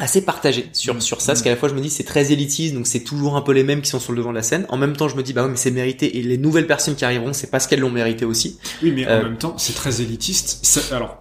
assez 0.01 0.23
partagé 0.25 0.69
sur 0.73 0.95
mm. 0.95 1.01
sur 1.01 1.21
ça 1.21 1.33
parce 1.33 1.43
qu'à 1.43 1.51
la 1.51 1.57
fois 1.57 1.69
je 1.69 1.75
me 1.75 1.81
dis 1.81 1.91
c'est 1.91 2.05
très 2.05 2.33
élitiste 2.33 2.75
donc 2.75 2.87
c'est 2.87 3.01
toujours 3.01 3.37
un 3.37 3.43
peu 3.43 3.53
les 3.53 3.63
mêmes 3.63 3.83
qui 3.83 3.91
sont 3.91 4.01
sur 4.01 4.13
le 4.13 4.19
devant 4.19 4.31
de 4.31 4.37
la 4.37 4.43
scène. 4.43 4.67
En 4.71 4.77
même 4.77 4.97
temps 4.97 5.09
je 5.09 5.17
me 5.17 5.23
dis 5.23 5.33
bah 5.33 5.45
oui 5.45 5.51
mais 5.51 5.57
c'est 5.57 5.71
mérité. 5.71 6.19
Et 6.19 6.23
les 6.23 6.39
nouvelles 6.39 6.67
personnes 6.67 6.97
qui 6.97 7.05
arriveront 7.05 7.33
c'est 7.33 7.51
parce 7.51 7.67
qu'elles 7.67 7.81
l'ont 7.81 7.91
mérité 7.91 8.25
aussi. 8.25 8.59
Oui 8.83 8.93
mais 8.93 9.07
en 9.07 9.11
euh, 9.11 9.23
même 9.25 9.39
temps 9.39 9.55
c'est 9.59 9.75
très 9.75 10.01
élitiste. 10.01 10.93
Alors 10.93 11.19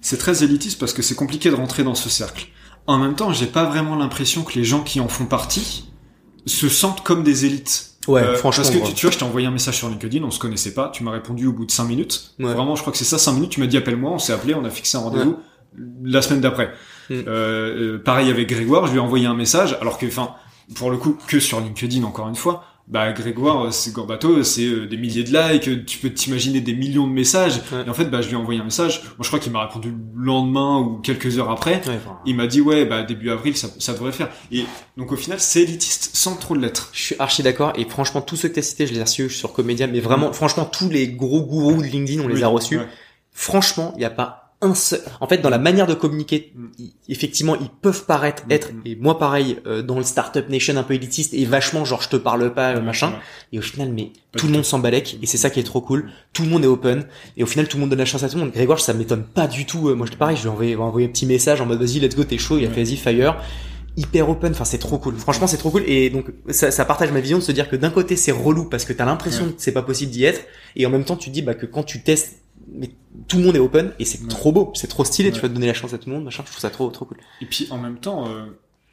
c'est 0.00 0.16
très 0.16 0.42
élitiste 0.42 0.80
parce 0.80 0.92
que 0.92 1.02
c'est 1.02 1.14
compliqué 1.14 1.50
de 1.50 1.54
rentrer 1.54 1.84
dans 1.84 1.94
ce 1.94 2.08
cercle. 2.08 2.46
En 2.86 2.98
même 2.98 3.14
temps 3.14 3.32
j'ai 3.32 3.46
pas 3.46 3.64
vraiment 3.64 3.94
l'impression 3.94 4.42
que 4.42 4.54
les 4.58 4.64
gens 4.64 4.82
qui 4.82 4.98
en 5.00 5.08
font 5.08 5.26
partie 5.26 5.84
se 6.46 6.68
sentent 6.68 7.02
comme 7.02 7.22
des 7.22 7.44
élites. 7.44 7.90
Ouais, 8.08 8.20
euh, 8.20 8.34
franchement. 8.34 8.64
Parce 8.64 8.74
que 8.74 8.94
tu, 8.94 9.06
vois, 9.06 9.12
je 9.12 9.18
t'ai 9.18 9.24
envoyé 9.24 9.46
un 9.46 9.52
message 9.52 9.76
sur 9.76 9.88
LinkedIn, 9.88 10.24
on 10.24 10.32
se 10.32 10.40
connaissait 10.40 10.74
pas, 10.74 10.88
tu 10.88 11.04
m'as 11.04 11.12
répondu 11.12 11.46
au 11.46 11.52
bout 11.52 11.66
de 11.66 11.70
5 11.70 11.84
minutes. 11.84 12.34
Vraiment, 12.40 12.74
je 12.74 12.80
crois 12.80 12.92
que 12.92 12.98
c'est 12.98 13.04
ça, 13.04 13.16
5 13.16 13.32
minutes, 13.34 13.50
tu 13.50 13.60
m'as 13.60 13.68
dit 13.68 13.76
appelle-moi, 13.76 14.10
on 14.10 14.18
s'est 14.18 14.32
appelé, 14.32 14.56
on 14.56 14.64
a 14.64 14.70
fixé 14.70 14.96
un 14.96 15.02
rendez-vous 15.02 15.36
la 16.02 16.22
semaine 16.22 16.40
d'après. 16.40 16.72
Mm. 17.10 17.14
Euh, 17.14 17.24
euh, 17.28 17.98
pareil 17.98 18.30
avec 18.30 18.48
Grégoire, 18.48 18.86
je 18.86 18.92
lui 18.92 18.98
ai 18.98 19.02
envoyé 19.02 19.26
un 19.26 19.34
message, 19.34 19.76
alors 19.80 19.98
que, 19.98 20.06
enfin, 20.06 20.34
pour 20.74 20.90
le 20.90 20.96
coup, 20.96 21.16
que 21.26 21.40
sur 21.40 21.60
LinkedIn 21.60 22.02
encore 22.04 22.28
une 22.28 22.36
fois. 22.36 22.64
Bah 22.88 23.12
Grégoire, 23.12 23.66
euh, 23.66 23.70
c'est 23.70 23.92
Gorbato, 23.92 24.42
c'est 24.42 24.86
des 24.86 24.96
milliers 24.96 25.22
de 25.22 25.30
likes, 25.30 25.86
tu 25.86 25.98
peux 25.98 26.10
t'imaginer 26.10 26.60
des 26.60 26.74
millions 26.74 27.06
de 27.06 27.12
messages. 27.12 27.60
Et 27.86 27.88
en 27.88 27.94
fait, 27.94 28.06
bah 28.06 28.22
je 28.22 28.26
lui 28.26 28.34
ai 28.34 28.36
envoyé 28.36 28.60
un 28.60 28.64
message. 28.64 29.02
Moi, 29.04 29.18
je 29.20 29.28
crois 29.28 29.38
qu'il 29.38 29.52
m'a 29.52 29.64
répondu 29.64 29.90
le 29.90 30.24
lendemain 30.24 30.78
ou 30.80 30.98
quelques 30.98 31.38
heures 31.38 31.50
après. 31.50 31.80
Il 32.26 32.34
m'a 32.34 32.48
dit 32.48 32.60
ouais, 32.60 32.84
bah 32.84 33.04
début 33.04 33.30
avril, 33.30 33.56
ça, 33.56 33.68
ça 33.78 33.92
devrait 33.92 34.10
faire. 34.10 34.30
Et 34.50 34.64
donc 34.96 35.12
au 35.12 35.16
final, 35.16 35.38
c'est 35.38 35.62
élitiste 35.62 36.10
sans 36.16 36.34
trop 36.34 36.56
l'être. 36.56 36.90
Je 36.92 37.02
suis 37.02 37.16
archi 37.20 37.44
d'accord. 37.44 37.72
Et 37.76 37.84
franchement, 37.84 38.20
tous 38.20 38.34
ceux 38.34 38.48
que 38.48 38.56
t'as 38.56 38.62
cités, 38.62 38.88
je 38.88 38.92
les 38.92 38.98
ai 38.98 39.04
reçus 39.04 39.30
sur 39.30 39.52
Comédia. 39.52 39.86
Mais 39.86 40.00
vraiment, 40.00 40.30
mm. 40.30 40.34
franchement, 40.34 40.64
tous 40.64 40.90
les 40.90 41.06
gros 41.06 41.42
gourous 41.42 41.80
de 41.80 41.86
LinkedIn, 41.86 42.20
on 42.24 42.28
les 42.28 42.42
a 42.42 42.48
reçus. 42.48 42.80
Franchement, 43.30 43.92
il 43.96 44.00
n'y 44.00 44.04
a 44.04 44.10
pas 44.10 44.41
en 44.62 45.26
fait 45.26 45.38
dans 45.38 45.50
la 45.50 45.58
manière 45.58 45.86
de 45.86 45.94
communiquer 45.94 46.52
mm. 46.54 46.68
effectivement 47.08 47.56
ils 47.56 47.68
peuvent 47.68 48.04
paraître 48.04 48.44
mm, 48.46 48.52
être 48.52 48.72
mm. 48.72 48.80
et 48.84 48.96
moi 48.96 49.18
pareil 49.18 49.58
euh, 49.66 49.82
dans 49.82 49.98
le 49.98 50.04
startup 50.04 50.48
nation 50.48 50.76
un 50.76 50.82
peu 50.82 50.94
élitiste 50.94 51.34
et 51.34 51.44
vachement 51.44 51.84
genre 51.84 52.00
je 52.02 52.08
te 52.08 52.16
parle 52.16 52.54
pas 52.54 52.78
machin. 52.80 53.12
et 53.52 53.58
au 53.58 53.62
final 53.62 53.92
mais 53.92 54.12
tout 54.36 54.46
le 54.46 54.52
monde 54.52 54.64
s'en 54.64 54.78
balèque 54.78 55.18
et 55.20 55.26
c'est 55.26 55.36
ça 55.36 55.50
qui 55.50 55.60
est 55.60 55.64
trop 55.64 55.80
cool. 55.80 56.10
Tout 56.32 56.44
le 56.44 56.48
monde 56.48 56.64
est 56.64 56.68
open 56.68 57.04
et 57.36 57.42
au 57.42 57.46
final 57.46 57.68
tout 57.68 57.76
le 57.76 57.82
monde 57.82 57.90
donne 57.90 57.98
la 57.98 58.04
chance 58.04 58.22
à 58.22 58.28
tout 58.28 58.36
le 58.36 58.44
monde. 58.44 58.52
Grégoire 58.52 58.80
ça 58.80 58.94
m'étonne 58.94 59.24
pas 59.24 59.46
du 59.46 59.66
tout 59.66 59.88
euh, 59.88 59.94
moi 59.94 60.06
je 60.10 60.16
pareil 60.16 60.36
je 60.36 60.48
lui 60.48 60.70
ai 60.70 60.76
envoyé, 60.76 61.06
un 61.06 61.10
petit 61.10 61.26
message 61.26 61.60
en 61.60 61.66
mode 61.66 61.80
vas-y 61.80 61.98
let's 61.98 62.14
go 62.14 62.24
t'es 62.24 62.38
chaud 62.38 62.58
il 62.58 62.66
a 62.66 62.70
fait 62.70 62.84
vas-y 62.84 62.96
fire. 62.96 63.36
Hyper 63.94 64.30
open 64.30 64.52
enfin 64.52 64.64
c'est 64.64 64.78
trop 64.78 64.98
cool. 64.98 65.16
Franchement 65.16 65.46
c'est 65.46 65.58
trop 65.58 65.70
cool 65.70 65.82
et 65.86 66.08
donc 66.08 66.26
ça, 66.48 66.70
ça, 66.70 66.84
partage 66.84 67.12
ma 67.12 67.20
vision 67.20 67.38
de 67.38 67.42
se 67.42 67.52
dire 67.52 67.68
que 67.68 67.76
d'un 67.76 67.90
côté 67.90 68.16
c'est 68.16 68.32
relou 68.32 68.68
parce 68.68 68.84
que 68.84 68.92
t'as 68.92 69.04
l'impression 69.04 69.46
que 69.46 69.54
c'est 69.58 69.72
pas 69.72 69.82
possible 69.82 70.12
d'y 70.12 70.24
être 70.24 70.40
et 70.76 70.86
en 70.86 70.90
même 70.90 71.04
temps 71.04 71.16
tu 71.16 71.30
dis 71.30 71.42
bah 71.42 71.54
que 71.54 71.66
quand 71.66 71.82
tu 71.82 72.02
testes 72.02 72.41
mais 72.70 72.90
tout 73.28 73.38
le 73.38 73.44
monde 73.44 73.56
est 73.56 73.60
open 73.60 73.92
et 73.98 74.04
c'est 74.04 74.28
trop 74.28 74.52
beau, 74.52 74.72
c'est 74.74 74.88
trop 74.88 75.04
stylé, 75.04 75.32
tu 75.32 75.40
vas 75.40 75.48
te 75.48 75.54
donner 75.54 75.66
la 75.66 75.74
chance 75.74 75.92
à 75.94 75.98
tout 75.98 76.08
le 76.08 76.16
monde, 76.16 76.24
machin, 76.24 76.42
je 76.46 76.50
trouve 76.50 76.60
ça 76.60 76.70
trop 76.70 76.90
trop 76.90 77.04
cool. 77.04 77.18
Et 77.40 77.46
puis 77.46 77.68
en 77.70 77.78
même 77.78 77.98
temps, 77.98 78.28
euh, 78.28 78.46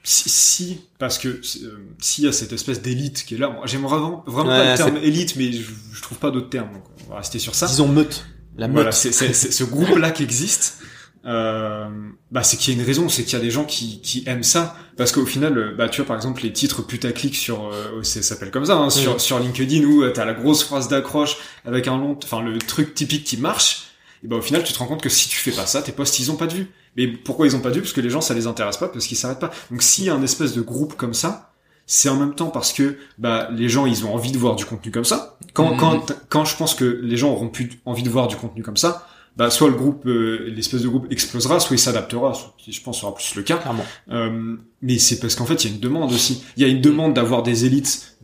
si, 0.04 0.30
si 0.30 0.82
parce 0.98 1.18
que 1.18 1.28
euh, 1.28 1.88
s'il 2.00 2.26
y 2.26 2.28
a 2.28 2.32
cette 2.32 2.54
espèce 2.54 2.82
d'élite 2.82 3.26
qui 3.26 3.36
est 3.36 3.38
là, 3.38 3.60
j'aime 3.66 3.82
vraiment, 3.82 4.24
vraiment 4.26 4.50
Ouais, 4.50 4.58
pas 4.58 4.72
le 4.72 4.78
terme 4.78 4.98
élite, 4.98 5.36
mais 5.36 5.52
je, 5.52 5.72
je 5.94 6.02
trouve 6.02 6.18
pas 6.18 6.32
d'autres 6.32 6.50
termes. 6.50 6.74
Donc 6.74 6.84
on 7.08 7.12
va 7.12 7.18
rester 7.18 7.40
sur 7.40 7.56
ça. 7.56 7.68
Disons 7.68 7.88
meute. 7.88 8.26
La 8.58 8.68
meute. 8.68 8.76
Voilà, 8.76 8.92
c'est 8.92 9.12
ce 9.12 9.64
groupe-là 9.66 10.12
qui 10.12 10.24
existe. 10.24 10.82
Euh, 11.26 11.86
bah 12.32 12.44
c'est 12.44 12.56
qu'il 12.58 12.74
y 12.74 12.78
a 12.78 12.80
une 12.80 12.86
raison, 12.86 13.10
c'est 13.10 13.24
qu'il 13.24 13.34
y 13.34 13.36
a 13.36 13.44
des 13.44 13.52
gens 13.52 13.66
qui, 13.66 14.00
qui 14.02 14.24
aiment 14.26 14.44
ça, 14.44 14.76
parce 14.96 15.12
qu'au 15.12 15.26
final, 15.26 15.58
euh, 15.58 15.76
bah 15.78 15.90
tu 15.90 15.98
vois 16.02 16.08
par 16.08 16.16
exemple 16.16 16.42
les 16.44 16.54
titres 16.54 16.82
putaclic 16.82 17.36
sur, 17.36 17.68
euh, 17.68 18.02
c'est- 18.04 18.22
ça 18.22 18.36
s'appelle 18.36 18.52
comme 18.52 18.66
ça, 18.66 18.78
hein, 18.78 18.90
sur 18.90 19.20
sur 19.20 19.38
LinkedIn 19.40 19.84
où 19.86 20.04
euh, 20.04 20.12
t'as 20.12 20.24
la 20.26 20.34
grosse 20.34 20.64
phrase 20.64 20.88
d'accroche 20.88 21.36
avec 21.66 21.88
un 21.90 21.98
long, 21.98 22.18
enfin 22.24 22.42
le 22.42 22.58
truc 22.60 22.94
typique 22.96 23.26
qui 23.26 23.36
marche. 23.38 23.88
Et 24.24 24.28
bah 24.28 24.38
au 24.38 24.42
final 24.42 24.64
tu 24.64 24.72
te 24.72 24.80
rends 24.80 24.88
compte 24.88 25.02
que 25.02 25.10
si 25.10 25.28
tu 25.28 25.38
fais 25.38 25.52
pas 25.52 25.66
ça, 25.66 25.82
tes 25.82 25.92
posts 25.92 26.20
ils 26.20 26.32
ont 26.32 26.36
pas 26.38 26.48
de 26.48 26.54
vue. 26.54 26.68
Mais 26.96 27.08
pourquoi 27.08 27.48
ils 27.48 27.56
ont 27.56 27.60
pas 27.62 27.70
de 27.70 27.76
vue 27.76 27.82
Parce 27.82 27.94
que 27.94 28.02
les 28.02 28.10
gens 28.10 28.22
ça 28.22 28.34
les 28.34 28.48
intéresse 28.48 28.78
pas, 28.78 28.88
parce 28.88 29.06
qu'ils 29.06 29.18
s'arrêtent 29.18 29.40
pas. 29.40 29.52
Donc 29.72 29.82
s'il 29.82 30.06
y 30.06 30.10
a 30.10 30.16
un 30.16 30.24
espèce 30.24 30.54
de 30.54 30.62
groupe 30.62 30.96
comme 30.96 31.14
ça, 31.14 31.52
c'est 31.86 32.08
en 32.10 32.16
même 32.16 32.34
temps 32.36 32.50
parce 32.50 32.72
que 32.72 32.98
bah 33.18 33.50
les 33.52 33.68
gens 33.68 33.86
ils 33.86 34.06
ont 34.06 34.14
envie 34.14 34.32
de 34.32 34.38
voir 34.38 34.56
du 34.56 34.64
contenu 34.66 34.90
comme 34.92 35.06
ça. 35.06 35.38
Quand 35.54 35.72
Mhm. 35.74 35.80
quand 35.80 36.14
quand 36.30 36.46
je 36.46 36.56
pense 36.56 36.76
que 36.76 36.86
les 37.04 37.18
gens 37.18 37.30
auront 37.32 37.50
plus 37.50 37.72
envie 37.86 38.04
de 38.04 38.10
voir 38.10 38.28
du 38.28 38.38
contenu 38.38 38.64
comme 38.64 38.78
ça, 38.78 39.06
bah 39.40 39.50
soit 39.50 39.70
le 39.70 39.74
groupe 39.74 40.06
euh, 40.06 40.52
l'espèce 40.54 40.82
de 40.82 40.90
groupe 40.90 41.08
explosera, 41.10 41.62
soit 41.62 41.78
il 41.78 41.80
s'adaptera. 41.80 42.34
Ce 42.34 42.42
qui, 42.58 42.74
je 42.74 42.82
pense 42.84 43.00
sera 43.00 43.16
plus 43.16 43.36
le 43.36 43.42
cas. 43.42 43.56
Clairement. 43.56 43.86
Euh, 44.12 44.58
mais 44.82 44.98
c'est 44.98 45.22
parce 45.22 45.36
qu'en 45.36 45.46
fait 45.46 45.64
il 45.64 45.70
y 45.70 45.72
a 45.72 45.76
une 45.76 45.82
demande 45.82 46.12
aussi. 46.12 46.44
Il 46.58 46.62
y 46.62 46.66
a 46.66 46.68
une 46.68 46.82
demande 46.82 47.14
d'avoir 47.14 47.42
des 47.42 47.64
élites 47.64 48.18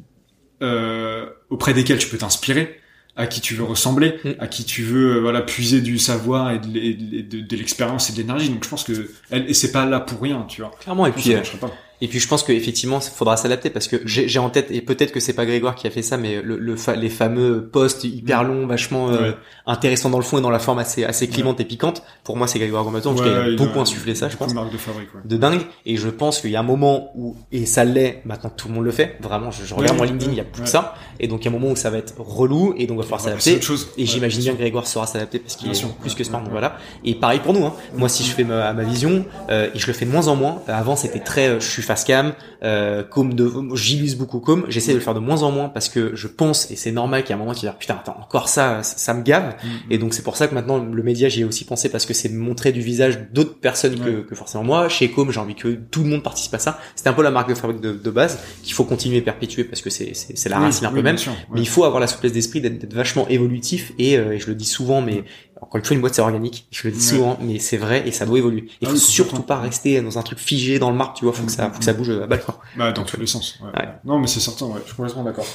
euh, 0.62 1.26
auprès 1.50 1.74
desquelles 1.74 2.00
tu 2.00 2.10
peux 2.10 2.18
t'inspirer, 2.18 2.82
à 3.16 3.28
qui 3.28 3.40
tu 3.40 3.56
veux 3.56 3.64
ressembler, 3.64 4.16
Mm. 4.26 4.32
à 4.40 4.48
qui 4.48 4.66
tu 4.66 4.84
veux 4.84 5.16
euh, 5.16 5.22
voilà 5.22 5.42
puiser 5.42 5.80
du 5.80 5.98
savoir 6.00 6.52
et 6.52 6.60
de, 6.60 7.56
l'expérience 7.56 8.10
et 8.10 8.14
de 8.14 8.18
l'énergie. 8.18 8.50
Donc 8.50 8.66
je 8.66 8.70
pense 8.70 8.84
que 8.84 9.10
elle, 9.30 9.50
et 9.50 9.54
c'est 9.54 9.72
pas 9.72 9.86
là 9.86 10.02
pour 10.02 10.22
rien, 10.22 10.46
tu 10.50 10.62
vois. 10.62 10.72
Clairement. 10.82 11.06
Et 11.06 11.14
puis, 11.14 11.24
ça 11.24 11.30
euh, 11.32 11.44
pas. 11.62 11.72
Et 12.02 12.08
puis 12.08 12.20
je 12.20 12.28
pense 12.28 12.44
qu'effectivement, 12.44 13.00
il 13.00 13.10
faudra 13.10 13.38
s'adapter 13.38 13.70
parce 13.70 13.88
que 13.88 13.98
j'ai 14.06 14.40
en 14.40 14.50
tête, 14.50 14.68
et 14.72 14.82
peut-être 14.82 15.12
que 15.12 15.20
c'est 15.20 15.34
pas 15.34 15.46
Grégoire 15.46 15.76
qui 15.76 15.88
a 15.88 15.90
fait 15.90 16.02
ça, 16.02 16.18
mais 16.18 16.42
le, 16.42 16.58
le 16.58 16.76
fa- 16.76 16.96
les 16.96 17.10
fameux 17.10 17.68
posts 17.72 18.04
hyper 18.04 18.44
longs, 18.44 18.68
vachement 18.68 19.10
euh, 19.10 19.30
Ouais. 19.30 19.36
intéressants 19.66 20.10
dans 20.10 20.18
le 20.18 20.24
fond 20.24 20.38
et 20.38 20.42
dans 20.42 20.50
la 20.50 20.60
forme 20.60 20.80
assez, 20.80 21.04
assez 21.06 21.28
clivante 21.28 21.60
et 21.60 21.66
piquante, 21.66 22.04
pour 22.24 22.36
moi 22.38 22.48
c'est 22.48 22.60
Grégoire 22.60 22.84
tout 22.86 22.92
cas 22.92 23.26
il 23.26 23.32
a 23.36 23.40
Ouais, 23.50 23.56
beaucoup 23.56 23.80
insufflé 23.80 24.14
ça, 24.16 24.28
je 24.30 24.38
pense. 24.38 24.50
de 24.50 24.56
marque 24.56 24.72
de 24.72 24.78
fabrique, 24.78 25.14
ouais. 25.16 25.22
De 25.24 25.38
dingue, 25.38 25.62
et 25.86 25.96
je 25.98 26.10
pense 26.10 26.42
qu'il 26.42 26.52
y 26.52 26.56
a 26.56 26.60
un 26.60 26.64
moment 26.64 27.12
où, 27.16 27.36
et 27.52 27.66
ça 27.66 27.84
l'est, 27.86 28.22
maintenant 28.26 28.50
tout 28.56 28.68
le 28.68 28.74
monde 28.74 28.86
le 28.86 28.92
fait, 28.92 29.18
vraiment, 29.22 29.52
je, 29.52 29.64
je 29.64 29.74
regarde 29.74 29.98
Ouais, 30.00 30.06
mon 30.06 30.12
LinkedIn, 30.12 30.32
il 30.32 30.38
y 30.38 30.42
a 30.42 30.44
plus 30.44 30.60
ouais. 30.62 30.66
que 30.66 30.70
ça, 30.72 30.96
et 31.20 31.28
donc 31.28 31.42
il 31.42 31.46
y 31.46 31.48
a 31.48 31.52
un 31.52 31.60
moment 31.60 31.72
où 31.72 31.76
ça 31.76 31.90
va 31.90 31.98
être 31.98 32.14
relou, 32.20 32.74
et 32.78 32.88
donc 32.88 32.98
il 32.98 33.10
va 33.10 33.18
falloir 33.18 33.36
Ouais, 33.36 33.42
s'adapter. 33.42 33.74
Et 33.98 34.02
Ouais, 34.02 34.06
j'imagine 34.08 34.42
bien 34.42 34.54
que 34.54 34.58
Grégoire 34.60 34.86
saura 34.88 35.08
s'adapter 35.08 35.40
parce 35.40 35.56
qu'il 35.56 35.72
est 35.72 35.86
plus 36.02 36.14
que 36.16 36.24
smart, 36.24 36.42
Ouais, 36.42 36.46
ouais. 36.48 36.52
voilà. 36.52 36.78
Et 37.04 37.16
pareil 37.16 37.40
pour 37.40 37.54
nous, 37.54 37.66
hein. 37.66 37.74
Moi, 37.96 38.10
si 38.10 38.24
je 38.24 38.32
fais 38.32 38.44
ma, 38.44 38.74
ma 38.74 38.84
vision, 38.84 39.26
euh, 39.50 39.70
et 39.74 39.80
je 39.80 39.88
le 39.88 39.94
fais 39.94 40.06
de 40.06 40.12
moins 40.12 40.28
en 40.28 40.36
moins. 40.36 40.62
Avant, 40.68 40.96
c'était 40.96 41.20
très, 41.20 41.48
euh, 41.48 41.60
je 41.60 41.70
suis 41.70 41.82
face 41.86 42.04
cam, 42.04 42.34
euh, 42.64 43.04
de, 43.32 43.52
j'illuse 43.76 44.16
beaucoup 44.16 44.40
com. 44.40 44.66
J'essaie 44.68 44.92
de 44.92 44.98
le 44.98 45.02
faire 45.04 45.14
de 45.14 45.20
moins 45.20 45.44
en 45.44 45.52
moins 45.52 45.70
parce 45.70 45.88
que 45.90 46.16
je 46.16 46.28
pense, 46.28 46.70
et 46.72 46.76
c'est 46.76 46.92
normal 46.92 47.24
qu'à 47.24 47.36
un 47.36 47.38
moment, 47.38 47.54
tu 47.54 47.66
vas 47.66 47.72
dire, 47.72 47.78
putain, 47.80 47.96
attends, 47.96 48.18
encore 48.22 48.50
ça, 48.50 48.84
ça, 48.84 48.98
ça 48.98 49.14
me 49.14 49.24
gave. 49.24 49.56
Mhm. 49.64 49.70
Et 49.92 49.98
donc, 49.98 50.14
c'est 50.14 50.24
pour 50.24 50.36
ça 50.38 50.48
que 50.48 50.54
maintenant, 50.56 50.78
le 50.84 51.04
média, 51.04 51.30
j'y 51.30 51.42
ai 51.42 51.44
aussi 51.46 51.66
pensé 51.66 51.90
parce 51.90 52.06
que 52.06 52.14
c'est 52.14 52.30
montrer 52.30 52.72
du 52.72 52.82
visage 52.82 53.20
d'autres 53.34 53.60
personnes 53.60 53.96
que, 54.00 54.10
Ouais. 54.10 54.24
que 54.28 54.36
forcément 54.36 54.64
moi. 54.64 54.90
Chez 54.90 55.10
Com, 55.12 55.32
j'ai 55.32 55.40
envie 55.40 55.56
que 55.56 55.70
tout 55.70 56.04
le 56.04 56.10
monde 56.10 56.24
participe 56.24 56.54
à 56.54 56.60
ça. 56.60 56.80
C'était 56.96 57.10
un 57.10 57.14
peu 57.14 57.24
la 57.24 57.32
marque 57.32 57.50
de 57.50 57.56
fabrique 57.56 57.82
de, 57.82 57.94
de 57.94 58.10
base 58.10 58.40
qu'il 58.64 58.74
faut 58.74 58.84
continuer 58.84 59.20
à 59.20 59.22
perpétuer 59.22 59.64
parce 59.64 59.82
que 59.82 59.90
c'est, 59.90 60.12
c'est, 60.14 60.50
la 60.50 60.58
Oui, 60.60 60.66
racine 60.66 60.86
un 60.88 60.90
oui, 60.90 60.96
peu 60.96 61.02
même. 61.04 61.18
sûr, 61.18 61.34
Mais 61.54 61.62
il 61.62 61.68
faut 61.68 61.84
avoir 61.84 62.00
la 62.00 62.08
souplesse 62.08 62.34
d'esprit 62.34 62.62
d'être 62.62 62.94
vachement 62.94 63.28
évolutif 63.28 63.94
et, 64.00 64.18
euh, 64.18 64.34
et 64.34 64.40
je 64.40 64.48
le 64.48 64.56
dis 64.56 64.66
souvent, 64.66 65.02
mais 65.02 65.24
encore 65.66 65.78
une 65.78 65.86
fois, 65.86 65.96
une 65.96 66.02
boîte 66.02 66.16
c'est 66.16 66.22
organique. 66.22 66.68
Je 66.72 66.88
le 66.88 66.94
dis 66.94 67.00
Ouais. 67.00 67.04
souvent, 67.18 67.38
mais 67.42 67.60
c'est 67.60 67.78
vrai 67.78 68.08
et 68.08 68.12
ça 68.12 68.26
doit 68.26 68.38
évoluer. 68.38 68.68
Il 68.82 68.88
Ah 68.88 68.92
faut 68.92 68.98
surtout 68.98 69.42
pas 69.42 69.58
rester 69.60 70.02
dans 70.02 70.18
un 70.18 70.22
truc 70.24 70.40
figé 70.40 70.80
dans 70.80 70.90
le 70.92 70.96
marbre, 70.98 71.14
tu 71.18 71.26
vois. 71.26 71.34
Faut 71.34 71.44
que 71.44 71.52
ça, 71.52 71.70
faut 71.72 71.80
que 71.80 71.86
ça 71.86 71.94
bouge 71.94 72.10
à 72.10 72.28
balle. 72.28 72.44
Bah, 72.78 72.92
dans 72.92 73.04
tous 73.04 73.20
les 73.20 73.28
sens. 73.28 73.60
ouais. 73.62 73.68
Ouais. 73.80 73.90
Non, 74.06 74.20
mais 74.20 74.28
c'est 74.28 74.40
certain, 74.40 74.66
ouais. 74.68 74.80
Je 74.84 74.88
suis 74.88 74.96
complètement 74.96 75.24
d'accord. 75.24 75.46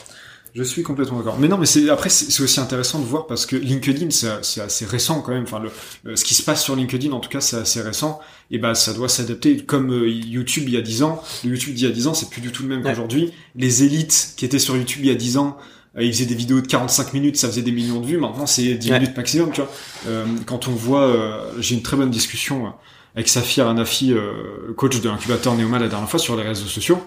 Je 0.52 0.64
suis 0.64 0.82
complètement 0.82 1.18
d'accord. 1.18 1.36
Mais 1.38 1.46
non, 1.46 1.58
mais 1.58 1.66
c'est 1.66 1.88
après 1.90 2.08
c'est 2.08 2.42
aussi 2.42 2.58
intéressant 2.58 2.98
de 2.98 3.04
voir 3.04 3.28
parce 3.28 3.46
que 3.46 3.54
LinkedIn 3.54 4.10
c'est 4.10 4.60
assez 4.60 4.84
récent 4.84 5.20
quand 5.22 5.30
même. 5.32 5.44
Enfin, 5.44 5.60
le, 5.60 5.70
le- 6.02 6.16
ce 6.16 6.24
qui 6.24 6.34
se 6.34 6.42
passe 6.42 6.64
sur 6.64 6.74
LinkedIn 6.74 7.12
en 7.12 7.20
tout 7.20 7.28
cas 7.28 7.40
c'est 7.40 7.56
assez 7.56 7.80
récent. 7.80 8.18
Et 8.50 8.58
bah 8.58 8.74
ça 8.74 8.92
doit 8.92 9.08
s'adapter 9.08 9.58
comme 9.64 9.92
euh, 9.92 10.08
YouTube 10.10 10.64
il 10.66 10.74
y 10.74 10.76
a 10.76 10.80
10 10.82 11.04
ans. 11.04 11.22
Le 11.44 11.50
YouTube 11.50 11.74
d'il 11.74 11.86
y 11.86 11.88
a 11.88 11.94
10 11.94 12.08
ans 12.08 12.14
c'est 12.14 12.28
plus 12.30 12.40
du 12.40 12.50
tout 12.50 12.64
le 12.64 12.68
même 12.68 12.82
qu'aujourd'hui. 12.82 13.32
Les 13.54 13.84
élites 13.84 14.34
qui 14.36 14.44
étaient 14.44 14.58
sur 14.58 14.76
YouTube 14.76 15.02
il 15.04 15.08
y 15.08 15.12
a 15.12 15.14
10 15.14 15.36
ans. 15.36 15.56
Euh, 15.96 16.02
Ils 16.02 16.12
faisaient 16.12 16.26
des 16.26 16.34
vidéos 16.34 16.60
de 16.60 16.66
45 16.66 17.12
minutes, 17.14 17.36
ça 17.36 17.48
faisait 17.48 17.62
des 17.62 17.72
millions 17.72 18.00
de 18.00 18.06
vues. 18.06 18.18
Maintenant, 18.18 18.46
c'est 18.46 18.74
10 18.74 18.90
Ouais. 18.90 18.98
minutes 19.00 19.16
maximum, 19.16 19.50
tu 19.52 19.60
vois. 19.60 19.70
Euh, 20.08 20.24
quand 20.46 20.68
on 20.68 20.72
voit, 20.72 21.02
euh, 21.02 21.52
j'ai 21.58 21.74
une 21.74 21.82
très 21.82 21.96
bonne 21.96 22.10
discussion 22.10 22.66
euh, 22.66 22.70
avec 23.16 23.28
Safir 23.28 23.66
Anafi, 23.68 24.12
euh, 24.12 24.72
coach 24.76 25.00
de 25.00 25.08
l'incubateur 25.08 25.54
Neoma 25.56 25.78
la 25.78 25.88
dernière 25.88 26.08
fois 26.08 26.20
sur 26.20 26.36
les 26.36 26.42
réseaux 26.44 26.66
sociaux 26.68 27.02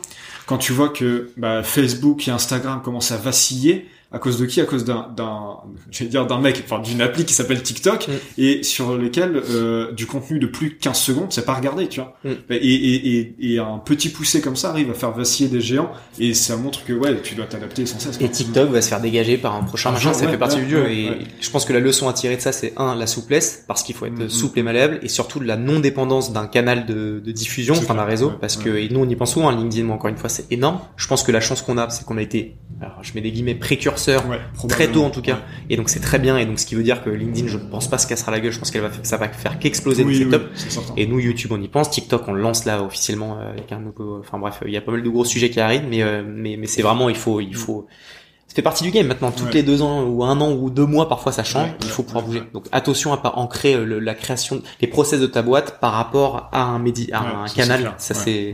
quand 0.45 0.57
tu 0.57 0.73
vois 0.73 0.89
que 0.89 1.31
bah, 1.38 1.63
Facebook 1.63 2.27
et 2.27 2.31
Instagram 2.31 2.81
commencent 2.84 3.13
à 3.13 3.17
vaciller, 3.17 3.88
à 4.14 4.20
cause 4.20 4.38
de 4.39 4.45
qui? 4.45 4.61
À 4.61 4.66
cause 4.66 4.86
d'un, 4.86 5.09
d'un, 5.18 5.57
je 5.91 6.03
vais 6.03 6.09
dire 6.09 6.26
d'un 6.26 6.39
mec, 6.39 6.64
enfin 6.66 6.80
d'une 6.82 7.01
appli 7.01 7.26
qui 7.26 7.34
s'appelle 7.34 7.61
TikTok, 7.61 8.07
Mm. 8.07 8.11
et 8.38 8.64
sur 8.64 8.97
lesquels 8.97 9.36
euh, 9.49 9.91
du 9.91 10.05
contenu 10.05 10.39
de 10.39 10.47
plus 10.47 10.70
de 10.70 10.74
15 10.76 10.97
secondes, 10.97 11.28
c'est 11.32 11.45
pas 11.45 11.53
regardé, 11.55 11.88
tu 11.88 11.99
vois. 11.99 12.16
Mm. 12.24 12.30
Et, 12.51 12.55
et, 12.55 13.18
et, 13.18 13.36
et 13.53 13.59
un 13.59 13.80
petit 13.80 14.09
poussé 14.09 14.39
comme 14.41 14.55
ça 14.55 14.70
arrive 14.70 14.89
à 14.91 14.93
faire 14.93 15.11
vaciller 15.11 15.49
des 15.49 15.59
géants, 15.61 15.91
et 16.20 16.34
ça 16.34 16.55
montre 16.55 16.86
que 16.86 16.93
ouais, 16.93 17.22
tu 17.22 17.36
dois 17.36 17.45
t'adapter 17.45 17.86
sans 17.86 17.99
cesse. 17.99 18.18
Et 18.22 18.30
TikTok 18.30 18.70
va 18.70 18.82
se 18.82 18.89
faire 18.89 19.01
dégager 19.01 19.38
par 19.38 19.55
un 19.55 19.64
prochain 19.64 19.89
Un 19.89 19.93
machin, 19.93 20.14
ça 20.14 20.26
ouais, 20.26 20.32
fait 20.32 20.38
partie 20.38 20.57
ouais, 20.57 20.64
du 20.64 20.70
jeu. 20.70 20.84
ouais, 20.84 20.95
et 20.95 21.11
je 21.41 21.49
pense 21.49 21.66
que 21.66 21.74
la 21.74 21.80
leçon 21.80 22.07
à 22.07 22.14
tirer 22.14 22.36
de 22.38 22.41
ça, 22.41 22.51
c'est 22.51 22.74
un, 22.78 22.95
la 22.95 23.07
souplesse, 23.07 23.64
parce 23.68 23.84
qu'il 23.84 23.95
faut 23.95 24.05
être 24.05 24.14
Mhm. 24.14 24.30
souple 24.30 24.59
et 24.59 24.64
malléable, 24.64 24.99
et 25.01 25.07
surtout 25.07 25.39
de 25.39 25.45
la 25.45 25.57
non-dépendance 25.57 26.32
d'un 26.34 26.45
canal 26.47 26.86
de, 26.86 27.20
de 27.20 27.32
diffusion, 27.32 27.74
enfin 27.76 27.95
d'un 27.95 28.03
réseau, 28.05 28.32
parce 28.39 28.57
que, 28.57 28.70
et 28.70 28.89
nous 28.89 28.99
on 28.99 29.09
y 29.09 29.16
pense 29.16 29.34
souvent, 29.34 29.49
hein, 29.49 29.55
LinkedIn, 29.57 29.86
moi, 29.86 29.95
encore 29.95 30.09
une 30.09 30.18
fois, 30.18 30.30
c'est 30.30 30.51
énorme. 30.51 30.80
Je 30.97 31.07
pense 31.07 31.24
que 31.24 31.32
la 31.32 31.41
chance 31.41 31.61
qu'on 31.61 31.78
a, 31.78 31.89
c'est 31.89 32.05
qu'on 32.05 32.18
a 32.18 32.22
été, 32.22 32.57
alors 32.82 32.99
je 33.01 33.11
mets 33.16 33.22
des 33.22 33.32
guillemets, 33.32 33.55
précurseurs 33.55 34.02
Ouais, 34.07 34.39
très 34.69 34.87
tôt 34.91 35.03
en 35.03 35.09
tout 35.09 35.21
cas. 35.21 35.39
et 35.69 35.77
donc 35.77 35.89
c'est 35.89 35.99
très 35.99 36.19
bien. 36.19 36.37
Et 36.37 36.45
donc 36.45 36.59
ce 36.59 36.65
qui 36.65 36.75
veut 36.75 36.83
dire 36.83 37.03
que 37.03 37.09
LinkedIn 37.09 37.47
je 37.47 37.57
pense 37.57 37.87
pas 37.87 37.97
se 37.97 38.07
cassera 38.07 38.31
la 38.31 38.39
gueule. 38.39 38.51
Je 38.51 38.59
pense 38.59 38.71
qu'elle 38.71 38.81
va 38.81 38.89
ça 39.03 39.17
va 39.17 39.29
faire 39.29 39.59
qu'exploser 39.59 40.03
Oui, 40.03 40.25
oui, 40.29 40.37
et 40.97 41.07
nous 41.07 41.19
YouTube 41.19 41.51
on 41.53 41.61
y 41.61 41.67
pense. 41.67 41.89
TikTok 41.89 42.27
on 42.27 42.33
le 42.33 42.41
lance 42.41 42.65
là 42.65 42.81
officiellement 42.83 43.37
euh, 43.39 43.51
avec 43.51 43.71
un 43.71 43.79
nouveau 43.79 44.19
enfin 44.19 44.37
bref 44.39 44.59
il 44.65 44.71
y 44.71 44.77
a 44.77 44.81
pas 44.81 44.91
mal 44.91 45.03
de 45.03 45.09
gros 45.09 45.25
sujets 45.25 45.49
qui 45.49 45.59
arrivent. 45.59 45.85
Mais 45.89 46.03
euh, 46.03 46.23
mais 46.25 46.57
mais 46.57 46.67
c'est 46.67 46.81
vraiment 46.81 47.09
il 47.09 47.15
faut 47.15 47.39
il 47.41 47.55
faut 47.55 47.87
ça 48.47 48.55
fait 48.55 48.61
partie 48.61 48.83
du 48.83 48.91
game 48.91 49.07
maintenant. 49.07 49.31
Toutes 49.31 49.47
Ouais. 49.47 49.53
les 49.53 49.63
deux 49.63 49.81
ans 49.81 50.03
ou 50.03 50.23
un 50.23 50.39
an 50.39 50.51
ou 50.51 50.69
deux 50.69 50.85
mois 50.85 51.09
parfois 51.09 51.31
ça 51.31 51.43
change. 51.43 51.69
Ouais, 51.69 51.75
il 51.81 51.87
faut 51.87 52.03
pouvoir 52.03 52.23
bouger. 52.23 52.43
donc 52.53 52.65
attention 52.71 53.11
à 53.13 53.17
pas 53.17 53.33
ancrer 53.37 53.73
euh, 53.73 53.83
le- 53.85 53.99
la 53.99 54.13
création 54.13 54.61
les 54.81 54.87
process 54.87 55.19
de 55.19 55.25
ta 55.27 55.41
boîte 55.41 55.79
par 55.79 55.93
rapport 55.93 56.49
à 56.51 56.61
un 56.63 56.77
médi 56.79 57.09
à 57.11 57.21
un 57.21 57.47
canal. 57.47 57.93
ça 57.97 58.13
c'est 58.13 58.53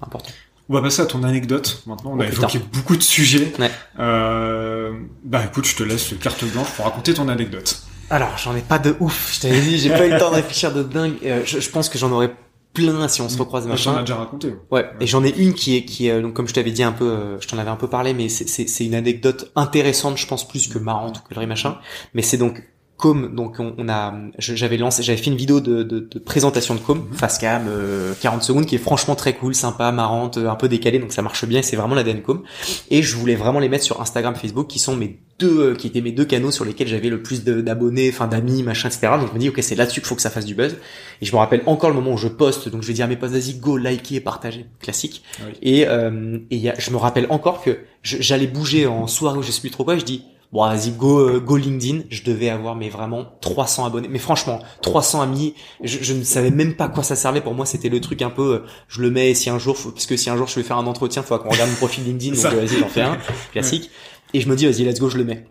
important 0.00 0.30
On 0.68 0.74
va 0.74 0.80
passer 0.82 1.02
à 1.02 1.06
ton 1.06 1.22
anecdote 1.24 1.82
maintenant. 1.86 2.12
On 2.14 2.18
Oh, 2.18 2.22
a 2.22 2.24
putain. 2.24 2.38
évoqué 2.48 2.58
beaucoup 2.72 2.96
de 2.96 3.02
sujets. 3.02 3.52
Ouais. 3.58 3.70
Euh, 3.98 4.92
bah 5.24 5.42
écoute, 5.44 5.66
je 5.66 5.76
te 5.76 5.82
laisse 5.82 6.14
carte 6.20 6.44
blanche 6.44 6.68
pour 6.76 6.84
raconter 6.86 7.12
ton 7.14 7.28
anecdote. 7.28 7.82
Alors, 8.10 8.36
j'en 8.38 8.54
ai 8.56 8.60
pas 8.60 8.78
de 8.78 8.96
ouf. 9.00 9.34
Je 9.34 9.40
t'avais 9.40 9.60
dit, 9.60 9.78
j'ai 9.78 9.90
pas 9.90 10.06
eu 10.06 10.10
le 10.12 10.18
temps 10.18 10.30
de 10.30 10.36
réfléchir 10.36 10.72
de 10.72 10.82
dingue. 10.82 11.14
Euh, 11.24 11.42
je, 11.44 11.60
je 11.60 11.70
pense 11.70 11.88
que 11.88 11.98
j'en 11.98 12.10
aurais 12.12 12.34
plein 12.74 13.06
si 13.08 13.20
on 13.22 13.28
se 13.28 13.38
recroise 13.38 13.66
Moi, 13.66 13.76
J'en 13.76 13.92
ai 13.92 13.94
machin. 13.94 14.02
déjà 14.04 14.16
raconté. 14.16 14.54
Ouais. 14.70 14.84
Et 15.00 15.06
j'en 15.06 15.22
ai 15.24 15.30
une 15.30 15.54
qui 15.54 15.76
est, 15.76 15.84
qui 15.84 16.08
est, 16.08 16.10
euh, 16.12 16.22
donc 16.22 16.34
comme 16.34 16.48
je 16.48 16.54
t'avais 16.54 16.72
dit 16.72 16.82
un 16.82 16.92
peu, 16.92 17.08
euh, 17.08 17.40
je 17.40 17.46
t'en 17.46 17.56
avais 17.58 17.70
un 17.70 17.76
peu 17.76 17.88
parlé, 17.88 18.12
mais 18.14 18.28
c'est, 18.28 18.84
une 18.84 18.94
anecdote 18.94 19.52
intéressante, 19.54 20.18
je 20.18 20.26
pense 20.26 20.46
plus 20.46 20.66
que 20.68 20.78
marrante 20.78 21.18
ou 21.18 21.28
que 21.34 21.38
le 21.38 21.46
machin. 21.46 21.78
Mais 22.14 22.22
c'est 22.22 22.36
donc 22.36 22.62
Com, 22.96 23.34
donc 23.34 23.56
on, 23.58 23.74
on 23.76 23.88
a, 23.88 24.14
j'avais 24.38 24.76
lancé, 24.76 25.02
j'avais 25.02 25.18
fait 25.18 25.30
une 25.30 25.36
vidéo 25.36 25.60
de, 25.60 25.82
de, 25.82 25.98
de 25.98 26.18
présentation 26.20 26.74
de 26.76 26.80
Com, 26.80 27.04
face 27.12 27.38
cam, 27.38 27.64
euh, 27.68 28.14
40 28.20 28.42
secondes, 28.44 28.66
qui 28.66 28.76
est 28.76 28.78
franchement 28.78 29.16
très 29.16 29.34
cool, 29.34 29.54
sympa, 29.54 29.90
marrante, 29.90 30.38
euh, 30.38 30.48
un 30.48 30.54
peu 30.54 30.68
décalée, 30.68 31.00
donc 31.00 31.12
ça 31.12 31.20
marche 31.20 31.44
bien, 31.44 31.60
c'est 31.62 31.74
vraiment 31.74 31.96
l'ADN 31.96 32.22
Com. 32.22 32.42
Et 32.90 33.02
je 33.02 33.16
voulais 33.16 33.34
vraiment 33.34 33.58
les 33.58 33.68
mettre 33.68 33.84
sur 33.84 34.00
Instagram, 34.00 34.36
Facebook, 34.36 34.68
qui 34.68 34.78
sont 34.78 34.94
mes 34.94 35.18
deux, 35.40 35.70
euh, 35.72 35.74
qui 35.74 35.88
étaient 35.88 36.00
mes 36.02 36.12
deux 36.12 36.24
canaux 36.24 36.52
sur 36.52 36.64
lesquels 36.64 36.86
j'avais 36.86 37.08
le 37.08 37.20
plus 37.20 37.42
d'abonnés, 37.42 38.08
enfin 38.12 38.28
d'amis, 38.28 38.62
machin, 38.62 38.88
etc. 38.88 39.08
Donc 39.18 39.28
je 39.30 39.34
me 39.34 39.38
dis, 39.40 39.48
ok, 39.48 39.58
c'est 39.60 39.74
là-dessus 39.74 40.00
qu'il 40.00 40.06
faut 40.08 40.14
que 40.14 40.22
ça 40.22 40.30
fasse 40.30 40.44
du 40.44 40.54
buzz. 40.54 40.76
Et 41.20 41.26
je 41.26 41.32
me 41.32 41.38
rappelle 41.38 41.62
encore 41.66 41.90
le 41.90 41.96
moment 41.96 42.12
où 42.12 42.16
je 42.18 42.28
poste, 42.28 42.68
donc 42.68 42.82
je 42.82 42.86
vais 42.86 42.94
dire 42.94 43.06
à 43.06 43.08
mes 43.08 43.16
posts, 43.16 43.32
vas-y, 43.34 43.54
go, 43.54 43.76
liker, 43.76 44.20
partager, 44.20 44.66
classique. 44.80 45.24
Oui. 45.44 45.52
Et, 45.62 45.88
euh, 45.88 46.38
et 46.52 46.56
y 46.58 46.68
a- 46.68 46.78
je 46.78 46.90
me 46.92 46.96
rappelle 46.96 47.26
encore 47.30 47.60
que 47.62 47.78
j'allais 48.04 48.46
bouger 48.46 48.86
en 48.86 49.08
soirée 49.08 49.40
je 49.42 49.50
sais 49.50 49.60
plus 49.60 49.70
trop 49.70 49.82
quoi, 49.84 49.96
je 49.98 50.04
dis, 50.04 50.24
bon, 50.54 50.66
vas-y, 50.66 50.92
go, 50.92 51.18
euh, 51.18 51.40
go 51.40 51.56
LinkedIn. 51.58 52.04
Je 52.08 52.22
devais 52.22 52.48
avoir, 52.48 52.76
mais 52.76 52.88
vraiment, 52.88 53.26
300 53.42 53.84
abonnés. 53.84 54.08
Mais 54.08 54.18
franchement, 54.18 54.60
300 54.82 55.20
amis, 55.20 55.54
je, 55.82 55.98
je 56.00 56.14
ne 56.14 56.22
savais 56.22 56.50
même 56.50 56.74
pas 56.76 56.84
à 56.84 56.88
quoi 56.88 57.02
ça 57.02 57.16
servait. 57.16 57.42
Pour 57.42 57.52
moi, 57.54 57.66
c'était 57.66 57.88
le 57.90 58.00
truc 58.00 58.22
un 58.22 58.30
peu, 58.30 58.54
euh, 58.54 58.58
je 58.88 59.02
le 59.02 59.10
mets 59.10 59.34
si 59.34 59.50
un 59.50 59.58
jour, 59.58 59.76
faut- 59.76 59.90
parce 59.90 60.06
que 60.06 60.16
si 60.16 60.30
un 60.30 60.36
jour 60.36 60.46
je 60.46 60.54
vais 60.54 60.62
faire 60.62 60.78
un 60.78 60.86
entretien, 60.86 61.22
faut 61.22 61.36
qu'on 61.38 61.50
regarde 61.50 61.68
mon 61.70 61.76
profil 61.76 62.04
LinkedIn, 62.06 62.34
donc 62.36 62.44
euh, 62.52 62.64
vas-y, 62.64 62.78
j'en 62.78 62.88
fais 62.88 63.02
un, 63.02 63.18
classique. 63.52 63.90
Et 64.32 64.40
je 64.40 64.48
me 64.48 64.56
dis, 64.56 64.64
vas-y, 64.66 64.84
let's 64.84 65.00
go, 65.00 65.10
je 65.10 65.18
le 65.18 65.24
mets. 65.24 65.44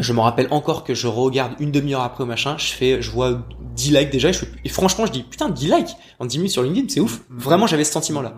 Je 0.00 0.12
me 0.12 0.20
rappelle 0.20 0.48
encore 0.50 0.82
que 0.84 0.94
je 0.94 1.06
regarde 1.06 1.52
une 1.60 1.70
demi-heure 1.70 2.02
après 2.02 2.24
au 2.24 2.26
machin, 2.26 2.56
je 2.58 2.66
fais, 2.72 3.00
je 3.00 3.10
vois 3.10 3.46
10 3.76 3.92
likes 3.92 4.10
déjà, 4.10 4.30
et, 4.30 4.32
je 4.32 4.38
fais- 4.40 4.48
et 4.64 4.68
franchement, 4.68 5.06
je 5.06 5.12
dis, 5.12 5.22
putain, 5.22 5.48
10 5.48 5.66
likes 5.68 5.96
en 6.18 6.26
10 6.26 6.38
minutes 6.38 6.52
sur 6.52 6.62
LinkedIn, 6.62 6.86
c'est 6.88 7.00
ouf. 7.00 7.20
Vraiment, 7.30 7.66
j'avais 7.66 7.84
ce 7.84 7.92
sentiment-là. 7.92 8.34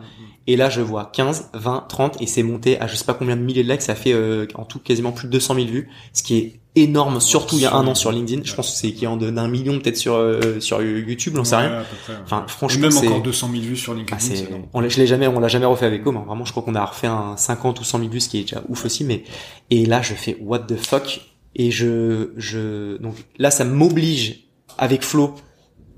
Et 0.50 0.56
là, 0.56 0.70
je 0.70 0.80
vois 0.80 1.10
15, 1.12 1.50
20, 1.52 1.84
30 1.88 2.22
et 2.22 2.26
c'est 2.26 2.42
monté 2.42 2.80
à 2.80 2.86
je 2.86 2.96
sais 2.96 3.04
pas 3.04 3.12
combien 3.12 3.36
de 3.36 3.42
milliers 3.42 3.62
de 3.62 3.70
likes. 3.70 3.82
Ça 3.82 3.94
fait 3.94 4.14
euh, 4.14 4.46
en 4.54 4.64
tout 4.64 4.78
quasiment 4.78 5.12
plus 5.12 5.26
de 5.28 5.32
200 5.32 5.54
000 5.56 5.66
vues, 5.66 5.90
ce 6.14 6.22
qui 6.22 6.38
est 6.38 6.60
énorme, 6.74 7.20
surtout 7.20 7.56
il 7.56 7.62
y 7.62 7.66
a 7.66 7.74
un 7.74 7.86
an 7.86 7.94
sur 7.94 8.10
LinkedIn. 8.12 8.42
Je 8.44 8.54
pense 8.54 8.70
que 8.70 8.76
c'est 8.78 8.88
équivalent 8.88 9.16
d'un 9.18 9.46
million 9.48 9.78
peut-être 9.78 9.96
sur 9.98 10.14
euh, 10.14 10.58
sur 10.60 10.80
YouTube, 10.82 11.34
j'en 11.36 11.44
sais 11.44 11.56
Ouais, 11.56 11.66
rien. 11.66 11.80
à 11.80 11.84
peu 11.84 11.96
près, 12.02 12.12
ouais. 12.14 12.18
Enfin, 12.24 12.44
Et 12.46 12.50
franchement, 12.50 12.80
même 12.80 12.90
c'est 12.92 13.08
encore 13.08 13.20
200 13.22 13.50
000 13.52 13.62
vues 13.62 13.76
sur 13.76 13.92
ah, 13.92 13.96
LinkedIn. 13.96 14.18
c'est 14.18 14.38
énorme. 14.44 14.62
on 14.72 14.80
l'a, 14.80 14.88
je 14.88 14.96
l'ai 14.96 15.06
jamais, 15.06 15.26
on 15.28 15.38
l'a 15.38 15.48
jamais 15.48 15.66
refait 15.66 15.84
avec 15.86 16.06
Home. 16.06 16.16
hein. 16.16 16.24
Vraiment, 16.26 16.46
je 16.46 16.52
crois 16.52 16.62
qu'on 16.62 16.74
a 16.76 16.84
refait 16.84 17.08
un 17.08 17.36
50 17.36 17.78
ou 17.80 17.84
100 17.84 17.98
000 17.98 18.10
vues, 18.10 18.20
ce 18.20 18.28
qui 18.30 18.38
est 18.38 18.42
déjà 18.42 18.62
ouf 18.70 18.84
aussi. 18.86 19.04
Mais 19.04 19.24
et 19.68 19.84
là, 19.84 20.00
je 20.00 20.14
fais 20.14 20.38
what 20.40 20.60
the 20.60 20.76
fuck 20.76 21.20
et 21.56 21.70
je 21.70 22.30
je 22.38 22.96
donc 23.02 23.14
là, 23.38 23.50
ça 23.50 23.64
m'oblige 23.64 24.44
avec 24.78 25.02
Flo 25.02 25.34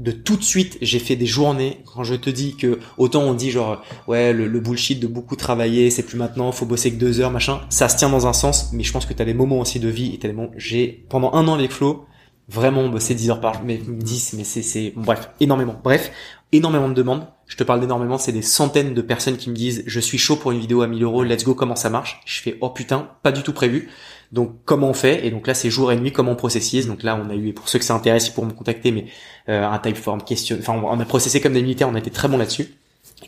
de 0.02 0.12
tout 0.12 0.36
de 0.36 0.42
suite. 0.42 0.78
J'ai 0.80 0.98
fait 0.98 1.16
des 1.16 1.26
journées 1.26 1.82
quand 1.94 2.04
je 2.04 2.14
te 2.14 2.30
dis 2.30 2.56
que 2.56 2.78
autant 2.98 3.22
on 3.22 3.34
dit 3.34 3.50
genre 3.50 3.82
ouais 4.08 4.32
le, 4.32 4.48
le 4.48 4.60
bullshit 4.60 4.98
de 5.00 5.06
beaucoup 5.06 5.36
travailler, 5.36 5.90
c'est 5.90 6.02
plus 6.02 6.16
maintenant, 6.16 6.50
faut 6.52 6.66
bosser 6.66 6.90
que 6.90 6.98
deux 6.98 7.20
heures 7.20 7.30
machin. 7.30 7.60
Ça 7.70 7.88
se 7.88 7.96
tient 7.96 8.10
dans 8.10 8.26
un 8.26 8.32
sens, 8.32 8.70
mais 8.72 8.82
je 8.82 8.92
pense 8.92 9.06
que 9.06 9.12
t'as 9.12 9.24
des 9.24 9.34
moments 9.34 9.60
aussi 9.60 9.78
de 9.78 9.88
vie 9.88 10.18
et 10.20 10.32
moments. 10.32 10.50
J'ai 10.56 11.04
pendant 11.08 11.32
un 11.34 11.46
an 11.48 11.54
avec 11.54 11.70
Flo 11.70 12.06
vraiment 12.50 12.88
bossé 12.88 13.14
10 13.14 13.30
heures 13.30 13.40
par 13.40 13.62
mais 13.62 13.78
10, 13.78 14.34
mais 14.36 14.44
c'est, 14.44 14.62
c'est, 14.62 14.92
bref, 14.96 15.30
énormément. 15.40 15.80
Bref, 15.82 16.10
énormément 16.52 16.88
de 16.88 16.94
demandes. 16.94 17.26
Je 17.46 17.56
te 17.56 17.64
parle 17.64 17.80
d'énormément, 17.80 18.18
c'est 18.18 18.32
des 18.32 18.42
centaines 18.42 18.94
de 18.94 19.02
personnes 19.02 19.36
qui 19.36 19.50
me 19.50 19.54
disent, 19.54 19.84
je 19.86 20.00
suis 20.00 20.18
chaud 20.18 20.36
pour 20.36 20.52
une 20.52 20.60
vidéo 20.60 20.82
à 20.82 20.86
1000 20.86 21.02
euros, 21.02 21.22
let's 21.22 21.44
go, 21.44 21.54
comment 21.54 21.76
ça 21.76 21.90
marche? 21.90 22.20
Je 22.26 22.40
fais, 22.40 22.56
oh 22.60 22.70
putain, 22.70 23.08
pas 23.22 23.32
du 23.32 23.42
tout 23.42 23.52
prévu. 23.52 23.88
Donc, 24.32 24.52
comment 24.64 24.90
on 24.90 24.94
fait? 24.94 25.26
Et 25.26 25.30
donc 25.30 25.46
là, 25.46 25.54
c'est 25.54 25.70
jour 25.70 25.90
et 25.90 25.96
nuit, 25.96 26.12
comment 26.12 26.32
on 26.32 26.36
processise? 26.36 26.86
Donc 26.86 27.02
là, 27.02 27.20
on 27.22 27.30
a 27.30 27.34
eu, 27.34 27.52
pour 27.52 27.68
ceux 27.68 27.78
que 27.78 27.84
ça 27.84 27.94
intéresse, 27.94 28.28
ils 28.28 28.32
pourront 28.32 28.46
me 28.46 28.52
contacter, 28.52 28.92
mais, 28.92 29.06
euh, 29.48 29.66
un 29.66 29.78
typeform, 29.78 30.22
question, 30.22 30.56
enfin, 30.60 30.80
on 30.82 31.00
a 31.00 31.04
processé 31.04 31.40
comme 31.40 31.52
des 31.52 31.62
militaires, 31.62 31.88
on 31.88 31.94
a 31.94 31.98
été 31.98 32.10
très 32.10 32.28
bon 32.28 32.38
là-dessus. 32.38 32.74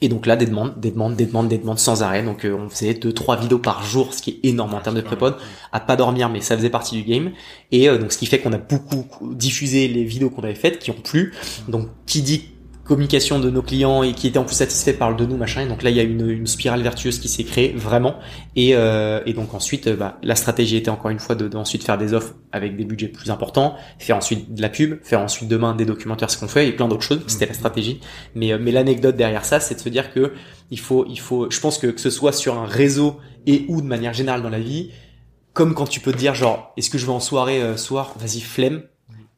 Et 0.00 0.08
donc 0.08 0.26
là, 0.26 0.36
des 0.36 0.46
demandes, 0.46 0.80
des 0.80 0.90
demandes, 0.90 1.16
des 1.16 1.26
demandes, 1.26 1.48
des 1.48 1.58
demandes 1.58 1.78
sans 1.78 2.02
arrêt. 2.02 2.22
Donc 2.22 2.44
euh, 2.44 2.54
on 2.54 2.68
faisait 2.68 2.94
deux, 2.94 3.12
trois 3.12 3.36
vidéos 3.36 3.58
par 3.58 3.84
jour, 3.84 4.14
ce 4.14 4.22
qui 4.22 4.30
est 4.30 4.48
énorme 4.48 4.74
en 4.74 4.80
termes 4.80 4.96
de 4.96 5.00
prépod 5.00 5.36
à 5.70 5.80
pas 5.80 5.96
dormir, 5.96 6.28
mais 6.28 6.40
ça 6.40 6.56
faisait 6.56 6.70
partie 6.70 6.96
du 6.96 7.08
game. 7.08 7.32
Et 7.70 7.88
euh, 7.88 7.98
donc 7.98 8.12
ce 8.12 8.18
qui 8.18 8.26
fait 8.26 8.38
qu'on 8.38 8.52
a 8.52 8.58
beaucoup 8.58 9.06
diffusé 9.34 9.88
les 9.88 10.04
vidéos 10.04 10.30
qu'on 10.30 10.42
avait 10.42 10.54
faites, 10.54 10.78
qui 10.78 10.90
ont 10.90 11.00
plu. 11.00 11.34
Donc 11.68 11.88
qui 12.06 12.22
dit 12.22 12.48
communication 12.92 13.40
de 13.40 13.48
nos 13.48 13.62
clients 13.62 14.02
et 14.02 14.12
qui 14.12 14.26
étaient 14.26 14.38
en 14.38 14.44
plus 14.44 14.54
satisfaits 14.54 14.98
parle 14.98 15.16
de 15.16 15.24
nous 15.24 15.38
machin. 15.38 15.62
Et 15.62 15.66
donc 15.66 15.82
là 15.82 15.88
il 15.88 15.96
y 15.96 16.00
a 16.00 16.02
une, 16.02 16.28
une 16.28 16.46
spirale 16.46 16.82
vertueuse 16.82 17.18
qui 17.20 17.28
s'est 17.28 17.44
créée 17.44 17.72
vraiment. 17.74 18.16
Et, 18.54 18.72
euh, 18.74 19.22
et 19.24 19.32
donc 19.32 19.54
ensuite 19.54 19.86
euh, 19.86 19.96
bah, 19.96 20.18
la 20.22 20.34
stratégie 20.34 20.76
était 20.76 20.90
encore 20.90 21.10
une 21.10 21.18
fois 21.18 21.34
de, 21.34 21.48
de 21.48 21.56
ensuite 21.56 21.84
faire 21.84 21.96
des 21.96 22.12
offres 22.12 22.34
avec 22.52 22.76
des 22.76 22.84
budgets 22.84 23.08
plus 23.08 23.30
importants, 23.30 23.76
faire 23.98 24.18
ensuite 24.18 24.52
de 24.52 24.60
la 24.60 24.68
pub, 24.68 25.02
faire 25.02 25.20
ensuite 25.20 25.48
demain 25.48 25.74
des 25.74 25.86
documentaires 25.86 26.30
ce 26.30 26.36
qu'on 26.36 26.48
fait 26.48 26.68
et 26.68 26.72
plein 26.72 26.86
d'autres 26.86 27.02
choses. 27.02 27.22
C'était 27.28 27.46
la 27.46 27.54
stratégie. 27.54 27.98
Mais 28.34 28.52
euh, 28.52 28.58
mais 28.60 28.72
l'anecdote 28.72 29.16
derrière 29.16 29.46
ça, 29.46 29.58
c'est 29.58 29.76
de 29.76 29.80
se 29.80 29.88
dire 29.88 30.12
que 30.12 30.34
il 30.70 30.78
faut 30.78 31.06
il 31.08 31.18
faut. 31.18 31.50
Je 31.50 31.60
pense 31.60 31.78
que 31.78 31.86
que 31.86 32.00
ce 32.00 32.10
soit 32.10 32.32
sur 32.32 32.58
un 32.58 32.66
réseau 32.66 33.16
et 33.46 33.64
ou 33.68 33.80
de 33.80 33.86
manière 33.86 34.12
générale 34.12 34.42
dans 34.42 34.50
la 34.50 34.60
vie, 34.60 34.90
comme 35.54 35.72
quand 35.72 35.86
tu 35.86 36.00
peux 36.00 36.12
te 36.12 36.18
dire 36.18 36.34
genre 36.34 36.74
est-ce 36.76 36.90
que 36.90 36.98
je 36.98 37.06
vais 37.06 37.12
en 37.12 37.20
soirée 37.20 37.62
euh, 37.62 37.78
soir 37.78 38.14
vas-y 38.18 38.42
flemme 38.42 38.82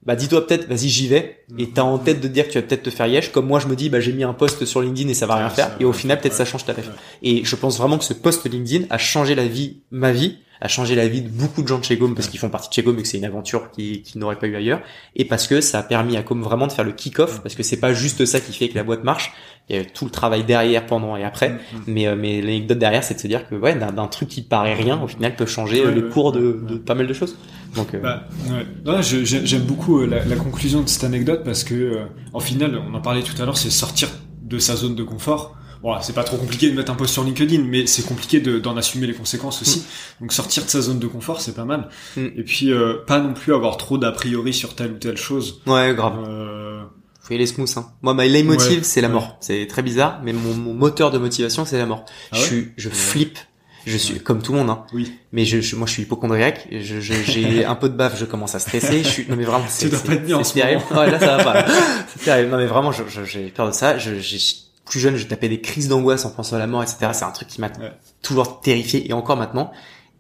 bah 0.06 0.16
dis-toi 0.16 0.46
peut-être 0.46 0.68
vas-y 0.68 0.88
j'y 0.88 1.08
vais. 1.08 1.44
Et 1.58 1.70
t'as 1.70 1.82
en 1.82 1.98
tête 1.98 2.20
de 2.20 2.28
dire 2.28 2.46
que 2.46 2.52
tu 2.52 2.58
vas 2.58 2.62
peut-être 2.62 2.82
te 2.82 2.90
faire 2.90 3.06
yesh. 3.06 3.32
Comme 3.32 3.46
moi 3.46 3.60
je 3.60 3.68
me 3.68 3.76
dis 3.76 3.88
bah 3.88 4.00
j'ai 4.00 4.12
mis 4.12 4.24
un 4.24 4.34
post 4.34 4.64
sur 4.64 4.82
LinkedIn 4.82 5.08
et 5.08 5.14
ça 5.14 5.26
va 5.26 5.36
rien 5.36 5.50
faire. 5.50 5.70
et 5.80 5.84
au 5.84 5.92
final 5.92 6.20
peut-être 6.20 6.34
ça 6.34 6.44
change 6.44 6.64
ta 6.64 6.72
life 6.72 6.90
et 7.22 7.44
je 7.44 7.56
pense 7.56 7.78
vraiment 7.78 7.98
que 7.98 8.04
ce 8.04 8.12
post 8.12 8.44
LinkedIn 8.48 8.86
a 8.90 8.98
changé 8.98 9.34
la 9.34 9.46
vie 9.46 9.78
ma 9.90 10.12
vie 10.12 10.38
a 10.60 10.68
changé 10.68 10.94
la 10.94 11.08
vie 11.08 11.22
de 11.22 11.28
beaucoup 11.28 11.62
de 11.62 11.68
gens 11.68 11.78
de 11.78 11.84
chez 11.84 11.96
Gome 11.96 12.14
parce 12.14 12.28
qu'ils 12.28 12.40
font 12.40 12.48
partie 12.48 12.68
de 12.68 12.74
chez 12.74 12.82
Gome 12.82 12.98
et 12.98 13.02
que 13.02 13.08
c'est 13.08 13.18
une 13.18 13.24
aventure 13.24 13.70
qui, 13.70 14.02
qui 14.02 14.18
n'aurait 14.18 14.38
pas 14.38 14.46
eu 14.46 14.56
ailleurs. 14.56 14.80
Et 15.16 15.24
parce 15.24 15.46
que 15.46 15.60
ça 15.60 15.80
a 15.80 15.82
permis 15.82 16.16
à 16.16 16.22
Gome 16.22 16.42
vraiment 16.42 16.66
de 16.66 16.72
faire 16.72 16.84
le 16.84 16.92
kick-off 16.92 17.40
parce 17.42 17.54
que 17.54 17.62
c'est 17.62 17.78
pas 17.78 17.92
juste 17.92 18.24
ça 18.24 18.40
qui 18.40 18.52
fait 18.52 18.68
que 18.68 18.74
la 18.74 18.84
boîte 18.84 19.04
marche. 19.04 19.32
Il 19.70 19.76
y 19.76 19.78
a 19.78 19.84
tout 19.84 20.04
le 20.04 20.10
travail 20.10 20.44
derrière 20.44 20.84
pendant 20.84 21.16
et 21.16 21.24
après. 21.24 21.50
Mm, 21.50 21.58
mais 21.86 22.06
euh, 22.06 22.16
mais 22.16 22.42
l'anecdote 22.42 22.78
derrière 22.78 23.02
c'est 23.02 23.14
de 23.14 23.20
se 23.20 23.26
dire 23.26 23.48
que 23.48 23.54
ouais 23.54 23.74
d'un 23.74 24.06
truc 24.08 24.28
qui 24.28 24.42
paraît 24.42 24.74
rien 24.74 25.00
au 25.02 25.08
final 25.08 25.34
peut 25.36 25.46
changer 25.46 25.84
Ouais, 25.84 25.92
le 25.94 26.02
cours 26.02 26.32
de, 26.32 26.40
ouais, 26.40 26.72
de 26.72 26.76
pas 26.78 26.94
mal 26.94 27.06
de 27.06 27.12
choses. 27.14 27.36
Donc 27.74 27.94
euh, 27.94 28.00
Bah, 28.00 28.24
ouais. 28.50 29.02
J'aime 29.02 29.62
beaucoup 29.62 30.00
euh, 30.00 30.06
la, 30.06 30.24
la 30.24 30.36
conclusion 30.36 30.82
de 30.82 30.88
cette 30.88 31.04
anecdote 31.04 31.42
parce 31.44 31.64
que, 31.64 31.74
euh, 31.74 32.04
en 32.32 32.40
final, 32.40 32.78
on 32.78 32.94
en 32.94 33.00
parlait 33.00 33.22
tout 33.22 33.40
à 33.40 33.44
l'heure, 33.44 33.58
c'est 33.58 33.70
sortir 33.70 34.08
de 34.42 34.58
sa 34.58 34.76
zone 34.76 34.94
de 34.94 35.02
confort. 35.02 35.56
Bon, 35.84 35.94
c'est 36.00 36.14
pas 36.14 36.24
trop 36.24 36.38
compliqué 36.38 36.68
de 36.70 36.74
mettre 36.74 36.90
un 36.90 36.94
post 36.96 37.12
sur 37.12 37.22
LinkedIn, 37.22 37.62
mais 37.62 37.86
c'est 37.86 38.04
compliqué 38.06 38.40
de- 38.40 38.58
d'en 38.58 38.76
assumer 38.76 39.06
les 39.06 39.12
conséquences 39.14 39.60
aussi. 39.62 39.84
Donc 40.20 40.32
sortir 40.32 40.64
de 40.64 40.70
sa 40.70 40.80
zone 40.80 40.98
de 40.98 41.06
confort, 41.06 41.40
c'est 41.42 41.54
pas 41.54 41.66
mal. 41.66 41.88
Mm. 42.16 42.24
Et 42.36 42.42
puis, 42.42 42.72
euh, 42.72 42.94
pas 43.06 43.20
non 43.20 43.34
plus 43.34 43.54
avoir 43.54 43.76
trop 43.76 43.98
d'a 43.98 44.10
priori 44.10 44.52
sur 44.54 44.74
telle 44.74 44.92
ou 44.92 44.98
telle 44.98 45.18
chose. 45.18 45.60
ouais 45.66 45.94
grave 45.94 46.14
Euh, 46.26 46.82
faut 47.20 47.32
y 47.32 47.36
aller 47.36 47.46
smooth 47.46 47.70
hein. 47.76 47.86
moi 48.02 48.14
my 48.14 48.28
leitmotiv 48.28 48.78
Ouais, 48.78 48.82
c'est 48.82 49.00
la 49.00 49.08
ouais. 49.08 49.14
mort 49.14 49.36
c'est 49.40 49.66
très 49.66 49.82
bizarre 49.82 50.20
mais 50.24 50.32
mon, 50.34 50.52
mon 50.54 50.74
moteur 50.74 51.10
de 51.10 51.16
motivation 51.18 51.64
c'est 51.64 51.78
la 51.78 51.86
mort 51.86 52.04
Ah 52.32 52.36
je 52.36 52.40
ouais 52.40 52.46
suis 52.46 52.72
je 52.76 52.88
flippe 52.90 53.38
je 53.86 53.96
suis 53.96 54.14
Ouais. 54.14 54.20
comme 54.20 54.42
tout 54.42 54.52
le 54.52 54.58
monde 54.58 54.68
hein 54.70 54.84
oui. 54.92 55.10
mais 55.32 55.46
je, 55.46 55.60
je- 55.62 55.74
moi 55.76 55.86
je 55.86 55.92
suis 55.92 56.02
hypochondriaque 56.02 56.66
je 56.70 57.00
je- 57.00 57.14
j'ai 57.26 57.64
un 57.72 57.74
peu 57.76 57.88
de 57.88 57.94
baffe 57.96 58.18
je 58.18 58.26
commence 58.26 58.54
à 58.54 58.58
stresser 58.58 59.02
je 59.02 59.08
suis 59.08 59.26
non 59.28 59.36
mais 59.36 59.44
vraiment 59.44 59.64
c'est 59.68 59.88
c'est- 59.94 60.54
terrible 60.54 60.82
ouais 60.94 61.10
là 61.10 61.18
ça 61.18 61.36
va 61.38 61.44
pas 61.44 61.66
c'est 62.08 62.24
terrible 62.24 62.50
non 62.50 62.58
mais 62.58 62.66
vraiment 62.66 62.92
je- 62.92 63.02
j'ai 63.24 63.46
peur 63.48 63.68
de 63.68 63.72
ça 63.72 63.96
je, 63.98 64.18
j'ai 64.20 64.38
plus 64.84 65.00
jeune 65.00 65.16
je 65.16 65.26
tapais 65.26 65.48
des 65.48 65.60
crises 65.60 65.88
d'angoisse 65.88 66.24
en 66.24 66.30
pensant 66.30 66.56
à 66.56 66.58
la 66.58 66.66
mort 66.66 66.82
etc 66.82 67.08
c'est 67.12 67.24
un 67.24 67.30
truc 67.30 67.48
qui 67.48 67.60
m'a 67.60 67.68
Ouais. 67.68 67.92
toujours 68.22 68.60
terrifié 68.60 69.08
et 69.08 69.12
encore 69.12 69.36
maintenant. 69.36 69.70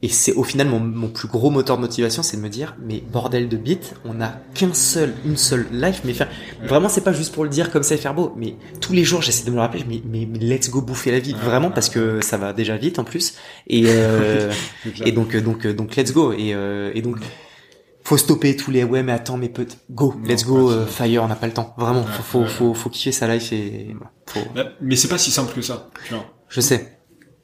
Et 0.02 0.08
c'est 0.08 0.32
au 0.34 0.42
final 0.44 0.68
mon, 0.68 0.80
mon 0.80 1.08
plus 1.08 1.28
gros 1.28 1.48
moteur 1.48 1.76
de 1.76 1.80
motivation, 1.80 2.22
c'est 2.22 2.36
de 2.36 2.42
me 2.42 2.50
dire, 2.50 2.76
mais 2.84 3.00
bordel 3.00 3.48
de 3.48 3.56
bite, 3.56 3.94
on 4.04 4.20
a 4.20 4.32
qu'un 4.52 4.74
seul, 4.74 5.14
une 5.24 5.38
seule 5.38 5.66
life, 5.72 6.02
mais 6.04 6.12
faire, 6.12 6.28
Ouais. 6.60 6.66
vraiment 6.66 6.90
c'est 6.90 7.00
pas 7.00 7.14
juste 7.14 7.32
pour 7.32 7.42
le 7.42 7.48
dire 7.48 7.70
comme 7.70 7.82
ça 7.82 7.94
et 7.94 7.98
faire 7.98 8.12
beau, 8.12 8.34
mais 8.36 8.54
tous 8.82 8.92
les 8.92 9.02
jours 9.02 9.22
j'essaie 9.22 9.44
de 9.46 9.50
me 9.50 9.54
le 9.54 9.62
rappeler, 9.62 9.82
mais, 9.88 10.02
mais, 10.04 10.28
mais 10.30 10.38
let's 10.40 10.68
go 10.68 10.82
bouffer 10.82 11.10
la 11.10 11.20
vie, 11.20 11.32
Ouais, 11.32 11.38
vraiment 11.40 11.70
parce 11.70 11.88
que 11.88 12.20
ça 12.20 12.36
va 12.36 12.52
déjà 12.52 12.76
vite 12.76 12.98
en 12.98 13.04
plus, 13.04 13.34
et 13.66 13.84
euh, 13.86 14.52
et 15.06 15.12
donc 15.12 15.34
euh, 15.34 15.40
donc 15.40 15.64
euh, 15.64 15.72
donc 15.72 15.96
let's 15.96 16.12
go. 16.12 16.32
Et 16.32 16.52
euh, 16.52 16.90
et 16.94 17.00
donc 17.00 17.16
faut 18.04 18.16
stopper 18.18 18.54
tous 18.56 18.70
les 18.70 18.84
ouais 18.84 19.02
mais 19.02 19.12
attends 19.12 19.36
mais 19.38 19.48
peut 19.48 19.66
go 19.90 20.14
Non, 20.16 20.28
let's 20.28 20.44
go 20.44 20.70
euh, 20.70 20.86
fire 20.86 21.22
on 21.24 21.28
n'a 21.28 21.36
pas 21.36 21.46
le 21.46 21.52
temps 21.54 21.74
vraiment 21.78 22.02
Ouais, 22.02 22.12
faut 22.12 22.22
faut, 22.22 22.40
ouais. 22.40 22.46
faut 22.48 22.74
faut 22.74 22.90
kiffer 22.90 23.12
sa 23.12 23.26
life 23.34 23.52
et 23.52 23.94
voilà, 23.94 24.12
faut 24.26 24.40
Bah, 24.54 24.64
Mais 24.80 24.94
c'est 24.96 25.08
pas 25.08 25.18
si 25.18 25.30
simple 25.30 25.52
que 25.54 25.62
ça. 25.62 25.88
Tu 26.06 26.14
vois. 26.14 26.24
je 26.48 26.60
sais 26.60 26.98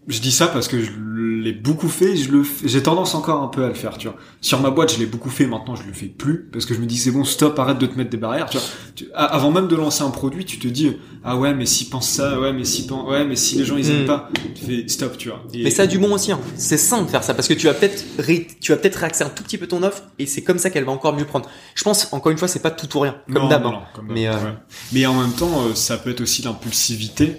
Je 0.09 0.19
dis 0.21 0.33
ça 0.33 0.49
parce 0.49 0.67
que 0.67 0.81
je 0.83 0.91
l'ai 0.99 1.53
beaucoup 1.53 1.89
fait, 1.89 2.17
je 2.17 2.33
le 2.33 2.43
j'ai 2.65 2.83
tendance 2.83 3.15
encore 3.15 3.43
un 3.43 3.49
peu 3.49 3.65
à 3.65 3.69
le 3.69 3.75
faire, 3.75 3.97
tu 3.99 4.09
vois. 4.09 4.17
Sur 4.41 4.59
ma 4.61 4.71
boîte, 4.71 4.93
je 4.95 4.99
l'ai 4.99 5.07
beaucoup 5.07 5.29
fait, 5.31 5.47
maintenant 5.47 5.77
je 5.77 5.85
le 5.85 5.93
fais 5.93 6.07
plus 6.07 6.49
parce 6.53 6.65
que 6.65 6.75
je 6.75 6.81
me 6.81 6.87
dis 6.87 6.97
c'est 6.97 7.11
bon, 7.11 7.23
stop, 7.23 7.59
arrête 7.59 7.79
de 7.79 7.87
te 7.87 7.97
mettre 7.97 8.09
des 8.11 8.17
barrières, 8.17 8.49
tu 8.49 8.57
vois. 8.57 8.67
Tu- 8.97 9.09
avant 9.15 9.51
même 9.53 9.69
de 9.69 9.77
lancer 9.77 10.03
un 10.03 10.11
produit, 10.11 10.45
tu 10.47 10.59
te 10.59 10.67
dis 10.67 10.97
ah 11.23 11.37
ouais, 11.37 11.55
mais 11.55 11.67
s'ils 11.67 11.91
pensent 11.91 12.09
ça, 12.09 12.41
ouais, 12.41 12.53
mais 12.53 12.65
si 12.65 12.89
ouais, 12.91 13.25
mais 13.27 13.37
si 13.37 13.57
les 13.59 13.65
gens 13.65 13.77
ils 13.77 13.89
aiment 13.91 14.03
Mm. 14.05 14.07
pas, 14.07 14.31
tu 14.55 14.65
fais 14.65 14.89
stop, 14.89 15.17
tu 15.19 15.29
vois. 15.29 15.45
Et- 15.53 15.63
Mais 15.65 15.71
ça 15.71 15.83
a 15.83 15.87
du 15.87 15.99
bon 15.99 16.13
aussi. 16.15 16.33
Hein. 16.33 16.41
C'est 16.57 16.79
sain 16.79 17.03
de 17.03 17.07
faire 17.09 17.23
ça 17.23 17.35
parce 17.35 17.47
que 17.47 17.55
tu 17.55 17.67
vas 17.67 17.75
peut-être 17.75 18.03
ré- 18.19 18.49
tu 18.61 18.73
vas 18.73 18.79
peut-être 18.79 18.97
réaxer 18.97 19.23
un 19.25 19.29
tout 19.31 19.43
petit 19.45 19.59
peu 19.59 19.67
ton 19.69 19.83
offre 19.83 20.03
et 20.19 20.25
c'est 20.27 20.43
comme 20.43 20.59
ça 20.59 20.71
qu'elle 20.71 20.85
va 20.85 20.93
encore 20.93 21.15
mieux 21.15 21.27
prendre. 21.27 21.49
Je 21.75 21.85
pense 21.85 22.11
encore 22.13 22.33
une 22.33 22.39
fois 22.39 22.49
c'est 22.49 22.63
pas 22.63 22.71
tout 22.71 22.97
ou 22.97 23.01
rien 23.01 23.17
comme 23.33 23.49
d'hab. 23.51 23.65
hein. 23.67 23.83
d'hab, 23.95 24.05
Mais, 24.09 24.27
euh, 24.29 24.33
ouais. 24.33 24.55
mais 24.93 25.05
en 25.07 25.15
même 25.21 25.33
temps, 25.33 25.67
euh, 25.69 25.75
ça 25.75 25.99
peut 25.99 26.11
être 26.11 26.23
aussi 26.23 26.41
l'impulsivité. 26.43 27.37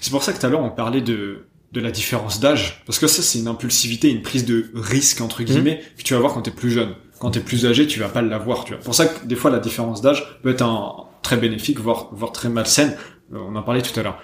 C'est 0.00 0.10
pour 0.10 0.22
ça 0.22 0.32
que 0.32 0.40
tout 0.40 0.46
à 0.46 0.48
l'heure 0.48 0.62
on 0.62 0.70
parlait 0.70 1.00
de 1.00 1.46
de 1.72 1.80
la 1.80 1.90
différence 1.90 2.40
d'âge, 2.40 2.82
parce 2.86 2.98
que 2.98 3.06
ça 3.06 3.22
c'est 3.22 3.38
une 3.38 3.48
impulsivité, 3.48 4.10
une 4.10 4.22
prise 4.22 4.44
de 4.44 4.70
risque 4.74 5.20
entre 5.20 5.42
guillemets 5.42 5.82
que 5.96 6.02
tu 6.02 6.14
vas 6.14 6.20
voir 6.20 6.32
quand 6.34 6.42
t'es 6.42 6.50
plus 6.50 6.70
jeune. 6.70 6.94
Quand 7.18 7.32
t'es 7.32 7.40
plus 7.40 7.66
âgé, 7.66 7.86
tu 7.86 7.98
vas 7.98 8.08
pas 8.08 8.22
l'avoir. 8.22 8.64
Tu 8.64 8.72
vois. 8.72 8.82
Pour 8.82 8.94
ça 8.94 9.06
que 9.06 9.26
des 9.26 9.34
fois 9.34 9.50
la 9.50 9.58
différence 9.58 10.00
d'âge 10.00 10.40
peut 10.42 10.50
être 10.50 10.62
un 10.62 11.08
très 11.22 11.36
bénéfique, 11.36 11.80
voire 11.80 12.08
voire 12.12 12.32
très 12.32 12.48
malsaine. 12.48 12.96
Euh, 13.34 13.38
on 13.38 13.56
en 13.56 13.62
parlait 13.62 13.82
tout 13.82 13.98
à 13.98 14.02
l'heure. 14.02 14.22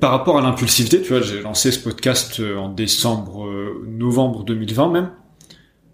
Par 0.00 0.10
rapport 0.10 0.38
à 0.38 0.42
l'impulsivité, 0.42 1.00
tu 1.00 1.10
vois, 1.10 1.20
j'ai 1.20 1.40
lancé 1.40 1.70
ce 1.70 1.78
podcast 1.78 2.40
euh, 2.40 2.56
en 2.56 2.68
décembre, 2.68 3.46
euh, 3.46 3.84
novembre 3.86 4.44
2020 4.44 4.90
même, 4.90 5.10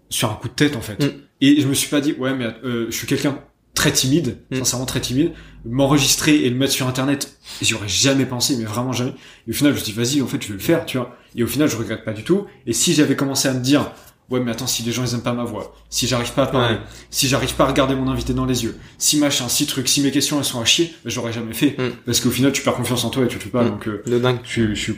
sur 0.09 0.31
un 0.31 0.35
coup 0.35 0.47
de 0.47 0.53
tête 0.53 0.75
en 0.75 0.81
fait. 0.81 1.03
Mm. 1.03 1.21
Et 1.41 1.59
je 1.59 1.67
me 1.67 1.73
suis 1.73 1.89
pas 1.89 2.01
dit, 2.01 2.13
ouais, 2.13 2.33
mais 2.35 2.45
euh, 2.63 2.85
je 2.89 2.95
suis 2.95 3.07
quelqu'un 3.07 3.39
très 3.81 3.91
timide, 3.91 4.37
Mm. 4.51 4.57
sincèrement 4.59 4.85
très 4.85 5.01
timide. 5.01 5.31
M'enregistrer 5.65 6.35
et 6.45 6.49
le 6.51 6.55
mettre 6.55 6.71
sur 6.73 6.87
internet, 6.87 7.35
j'y 7.63 7.73
aurais 7.73 7.87
jamais 7.87 8.25
pensé, 8.25 8.55
mais 8.57 8.65
vraiment 8.65 8.93
jamais. 8.93 9.13
Et 9.47 9.51
au 9.51 9.53
final, 9.53 9.73
je 9.73 9.79
me 9.79 9.83
suis 9.83 9.91
dit, 9.93 9.97
vas-y, 9.99 10.21
en 10.21 10.27
fait, 10.27 10.39
je 10.41 10.47
vais 10.49 10.53
le 10.53 10.59
faire, 10.59 10.85
tu 10.85 10.97
vois. 10.97 11.15
Et 11.35 11.43
au 11.43 11.47
final, 11.47 11.67
je 11.67 11.75
regrette 11.77 12.03
pas 12.05 12.13
du 12.13 12.23
tout. 12.23 12.45
Et 12.67 12.73
si 12.73 12.93
j'avais 12.93 13.15
commencé 13.15 13.47
à 13.47 13.53
me 13.53 13.59
dire, 13.59 13.91
ouais, 14.29 14.39
mais 14.39 14.51
attends, 14.51 14.67
si 14.67 14.83
les 14.83 14.91
gens 14.91 15.03
ils 15.03 15.13
aiment 15.15 15.23
pas 15.23 15.33
ma 15.33 15.43
voix, 15.45 15.75
si 15.89 16.07
j'arrive 16.07 16.31
pas 16.33 16.43
à 16.43 16.47
parler, 16.47 16.75
Ouais. 16.75 16.81
si 17.09 17.27
j'arrive 17.27 17.55
pas 17.55 17.63
à 17.63 17.67
regarder 17.67 17.95
mon 17.95 18.07
invité 18.09 18.33
dans 18.33 18.45
les 18.45 18.63
yeux, 18.63 18.77
si 18.99 19.17
machin, 19.17 19.47
si 19.49 19.65
truc, 19.65 19.87
si 19.87 20.01
mes 20.01 20.11
questions 20.11 20.37
elles 20.37 20.45
sont 20.45 20.61
à 20.61 20.65
chier, 20.65 20.93
ben, 21.03 21.09
j'aurais 21.09 21.33
jamais 21.33 21.53
fait. 21.53 21.75
Mm. 21.77 21.91
Parce 22.05 22.19
qu'au 22.19 22.29
final, 22.31 22.51
tu 22.51 22.61
perds 22.61 22.75
confiance 22.75 23.03
en 23.03 23.09
toi 23.09 23.23
et 23.25 23.27
tu 23.27 23.35
le 23.35 23.41
fais 23.41 23.49
pas. 23.49 23.63
Mm. 23.63 23.69
Donc, 23.69 23.87
euh, 23.87 24.03
De 24.05 24.19
dingue. 24.19 24.39
je, 24.43 24.49
suis- 24.51 24.75
je 24.75 24.81
suis 24.81 24.95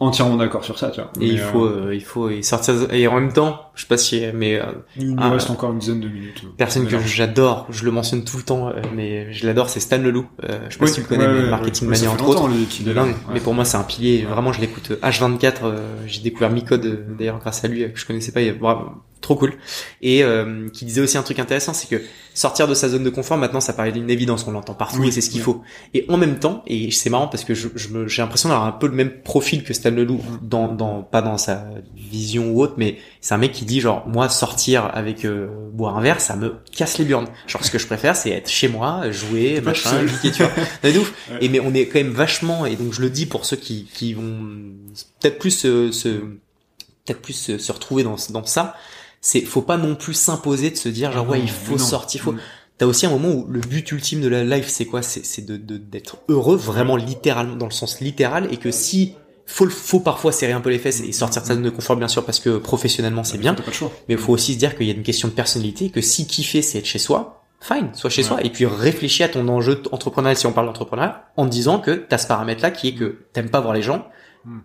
entièrement 0.00 0.36
d'accord 0.36 0.64
sur 0.64 0.78
ça, 0.78 0.90
tu 0.90 1.00
vois. 1.00 1.10
Et 1.16 1.20
Mais, 1.20 1.28
il 1.28 1.38
faut 1.38 1.64
euh, 1.64 1.86
euh, 1.88 1.94
il 1.94 2.02
faut 2.02 2.30
y 2.30 2.42
sortir 2.42 2.74
et 2.92 3.06
en 3.06 3.14
même 3.20 3.32
temps 3.32 3.60
je 3.74 3.82
sais 3.82 3.86
pas 3.88 3.96
si 3.98 4.22
mais 4.34 4.58
euh, 4.58 4.64
il 4.96 5.10
nous 5.14 5.16
ah, 5.22 5.30
reste 5.30 5.50
encore 5.50 5.70
une 5.72 5.78
dizaine 5.78 6.00
de 6.00 6.08
minutes. 6.08 6.42
personne 6.56 6.86
que 6.86 6.98
j'adore 6.98 7.66
je 7.70 7.84
le 7.84 7.90
mentionne 7.90 8.24
tout 8.24 8.36
le 8.38 8.42
temps 8.42 8.68
euh, 8.68 8.72
mais 8.94 9.32
je 9.32 9.46
l'adore 9.46 9.68
c'est 9.68 9.80
Stan 9.80 9.98
Leloup. 9.98 10.26
Euh, 10.44 10.58
je 10.68 10.72
sais 10.74 10.78
pas 10.78 10.84
Oui, 10.86 10.90
si 10.90 10.94
tu 10.96 11.00
le 11.02 11.06
connais 11.06 11.26
ouais, 11.26 11.42
mais 11.42 11.50
Marketing 11.50 11.88
ouais. 11.88 11.94
Mania 11.96 12.10
entre 12.10 12.28
autres. 12.28 12.48
lui. 12.48 12.66
Ouais. 12.92 13.14
Mais 13.32 13.40
pour 13.40 13.54
moi, 13.54 13.64
c'est 13.64 13.76
un 13.76 13.82
pilier. 13.82 14.22
Vraiment, 14.28 14.52
je 14.52 14.60
l'écoute 14.60 14.92
H24. 15.02 15.52
euh, 15.64 15.78
j'ai 16.06 16.22
découvert 16.22 16.50
Micode 16.50 16.84
euh, 16.86 17.04
d'ailleurs 17.18 17.38
grâce 17.38 17.64
à 17.64 17.68
lui, 17.68 17.84
euh, 17.84 17.88
que 17.88 17.98
je 17.98 18.06
connaissais 18.06 18.32
pas. 18.32 18.40
il 18.40 18.46
y 18.46 18.50
a- 18.50 18.54
bravo. 18.54 18.86
Trop 19.20 19.36
cool. 19.36 19.54
Et 20.02 20.22
euh, 20.24 20.68
qui 20.70 20.84
disait 20.84 21.00
aussi 21.00 21.18
un 21.18 21.22
truc 21.22 21.38
intéressant, 21.38 21.72
c'est 21.72 21.88
que 21.88 22.02
sortir 22.34 22.66
de 22.68 22.74
sa 22.74 22.88
zone 22.88 23.04
de 23.04 23.10
confort, 23.10 23.36
maintenant, 23.36 23.60
ça 23.60 23.72
paraît 23.72 23.90
une 23.90 24.10
évidence, 24.10 24.46
on 24.46 24.52
l'entend 24.52 24.74
partout 24.74 25.04
et 25.04 25.10
c'est 25.10 25.20
ce 25.20 25.30
qu'il 25.30 25.40
faut. 25.40 25.62
Et 25.94 26.06
en 26.08 26.16
même 26.16 26.38
temps, 26.38 26.62
et 26.66 26.90
c'est 26.90 27.10
marrant 27.10 27.28
parce 27.28 27.44
que 27.44 27.54
je, 27.54 27.68
je 27.74 28.06
j'ai 28.06 28.22
l'impression 28.22 28.48
d'avoir 28.48 28.66
un 28.66 28.72
peu 28.72 28.86
le 28.86 28.94
même 28.94 29.22
profil 29.22 29.62
que 29.62 29.74
Stan 29.74 29.90
Leloup, 29.90 30.22
dans, 30.42 30.72
dans, 30.72 31.02
pas 31.02 31.22
dans 31.22 31.38
sa 31.38 31.66
vision 31.94 32.50
ou 32.50 32.62
autre, 32.62 32.74
mais 32.76 32.98
c'est 33.20 33.34
un 33.34 33.38
mec 33.38 33.52
qui 33.52 33.64
dit 33.64 33.80
genre, 33.80 34.06
moi, 34.06 34.28
sortir 34.28 34.90
avec 34.92 35.24
euh, 35.24 35.48
boire 35.72 35.98
un 35.98 36.00
verre, 36.00 36.20
ça 36.20 36.36
me 36.36 36.56
casse 36.72 36.98
les 36.98 37.04
burnes. 37.04 37.28
Genre, 37.46 37.64
ce 37.64 37.70
que 37.70 37.78
je 37.78 37.86
préfère, 37.86 38.16
c'est 38.16 38.30
être 38.30 38.48
chez 38.48 38.68
moi, 38.68 39.10
jouer, 39.10 39.60
machin, 39.60 40.06
geeker, 40.06 40.32
tu 40.32 40.42
vois. 40.42 40.52
C'est 40.82 40.96
ouf. 40.96 41.12
Et 41.40 41.48
mais 41.48 41.60
on 41.60 41.74
est 41.74 41.86
quand 41.86 41.98
même 41.98 42.12
vachement, 42.12 42.66
et 42.66 42.76
donc 42.76 42.92
je 42.92 43.00
le 43.00 43.10
dis 43.10 43.26
pour 43.26 43.44
ceux 43.44 43.56
qui, 43.56 43.88
qui 43.92 44.14
vont 44.14 44.48
peut-être 45.20 45.38
plus 45.38 45.50
se, 45.50 45.92
se 45.92 46.08
peut-être 46.08 47.20
plus 47.20 47.34
se, 47.34 47.58
se 47.58 47.72
retrouver 47.72 48.02
dans, 48.02 48.16
dans 48.30 48.44
ça, 48.44 48.74
c'est 49.20 49.40
faut 49.42 49.62
pas 49.62 49.76
non 49.76 49.94
plus 49.94 50.14
s'imposer 50.14 50.70
de 50.70 50.76
se 50.76 50.88
dire 50.88 51.12
genre 51.12 51.26
Ah 51.28 51.30
ouais 51.32 51.38
non, 51.38 51.44
il 51.44 51.50
faut 51.50 51.78
sortir 51.78 52.22
faut 52.22 52.32
Mm. 52.32 52.38
t'as 52.78 52.86
aussi 52.86 53.04
un 53.06 53.10
moment 53.10 53.28
où 53.28 53.46
le 53.48 53.60
but 53.60 53.90
ultime 53.92 54.20
de 54.22 54.28
la 54.28 54.44
life 54.44 54.68
c'est 54.68 54.86
quoi? 54.86 55.02
C'est 55.02 55.24
c'est 55.26 55.44
de 55.44 55.56
de- 55.56 55.76
d'être 55.76 56.18
heureux 56.28 56.56
vraiment 56.56 56.96
littéralement 56.96 57.56
dans 57.56 57.66
le 57.66 57.72
sens 57.72 58.00
littéral 58.00 58.48
et 58.50 58.56
que 58.56 58.70
si 58.70 59.14
faut 59.46 59.68
faut 59.68 60.00
parfois 60.00 60.32
serrer 60.32 60.52
un 60.52 60.60
peu 60.60 60.70
les 60.70 60.78
fesses 60.78 61.00
et 61.00 61.12
sortir 61.12 61.42
de 61.42 61.46
sa 61.48 61.54
zone 61.54 61.62
de 61.64 61.70
confort 61.70 61.96
bien 61.96 62.08
sûr 62.08 62.24
parce 62.24 62.40
que 62.40 62.56
professionnellement 62.58 63.24
c'est 63.24 63.36
bien. 63.38 63.54
mais 64.08 64.14
il 64.14 64.18
faut 64.18 64.32
aussi 64.32 64.54
se 64.54 64.58
dire 64.58 64.76
qu'il 64.76 64.86
y 64.86 64.90
a 64.90 64.94
une 64.94 65.02
question 65.02 65.28
de 65.28 65.32
personnalité 65.34 65.90
que 65.90 66.00
si 66.00 66.26
kiffer 66.26 66.62
c'est 66.62 66.78
être 66.78 66.86
chez 66.86 66.98
soi 67.00 67.42
fine 67.60 67.90
sois 67.92 68.08
chez 68.08 68.22
Ouais. 68.22 68.28
soi 68.28 68.42
et 68.44 68.48
puis 68.50 68.64
réfléchis 68.64 69.22
à 69.24 69.28
ton 69.28 69.46
enjeu 69.48 69.82
entrepreneurial 69.92 70.36
si 70.36 70.46
on 70.46 70.52
parle 70.52 70.66
d'entrepreneuriat 70.68 71.26
en 71.36 71.44
disant 71.44 71.78
que 71.80 71.90
t'as 71.90 72.16
ce 72.16 72.26
paramètre 72.26 72.62
là 72.62 72.70
qui 72.70 72.88
est 72.88 72.94
que 72.94 73.26
t'aimes 73.34 73.50
pas 73.50 73.60
voir 73.60 73.74
les 73.74 73.82
gens 73.82 74.06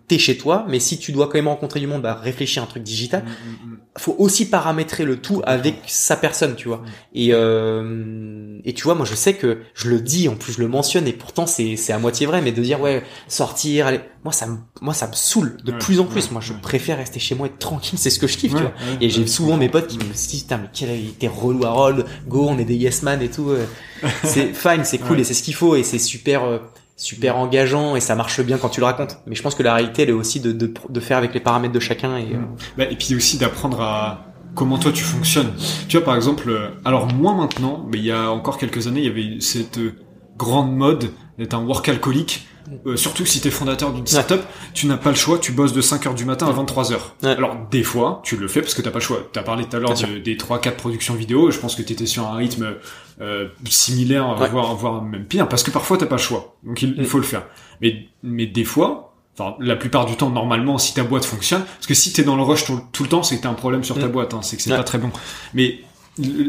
T'es 0.08 0.18
chez 0.18 0.38
toi 0.38 0.64
mais 0.68 0.80
si 0.80 0.98
tu 0.98 1.12
dois 1.12 1.26
quand 1.26 1.34
même 1.34 1.48
rencontrer 1.48 1.80
du 1.80 1.86
monde 1.86 2.00
bah 2.02 2.14
réfléchis 2.14 2.58
à 2.58 2.62
un 2.62 2.66
truc 2.66 2.82
digital 2.82 3.24
Mm, 3.24 3.28
mm, 3.28 3.72
mm. 3.72 3.78
faut 3.98 4.16
aussi 4.18 4.48
paramétrer 4.48 5.04
le 5.04 5.18
tout 5.20 5.42
avec 5.44 5.76
sa 5.86 6.16
personne, 6.16 6.54
tu 6.56 6.68
vois. 6.68 6.82
Et 7.14 7.28
euh, 7.32 8.58
et 8.64 8.72
tu 8.74 8.84
vois, 8.84 8.94
moi 8.94 9.04
je 9.06 9.14
sais 9.14 9.34
que 9.34 9.58
je 9.74 9.88
le 9.90 10.00
dis, 10.00 10.28
en 10.28 10.34
plus 10.36 10.54
je 10.54 10.60
le 10.60 10.68
mentionne, 10.68 11.06
et 11.06 11.12
pourtant 11.12 11.46
c'est 11.46 11.76
c'est 11.76 11.92
à 11.92 11.98
moitié 11.98 12.26
vrai, 12.26 12.40
mais 12.42 12.52
de 12.52 12.62
dire 12.62 12.80
ouais 12.80 13.02
sortir, 13.28 13.86
aller, 13.86 14.00
moi 14.24 14.32
ça 14.32 14.46
me 14.46 14.56
moi 14.80 14.94
ça 14.94 15.08
me 15.08 15.12
saoule 15.14 15.58
de 15.64 15.72
Ouais, 15.72 15.78
plus 15.78 16.00
en 16.00 16.04
plus. 16.06 16.24
ouais, 16.26 16.32
moi 16.32 16.40
je 16.40 16.52
ouais. 16.52 16.60
préfère 16.60 16.96
rester 16.98 17.20
chez 17.20 17.34
moi 17.34 17.46
et 17.46 17.50
être 17.50 17.58
tranquille, 17.58 17.98
c'est 17.98 18.10
ce 18.10 18.18
que 18.18 18.26
je 18.26 18.38
kiffe, 18.38 18.54
tu 18.54 18.60
vois. 18.62 18.72
Et 19.00 19.10
j'ai 19.10 19.26
souvent 19.26 19.56
mes 19.56 19.68
potes 19.68 19.88
qui 19.88 19.98
me 19.98 20.04
disent 20.04 20.42
putain 20.42 20.58
mais 20.58 20.68
quel 20.72 20.88
t'es 21.18 21.28
relou 21.28 21.64
Harold, 21.64 22.06
go 22.26 22.46
on 22.48 22.58
est 22.58 22.64
des 22.64 22.76
yes 22.76 23.02
man 23.02 23.20
et 23.22 23.28
tout. 23.30 23.50
euh. 23.50 23.64
C'est 24.24 24.52
fine, 24.52 24.84
c'est 24.84 24.98
cool 24.98 25.20
et 25.20 25.24
c'est 25.24 25.32
ce 25.34 25.42
qu'il 25.42 25.54
faut 25.54 25.74
et 25.74 25.82
c'est 25.82 25.98
super 25.98 26.44
euh, 26.44 26.58
super 26.96 27.36
engageant 27.36 27.94
et 27.94 28.00
ça 28.00 28.14
marche 28.14 28.40
bien 28.40 28.56
quand 28.58 28.70
tu 28.70 28.80
le 28.80 28.86
racontes. 28.86 29.18
Mais 29.26 29.34
je 29.34 29.42
pense 29.42 29.54
que 29.54 29.62
la 29.62 29.74
réalité 29.74 30.02
elle 30.02 30.08
est 30.08 30.12
aussi 30.12 30.40
de 30.40 30.52
de, 30.52 30.72
de 30.88 31.00
faire 31.00 31.18
avec 31.18 31.34
les 31.34 31.40
paramètres 31.40 31.74
de 31.74 31.80
chacun 31.80 32.16
et 32.16 32.34
euh, 32.34 32.38
Bah, 32.76 32.84
et 32.90 32.96
puis 32.96 33.14
aussi 33.14 33.36
d'apprendre 33.36 33.80
à 33.82 34.26
comment 34.54 34.78
toi 34.78 34.90
tu 34.92 35.04
fonctionnes. 35.04 35.52
Tu 35.88 35.98
vois 35.98 36.04
par 36.04 36.16
exemple, 36.16 36.48
euh, 36.48 36.70
alors 36.84 37.12
moi 37.12 37.34
maintenant, 37.34 37.86
mais 37.90 37.98
il 37.98 38.04
y 38.04 38.12
a 38.12 38.30
encore 38.30 38.56
quelques 38.56 38.86
années, 38.86 39.00
il 39.00 39.06
y 39.06 39.10
avait 39.10 39.40
cette 39.40 39.78
euh, 39.78 39.94
grande 40.36 40.74
mode 40.74 41.10
d'être 41.38 41.54
un 41.54 41.64
work 41.64 41.88
alcoolique. 41.88 42.46
Euh, 42.86 42.96
surtout 42.96 43.24
si 43.24 43.40
t'es 43.40 43.50
fondateur 43.50 43.92
d'une 43.92 44.06
startup, 44.06 44.40
tu 44.74 44.86
n'as 44.86 44.96
pas 44.96 45.10
le 45.10 45.16
choix, 45.16 45.38
tu 45.38 45.52
bosses 45.52 45.72
de 45.72 45.80
5 45.80 46.06
heures 46.06 46.14
du 46.14 46.24
matin 46.24 46.46
à 46.48 46.52
23 46.52 46.92
heures. 46.92 47.14
Ouais. 47.22 47.30
Alors 47.30 47.56
des 47.70 47.82
fois, 47.84 48.20
tu 48.24 48.36
le 48.36 48.48
fais 48.48 48.60
parce 48.60 48.74
que 48.74 48.82
t'as 48.82 48.90
pas 48.90 48.98
le 48.98 49.04
choix. 49.04 49.28
T'as 49.32 49.42
parlé 49.42 49.64
tout 49.64 49.76
à 49.76 49.78
l'heure 49.80 49.94
de- 49.94 50.18
des 50.18 50.36
3-4 50.36 50.76
productions 50.76 51.14
vidéo, 51.14 51.50
je 51.50 51.58
pense 51.58 51.74
que 51.76 51.82
t'étais 51.82 52.06
sur 52.06 52.26
un 52.26 52.34
rythme 52.34 52.74
euh, 53.20 53.48
similaire, 53.68 54.36
Ouais. 54.38 54.48
voire, 54.48 54.74
voire 54.74 55.00
même 55.02 55.24
pire, 55.24 55.48
parce 55.48 55.62
que 55.62 55.70
parfois 55.70 55.96
t'as 55.96 56.06
pas 56.06 56.16
le 56.16 56.20
choix. 56.22 56.56
Donc 56.64 56.82
il, 56.82 56.94
il 56.96 57.02
Mm. 57.02 57.06
faut 57.06 57.18
le 57.18 57.24
faire. 57.24 57.46
Mais, 57.80 58.08
mais 58.22 58.46
des 58.46 58.64
fois, 58.64 59.14
enfin 59.38 59.54
la 59.60 59.76
plupart 59.76 60.04
du 60.06 60.16
temps 60.16 60.30
normalement, 60.30 60.76
si 60.78 60.92
ta 60.94 61.04
boîte 61.04 61.24
fonctionne, 61.24 61.62
parce 61.64 61.86
que 61.86 61.94
si 61.94 62.12
t'es 62.12 62.24
dans 62.24 62.36
le 62.36 62.42
rush 62.42 62.64
tout, 62.64 62.80
tout 62.92 63.02
le 63.04 63.08
temps, 63.08 63.22
c'est 63.22 63.36
que 63.38 63.42
t'as 63.42 63.48
un 63.50 63.54
problème 63.54 63.84
sur 63.84 63.98
ta 63.98 64.06
Mm. 64.08 64.12
boîte, 64.12 64.34
hein, 64.34 64.40
c'est 64.42 64.56
que 64.56 64.62
c'est 64.62 64.70
pas 64.76 64.82
très 64.84 64.98
bon. 64.98 65.10
Mais 65.54 65.78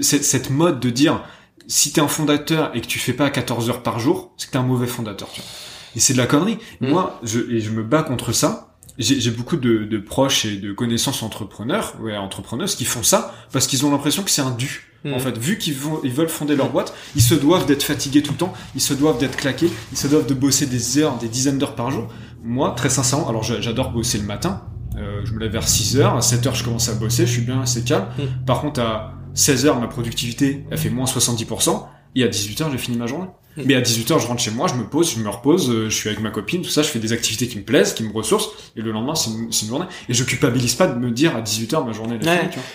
cette, 0.02 0.24
cette 0.24 0.50
mode 0.50 0.80
de 0.80 0.90
dire 0.90 1.22
si 1.68 1.92
t'es 1.92 2.02
un 2.02 2.08
fondateur 2.08 2.72
et 2.76 2.82
que 2.82 2.88
tu 2.88 2.98
fais 2.98 3.14
pas 3.14 3.30
14 3.30 3.70
heures 3.70 3.84
par 3.84 4.00
jour, 4.00 4.32
c'est 4.38 4.48
que 4.48 4.52
t'es 4.54 4.58
un 4.58 4.64
mauvais 4.64 4.88
fondateur. 4.88 5.30
Tu 5.34 5.42
vois. 5.42 5.50
Et 5.98 6.00
c'est 6.00 6.14
de 6.14 6.20
la 6.20 6.28
connerie. 6.28 6.60
Mm. 6.80 6.90
Moi, 6.90 7.20
je, 7.24 7.40
et 7.52 7.60
je 7.60 7.72
me 7.72 7.84
bats 7.84 8.04
contre 8.04 8.32
ça. 8.32 8.76
J'ai 9.00 9.30
beaucoup 9.30 9.58
de, 9.58 9.84
de 9.84 9.98
proches 10.00 10.46
et 10.46 10.58
de 10.58 10.74
connaissances 10.74 11.22
entrepreneurs, 11.22 11.94
ouais, 12.02 12.18
entrepreneuses 12.18 12.74
qui 12.76 12.84
font 12.86 13.04
ça 13.04 13.32
parce 13.52 13.68
qu'ils 13.68 13.86
ont 13.86 13.92
l'impression 13.92 14.24
que 14.24 14.32
c'est 14.32 14.42
un 14.42 14.50
dû. 14.52 14.88
Mm. 15.04 15.14
En 15.14 15.20
fait, 15.20 15.38
vu 15.38 15.58
qu'ils 15.60 15.76
vont, 15.76 16.00
ils 16.04 16.12
veulent 16.12 16.30
fonder 16.30 16.56
leur 16.56 16.70
boîte, 16.72 16.94
ils 17.16 17.22
se 17.22 17.36
doivent 17.36 17.66
d'être 17.68 17.84
fatigués 17.84 18.22
tout 18.24 18.32
le 18.32 18.38
temps, 18.38 18.54
ils 18.76 18.82
se 18.82 18.94
doivent 18.96 19.20
d'être 19.20 19.36
claqués, 19.38 19.70
ils 19.92 19.98
se 19.98 20.08
doivent 20.08 20.26
de 20.28 20.34
bosser 20.34 20.66
des 20.68 20.98
heures, 21.00 21.18
des 21.18 21.28
dizaines 21.28 21.58
d'heures 21.60 21.76
par 21.76 21.92
jour. 21.92 22.08
Moi, 22.44 22.74
très 22.78 22.90
sincèrement, 22.90 23.28
alors 23.30 23.44
j'a- 23.44 23.62
j'adore 23.62 23.92
bosser 23.92 24.18
le 24.20 24.24
matin. 24.26 24.64
Euh, 24.98 25.22
je 25.26 25.34
me 25.34 25.40
lève 25.40 25.52
vers 25.52 25.68
6 25.68 25.98
heures, 26.00 26.16
à 26.16 26.22
7 26.22 26.48
heures 26.48 26.56
je 26.56 26.64
commence 26.64 26.90
à 26.90 26.94
bosser, 26.94 27.28
je 27.28 27.32
suis 27.34 27.42
bien 27.42 27.62
assez 27.62 27.84
calme. 27.84 28.08
Mm. 28.18 28.46
Par 28.48 28.62
contre, 28.62 28.82
à 28.82 29.14
16 29.36 29.66
heures, 29.68 29.80
ma 29.80 29.88
productivité, 29.88 30.66
elle 30.72 30.78
fait 30.80 30.90
moins 30.90 31.06
70%, 31.06 31.86
et 32.16 32.24
à 32.24 32.28
18 32.28 32.62
heures, 32.62 32.72
j'ai 32.72 32.78
fini 32.80 32.98
ma 32.98 33.06
journée. 33.06 33.28
Mm. 33.58 33.62
Mais 33.66 33.76
à 33.76 33.82
18 33.82 34.12
heures, 34.12 34.20
je 34.20 34.28
rentre 34.28 34.42
chez 34.42 34.52
moi, 34.52 34.68
je 34.68 34.76
me 34.76 34.84
pose, 34.86 35.14
je 35.16 35.20
me 35.20 35.30
repose, 35.30 35.70
euh, 35.70 35.90
je 35.90 35.96
suis 35.96 36.10
avec 36.10 36.22
ma 36.22 36.30
copine, 36.30 36.62
tout 36.62 36.70
ça, 36.70 36.82
je 36.84 36.88
fais 36.90 37.00
des 37.00 37.12
activités 37.12 37.48
qui 37.48 37.58
me 37.58 37.64
plaisent, 37.64 37.94
qui 37.94 38.04
me 38.04 38.12
ressourcent, 38.14 38.52
et 38.76 38.82
le 38.82 38.92
lendemain, 38.92 39.16
c'est 39.16 39.32
une, 39.32 39.68
journée. 39.68 39.86
Et 40.10 40.14
je 40.14 40.24
culpabilise 40.24 40.76
pas 40.76 40.88
de 40.88 40.98
me 41.00 41.12
dire 41.12 41.36
à 41.36 41.42
18 41.42 41.74
heures, 41.74 41.86
ma 41.86 41.92
journée, 41.94 42.18
elle 42.22 42.28
est 42.28 42.30
Ouais. 42.30 42.38
finie, 42.38 42.50
tu 42.52 42.60
vois. 42.60 42.66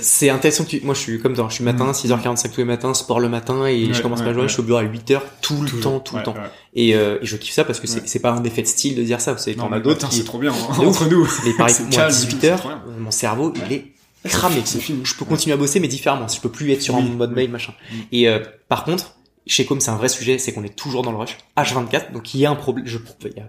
C'est 0.00 0.30
intéressant 0.30 0.64
que 0.64 0.70
tu... 0.70 0.80
Moi, 0.82 0.94
je 0.94 1.00
suis 1.00 1.20
comme 1.20 1.34
toi. 1.34 1.46
Je 1.50 1.56
suis 1.56 1.64
matin, 1.64 1.90
6h45 1.90 2.50
tous 2.50 2.58
les 2.58 2.64
matins, 2.64 2.94
sport 2.94 3.18
le 3.20 3.28
matin, 3.28 3.66
et 3.66 3.84
Mm. 3.84 3.88
Ouais, 3.88 3.94
je 3.94 4.02
commence 4.02 4.20
ouais, 4.20 4.24
ma 4.26 4.30
journée, 4.32 4.42
ouais. 4.44 4.48
je 4.48 4.52
suis 4.54 4.60
au 4.62 4.64
bureau 4.64 4.78
à 4.78 4.84
8h 4.84 5.20
tout 5.42 5.60
le 5.60 5.68
temps, 5.80 5.98
tout 6.00 6.16
le 6.16 6.22
temps. 6.22 6.34
Et, 6.74 6.94
euh, 6.94 7.18
et 7.20 7.26
je 7.26 7.36
kiffe 7.36 7.52
ça 7.52 7.64
parce 7.64 7.80
que 7.80 7.86
c'est 7.86 8.18
pas 8.20 8.30
un 8.30 8.44
effet 8.44 8.62
de 8.62 8.66
style 8.68 8.94
de 8.94 9.02
dire 9.02 9.20
ça. 9.20 9.32
Vous 9.32 9.38
savez, 9.40 9.56
mais 9.56 9.76
as 9.76 9.80
d'autres 9.80 10.08
qui... 10.08 10.16
c'est 10.16 10.24
trop 10.24 10.38
bien, 10.38 10.52
hein, 10.52 10.74
entre 10.78 11.08
nous. 11.08 11.28
Mais 11.44 11.52
pareil, 11.54 11.74
moi, 11.80 11.88
à 11.88 11.90
calme 11.90 12.10
et 12.10 12.14
tout, 12.14 12.26
18 12.26 12.38
c'est 12.40 12.48
heures, 12.50 12.58
trop 12.60 12.68
bien. 12.68 12.82
mon 12.98 13.10
cerveau, 13.10 13.52
il 13.66 13.72
est 13.72 13.92
cramé. 14.28 14.62
Fini. 14.64 15.00
Je 15.04 15.14
peux 15.16 15.24
continuer 15.26 15.52
à 15.54 15.56
bosser, 15.58 15.80
mais 15.80 15.88
différemment. 15.88 16.28
Je 16.28 16.40
peux 16.40 16.48
plus 16.48 16.70
être 16.72 16.80
sur 16.80 16.94
Oui, 16.94 17.02
un 17.02 17.16
mode 17.16 17.30
oui. 17.30 17.36
mail, 17.36 17.50
machin. 17.50 17.74
Mm. 17.92 17.96
Et 18.12 18.28
euh, 18.28 18.38
par 18.68 18.84
contre, 18.84 19.16
chez 19.46 19.64
Com, 19.66 19.80
c'est 19.80 19.90
un 19.90 19.96
vrai 19.96 20.08
sujet, 20.08 20.38
c'est 20.38 20.52
qu'on 20.52 20.64
est 20.64 20.74
toujours 20.74 21.02
dans 21.02 21.10
le 21.12 21.18
rush, 21.18 21.36
H24. 21.56 22.12
Donc 22.12 22.34
il 22.34 22.40
y 22.40 22.46
a 22.46 22.50
un 22.50 22.54
problème. 22.56 22.86
Je, 22.86 22.98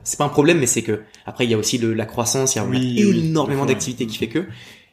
c'est 0.04 0.18
pas 0.18 0.26
un 0.26 0.30
problème, 0.30 0.60
mais 0.60 0.66
c'est 0.68 0.82
que 0.82 1.02
après 1.26 1.46
il 1.46 1.52
y 1.52 1.54
a 1.54 1.58
aussi 1.58 1.78
le, 1.78 1.93
la 1.93 2.06
croissance. 2.06 2.56
Il 2.56 2.58
y 2.58 2.62
a, 2.62 2.66
Oui, 2.66 3.04
oui. 3.06 3.20
énormément 3.28 3.62
Ouais. 3.64 3.68
d'activités 3.70 4.06
qui 4.08 4.18
fait 4.18 4.28
que. 4.28 4.46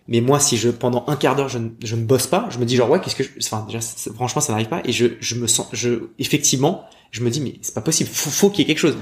Mais 0.08 0.20
moi, 0.20 0.40
si 0.40 0.56
je 0.56 0.68
pendant 0.68 1.04
un 1.06 1.14
quart 1.16 1.36
d'heure 1.36 1.48
je, 1.48 1.58
ne- 1.58 1.70
je 1.84 1.94
ne 1.94 2.04
bosse 2.04 2.26
pas, 2.26 2.48
je 2.50 2.58
me 2.58 2.64
dis 2.64 2.74
genre 2.76 2.90
ouais, 2.90 3.00
qu'est-ce 3.00 3.14
que 3.14 3.22
je... 3.22 3.30
enfin 3.40 3.64
déjà 3.68 3.78
franchement 4.14 4.40
ça 4.40 4.52
n'arrive 4.52 4.66
pas 4.68 4.82
et 4.84 4.90
je 4.90 5.06
je 5.20 5.36
me 5.36 5.46
sens 5.46 5.68
je 5.72 6.08
effectivement 6.18 6.84
je 7.12 7.22
me 7.22 7.30
dis 7.30 7.40
mais 7.40 7.54
c'est 7.62 7.74
pas 7.74 7.82
possible, 7.82 8.10
faut, 8.12 8.30
faut 8.30 8.50
qu'il 8.50 8.60
y 8.60 8.62
ait 8.62 8.66
quelque 8.66 8.78
chose. 8.80 8.96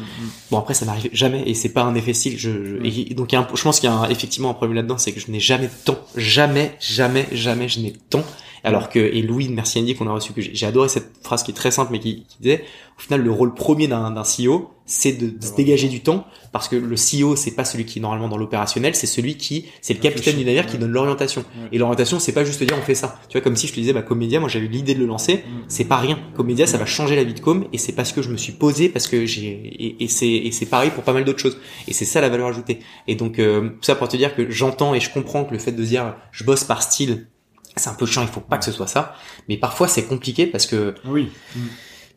Bon 0.51 0.59
après 0.59 0.74
ça 0.74 0.84
n'arrive 0.84 1.09
jamais 1.14 1.42
et 1.46 1.55
c'est 1.55 1.70
pas 1.70 1.82
un 1.84 1.94
effet 1.94 2.12
style. 2.12 2.38
Je, 2.38 2.51
je- 2.64 2.76
et 3.11 3.14
donc 3.14 3.32
il 3.32 3.36
y 3.36 3.38
a 3.38 3.40
un- 3.40 3.48
je 3.55 3.62
pense 3.62 3.80
qu'il 3.80 3.88
y 3.88 3.92
a 3.92 3.96
un- 3.96 4.09
effectivement 4.11 4.51
un 4.51 4.55
problème 4.55 4.76
là-dedans, 4.76 4.98
c'est 4.98 5.12
que 5.12 5.20
je 5.20 5.30
n'ai 5.30 5.40
jamais 5.40 5.68
de 5.68 5.72
temps, 5.86 5.98
jamais, 6.16 6.76
jamais, 6.80 7.26
jamais 7.32 7.68
je 7.68 7.80
n'ai 7.80 7.92
de 7.92 7.98
temps. 8.11 8.24
Alors 8.64 8.88
que 8.88 8.98
et 8.98 9.22
Louis 9.22 9.48
de 9.48 9.54
Merci 9.54 9.78
Andy 9.78 9.94
qu'on 9.94 10.06
a 10.06 10.12
reçu 10.12 10.32
que 10.32 10.40
j'ai 10.40 10.66
adoré 10.66 10.88
cette 10.88 11.11
phrase 11.22 11.42
qui 11.42 11.50
est 11.50 11.54
très 11.54 11.70
simple 11.70 11.92
mais 11.92 11.98
qui, 11.98 12.24
qui 12.28 12.36
disait 12.40 12.64
au 12.98 13.00
final 13.00 13.22
le 13.22 13.30
rôle 13.30 13.54
premier 13.54 13.88
d'un 13.88 14.11
d'un 14.11 14.22
CEO 14.22 14.70
c'est 14.86 15.12
de, 15.12 15.30
de 15.30 15.44
se 15.44 15.54
dégager 15.54 15.88
du 15.88 16.00
temps 16.00 16.26
parce 16.52 16.68
que 16.68 16.74
le 16.74 16.96
CEO 16.96 17.36
c'est 17.36 17.52
pas 17.52 17.64
celui 17.64 17.84
qui 17.84 18.00
est 18.00 18.02
normalement 18.02 18.28
dans 18.28 18.36
l'opérationnel 18.36 18.94
c'est 18.94 19.06
celui 19.06 19.36
qui 19.36 19.66
c'est 19.80 19.94
le 19.94 20.00
capitaine 20.00 20.36
du 20.36 20.44
navire 20.44 20.66
qui 20.66 20.78
donne 20.78 20.90
l'orientation. 20.90 21.44
Et 21.72 21.78
l'orientation 21.78 22.18
c'est 22.18 22.32
pas 22.32 22.44
juste 22.44 22.62
dire 22.62 22.76
on 22.78 22.82
fait 22.82 22.94
ça. 22.94 23.18
Tu 23.28 23.38
vois 23.38 23.42
comme 23.42 23.56
si 23.56 23.68
je 23.68 23.72
te 23.72 23.80
disais 23.80 23.92
bah 23.92 24.02
Comédia 24.02 24.40
moi 24.40 24.48
j'avais 24.48 24.66
eu 24.66 24.68
l'idée 24.68 24.94
de 24.94 25.00
le 25.00 25.06
lancer. 25.06 25.36
Mm. 25.36 25.64
c'est 25.68 25.84
pas 25.84 25.96
rien. 25.96 26.18
Comédia 26.34 26.66
ça 26.66 26.76
va 26.76 26.86
changer 26.86 27.16
la 27.16 27.24
vie 27.24 27.34
de 27.34 27.40
Com 27.40 27.66
et 27.72 27.78
c'est 27.78 27.92
parce 27.92 28.12
que 28.12 28.20
je 28.20 28.30
me 28.30 28.36
suis 28.36 28.52
posé 28.52 28.88
parce 28.88 29.06
que 29.06 29.26
j'ai 29.26 29.48
et, 29.48 30.04
et 30.04 30.08
c'est 30.08 30.28
et 30.28 30.50
c'est 30.50 30.66
pareil 30.66 30.90
pour 30.90 31.04
pas 31.04 31.12
mal 31.12 31.24
d'autres 31.24 31.38
choses. 31.38 31.58
Et 31.86 31.92
c'est 31.92 32.04
ça 32.04 32.20
la 32.20 32.28
valeur 32.28 32.48
ajoutée. 32.48 32.80
Et 33.06 33.14
donc 33.14 33.38
euh, 33.38 33.68
tout 33.68 33.82
ça 33.82 33.94
pour 33.94 34.08
te 34.08 34.16
dire 34.16 34.34
que 34.34 34.50
j'entends 34.50 34.94
et 34.94 35.00
je 35.00 35.11
comprends 35.12 35.44
que 35.44 35.52
le 35.52 35.58
fait 35.58 35.72
de 35.72 35.84
dire 35.84 36.16
je 36.32 36.44
bosse 36.44 36.64
par 36.64 36.82
style 36.82 37.28
c'est 37.76 37.90
un 37.90 37.94
peu 37.94 38.06
chiant 38.06 38.22
il 38.22 38.28
faut 38.28 38.40
pas 38.40 38.58
que 38.58 38.64
ce 38.64 38.72
soit 38.72 38.86
ça. 38.86 39.14
Mais 39.48 39.56
parfois 39.56 39.88
c'est 39.88 40.04
compliqué 40.04 40.46
parce 40.46 40.66
que 40.66 40.94
Oui. 41.04 41.28
Mm. 41.56 41.60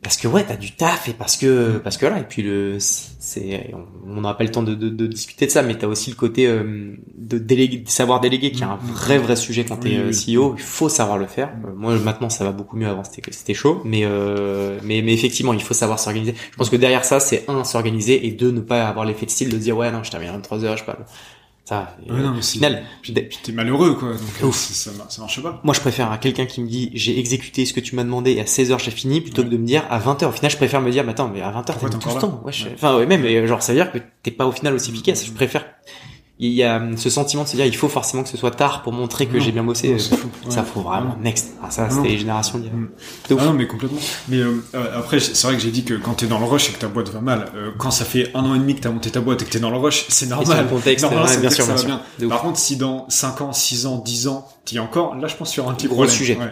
parce 0.01 0.17
que 0.17 0.27
ouais 0.27 0.43
t'as 0.45 0.57
du 0.57 0.71
taf 0.75 1.07
et 1.07 1.13
parce 1.13 1.37
que 1.37 1.77
parce 1.83 1.97
que 1.97 2.05
là 2.05 2.19
et 2.19 2.23
puis 2.23 2.41
le 2.41 2.77
c'est 2.79 3.73
on 4.05 4.15
n'aura 4.19 4.37
pas 4.37 4.43
le 4.43 4.51
temps 4.51 4.63
de, 4.63 4.75
de, 4.75 4.89
de 4.89 5.07
discuter 5.07 5.45
de 5.45 5.51
ça 5.51 5.61
mais 5.61 5.77
t'as 5.77 5.87
aussi 5.87 6.09
le 6.09 6.17
côté 6.17 6.45
euh, 6.45 6.95
de 7.15 7.37
déléguer 7.37 7.77
de 7.77 7.89
savoir 7.89 8.19
déléguer 8.19 8.51
qui 8.51 8.61
est 8.63 8.65
un 8.65 8.75
vrai 8.81 9.17
vrai 9.17 9.37
sujet 9.37 9.63
quand 9.63 9.77
t'es 9.77 9.89
Oui, 9.89 9.97
euh, 9.97 10.11
oui. 10.11 10.35
CEO 10.35 10.55
il 10.57 10.61
faut 10.61 10.89
savoir 10.89 11.17
le 11.17 11.27
faire. 11.27 11.51
Moi 11.77 11.97
maintenant 11.99 12.29
ça 12.29 12.43
va 12.43 12.51
beaucoup 12.51 12.75
mieux. 12.75 12.87
Avant 12.87 13.03
c'était 13.05 13.31
c'était 13.31 13.53
chaud. 13.53 13.81
Mais 13.85 14.01
euh, 14.03 14.77
mais 14.83 15.01
mais 15.01 15.13
effectivement 15.13 15.53
il 15.53 15.61
faut 15.63 15.73
savoir 15.73 15.99
s'organiser. 15.99 16.35
Je 16.51 16.57
pense 16.57 16.69
que 16.69 16.75
derrière 16.75 17.05
ça 17.05 17.21
c'est 17.21 17.45
un 17.47 17.63
s'organiser 17.63 18.27
et 18.27 18.31
deux 18.31 18.51
ne 18.51 18.59
pas 18.59 18.85
avoir 18.89 19.05
l'effet 19.05 19.25
de 19.25 19.31
style 19.31 19.49
de 19.49 19.57
dire 19.57 19.77
ouais 19.77 19.89
non 19.91 20.03
je 20.03 20.11
termine 20.11 20.29
à 20.29 20.33
23 20.33 20.65
heures 20.65 20.75
je 20.77 20.81
sais 20.83 20.91
pas 20.91 20.97
ça 21.65 21.95
Ouais, 22.09 22.19
non, 22.19 22.31
mais 22.35 22.41
final 22.41 22.83
Puis, 23.01 23.13
puis 23.13 23.37
t'es 23.41 23.51
malheureux, 23.53 23.95
quoi. 23.95 24.09
Donc, 24.09 24.19
euh, 24.41 24.47
Ouf. 24.47 24.55
ça, 24.55 24.91
ça, 24.91 24.97
mar- 24.97 25.11
ça 25.11 25.21
marche 25.21 25.41
pas. 25.41 25.61
moi, 25.63 25.73
je 25.73 25.79
préfère 25.79 26.11
à 26.11 26.17
quelqu'un 26.17 26.45
qui 26.45 26.61
me 26.61 26.67
dit 26.67 26.91
j'ai 26.93 27.17
exécuté 27.17 27.65
ce 27.65 27.73
que 27.73 27.79
tu 27.79 27.95
m'as 27.95 28.03
demandé 28.03 28.31
et 28.33 28.41
à 28.41 28.43
16h 28.45 28.79
j'ai 28.83 28.91
fini 28.91 29.21
plutôt 29.21 29.43
que 29.43 29.47
de 29.49 29.57
me 29.57 29.65
dire 29.65 29.85
à 29.89 29.99
20h. 29.99 30.25
Au 30.27 30.31
final, 30.31 30.51
je 30.51 30.57
préfère 30.57 30.81
me 30.81 30.91
dire, 30.91 31.03
mais 31.05 31.11
attends, 31.11 31.29
mais 31.29 31.41
à 31.41 31.51
20h 31.51 31.65
Pourquoi 31.65 31.89
t'as 31.89 31.97
tout 31.97 32.07
encore 32.09 32.19
temps. 32.19 32.41
Ouais, 32.45 32.51
je- 32.51 32.65
Ouais. 32.65 32.71
Enfin, 32.75 32.97
ouais, 32.97 33.05
même, 33.05 33.23
et 33.25 33.47
genre, 33.47 33.61
ça 33.63 33.71
veut 33.73 33.79
dire 33.79 33.91
que 33.91 33.99
t'es 34.23 34.31
pas 34.31 34.45
au 34.45 34.51
final 34.51 34.73
aussi 34.73 34.91
efficace. 34.91 35.25
Je 35.25 35.31
préfère 35.31 35.65
il 36.39 36.51
y 36.51 36.63
a 36.63 36.81
ce 36.97 37.09
sentiment 37.11 37.43
de 37.43 37.47
se 37.47 37.55
dire 37.55 37.65
il 37.65 37.75
faut 37.75 37.87
forcément 37.87 38.23
que 38.23 38.29
ce 38.29 38.37
soit 38.37 38.51
tard 38.51 38.81
pour 38.81 38.91
montrer 38.91 39.27
que 39.27 39.39
j'ai 39.39 39.51
bien 39.51 39.63
bossé. 39.63 39.95
non. 40.45 40.51
Ça 40.51 40.63
faut 40.63 40.81
vraiment 40.81 41.15
next. 41.21 41.53
Ah, 41.61 41.69
ça 41.69 41.89
c'était 41.89 42.09
les 42.09 42.17
générations. 42.17 42.57
Mm. 42.57 42.87
Ah 43.29 43.45
non, 43.45 43.53
mais 43.53 43.67
complètement. 43.67 43.99
Mais 44.29 44.37
euh, 44.37 44.63
euh, 44.73 44.99
après, 44.99 45.19
c'est 45.19 45.45
vrai 45.45 45.55
que 45.55 45.61
j'ai 45.61 45.71
dit 45.71 45.83
que 45.83 45.93
quand 45.93 46.15
t'es 46.15 46.25
dans 46.25 46.39
le 46.39 46.45
rush 46.45 46.69
et 46.69 46.73
que 46.73 46.79
ta 46.79 46.87
boîte 46.87 47.09
va 47.09 47.21
mal, 47.21 47.51
euh, 47.55 47.71
quand 47.77 47.91
ça 47.91 48.03
fait 48.03 48.31
un 48.33 48.41
an 48.45 48.55
et 48.55 48.59
demi 48.59 48.75
que 48.75 48.81
t'as 48.81 48.89
monté 48.89 49.11
ta 49.11 49.21
boîte 49.21 49.43
et 49.43 49.45
que 49.45 49.51
t'es 49.51 49.59
dans 49.59 49.69
le 49.69 49.77
rush, 49.77 50.05
c'est 50.09 50.25
sur 50.25 50.35
normal. 50.35 50.67
contexte, 50.67 51.03
Normalement, 51.03 51.29
ouais, 51.29 51.37
bien 51.37 51.49
sûr, 51.51 51.65
bien 51.65 51.83
bien. 51.83 52.01
De 52.19 52.27
Par 52.27 52.41
contre, 52.41 52.57
si 52.57 52.77
dans 52.77 53.05
5 53.09 53.41
ans, 53.41 53.53
6 53.53 53.85
ans, 53.85 53.97
10 53.99 54.27
ans, 54.27 54.47
t'y 54.65 54.77
es 54.77 54.79
encore, 54.79 55.15
là, 55.15 55.27
je 55.27 55.35
pense 55.35 55.57
aura 55.59 55.71
un 55.71 55.75
petit 55.75 55.87
Gros 55.87 55.97
problème. 55.97 56.15
sujet. 56.15 56.35
Ouais. 56.37 56.51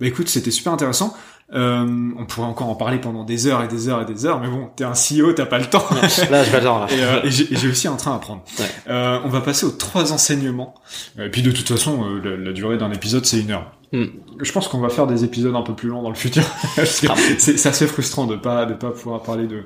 Bah 0.00 0.06
écoute, 0.06 0.28
c'était 0.28 0.50
super 0.50 0.72
intéressant. 0.72 1.14
Euh, 1.54 2.10
on 2.18 2.26
pourrait 2.26 2.46
encore 2.46 2.68
en 2.68 2.74
parler 2.74 2.98
pendant 2.98 3.24
des 3.24 3.46
heures 3.46 3.62
et 3.62 3.68
des 3.68 3.88
heures 3.88 4.02
et 4.02 4.04
des 4.04 4.26
heures, 4.26 4.38
mais 4.38 4.48
bon, 4.48 4.68
t'es 4.76 4.84
un 4.84 4.92
CEO, 4.92 5.32
t'as 5.32 5.46
pas 5.46 5.58
le 5.58 5.64
temps. 5.64 5.82
Là, 6.30 6.44
je 6.44 6.50
vais 6.50 6.60
genre 6.60 6.80
là. 6.80 6.86
Et, 6.92 7.02
euh, 7.02 7.20
et 7.24 7.30
j'ai 7.30 7.48
j'ai 7.50 7.68
aussi 7.68 7.88
un 7.88 7.96
train 7.96 8.14
à 8.14 8.18
prendre. 8.18 8.42
Ouais. 8.58 8.66
Euh, 8.90 9.18
on 9.24 9.28
va 9.30 9.40
passer 9.40 9.64
aux 9.64 9.70
trois 9.70 10.12
enseignements. 10.12 10.74
Euh, 11.18 11.26
Et 11.26 11.30
puis 11.30 11.40
de 11.40 11.50
toute 11.50 11.66
façon, 11.66 12.04
euh, 12.04 12.20
la, 12.22 12.36
la 12.36 12.52
durée 12.52 12.76
d'un 12.76 12.92
épisode, 12.92 13.24
c'est 13.24 13.40
une 13.40 13.50
heure. 13.52 13.72
Hmm. 13.92 14.04
Je 14.42 14.52
pense 14.52 14.68
qu'on 14.68 14.80
va 14.80 14.90
faire 14.90 15.06
des 15.06 15.24
épisodes 15.24 15.54
un 15.56 15.62
peu 15.62 15.72
plus 15.74 15.88
longs 15.88 16.02
dans 16.02 16.10
le 16.10 16.14
futur. 16.14 16.42
Parce 16.76 17.00
que 17.00 17.06
Ah. 17.10 17.14
c'est 17.38 17.64
assez 17.66 17.86
frustrant 17.86 18.26
de 18.26 18.36
pas 18.36 18.66
de 18.66 18.74
pas 18.74 18.90
pouvoir 18.90 19.22
parler 19.22 19.46
de. 19.46 19.62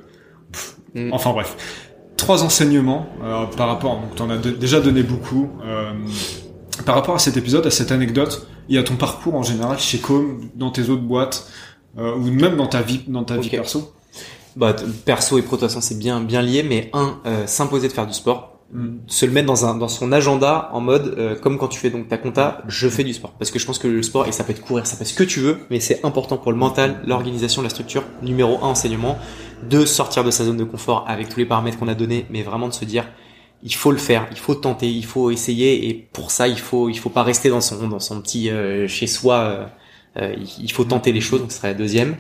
Pff, 0.52 0.76
Hmm. 0.94 1.08
Enfin 1.12 1.32
bref. 1.32 1.56
Trois 2.18 2.44
enseignements 2.44 3.08
euh, 3.24 3.46
par 3.56 3.66
rapport. 3.66 3.96
Donc 3.98 4.14
t'en 4.14 4.30
as 4.30 4.36
de- 4.36 4.50
déjà 4.50 4.78
donné 4.80 5.02
beaucoup. 5.02 5.48
Euh, 5.64 5.90
par 6.86 6.94
rapport 6.94 7.14
à 7.14 7.18
cet 7.18 7.36
épisode, 7.36 7.66
à 7.66 7.70
cette 7.70 7.90
anecdote, 7.92 8.46
et 8.68 8.78
à 8.78 8.82
ton 8.82 8.96
parcours 8.96 9.34
en 9.34 9.42
général 9.42 9.78
chez 9.78 9.98
Com, 9.98 10.40
dans 10.54 10.70
tes 10.70 10.88
autres 10.90 11.02
boîtes, 11.02 11.48
euh, 11.98 12.16
ou 12.16 12.30
même 12.30 12.56
dans 12.56 12.66
ta 12.66 12.82
vie, 12.82 13.02
dans 13.06 13.24
ta 13.24 13.36
vie 13.36 13.50
perso. 13.50 13.92
Bah, 14.56 14.74
perso 15.04 15.38
et 15.38 15.42
pro, 15.42 15.56
de 15.56 15.60
toute 15.60 15.68
façon, 15.68 15.80
c'est 15.80 15.98
bien, 15.98 16.20
bien 16.20 16.42
lié, 16.42 16.62
mais 16.62 16.90
un, 16.92 17.18
euh, 17.26 17.46
s'imposer 17.46 17.88
de 17.88 17.92
faire 17.92 18.06
du 18.06 18.12
sport. 18.12 18.58
Hmm. 18.72 18.98
Se 19.06 19.26
le 19.26 19.32
mettre 19.32 19.46
dans 19.46 19.66
un, 19.66 19.76
dans 19.76 19.88
son 19.88 20.12
agenda 20.12 20.70
en 20.72 20.80
mode, 20.80 21.14
euh, 21.18 21.36
comme 21.36 21.58
quand 21.58 21.68
tu 21.68 21.78
fais 21.78 21.90
donc 21.90 22.08
ta 22.08 22.16
compta, 22.16 22.62
je 22.68 22.88
fais 22.88 23.04
du 23.04 23.12
sport. 23.12 23.32
Parce 23.38 23.50
que 23.50 23.58
je 23.58 23.66
pense 23.66 23.78
que 23.78 23.88
le 23.88 24.02
sport, 24.02 24.26
et 24.26 24.32
ça 24.32 24.44
peut 24.44 24.52
être 24.52 24.62
courir, 24.62 24.86
ça 24.86 24.96
peut 24.96 25.02
être 25.02 25.08
ce 25.08 25.14
que 25.14 25.24
tu 25.24 25.40
veux, 25.40 25.58
mais 25.70 25.80
c'est 25.80 26.04
important 26.04 26.38
pour 26.38 26.52
le 26.52 26.58
mental, 26.58 27.02
l'organisation, 27.06 27.62
la 27.62 27.68
structure. 27.68 28.04
Numéro 28.22 28.58
un, 28.62 28.68
enseignement. 28.68 29.18
Deux, 29.68 29.86
sortir 29.86 30.24
de 30.24 30.30
sa 30.30 30.44
zone 30.44 30.56
de 30.56 30.64
confort 30.64 31.04
avec 31.06 31.28
tous 31.28 31.38
les 31.38 31.46
paramètres 31.46 31.78
qu'on 31.78 31.88
a 31.88 31.94
donnés, 31.94 32.26
mais 32.30 32.42
vraiment 32.42 32.68
de 32.68 32.74
se 32.74 32.84
dire, 32.84 33.06
il 33.62 33.74
faut 33.74 33.92
le 33.92 33.98
faire, 33.98 34.26
il 34.32 34.38
faut 34.38 34.54
tenter, 34.54 34.90
il 34.90 35.04
faut 35.04 35.30
essayer, 35.30 35.88
et 35.88 35.94
pour 35.94 36.30
ça, 36.30 36.48
il 36.48 36.58
faut, 36.58 36.88
il 36.88 36.98
faut 36.98 37.10
pas 37.10 37.22
rester 37.22 37.48
dans 37.48 37.60
son, 37.60 37.88
dans 37.88 38.00
son 38.00 38.20
petit 38.20 38.50
euh, 38.50 38.88
chez 38.88 39.06
soi. 39.06 39.70
Euh, 40.18 40.34
il- 40.60 40.72
faut 40.72 40.84
tenter 40.84 41.12
les 41.12 41.20
choses, 41.20 41.40
donc 41.40 41.52
ce 41.52 41.58
serait 41.58 41.68
la 41.68 41.74
deuxième. 41.74 42.16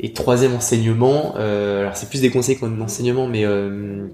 Et 0.00 0.12
troisième 0.12 0.54
enseignement, 0.54 1.34
euh, 1.36 1.80
alors 1.82 1.96
c'est 1.96 2.08
plus 2.08 2.20
des 2.20 2.30
conseils 2.30 2.58
qu'un 2.58 2.80
enseignement, 2.80 3.28
mais 3.28 3.44
euh, 3.44 4.06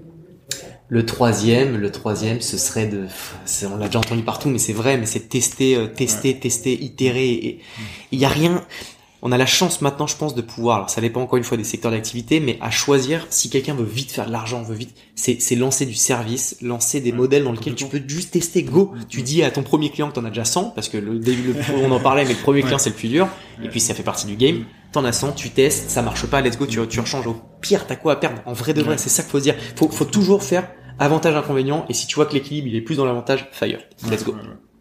le 0.89 1.05
troisième, 1.05 1.77
le 1.77 1.91
troisième, 1.91 2.41
ce 2.41 2.57
serait 2.57 2.85
de, 2.87 3.05
c'est- 3.45 3.65
on 3.65 3.77
l'a 3.77 3.87
déjà 3.87 3.99
entendu 3.99 4.21
partout, 4.23 4.49
mais 4.49 4.59
c'est 4.59 4.73
vrai, 4.73 4.97
mais 4.97 5.05
c'est 5.05 5.27
tester, 5.29 5.77
tester, 5.95 6.37
tester, 6.39 6.73
itérer. 6.83 7.29
Et 7.31 7.59
il 8.11 8.19
y 8.19 8.25
a 8.25 8.29
rien. 8.29 8.63
On 9.23 9.31
a 9.31 9.37
la 9.37 9.45
chance 9.45 9.81
maintenant, 9.81 10.07
je 10.07 10.15
pense, 10.17 10.33
de 10.33 10.41
pouvoir. 10.41 10.77
Alors 10.77 10.89
ça 10.89 10.99
dépend 10.99 11.21
encore 11.21 11.37
une 11.37 11.43
fois 11.43 11.55
des 11.57 11.63
secteurs 11.63 11.91
d'activité, 11.91 12.39
mais 12.39 12.57
à 12.59 12.71
choisir. 12.71 13.27
Si 13.29 13.49
quelqu'un 13.51 13.75
veut 13.75 13.85
vite 13.85 14.11
faire 14.11 14.25
de 14.25 14.31
l'argent, 14.31 14.63
veut 14.63 14.73
vite, 14.75 14.95
c'est 15.15 15.39
c'est 15.39 15.55
lancer 15.55 15.85
du 15.85 15.93
service, 15.93 16.57
lancer 16.61 17.01
des 17.01 17.11
Ouais, 17.11 17.17
modèles 17.17 17.43
dans 17.43 17.51
lesquels 17.51 17.75
tu 17.75 17.85
peux 17.85 18.01
juste 18.07 18.31
tester. 18.31 18.63
Go. 18.63 18.93
Tu 19.09 19.21
dis 19.21 19.43
à 19.43 19.51
ton 19.51 19.61
premier 19.63 19.89
client 19.91 20.09
que 20.09 20.13
t'en 20.15 20.25
as 20.25 20.29
déjà 20.29 20.43
100, 20.45 20.71
parce 20.71 20.89
que 20.89 20.97
le 20.97 21.19
début, 21.19 21.53
le- 21.53 21.75
on 21.83 21.91
en 21.91 21.99
parlait, 21.99 22.23
mais 22.25 22.33
le 22.33 22.39
premier 22.39 22.59
Ouais. 22.59 22.63
client 22.65 22.79
c'est 22.79 22.89
le 22.89 22.95
plus 22.95 23.09
dur. 23.09 23.27
Et 23.63 23.69
puis 23.69 23.79
ça 23.79 23.93
fait 23.93 24.01
partie 24.03 24.25
du 24.25 24.35
game. 24.35 24.65
T'en 24.91 25.05
as 25.05 25.11
100, 25.13 25.33
tu 25.33 25.51
testes, 25.51 25.89
ça 25.91 26.01
marche 26.01 26.25
pas, 26.25 26.41
let's 26.41 26.57
go, 26.57 26.65
tu, 26.65 26.79
tu 26.87 26.99
rechanges. 26.99 27.27
Au 27.27 27.35
pire, 27.61 27.85
t'as 27.87 27.95
quoi 27.95 28.13
à 28.13 28.15
perdre 28.15 28.41
En 28.47 28.53
vrai 28.53 28.73
de 28.73 28.81
vrai, 28.81 28.91
Ouais. 28.93 28.97
c'est 28.97 29.09
ça 29.09 29.21
qu'il 29.23 29.31
faut 29.31 29.37
se 29.39 29.43
dire. 29.43 29.55
Faut, 29.75 29.87
faut 29.87 30.05
toujours 30.05 30.43
faire 30.43 30.67
avantage 30.99 31.35
inconvénient. 31.35 31.85
Et 31.89 31.93
si 31.93 32.07
tu 32.07 32.15
vois 32.15 32.25
que 32.25 32.33
l'équilibre 32.33 32.67
il 32.67 32.75
est 32.75 32.81
plus 32.81 32.95
dans 32.95 33.05
l'avantage, 33.05 33.47
fire. 33.51 33.79
Let's 34.09 34.23
go. 34.23 34.33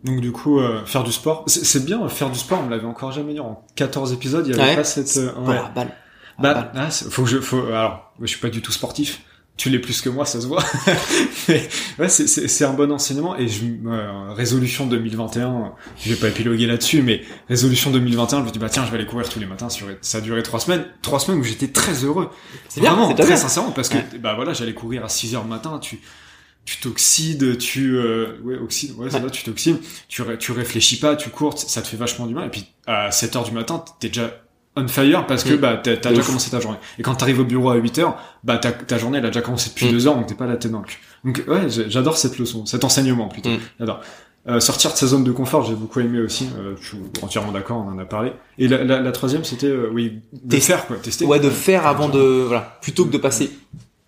Donc 0.04 0.20
du 0.20 0.32
coup, 0.32 0.60
euh, 0.60 0.84
faire 0.86 1.04
du 1.04 1.12
sport, 1.12 1.44
c'est 1.46 1.84
bien, 1.84 2.08
faire 2.08 2.30
du 2.30 2.38
sport, 2.38 2.60
on 2.60 2.66
me 2.66 2.70
l'avait 2.70 2.86
encore 2.86 3.12
jamais 3.12 3.34
dit, 3.34 3.40
en 3.40 3.62
14 3.76 4.12
épisodes, 4.12 4.46
il 4.46 4.56
y 4.56 4.58
avait 4.60 4.70
Ouais. 4.70 4.76
pas 4.76 4.84
cette... 4.84 5.16
euh, 5.18 5.32
ouais. 5.46 5.58
Balle. 5.74 5.94
Bah, 6.38 6.72
ah, 6.74 6.90
faut 6.90 7.24
que 7.24 7.28
je... 7.28 7.38
Faut, 7.38 7.66
alors, 7.66 8.12
je 8.20 8.26
suis 8.26 8.38
pas 8.40 8.48
du 8.48 8.62
tout 8.62 8.72
sportif, 8.72 9.20
tu 9.58 9.68
l'es 9.68 9.78
plus 9.78 10.00
que 10.00 10.08
moi, 10.08 10.24
ça 10.24 10.40
se 10.40 10.46
voit. 10.46 10.64
Mais 11.48 11.68
ouais, 11.98 12.08
c'est- 12.08 12.64
un 12.64 12.72
bon 12.72 12.90
enseignement, 12.90 13.36
et 13.36 13.46
je, 13.46 13.62
euh, 13.86 14.32
résolution 14.32 14.86
2021, 14.86 15.72
je 16.02 16.10
vais 16.14 16.16
pas 16.16 16.28
épiloguer 16.28 16.66
là-dessus, 16.66 17.02
mais 17.02 17.20
résolution 17.50 17.90
2021, 17.90 18.38
je 18.40 18.44
me 18.46 18.50
dis, 18.50 18.58
bah 18.58 18.70
tiens, 18.70 18.86
je 18.86 18.90
vais 18.90 18.96
aller 18.96 19.06
courir 19.06 19.28
tous 19.28 19.38
les 19.38 19.44
matins, 19.44 19.68
ça 19.68 19.76
a 19.76 19.86
duré- 19.86 19.98
ça 20.00 20.18
a 20.18 20.20
duré 20.22 20.42
trois 20.42 20.60
semaines, 20.60 20.86
trois 21.02 21.20
semaines 21.20 21.40
où 21.40 21.44
j'étais 21.44 21.68
très 21.68 21.92
heureux. 22.04 22.30
C'est 22.70 22.80
bien, 22.80 22.92
Vraiment, 22.94 23.12
très 23.14 23.26
bien. 23.26 23.36
sincèrement, 23.36 23.72
parce 23.72 23.90
que 23.90 23.96
Ouais. 23.98 24.06
bah 24.18 24.32
voilà, 24.34 24.54
j'allais 24.54 24.72
courir 24.72 25.04
à 25.04 25.10
6 25.10 25.34
heures 25.34 25.42
le 25.42 25.50
matin, 25.50 25.78
tu 25.78 26.00
tu 26.64 26.78
t'oxydes, 26.80 27.58
tu 27.58 27.96
euh, 27.96 28.38
ouais, 28.44 28.56
oxyde, 28.58 28.92
ouais, 28.96 29.08
c'est 29.10 29.16
Ouais. 29.16 29.22
là, 29.24 29.30
tu 29.30 29.42
t'oxydes, 29.44 29.78
tu 30.08 30.22
ré- 30.22 30.38
tu 30.38 30.52
réfléchis 30.52 30.98
pas, 30.98 31.16
tu 31.16 31.30
cours, 31.30 31.58
ça 31.58 31.82
te 31.82 31.88
fait 31.88 31.96
vachement 31.96 32.26
du 32.26 32.34
bien 32.34 32.44
et 32.44 32.48
puis 32.50 32.66
à 32.86 33.10
7 33.10 33.36
heures 33.36 33.44
du 33.44 33.52
matin, 33.52 33.84
t'es 33.98 34.08
déjà 34.08 34.30
on 34.76 34.86
fire 34.86 35.26
parce 35.26 35.42
que 35.42 35.54
Mm. 35.54 35.56
bah 35.56 35.80
t'as 35.82 35.96
déjà 35.96 36.20
ouf. 36.20 36.26
commencé 36.26 36.48
ta 36.50 36.60
journée. 36.60 36.78
Et 36.98 37.02
quand 37.02 37.14
t'arrives 37.16 37.40
au 37.40 37.44
bureau 37.44 37.70
à 37.70 37.74
8 37.76 37.98
heures, 37.98 38.16
bah 38.44 38.56
ta, 38.58 38.70
ta 38.70 38.98
journée 38.98 39.18
elle 39.18 39.24
a 39.26 39.28
déjà 39.30 39.42
commencé 39.42 39.68
depuis 39.70 39.86
Mm. 39.86 39.92
2 39.92 40.06
heures 40.06 40.14
donc 40.14 40.26
t'es 40.26 40.34
pas 40.36 40.46
la 40.46 40.56
tête 40.56 40.70
dans. 40.70 40.84
Donc 41.24 41.42
ouais, 41.48 41.68
j'adore 41.68 42.16
cette 42.16 42.38
leçon, 42.38 42.64
cet 42.66 42.84
enseignement 42.84 43.26
plutôt. 43.28 43.50
Mm. 43.50 43.58
J'adore. 43.80 44.00
Euh, 44.48 44.58
sortir 44.60 44.92
de 44.92 44.96
sa 44.96 45.06
zone 45.06 45.22
de 45.24 45.32
confort, 45.32 45.64
j'ai 45.64 45.74
beaucoup 45.74 46.00
aimé 46.00 46.18
aussi. 46.20 46.48
Euh, 46.58 46.74
je 46.80 46.86
suis 46.88 46.96
entièrement 47.20 47.52
d'accord, 47.52 47.84
on 47.86 47.90
en 47.92 47.98
a 47.98 48.06
parlé. 48.06 48.32
Et 48.58 48.68
la, 48.68 48.84
la, 48.84 49.00
la 49.00 49.12
troisième, 49.12 49.44
c'était 49.44 49.66
euh, 49.66 49.90
oui, 49.92 50.20
de 50.32 50.56
faire 50.56 50.86
quoi, 50.86 50.96
tester. 50.96 51.26
Ouais, 51.26 51.40
de 51.40 51.50
faire 51.50 51.86
avant 51.86 52.08
de, 52.08 52.44
voilà, 52.46 52.78
plutôt 52.80 53.04
que 53.04 53.10
de 53.10 53.18
passer 53.18 53.50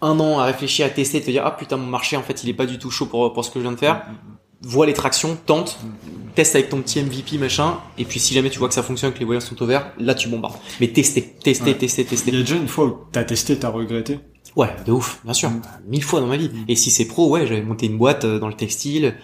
un 0.02 0.18
an 0.20 0.38
à 0.40 0.44
réfléchir, 0.44 0.84
à 0.84 0.90
tester, 0.90 1.20
te 1.20 1.30
dire, 1.30 1.42
ah 1.46 1.52
putain, 1.52 1.76
mon 1.78 1.86
marché, 1.86 2.16
en 2.16 2.22
fait, 2.22 2.42
il 2.44 2.50
est 2.50 2.54
pas 2.54 2.66
du 2.66 2.78
tout 2.78 2.90
chaud 2.90 3.06
pour, 3.06 3.32
pour 3.32 3.44
ce 3.44 3.50
que 3.50 3.58
je 3.58 3.62
viens 3.62 3.72
de 3.72 3.78
faire. 3.78 4.04
Vois 4.64 4.86
les 4.86 4.92
tractions, 4.92 5.36
tente, 5.46 5.78
teste 6.36 6.54
avec 6.54 6.68
ton 6.68 6.80
petit 6.82 7.00
MVP, 7.02 7.36
machin, 7.38 7.78
et 7.98 8.04
puis 8.04 8.20
si 8.20 8.32
jamais 8.34 8.48
tu 8.50 8.58
vois 8.60 8.68
que 8.68 8.74
ça 8.74 8.82
fonctionne, 8.82 9.12
que 9.12 9.18
les 9.18 9.24
voyants 9.24 9.40
sont 9.40 9.60
au 9.60 9.66
vert, 9.66 9.92
là, 9.98 10.14
tu 10.14 10.28
bombardes. 10.28 10.54
Mais 10.80 10.88
tester, 10.88 11.22
tester, 11.42 11.70
Ouais. 11.72 11.78
tester, 11.78 12.02
Il 12.02 12.04
y 12.06 12.08
tester. 12.08 12.30
a 12.30 12.34
déjà 12.40 12.56
une 12.56 12.68
fois 12.68 12.84
où 12.86 12.98
t'as 13.10 13.24
testé, 13.24 13.58
t'as 13.58 13.70
regretté? 13.70 14.20
Ouais, 14.54 14.68
de 14.86 14.92
ouf, 14.92 15.20
bien 15.24 15.32
sûr. 15.34 15.50
Mm. 15.50 15.62
Mille 15.88 16.04
fois 16.04 16.20
dans 16.20 16.26
ma 16.26 16.36
vie. 16.36 16.50
Et 16.68 16.76
si 16.76 16.90
c'est 16.90 17.06
pro, 17.06 17.28
ouais, 17.30 17.46
j'avais 17.46 17.62
monté 17.62 17.86
une 17.86 17.96
boîte 17.98 18.24
euh, 18.24 18.38
dans 18.38 18.48
le 18.48 18.54
textile 18.54 19.14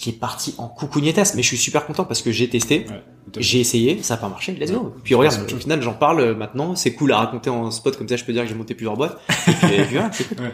qui 0.00 0.08
est 0.08 0.14
partie 0.14 0.54
en 0.56 0.66
coucougnettasse, 0.66 1.34
mais 1.34 1.42
je 1.42 1.48
suis 1.48 1.58
super 1.58 1.84
content 1.84 2.04
parce 2.04 2.22
que 2.22 2.32
j'ai 2.32 2.48
testé, 2.48 2.86
Ouais, 2.88 3.02
j'ai 3.36 3.60
essayé, 3.60 4.02
ça 4.02 4.14
a 4.14 4.16
pas 4.16 4.30
marché, 4.30 4.56
let's 4.58 4.72
go. 4.72 4.94
Puis 5.04 5.14
regarde, 5.14 5.38
au 5.52 5.56
final, 5.56 5.82
j'en 5.82 5.92
parle 5.92 6.20
euh, 6.20 6.34
maintenant, 6.34 6.74
c'est 6.74 6.94
cool 6.94 7.12
à 7.12 7.18
raconter 7.18 7.50
en 7.50 7.70
spot, 7.70 7.98
comme 7.98 8.08
ça 8.08 8.16
je 8.16 8.24
peux 8.24 8.32
dire 8.32 8.42
que 8.42 8.48
j'ai 8.48 8.54
monté 8.54 8.74
plusieurs 8.74 8.96
boîtes. 8.96 9.20
Et 9.46 9.52
puis, 9.52 9.74
et 9.76 9.84
puis 9.84 10.24
cool. 10.24 10.44
Ouais. 10.44 10.52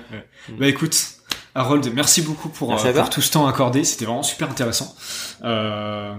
Bah 0.58 0.66
écoute, 0.66 0.96
Harold, 1.54 1.88
merci 1.94 2.22
beaucoup 2.22 2.48
pour, 2.48 2.70
Merci 2.70 2.88
euh, 2.88 2.92
pour 2.94 3.08
tout 3.08 3.22
ce 3.22 3.30
temps 3.30 3.46
accordé. 3.46 3.84
C'était 3.84 4.04
vraiment 4.04 4.24
super 4.24 4.50
intéressant. 4.50 4.94
Euh, 5.44 6.12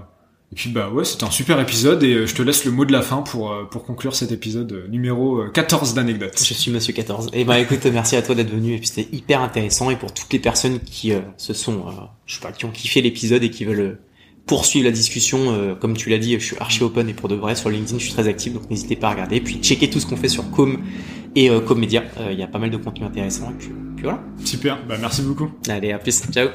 et 0.51 0.55
puis 0.55 0.69
bah 0.69 0.89
ouais, 0.89 1.03
c'était 1.03 1.25
un 1.25 1.31
super 1.31 1.59
épisode 1.59 2.03
et 2.03 2.13
euh, 2.13 2.25
je 2.25 2.33
te 2.33 2.41
laisse 2.41 2.63
le 2.63 2.71
mot 2.71 2.85
de 2.85 2.93
la 2.93 3.01
fin 3.01 3.21
pour, 3.21 3.51
euh, 3.51 3.65
pour 3.65 3.83
conclure 3.83 4.15
cet 4.15 4.31
épisode 4.31 4.71
euh, 4.71 4.87
numéro 4.87 5.39
euh, 5.41 5.49
14 5.49 5.93
d'anecdotes. 5.93 6.37
Je 6.37 6.53
suis 6.53 6.71
Monsieur 6.71 6.93
14. 6.93 7.29
Et 7.33 7.43
ben 7.43 7.55
écoute, 7.57 7.85
merci 7.91 8.15
à 8.15 8.21
toi 8.21 8.33
d'être 8.33 8.49
venu 8.51 8.73
et 8.73 8.77
puis 8.77 8.87
c'était 8.87 9.09
hyper 9.15 9.41
intéressant 9.41 9.89
et 9.89 9.97
pour 9.97 10.13
toutes 10.13 10.31
les 10.31 10.39
personnes 10.39 10.79
qui 10.79 11.11
euh, 11.11 11.19
se 11.35 11.53
sont, 11.53 11.79
euh, 11.87 11.91
je 12.25 12.35
sais 12.35 12.41
pas, 12.41 12.53
qui 12.53 12.63
ont 12.63 12.71
kiffé 12.71 13.01
l'épisode 13.01 13.43
et 13.43 13.49
qui 13.51 13.65
veulent 13.65 13.99
poursuivre 14.45 14.85
la 14.85 14.91
discussion, 14.93 15.51
euh, 15.51 15.75
comme 15.75 15.97
tu 15.97 16.09
l'as 16.09 16.17
dit, 16.17 16.39
je 16.39 16.45
suis 16.45 16.57
archi 16.61 16.81
open 16.81 17.09
et 17.09 17.13
pour 17.13 17.27
de 17.27 17.35
vrai 17.35 17.53
sur 17.53 17.69
LinkedIn, 17.69 17.99
je 17.99 18.03
suis 18.05 18.13
très 18.13 18.29
actif 18.29 18.53
donc 18.53 18.69
n'hésitez 18.69 18.95
pas 18.95 19.09
à 19.09 19.11
regarder. 19.11 19.41
Puis 19.41 19.55
checker 19.61 19.89
tout 19.89 19.99
ce 19.99 20.05
qu'on 20.05 20.15
fait 20.15 20.29
sur 20.29 20.49
Com 20.51 20.79
et 21.35 21.49
Com 21.67 21.77
Media. 21.77 22.03
Euh, 22.21 22.29
Il 22.31 22.39
y 22.39 22.43
a 22.43 22.47
pas 22.47 22.57
mal 22.57 22.69
de 22.69 22.77
contenu 22.77 23.05
intéressant 23.05 23.49
et 23.51 23.55
puis, 23.59 23.71
puis 23.97 24.03
voilà. 24.03 24.23
Super, 24.45 24.79
bah 24.87 24.95
merci 24.97 25.23
beaucoup. 25.23 25.51
Allez, 25.67 25.91
à 25.91 25.99
plus, 25.99 26.21
ciao. 26.31 26.47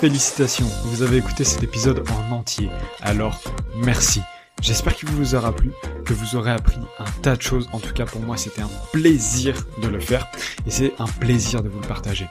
Félicitations, 0.00 0.66
vous 0.84 1.00
avez 1.00 1.16
écouté 1.16 1.42
cet 1.42 1.62
épisode 1.62 2.04
en 2.10 2.32
entier. 2.32 2.68
Alors, 3.00 3.40
merci. 3.76 4.20
J'espère 4.60 4.94
qu'il 4.94 5.08
vous 5.08 5.34
aura 5.34 5.56
plu, 5.56 5.72
que 6.04 6.12
vous 6.12 6.36
aurez 6.36 6.50
appris 6.50 6.80
un 6.98 7.10
tas 7.22 7.34
de 7.34 7.40
choses. 7.40 7.66
En 7.72 7.80
tout 7.80 7.94
cas, 7.94 8.04
pour 8.04 8.20
moi, 8.20 8.36
c'était 8.36 8.60
un 8.60 8.70
plaisir 8.92 9.54
de 9.80 9.88
le 9.88 9.98
faire 9.98 10.28
et 10.66 10.70
c'est 10.70 10.92
un 10.98 11.06
plaisir 11.06 11.62
de 11.62 11.70
vous 11.70 11.80
le 11.80 11.86
partager. 11.86 12.26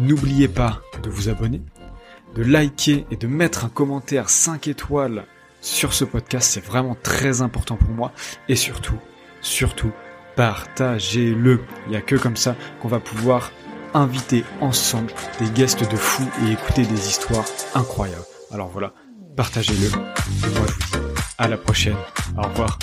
N'oubliez 0.00 0.48
pas 0.48 0.80
de 1.00 1.08
vous 1.08 1.28
abonner, 1.28 1.62
de 2.34 2.42
liker 2.42 3.06
et 3.12 3.16
de 3.16 3.28
mettre 3.28 3.64
un 3.64 3.68
commentaire 3.68 4.28
5 4.28 4.66
étoiles 4.66 5.26
sur 5.60 5.92
ce 5.92 6.04
podcast. 6.04 6.50
C'est 6.50 6.66
vraiment 6.66 6.96
très 7.00 7.40
important 7.40 7.76
pour 7.76 7.90
moi. 7.90 8.10
Et 8.48 8.56
surtout, 8.56 8.98
surtout, 9.42 9.92
partagez-le. 10.34 11.62
Il 11.86 11.90
n'y 11.90 11.96
a 11.96 12.02
que 12.02 12.16
comme 12.16 12.36
ça 12.36 12.56
qu'on 12.82 12.88
va 12.88 12.98
pouvoir 12.98 13.52
inviter 13.96 14.44
ensemble 14.60 15.12
des 15.40 15.48
guests 15.50 15.90
de 15.90 15.96
fous 15.96 16.28
et 16.44 16.52
écouter 16.52 16.84
des 16.84 17.08
histoires 17.08 17.44
incroyables. 17.74 18.24
Alors 18.52 18.68
voilà, 18.68 18.92
partagez-le. 19.36 19.86
Et 19.86 20.58
moi, 20.58 20.66
je 20.68 20.96
vous 20.96 21.04
dis 21.04 21.20
à 21.38 21.48
la 21.48 21.56
prochaine. 21.56 21.96
Au 22.36 22.42
revoir. 22.42 22.78